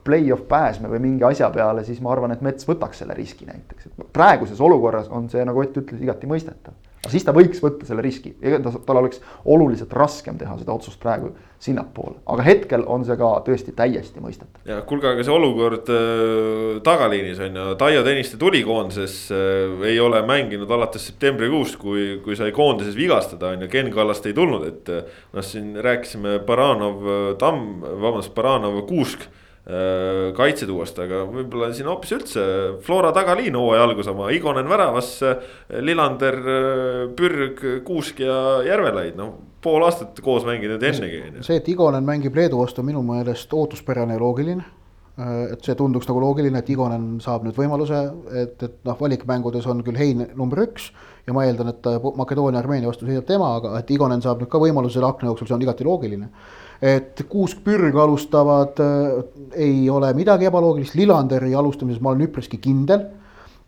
play-off 0.04 0.46
pääsme 0.48 0.88
või 0.88 1.02
mingi 1.04 1.26
asja 1.28 1.50
peale, 1.52 1.82
siis 1.84 1.98
ma 2.00 2.14
arvan, 2.14 2.32
et 2.32 2.40
Mets 2.44 2.64
võtaks 2.68 3.02
selle 3.02 3.16
riski 3.18 3.44
näiteks, 3.48 3.90
et 3.90 4.06
praeguses 4.16 4.62
olukorras 4.64 5.10
on 5.12 5.28
see, 5.32 5.42
nagu 5.44 5.60
Ott 5.60 5.76
ütles, 5.82 6.00
igati 6.00 6.30
mõistetav 6.30 6.78
aga 7.00 7.12
siis 7.12 7.24
ta 7.24 7.32
võiks 7.32 7.62
võtta 7.64 7.86
selle 7.88 8.02
riski, 8.04 8.34
tal 8.86 9.00
oleks 9.00 9.22
oluliselt 9.48 9.92
raskem 9.96 10.36
teha 10.40 10.58
seda 10.60 10.74
otsust 10.74 11.00
praegu 11.00 11.30
sinnapoole, 11.60 12.18
aga 12.32 12.44
hetkel 12.44 12.84
on 12.88 13.04
see 13.08 13.16
ka 13.20 13.30
tõesti 13.46 13.72
täiesti 13.76 14.20
mõistetav. 14.20 14.60
ja 14.68 14.80
kuulge, 14.88 15.08
aga 15.08 15.24
see 15.24 15.34
olukord 15.34 15.88
äh, 15.92 16.78
tagaliinis 16.84 17.40
on 17.46 17.58
ju, 17.60 17.66
Taio 17.80 18.04
Tõniste 18.04 18.40
tuli 18.40 18.62
koondises 18.64 19.16
äh,, 19.32 19.80
ei 19.88 20.00
ole 20.00 20.20
mänginud 20.28 20.70
alates 20.76 21.08
septembrikuust, 21.08 21.80
kui, 21.80 22.06
kui 22.24 22.36
sai 22.36 22.52
koondises 22.56 22.96
vigastada 22.96 23.54
on 23.54 23.64
ju, 23.64 23.72
Ken 23.72 23.92
Kallast 23.92 24.28
ei 24.28 24.36
tulnud, 24.36 24.68
et. 24.68 24.94
noh, 25.32 25.44
siin 25.44 25.76
rääkisime 25.80 26.38
Baranov, 26.46 27.04
Tamm, 27.40 27.80
vabandust, 27.80 28.34
Baranov, 28.36 28.82
Kuusk 28.88 29.28
Äh, 29.70 30.32
kaitsetuuast, 30.34 30.96
aga 31.04 31.20
võib-olla 31.30 31.68
siin 31.76 31.86
hoopis 31.86 32.10
üldse 32.16 32.44
Flora 32.82 33.12
tagaliin 33.14 33.54
hooaja 33.54 33.84
algus 33.86 34.08
oma, 34.10 34.30
Igonen 34.34 34.66
väravasse. 34.66 35.34
Lillander, 35.84 36.38
äh, 36.40 37.02
Pürg, 37.14 37.60
Kuusk 37.86 38.18
ja 38.24 38.34
Järvelaid, 38.66 39.14
noh 39.20 39.36
pool 39.62 39.84
aastat 39.84 40.18
koos 40.24 40.46
mänginud 40.48 40.82
ennegi. 40.82 41.20
see, 41.44 41.60
et 41.60 41.68
Igonen 41.68 42.02
mängib 42.02 42.34
Leedu 42.34 42.58
vastu, 42.58 42.82
minu 42.82 43.02
meelest 43.06 43.52
ootuspärane 43.54 44.16
ja 44.16 44.22
loogiline. 44.22 44.64
Äh, 45.20 45.52
et 45.52 45.62
see 45.62 45.76
tunduks 45.78 46.08
nagu 46.08 46.24
loogiline, 46.24 46.64
et 46.64 46.72
Igonen 46.72 47.20
saab 47.22 47.46
nüüd 47.46 47.60
võimaluse, 47.60 48.00
et, 48.42 48.56
et 48.66 48.80
noh, 48.88 48.98
valikmängudes 48.98 49.68
on 49.70 49.84
küll 49.86 50.00
Hein 50.00 50.24
number 50.34 50.64
üks. 50.64 50.90
ja 51.28 51.36
ma 51.36 51.44
eeldan, 51.46 51.68
et 51.70 51.86
Makedoonia, 52.16 52.58
Armeenia 52.58 52.90
vastu 52.90 53.06
seisab 53.06 53.28
tema, 53.28 53.52
aga 53.60 53.76
et 53.78 53.90
Igonen 53.94 54.24
saab 54.24 54.42
nüüd 54.42 54.50
ka 54.50 54.58
võimaluse 54.58 54.98
selle 54.98 55.12
akna 55.12 55.30
jooksul, 55.30 55.46
see 55.46 55.58
on 55.60 55.68
igati 55.68 55.86
loogiline 55.86 56.32
et 56.82 57.22
Kuusk, 57.28 57.60
Pürg 57.64 57.96
alustavad, 57.96 58.80
äh, 58.80 59.24
ei 59.54 59.90
ole 59.90 60.12
midagi 60.16 60.48
ebaloogilist, 60.48 60.94
Lillanderi 60.96 61.54
alustamises 61.54 62.00
ma 62.00 62.14
olen 62.14 62.28
üpriski 62.28 62.60
kindel. 62.60 63.06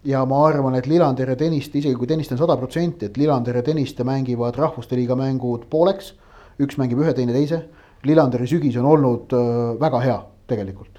ja 0.05 0.25
ma 0.27 0.41
arvan, 0.49 0.75
et 0.75 0.87
Lillander 0.91 1.29
ja 1.31 1.37
Tõniste, 1.39 1.79
isegi 1.79 1.95
kui 1.95 2.09
Tõniste 2.11 2.35
on 2.35 2.41
sada 2.41 2.57
protsenti, 2.59 3.07
et 3.07 3.17
Lillander 3.17 3.61
ja 3.61 3.63
Tõniste 3.63 4.03
mängivad 4.05 4.57
rahvuste 4.59 4.97
liiga 4.97 5.15
mängud 5.15 5.69
pooleks. 5.71 6.15
üks 6.59 6.79
mängib 6.79 6.99
ühe, 6.99 7.15
teine 7.15 7.33
teise. 7.33 7.63
Lillanderi 8.05 8.47
sügis 8.47 8.77
on 8.77 8.87
olnud 8.87 9.33
äh, 9.33 9.79
väga 9.81 10.01
hea 10.03 10.19
tegelikult 10.49 10.99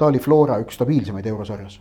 ta 0.00 0.06
oli 0.08 0.18
Flora 0.18 0.56
üks 0.62 0.78
stabiilsemaid 0.78 1.26
eurosarjas. 1.26 1.80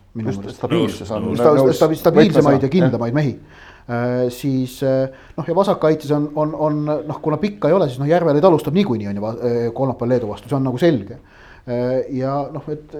stabiilsemaid 1.95 2.63
ja 2.63 2.69
kindlamaid 2.69 3.15
mehi 3.15 3.39
siis 4.29 4.83
äh, 4.83 5.09
noh, 5.37 5.47
ja 5.47 5.55
vasakkaitses 5.55 6.11
on, 6.13 6.29
on, 6.35 6.53
on 6.55 6.79
noh, 6.85 7.21
kuna 7.21 7.39
pikka 7.41 7.69
ei 7.69 7.73
ole, 7.73 7.87
siis 7.89 8.01
noh, 8.01 8.09
Järvelaid 8.09 8.45
alustab 8.45 8.77
niikuinii 8.77 9.09
on 9.09 9.19
ju 9.19 9.25
äh, 9.29 9.57
kolmapäeval 9.73 10.13
Leedu 10.13 10.29
vastu, 10.29 10.49
see 10.49 10.57
on 10.59 10.67
nagu 10.69 10.77
selge. 10.77 11.19
ja 12.15 12.33
noh, 12.49 12.65
et 12.71 12.95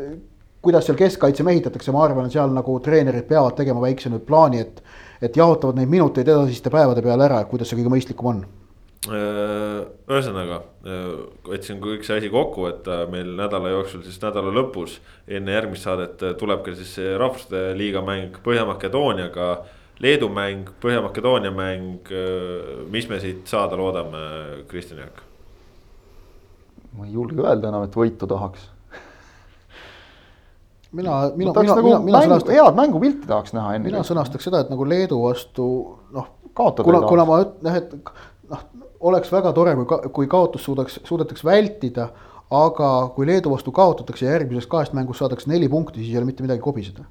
kuidas 0.62 0.86
seal 0.86 0.98
keskkaitse 1.00 1.44
mehitatakse, 1.48 1.94
ma 1.96 2.04
arvan, 2.06 2.28
et 2.28 2.36
seal 2.36 2.52
nagu 2.54 2.76
treenerid 2.86 3.26
peavad 3.30 3.56
tegema 3.58 3.82
väikse 3.82 4.12
nüüd 4.14 4.26
plaani, 4.28 4.66
et. 4.66 4.84
et 5.22 5.36
jaotavad 5.36 5.76
neid 5.76 5.90
minuteid 5.92 6.28
edasiste 6.32 6.72
päevade 6.72 7.02
peale 7.04 7.26
ära, 7.26 7.42
kuidas 7.50 7.68
see 7.68 7.80
kõige 7.80 7.92
mõistlikum 7.92 8.30
on 8.32 8.44
ühesõnaga, 9.10 10.60
võtsin 11.48 11.80
kõik 11.82 12.06
see 12.08 12.18
asi 12.20 12.30
kokku, 12.32 12.68
et 12.70 12.88
meil 13.12 13.32
nädala 13.38 13.72
jooksul 13.72 14.04
siis 14.04 14.20
nädala 14.22 14.52
lõpus 14.54 14.98
enne 15.28 15.56
järgmist 15.56 15.88
saadet 15.88 16.24
tuleb 16.40 16.64
ka 16.66 16.76
siis 16.76 16.98
rahvuste 17.18 17.70
liiga 17.80 18.04
mäng 18.06 18.40
Põhja-Makedooniaga 18.44 19.50
Leedu 20.00 20.30
mäng, 20.32 20.70
Põhja-Makedoonia 20.80 21.52
mäng, 21.52 22.12
mis 22.92 23.08
me 23.10 23.20
siit 23.20 23.48
saada 23.52 23.78
loodame, 23.80 24.22
Kristjan 24.68 25.04
Jaak? 25.04 25.26
ma 26.98 27.06
ei 27.06 27.14
julge 27.14 27.44
öelda 27.44 27.70
enam, 27.70 27.84
et 27.86 27.96
võitu 27.96 28.28
tahaks 28.28 28.64
mina, 30.92 31.32
mina, 31.36 31.54
mina, 31.54 31.76
nagu 31.76 31.84
mina, 31.86 32.00
mina 32.06 32.22
sõnastaks. 32.26 32.56
head 32.56 32.80
mängupilti 32.80 33.30
tahaks 33.30 33.54
näha 33.54 33.76
enne. 33.78 33.86
mina 33.92 34.02
sõnastaks 34.06 34.50
seda, 34.50 34.64
et 34.64 34.72
nagu 34.74 34.88
Leedu 34.90 35.20
vastu 35.22 35.68
noh. 36.16 36.32
kuna, 36.56 37.04
kuna 37.06 37.28
ma 37.30 37.44
ütlen, 37.44 37.78
et 37.78 37.94
noh, 38.50 38.66
oleks 39.12 39.32
väga 39.32 39.54
tore, 39.54 39.76
kui, 39.78 40.10
kui 40.18 40.32
kaotus 40.32 40.66
suudaks, 40.66 41.00
suudetaks 41.06 41.46
vältida. 41.46 42.10
aga 42.50 43.12
kui 43.14 43.28
Leedu 43.30 43.52
vastu 43.54 43.72
kaotatakse 43.72 44.26
ja 44.26 44.32
järgmisest 44.34 44.70
kahest 44.70 44.94
mängust 44.98 45.22
saadakse 45.22 45.50
neli 45.52 45.70
punkti, 45.70 46.02
siis 46.02 46.16
ei 46.16 46.18
ole 46.18 46.26
mitte 46.32 46.44
midagi 46.44 46.62
kobiseda. 46.66 47.06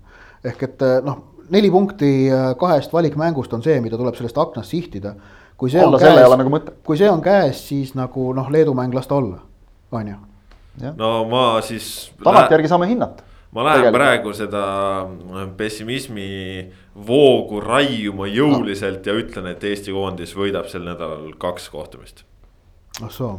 ehk 0.44 0.62
et 0.62 0.82
noh 1.06 1.37
neli 1.50 1.70
punkti 1.70 2.30
äh, 2.32 2.52
kahest 2.58 2.92
valikmängust 2.92 3.52
on 3.52 3.62
see, 3.62 3.80
mida 3.84 3.98
tuleb 3.98 4.16
sellest 4.18 4.38
aknast 4.38 4.74
sihtida. 4.74 5.14
kui 5.58 5.70
see 5.70 5.82
olla 5.82 5.98
on 5.98 6.02
käes, 6.02 6.34
nagu 6.38 6.60
kui 6.86 6.96
see 6.96 7.10
on 7.10 7.22
käes, 7.22 7.64
siis 7.68 7.94
nagu 7.98 8.32
noh, 8.34 8.50
Leedu 8.50 8.74
mäng 8.78 8.94
las 8.94 9.08
ta 9.10 9.16
olla, 9.18 9.40
on 9.92 10.08
ju. 10.08 10.18
no 10.96 11.24
ma 11.30 11.60
siis. 11.60 12.12
tagantjärgi 12.24 12.68
saame 12.68 12.86
hinnata. 12.86 13.26
ma 13.50 13.64
lähen 13.64 13.80
Tegelikult. 13.80 13.98
praegu 13.98 14.32
seda 14.36 14.64
äh, 15.02 15.50
pessimismi 15.56 16.30
voogu 17.06 17.60
raiuma 17.60 18.26
jõuliselt 18.26 19.06
no. 19.06 19.12
ja 19.12 19.18
ütlen, 19.24 19.52
et 19.52 19.64
Eesti 19.64 19.92
koondis 19.92 20.36
võidab 20.36 20.70
sel 20.70 20.86
nädalal 20.86 21.32
kaks 21.38 21.68
kohtumist 21.74 22.27
ah 23.02 23.10
soo. 23.10 23.38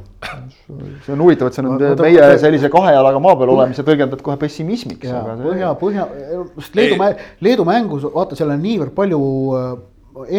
see 1.05 1.13
on 1.13 1.21
huvitav, 1.23 1.49
et 1.49 1.57
sa 1.57 1.63
nüüd 1.65 1.83
meie 1.99 2.19
ma, 2.21 2.39
sellise 2.41 2.71
kahe 2.71 2.93
jalaga 2.95 3.21
maa 3.23 3.37
peal 3.39 3.53
olemise 3.55 3.85
tõlgendad 3.87 4.23
kohe 4.23 4.37
pessimismiks. 4.39 5.11
põhja, 5.43 5.71
põhja, 5.79 6.09
Leedu, 6.79 6.99
Leedu 7.45 7.67
mängus 7.67 8.07
vaata, 8.13 8.37
seal 8.39 8.53
on 8.55 8.61
niivõrd 8.63 8.95
palju 8.95 9.21
äh, 9.59 9.71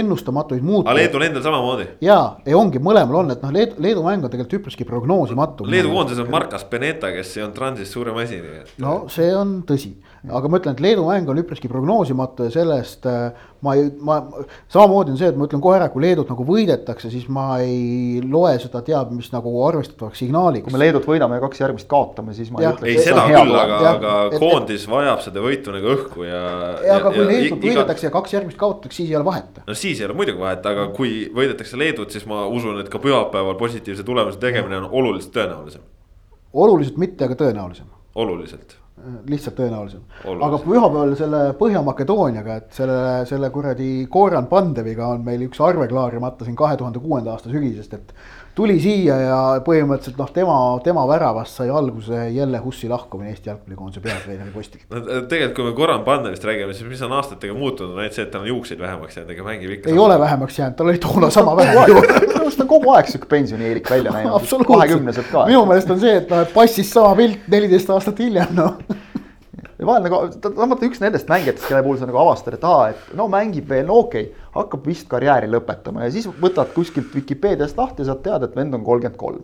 ennustamatuid 0.00 0.64
muutujaid. 0.64 0.92
aga 0.92 0.98
Leedul 0.98 1.26
endal 1.28 1.44
samamoodi. 1.44 1.86
ja, 2.04 2.18
ja 2.46 2.58
ongi 2.58 2.80
mõlemal 2.82 3.22
on, 3.22 3.34
et 3.34 3.44
noh, 3.44 3.52
Leedu, 3.54 3.76
Leedu 3.84 4.04
mäng 4.06 4.24
on 4.24 4.32
tegelikult 4.32 4.60
üpriski 4.60 4.88
prognoosimatu. 4.88 5.68
Leedu 5.70 5.92
koondises 5.92 6.24
on 6.24 6.32
Markas 6.32 6.64
Beneta, 6.70 7.12
kes 7.14 7.36
ei 7.36 7.44
olnud 7.44 7.56
Transis 7.58 7.92
suurem 7.92 8.16
asi, 8.24 8.40
no 8.82 9.02
see 9.12 9.30
on 9.36 9.60
tõsi, 9.68 9.94
aga 10.28 10.48
ma 10.52 10.58
ütlen, 10.60 10.74
et 10.76 10.82
Leedu 10.84 11.06
mäng 11.06 11.28
on 11.32 11.38
üpriski 11.40 11.68
prognoosimatu 11.70 12.44
ja 12.44 12.52
sellest 12.52 13.06
äh, 13.08 13.30
ma 13.64 13.74
ei, 13.76 13.86
ma 14.04 14.18
samamoodi 14.68 15.14
on 15.14 15.18
see, 15.20 15.30
et 15.32 15.38
ma 15.38 15.46
ütlen 15.48 15.62
kohe 15.64 15.78
ära, 15.78 15.86
kui 15.92 16.02
Leedut 16.04 16.28
nagu 16.28 16.44
võidetakse, 16.44 17.08
siis 17.12 17.24
ma 17.32 17.46
ei 17.64 18.20
loe 18.24 18.52
seda 18.60 18.82
teab 18.84 19.14
mis 19.16 19.30
nagu 19.32 19.52
arvestatavaks 19.64 20.20
signaaliks. 20.20 20.66
kui 20.66 20.74
me 20.76 20.82
Leedut 20.82 21.06
võidame 21.08 21.38
ja 21.38 21.44
kaks 21.44 21.62
järgmist 21.62 21.88
kaotame, 21.90 22.34
siis 22.36 22.50
ma 22.52 22.60
ja, 22.64 22.72
ei 22.74 22.76
ütle. 22.76 22.90
ei, 22.92 23.04
seda 23.06 23.24
küll, 23.30 23.54
aga, 23.62 23.78
aga 23.92 24.16
et, 24.28 24.36
koondis 24.42 24.84
et, 24.84 24.92
vajab 24.92 25.22
seda 25.24 25.44
võitu 25.44 25.76
nagu 25.76 25.94
õhku 25.94 26.26
ja. 26.28 26.42
ja 26.88 26.98
aga 26.98 27.14
kui 27.14 27.28
Leedut 27.30 27.64
võidetakse 27.70 28.08
ja 28.08 28.12
kaks 28.18 28.36
järgmist 28.36 28.60
kaotatakse, 28.60 29.00
siis 29.00 29.14
ei 29.14 29.20
ole 29.20 29.28
vahet. 29.28 29.62
no 29.64 29.78
siis 29.84 30.02
ei 30.02 30.08
ole 30.10 30.18
muidugi 30.20 30.44
vahet, 30.44 30.68
aga 30.72 30.90
kui 30.96 31.14
võidetakse 31.36 31.80
Leedut, 31.80 32.12
siis 32.12 32.28
ma 32.28 32.44
usun, 32.48 32.76
et 32.84 32.92
ka 32.92 33.00
pühapäeval 33.00 33.56
positiivse 33.60 34.04
tulemuse 34.04 34.40
tegemine 34.42 34.82
on 34.82 34.90
oluliselt 35.02 35.32
tõenäolisem. 35.36 35.88
oluliselt 36.52 37.00
mitte, 37.00 37.24
aga 37.24 37.40
tõenäolisem. 37.40 37.88
oluliselt 38.20 38.79
lihtsalt 39.28 39.56
tõenäolisem. 39.58 40.02
aga 40.24 40.58
pühapäeval 40.64 41.14
selle 41.18 41.42
Põhja-Makedooniaga, 41.60 42.56
et 42.62 42.76
selle, 42.76 42.98
selle 43.30 43.50
kuradi 43.54 43.90
Goran 44.12 44.46
Pandeviga 44.50 45.08
on 45.14 45.24
meil 45.24 45.46
üks 45.48 45.60
arve 45.64 45.88
klaarimata 45.90 46.46
siin 46.46 46.58
kahe 46.58 46.76
tuhande 46.80 47.02
kuuenda 47.02 47.34
aasta 47.34 47.52
sügisest, 47.52 47.94
et 47.94 48.14
tuli 48.54 48.76
siia 48.82 49.16
ja 49.20 49.38
põhimõtteliselt 49.66 50.18
noh, 50.20 50.30
tema, 50.34 50.56
tema 50.84 51.04
väravast 51.08 51.60
sai 51.60 51.70
alguse 51.72 52.26
Jelle 52.34 52.60
Hussi 52.64 52.88
lahkumine 52.90 53.30
Eesti 53.32 53.50
jalgpallikoondise 53.50 54.02
peatreeneri 54.04 54.52
postilt. 54.54 54.86
no 54.90 55.02
tegelikult, 55.30 55.56
kui 55.56 55.68
me 55.68 55.74
Goran 55.76 56.04
Pandevist 56.06 56.44
räägime, 56.44 56.74
siis 56.76 56.88
mis 56.88 57.02
on 57.06 57.14
aastatega 57.18 57.54
muutunud, 57.56 57.94
on 57.94 58.04
ainult 58.04 58.18
see, 58.18 58.26
et 58.26 58.32
tal 58.34 58.44
on 58.44 58.50
juukseid 58.52 58.80
vähemaks 58.82 59.20
jäänud, 59.20 59.34
ega 59.36 59.46
mängib 59.46 59.76
ikka. 59.76 59.90
ei 59.90 59.96
sama. 59.96 60.06
ole 60.06 60.18
vähemaks 60.24 60.58
jäänud, 60.58 60.78
tal 60.78 60.92
oli 60.92 61.02
toona 61.02 61.30
sama 61.38 61.56
vähe. 61.56 61.76
minu 61.86 62.40
arust 62.40 62.64
on 62.64 62.72
kogu 62.74 62.94
aeg 62.96 63.12
sihuke 63.12 63.30
pensionieelik 63.30 63.90
välja 63.90 64.16
näinud, 64.16 64.50
kahekümneselt 64.72 65.30
ka. 65.32 65.46
minu 65.50 65.62
meelest 65.70 65.94
on 65.94 66.02
see, 66.02 66.16
et 66.22 66.32
noh, 66.32 66.42
et 66.46 66.52
passis 66.54 66.90
sama 66.92 67.14
pilt 67.18 67.48
neliteist 67.48 67.94
aastat 67.94 68.24
hiljem, 68.24 68.58
noh 68.58 68.80
ja 69.80 69.86
vahel 69.88 70.04
nagu, 70.04 70.18
ta 70.42 70.50
vaata 70.54 70.88
üks 70.88 71.00
nendest 71.02 71.30
mängijatest, 71.30 71.68
kelle 71.68 71.84
puhul 71.84 72.00
sa 72.00 72.08
nagu 72.08 72.20
avastad, 72.20 72.56
et 72.56 72.66
aa, 72.68 72.90
et 72.92 73.14
no 73.16 73.26
mängib 73.32 73.70
veel, 73.70 73.86
no 73.88 74.02
okei 74.04 74.28
okay,, 74.28 74.48
hakkab 74.56 74.84
vist 74.90 75.08
karjääri 75.10 75.48
lõpetama 75.50 76.04
ja 76.04 76.12
siis 76.12 76.28
võtad 76.42 76.74
kuskilt 76.74 77.14
Vikipeediast 77.16 77.80
lahti 77.80 78.04
ja 78.04 78.10
saad 78.10 78.22
teada, 78.26 78.50
et 78.50 78.58
vend 78.58 78.76
on 78.76 78.84
kolmkümmend 78.86 79.18
kolm. 79.20 79.42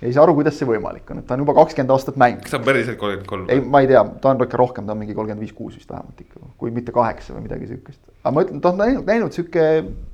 ja 0.00 0.08
ei 0.08 0.14
saa 0.14 0.26
aru, 0.26 0.36
kuidas 0.38 0.58
see 0.60 0.68
võimalik 0.68 1.10
on, 1.10 1.22
et 1.22 1.26
ta 1.26 1.34
on 1.34 1.42
juba 1.42 1.56
kakskümmend 1.58 1.94
aastat 1.96 2.20
mänginud. 2.20 2.44
kas 2.46 2.54
ta 2.54 2.60
on 2.60 2.68
päriselt 2.68 3.00
kolmkümmend 3.00 3.30
kolm? 3.32 3.46
ei, 3.50 3.62
ma 3.64 3.82
ei 3.82 3.90
tea, 3.90 4.04
ta 4.22 4.32
on 4.32 4.44
ikka 4.46 4.60
rohkem, 4.62 4.86
ta 4.86 4.94
on 4.94 5.02
mingi 5.02 5.16
kolmkümmend 5.18 5.42
viis, 5.42 5.56
kuus 5.56 5.78
vist 5.78 5.90
vähemalt 5.90 6.20
ikka, 6.26 6.52
kui 6.60 6.74
mitte 6.74 6.94
kaheksa 6.94 7.34
või 7.34 7.48
midagi 7.48 7.72
sihukest. 7.72 8.02
aga 8.22 8.34
ma 8.36 8.46
ütlen, 8.46 8.62
ta 8.62 8.74
on 8.74 8.84
näinud, 8.84 9.08
näinud 9.08 9.34
sihuke 9.34 9.66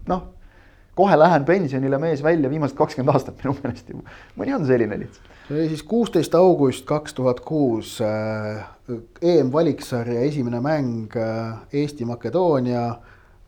noh 0.08 0.30
kohe 0.98 1.16
lähen 1.16 1.44
pensionile 1.48 1.98
mees 1.98 2.22
välja 2.24 2.50
viimased 2.52 2.76
kakskümmend 2.76 3.14
aastat 3.14 3.38
minu 3.40 3.54
meelest 3.62 3.88
ju. 3.88 4.02
mõni 4.38 4.54
on 4.56 4.66
selline 4.68 4.98
lihtsalt. 5.00 5.30
see 5.48 5.56
oli 5.56 5.68
siis 5.72 5.84
kuusteist 5.88 6.34
august 6.36 6.84
kaks 6.88 7.16
tuhat 7.16 7.40
kuus 7.46 7.96
äh, 8.04 8.64
EM-valiksarja 9.22 10.26
esimene 10.28 10.60
mäng 10.60 11.16
äh, 11.16 11.62
Eesti-Makedoonia. 11.72 12.86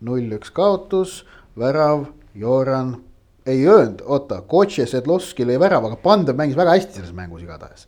null-üks 0.04 0.50
kaotus, 0.52 1.22
värav, 1.56 2.02
Joran, 2.36 2.96
ei 3.46 3.62
öelnud, 3.64 4.02
oota, 4.04 4.42
Kotše 4.48 4.84
Sedlovski 4.90 5.46
lõi 5.46 5.56
värava, 5.60 5.88
aga 5.88 5.96
Pandev 6.02 6.36
mängis 6.36 6.58
väga 6.58 6.74
hästi 6.76 6.98
selles 6.98 7.14
mängus 7.16 7.44
igatahes. 7.44 7.86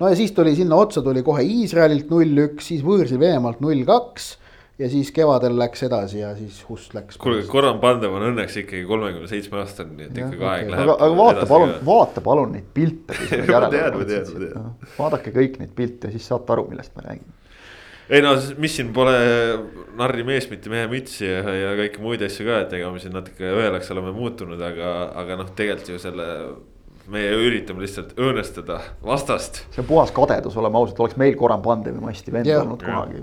no 0.00 0.08
ja 0.08 0.16
siis 0.18 0.32
tuli 0.32 0.54
sinna 0.56 0.78
otsa 0.78 1.02
tuli 1.02 1.22
kohe 1.22 1.42
Iisraelilt 1.42 2.10
null-üks, 2.10 2.70
siis 2.70 2.86
võõrsil 2.86 3.20
Venemaalt 3.20 3.60
null-kaks 3.62 4.36
ja 4.80 4.88
siis 4.92 5.12
kevadel 5.14 5.58
läks 5.58 5.84
edasi 5.86 6.22
ja 6.22 6.32
siis 6.36 6.62
Hust 6.68 6.94
läks. 6.96 7.18
kuulge, 7.20 7.44
Goran 7.50 7.80
Pandev 7.82 8.16
on 8.16 8.24
õnneks 8.30 8.56
ikkagi 8.62 8.86
kolmekümne 8.88 9.28
seitsme 9.30 9.60
aastane, 9.62 9.94
nii 9.98 10.08
et 10.08 10.16
ikkagi 10.16 10.40
okay. 10.40 10.48
aeg 10.54 10.72
läheb. 10.72 10.94
aga, 10.96 11.12
vaata 11.18 11.46
palun, 11.50 11.76
vaata 11.86 12.24
palun 12.24 12.56
neid 12.56 12.72
pilte. 12.74 13.18
ma 13.52 13.68
tean, 13.68 13.98
ma 13.98 14.08
tean, 14.08 14.32
ma 14.32 14.42
tean. 14.46 14.72
vaadake 14.96 15.34
kõik 15.36 15.60
neid 15.62 15.76
pilte 15.76 16.12
siis 16.14 16.26
saate 16.32 16.56
aru, 16.56 16.68
millest 16.72 16.96
me 16.96 17.06
räägime 17.08 17.40
ei 18.12 18.20
no 18.20 18.32
mis 18.60 18.74
siin 18.76 18.90
pole 18.92 19.14
narri 19.96 20.24
mees, 20.26 20.48
mitte 20.50 20.72
mehe 20.72 20.88
mütsi 20.90 21.24
ja, 21.28 21.42
ja 21.54 21.70
kõiki 21.78 22.02
muid 22.02 22.24
asju 22.26 22.44
ka, 22.48 22.58
et 22.64 22.74
ega 22.76 22.90
me 22.92 23.00
siin 23.00 23.14
natuke 23.14 23.52
õelaks 23.54 23.88
oleme 23.94 24.12
muutunud, 24.16 24.60
aga, 24.60 24.90
aga 25.22 25.38
noh, 25.40 25.52
tegelikult 25.56 25.94
ju 25.94 26.00
selle 26.02 26.26
meie 27.10 27.30
üritame 27.34 27.82
lihtsalt 27.82 28.12
õõnestada 28.18 28.78
vastast. 29.04 29.62
see 29.74 29.82
on 29.82 29.88
puhas 29.88 30.12
kadedus, 30.14 30.56
oleme 30.60 30.78
ausad, 30.78 30.98
oleks 31.02 31.16
meil 31.20 31.34
Goran 31.38 31.62
Pandevi 31.62 32.02
masti 32.02 32.34
vend 32.34 32.50
olnud 32.54 32.82
kunagi. 32.82 33.22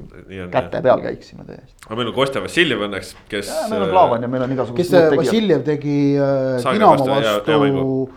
käte 0.52 0.82
peal 0.84 1.04
käiksime 1.04 1.46
täiesti. 1.48 1.76
aga 1.86 2.00
meil 2.00 2.12
on 2.12 2.16
Kostja 2.16 2.42
Vassiljev 2.44 2.84
õnneks, 2.88 3.14
kes. 3.32 3.52
meil 3.72 3.86
on 3.86 3.94
Klaavan 3.94 4.26
ja 4.26 4.32
meil 4.32 4.48
on 4.48 4.56
igasugused. 4.58 4.92
kes 4.92 5.22
Vassiljev 5.22 5.64
tegi 5.68 6.00
äh, 6.20 6.66
Dinamo 6.74 7.08
vastu 7.08 8.10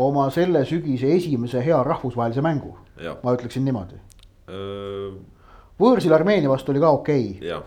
oma 0.00 0.30
selle 0.30 0.64
sügise 0.64 1.10
esimese 1.16 1.64
hea 1.64 1.82
rahvusvahelise 1.84 2.44
mängu. 2.44 2.76
ma 3.22 3.36
ütleksin 3.36 3.66
niimoodi. 3.66 4.00
võõrsil 5.80 6.16
Armeenia 6.16 6.48
vastu 6.48 6.72
oli 6.72 6.80
ka 6.80 6.96
okei 6.96 7.28
okay 7.36 7.60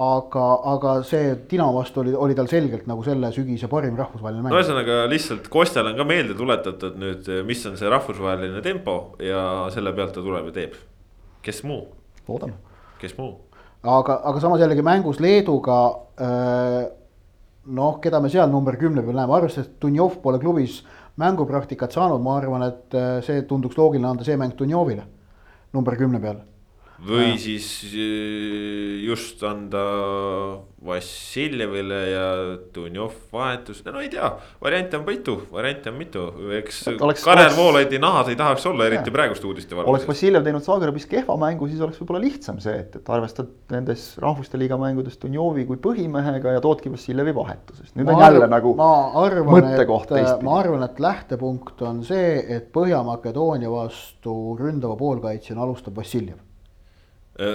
aga, 0.00 0.44
aga 0.72 0.92
see 1.04 1.34
Dinamo 1.50 1.74
vastu 1.76 2.00
oli, 2.00 2.14
oli 2.16 2.36
tal 2.36 2.48
selgelt 2.48 2.86
nagu 2.88 3.02
selle 3.04 3.28
sügise 3.34 3.68
parim 3.68 3.98
rahvusvaheline 3.98 4.44
mäng. 4.44 4.54
no 4.54 4.60
ühesõnaga 4.60 5.02
lihtsalt 5.10 5.50
Kostjale 5.52 5.92
on 5.92 5.98
ka 6.00 6.06
meelde 6.08 6.36
tuletatud 6.38 6.96
nüüd, 7.00 7.28
mis 7.48 7.64
on 7.68 7.76
see 7.80 7.90
rahvusvaheline 7.92 8.62
tempo 8.64 8.96
ja 9.20 9.42
selle 9.74 9.92
pealt 9.96 10.14
ta 10.16 10.24
tuleb 10.24 10.48
ja 10.50 10.56
teeb. 10.56 10.78
kes 11.44 11.62
muu? 11.68 11.82
loodame. 12.28 12.56
kes 13.02 13.16
muu? 13.18 13.34
aga, 13.82 14.20
aga 14.24 14.40
samas 14.40 14.64
jällegi 14.64 14.84
mängus 14.86 15.20
Leeduga 15.20 15.80
äh, 16.16 16.80
noh, 17.76 18.00
keda 18.00 18.22
me 18.24 18.32
seal 18.32 18.48
number 18.48 18.80
kümne 18.80 19.04
peal 19.04 19.20
näeme, 19.20 19.36
arvestades, 19.36 19.68
et 19.68 19.80
Dunjov 19.84 20.20
pole 20.24 20.40
klubis 20.40 20.80
mängupraktikat 21.20 21.92
saanud, 21.92 22.22
ma 22.24 22.38
arvan, 22.40 22.64
et 22.70 22.96
äh, 22.96 23.18
see 23.26 23.44
tunduks 23.48 23.76
loogiline 23.76 24.14
anda 24.14 24.24
see 24.24 24.40
mäng 24.40 24.56
Dunjovile 24.56 25.04
number 25.76 26.00
kümne 26.00 26.22
peal 26.24 26.40
või 27.06 27.30
ja. 27.32 27.38
siis 27.40 27.66
äh, 27.90 29.00
just 29.06 29.42
anda 29.46 29.84
Vassiljevile 30.80 31.98
ja 32.08 32.26
Dunjov 32.72 33.12
vahetus, 33.34 33.82
no 33.84 34.00
ei 34.00 34.08
tea, 34.12 34.30
variante 34.62 34.96
on 34.96 35.04
mitu, 35.04 35.34
variante 35.52 35.90
on 35.92 35.98
mitu, 35.98 36.22
eks 36.56 36.78
Karel 37.20 37.52
Voolaidi 37.56 38.00
nahas 38.00 38.30
ei 38.32 38.38
tahaks 38.40 38.64
olla, 38.70 38.86
eriti 38.88 39.12
praeguste 39.12 39.44
uudiste 39.48 39.76
valguses. 39.76 39.90
oleks 39.92 40.08
Vassiljev 40.08 40.46
teinud 40.46 40.64
Zagrebis 40.64 41.04
kehva 41.10 41.36
mängu, 41.40 41.68
siis 41.68 41.84
oleks 41.84 42.00
võib-olla 42.00 42.22
lihtsam 42.24 42.60
see, 42.64 42.78
et, 42.80 42.96
et 42.96 43.12
arvestad 43.12 43.52
nendes 43.74 44.06
rahvuste 44.24 44.60
liiga 44.60 44.80
mängudes 44.80 45.20
Dunjovi 45.20 45.68
kui 45.68 45.80
põhimehega 45.84 46.56
ja 46.56 46.64
toodki 46.64 46.92
Vassiljevi 46.92 47.36
vahetusest. 47.36 47.96
nüüd 47.96 48.08
ma 48.08 48.16
on 48.16 48.24
jälle 48.24 48.44
arvan, 48.48 48.56
nagu 48.56 48.76
mõttekoht 49.52 50.14
teistpidi. 50.14 50.48
ma 50.48 50.60
arvan, 50.62 50.88
et 50.88 51.00
lähtepunkt 51.00 51.84
on 51.84 52.04
see, 52.08 52.38
et 52.56 52.72
Põhja-Makedoonia 52.72 53.68
vastu 53.72 54.56
ründava 54.56 54.96
poolkaitsjana 54.96 55.68
alustab 55.68 56.00
Vassiljev 56.00 56.40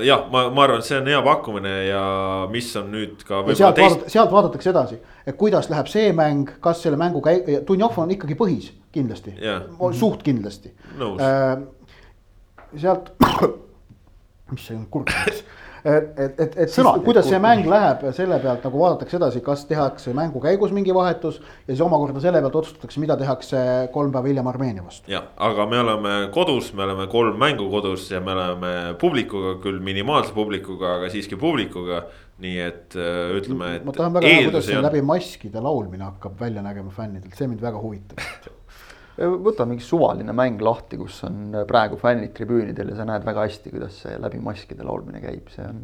jah, 0.06 0.26
ma, 0.32 0.48
ma 0.50 0.64
arvan, 0.66 0.82
et 0.82 0.88
see 0.88 0.98
on 0.98 1.10
hea 1.10 1.20
pakkumine 1.26 1.74
ja 1.88 2.04
mis 2.52 2.72
on 2.80 2.90
nüüd 2.94 3.22
ka. 3.28 3.44
sealt 3.52 3.78
teist... 3.78 4.00
vaadata, 4.00 4.14
sealt 4.14 4.32
vaadatakse 4.34 4.72
edasi, 4.72 5.00
et 5.28 5.38
kuidas 5.40 5.70
läheb 5.70 5.90
see 5.92 6.14
mäng, 6.18 6.56
kas 6.64 6.82
selle 6.86 7.00
mängu 7.02 7.22
käi-, 7.26 7.60
Dunjov 7.68 8.00
on 8.02 8.14
ikkagi 8.16 8.38
põhis 8.40 8.72
kindlasti 8.96 9.36
yeah., 9.38 9.68
suht 10.00 10.24
kindlasti. 10.26 10.74
Äh, 10.96 11.54
sealt, 12.82 13.14
mis 14.52 14.66
see 14.66 14.80
kurb 14.90 15.14
läks 15.14 15.46
et, 15.86 16.20
et, 16.20 16.40
et, 16.40 16.58
et 16.66 16.72
siis, 16.72 16.88
kuidas 17.06 17.28
see 17.30 17.40
mäng 17.42 17.68
läheb, 17.70 18.04
selle 18.18 18.40
pealt 18.42 18.66
nagu 18.66 18.82
vaadatakse 18.82 19.20
edasi, 19.20 19.42
kas 19.46 19.66
tehakse 19.70 20.14
mängu 20.18 20.42
käigus 20.44 20.74
mingi 20.76 20.94
vahetus 20.96 21.38
ja 21.40 21.72
siis 21.74 21.84
omakorda 21.86 22.24
selle 22.24 22.42
pealt 22.42 22.58
otsustatakse, 22.62 23.02
mida 23.04 23.18
tehakse 23.20 23.62
kolm 23.94 24.14
päeva 24.16 24.32
hiljem 24.32 24.50
Armeenia 24.52 24.86
vastu. 24.86 25.12
jah, 25.12 25.30
aga 25.38 25.68
me 25.70 25.80
oleme 25.84 26.16
kodus, 26.34 26.74
me 26.74 26.88
oleme 26.88 27.08
kolm 27.12 27.38
mängu 27.42 27.70
kodus 27.70 28.10
ja 28.12 28.22
me 28.22 28.34
oleme 28.34 28.74
publikuga, 29.02 29.56
küll 29.64 29.80
minimaalse 29.84 30.34
publikuga, 30.34 30.98
aga 31.00 31.14
siiski 31.14 31.38
publikuga 31.40 32.06
nii 32.44 32.60
et 32.60 32.98
äh, 33.00 33.32
ütleme, 33.38 33.78
et. 33.78 33.86
ma 33.88 33.96
tahan 33.96 34.18
väga 34.18 34.28
näha, 34.28 34.50
kuidas 34.50 34.68
see 34.68 34.76
on... 34.80 34.84
läbi 34.90 35.06
maskide 35.06 35.64
laulmine 35.64 36.10
hakkab 36.10 36.36
välja 36.42 36.66
nägema 36.66 36.92
fännidelt, 36.92 37.38
see 37.38 37.48
mind 37.48 37.64
väga 37.64 37.80
huvitab 37.80 38.26
võta 39.18 39.66
mingi 39.68 39.84
suvaline 39.86 40.36
mäng 40.36 40.62
lahti, 40.64 41.00
kus 41.00 41.22
on 41.28 41.56
praegu 41.70 41.98
fännid 42.00 42.34
tribüünidel 42.36 42.92
ja 42.92 43.00
sa 43.00 43.08
näed 43.08 43.26
väga 43.28 43.46
hästi, 43.48 43.72
kuidas 43.72 44.02
see 44.04 44.18
läbi 44.22 44.42
maskide 44.44 44.86
laulmine 44.88 45.22
käib, 45.24 45.48
see 45.54 45.66
on. 45.66 45.82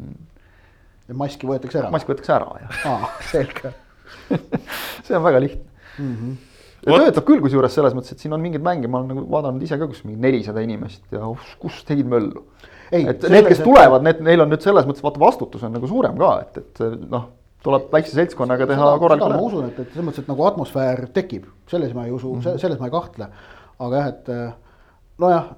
ja 1.08 1.18
maski 1.18 1.48
võetakse 1.48 1.80
ära? 1.80 1.92
mask 1.94 2.12
võetakse 2.12 2.34
ära, 2.36 2.50
jah 2.60 2.86
aa, 2.92 3.12
selge 3.30 3.72
see 5.06 5.16
on 5.16 5.24
väga 5.24 5.40
lihtne 5.46 5.64
mm. 5.98 6.14
-hmm. 6.14 6.36
ja 6.86 7.00
töötab 7.06 7.28
küll, 7.30 7.42
kusjuures 7.44 7.80
selles 7.80 7.96
mõttes, 7.96 8.12
et 8.12 8.24
siin 8.24 8.36
on 8.36 8.44
mingeid 8.44 8.64
mänge, 8.64 8.90
ma 8.90 9.00
olen 9.00 9.14
nagu 9.14 9.26
vaadanud 9.32 9.64
ise 9.64 9.80
ka, 9.80 9.88
kus 9.88 10.04
mingi 10.04 10.20
nelisada 10.20 10.64
inimest 10.64 11.04
ja 11.14 11.24
oh, 11.26 11.52
kus 11.62 11.80
tegid 11.88 12.08
möllu. 12.12 12.44
et 12.92 13.24
need, 13.32 13.48
kes 13.48 13.64
tulevad, 13.64 14.04
need, 14.04 14.20
neil 14.20 14.44
on 14.44 14.52
nüüd 14.52 14.64
selles 14.64 14.88
mõttes 14.88 15.04
vaata 15.04 15.22
vastutus 15.22 15.64
on 15.64 15.72
nagu 15.72 15.88
suurem 15.88 16.20
ka, 16.20 16.34
et, 16.44 16.60
et 16.60 17.08
noh 17.08 17.30
tuleb 17.62 17.90
väikse 17.92 18.16
seltskonnaga 18.16 18.66
teha 18.70 18.92
korralikult. 18.98 19.36
ma 19.36 19.48
usun, 19.48 19.66
et, 19.70 19.78
et 19.78 19.90
selles 19.92 20.06
mõttes, 20.08 20.24
et 20.24 20.30
nagu 20.30 20.46
atmosfäär 20.48 21.04
tekib, 21.14 21.48
selles 21.70 21.94
ma 21.96 22.06
ei 22.08 22.14
usu 22.14 22.34
mm, 22.34 22.40
-hmm. 22.40 22.62
selles 22.62 22.80
ma 22.80 22.88
ei 22.90 22.94
kahtle. 22.94 23.28
aga 23.78 23.96
jah, 23.96 24.08
et 24.08 24.32
nojah. 25.18 25.50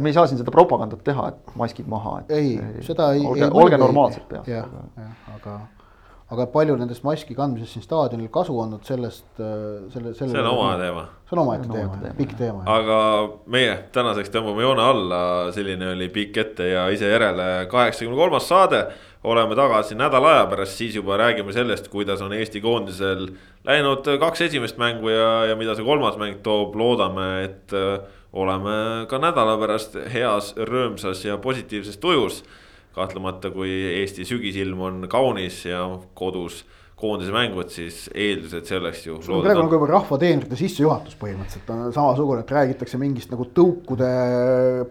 me 0.00 0.08
ei 0.10 0.12
saa 0.12 0.26
siin 0.26 0.38
seda 0.38 0.50
propagandat 0.50 1.02
teha, 1.04 1.28
et 1.28 1.56
maskid 1.56 1.86
maha, 1.88 2.20
et. 2.20 2.30
ei, 2.30 2.82
seda 2.82 3.12
ei. 3.14 3.26
olge, 3.26 3.50
olge 3.52 3.78
normaalsed 3.78 4.28
peast. 4.28 4.48
jah, 4.48 4.66
jah, 4.96 5.34
aga, 5.36 5.60
aga 6.34 6.46
palju 6.50 6.74
nendest 6.80 7.04
maski 7.06 7.36
kandmisest 7.38 7.76
siin 7.76 7.84
staadionil 7.84 8.30
kasu 8.34 8.54
olnud, 8.58 8.82
sellest, 8.86 9.28
äh, 9.38 9.86
selle, 9.92 10.14
selle. 10.14 10.32
see 10.32 10.42
on 10.42 10.48
oma 10.50 10.72
teema. 10.80 11.04
see 11.28 11.36
on 11.36 11.42
omaette 11.44 11.68
teema, 11.70 11.98
teema, 12.02 12.14
pikk 12.18 12.36
teema. 12.38 12.62
aga 12.66 13.00
meie 13.52 13.76
tänaseks 13.94 14.32
tõmbame 14.34 14.64
joone 14.66 14.82
alla, 14.82 15.20
selline 15.54 15.92
oli 15.94 16.08
pikk 16.14 16.40
ette 16.42 16.72
ja 16.72 16.88
ise 16.94 17.12
järele 17.12 17.68
kaheksakümne 17.70 18.18
kolmas 18.18 18.48
saade 18.50 18.86
oleme 19.26 19.56
tagasi 19.58 19.94
nädala 19.98 20.34
aja 20.34 20.44
pärast, 20.50 20.76
siis 20.78 20.94
juba 20.94 21.16
räägime 21.18 21.52
sellest, 21.52 21.88
kuidas 21.90 22.20
on 22.22 22.34
Eesti 22.36 22.60
koondisel 22.62 23.26
läinud 23.66 24.06
kaks 24.20 24.46
esimest 24.46 24.78
mängu 24.78 25.10
ja, 25.10 25.30
ja 25.50 25.56
mida 25.58 25.74
see 25.74 25.86
kolmas 25.86 26.18
mäng 26.20 26.38
toob, 26.46 26.76
loodame, 26.78 27.26
et 27.46 27.74
äh, 27.74 27.98
oleme 28.36 29.06
ka 29.10 29.18
nädala 29.22 29.56
pärast 29.58 29.96
heas, 30.12 30.52
rõõmsas 30.58 31.24
ja 31.26 31.38
positiivses 31.42 31.98
tujus. 31.98 32.44
Kahtlemata, 32.96 33.52
kui 33.54 33.70
Eesti 34.00 34.26
sügisilm 34.28 34.82
on 34.88 35.06
kaunis 35.12 35.62
ja 35.68 35.84
kodus 36.18 36.64
koondise 36.96 37.32
mängud, 37.34 37.68
siis 37.68 38.06
eeldused 38.16 38.64
selleks 38.64 39.02
ju. 39.04 39.20
see 39.20 39.34
on 39.36 39.44
praegu 39.44 39.66
nagu 39.66 39.76
juba 39.76 39.90
rahvateenrite 39.90 40.56
sissejuhatus 40.56 41.18
põhimõtteliselt 41.20 41.72
on 41.74 41.92
samasugune, 41.92 42.40
et 42.40 42.54
räägitakse 42.56 43.00
mingist 43.00 43.32
nagu 43.34 43.44
tõukude 43.52 44.08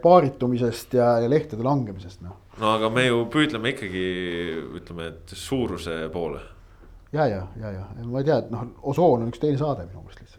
paaritumisest 0.03 0.93
ja, 0.99 1.15
ja 1.25 1.31
lehtede 1.31 1.65
langemisest, 1.65 2.21
noh 2.21 2.43
no 2.61 2.71
aga 2.75 2.89
me 2.93 3.05
ju 3.07 3.23
püüdleme 3.31 3.73
ikkagi 3.73 4.05
ütleme, 4.79 5.09
et 5.11 5.35
suuruse 5.37 6.05
poole. 6.13 6.41
ja, 7.15 7.27
ja, 7.27 7.43
ja, 7.59 7.71
ja 7.75 7.85
ma 8.03 8.21
ei 8.21 8.27
tea, 8.27 8.41
et 8.43 8.51
noh, 8.53 8.67
osoon 8.91 9.25
on 9.25 9.31
üks 9.33 9.41
teine 9.41 9.59
saade 9.59 9.87
minu 9.89 10.03
meelest 10.03 10.23
lihtsalt. 10.23 10.34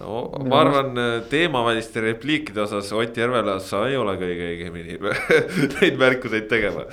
No 0.00 0.22
ma 0.48 0.60
arvan 0.64 0.98
teemaväliste 1.30 2.02
repliikide 2.02 2.64
osas 2.64 2.92
Ott 2.92 3.16
Järvela, 3.16 3.58
sa 3.62 3.84
ei 3.88 3.96
ole 3.96 4.16
kõige 4.20 4.48
õigemini 4.52 4.98
neid 5.76 5.98
märkuseid 6.00 6.48
tegema. 6.50 6.86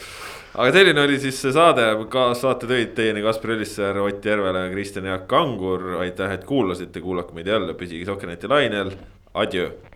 aga 0.53 0.71
selline 0.75 1.01
oli 1.01 1.19
siis 1.19 1.39
see 1.41 1.53
saade, 1.55 1.87
kaassaate 2.13 2.69
tõid 2.69 2.93
teieni 2.97 3.23
Kaspar 3.25 3.55
Ülissaar, 3.57 4.01
Ott 4.05 4.25
Järvela 4.25 4.67
ja 4.67 4.73
Kristjan 4.73 5.09
Jaak 5.09 5.25
Kangur. 5.31 5.95
aitäh, 6.01 6.37
et 6.37 6.45
kuulasite, 6.45 7.01
kuulake 7.01 7.33
meid 7.37 7.49
jälle, 7.49 7.73
püsige 7.73 8.05
Sokkerneti 8.05 8.51
lainel, 8.51 8.93
adjöö 9.33 9.90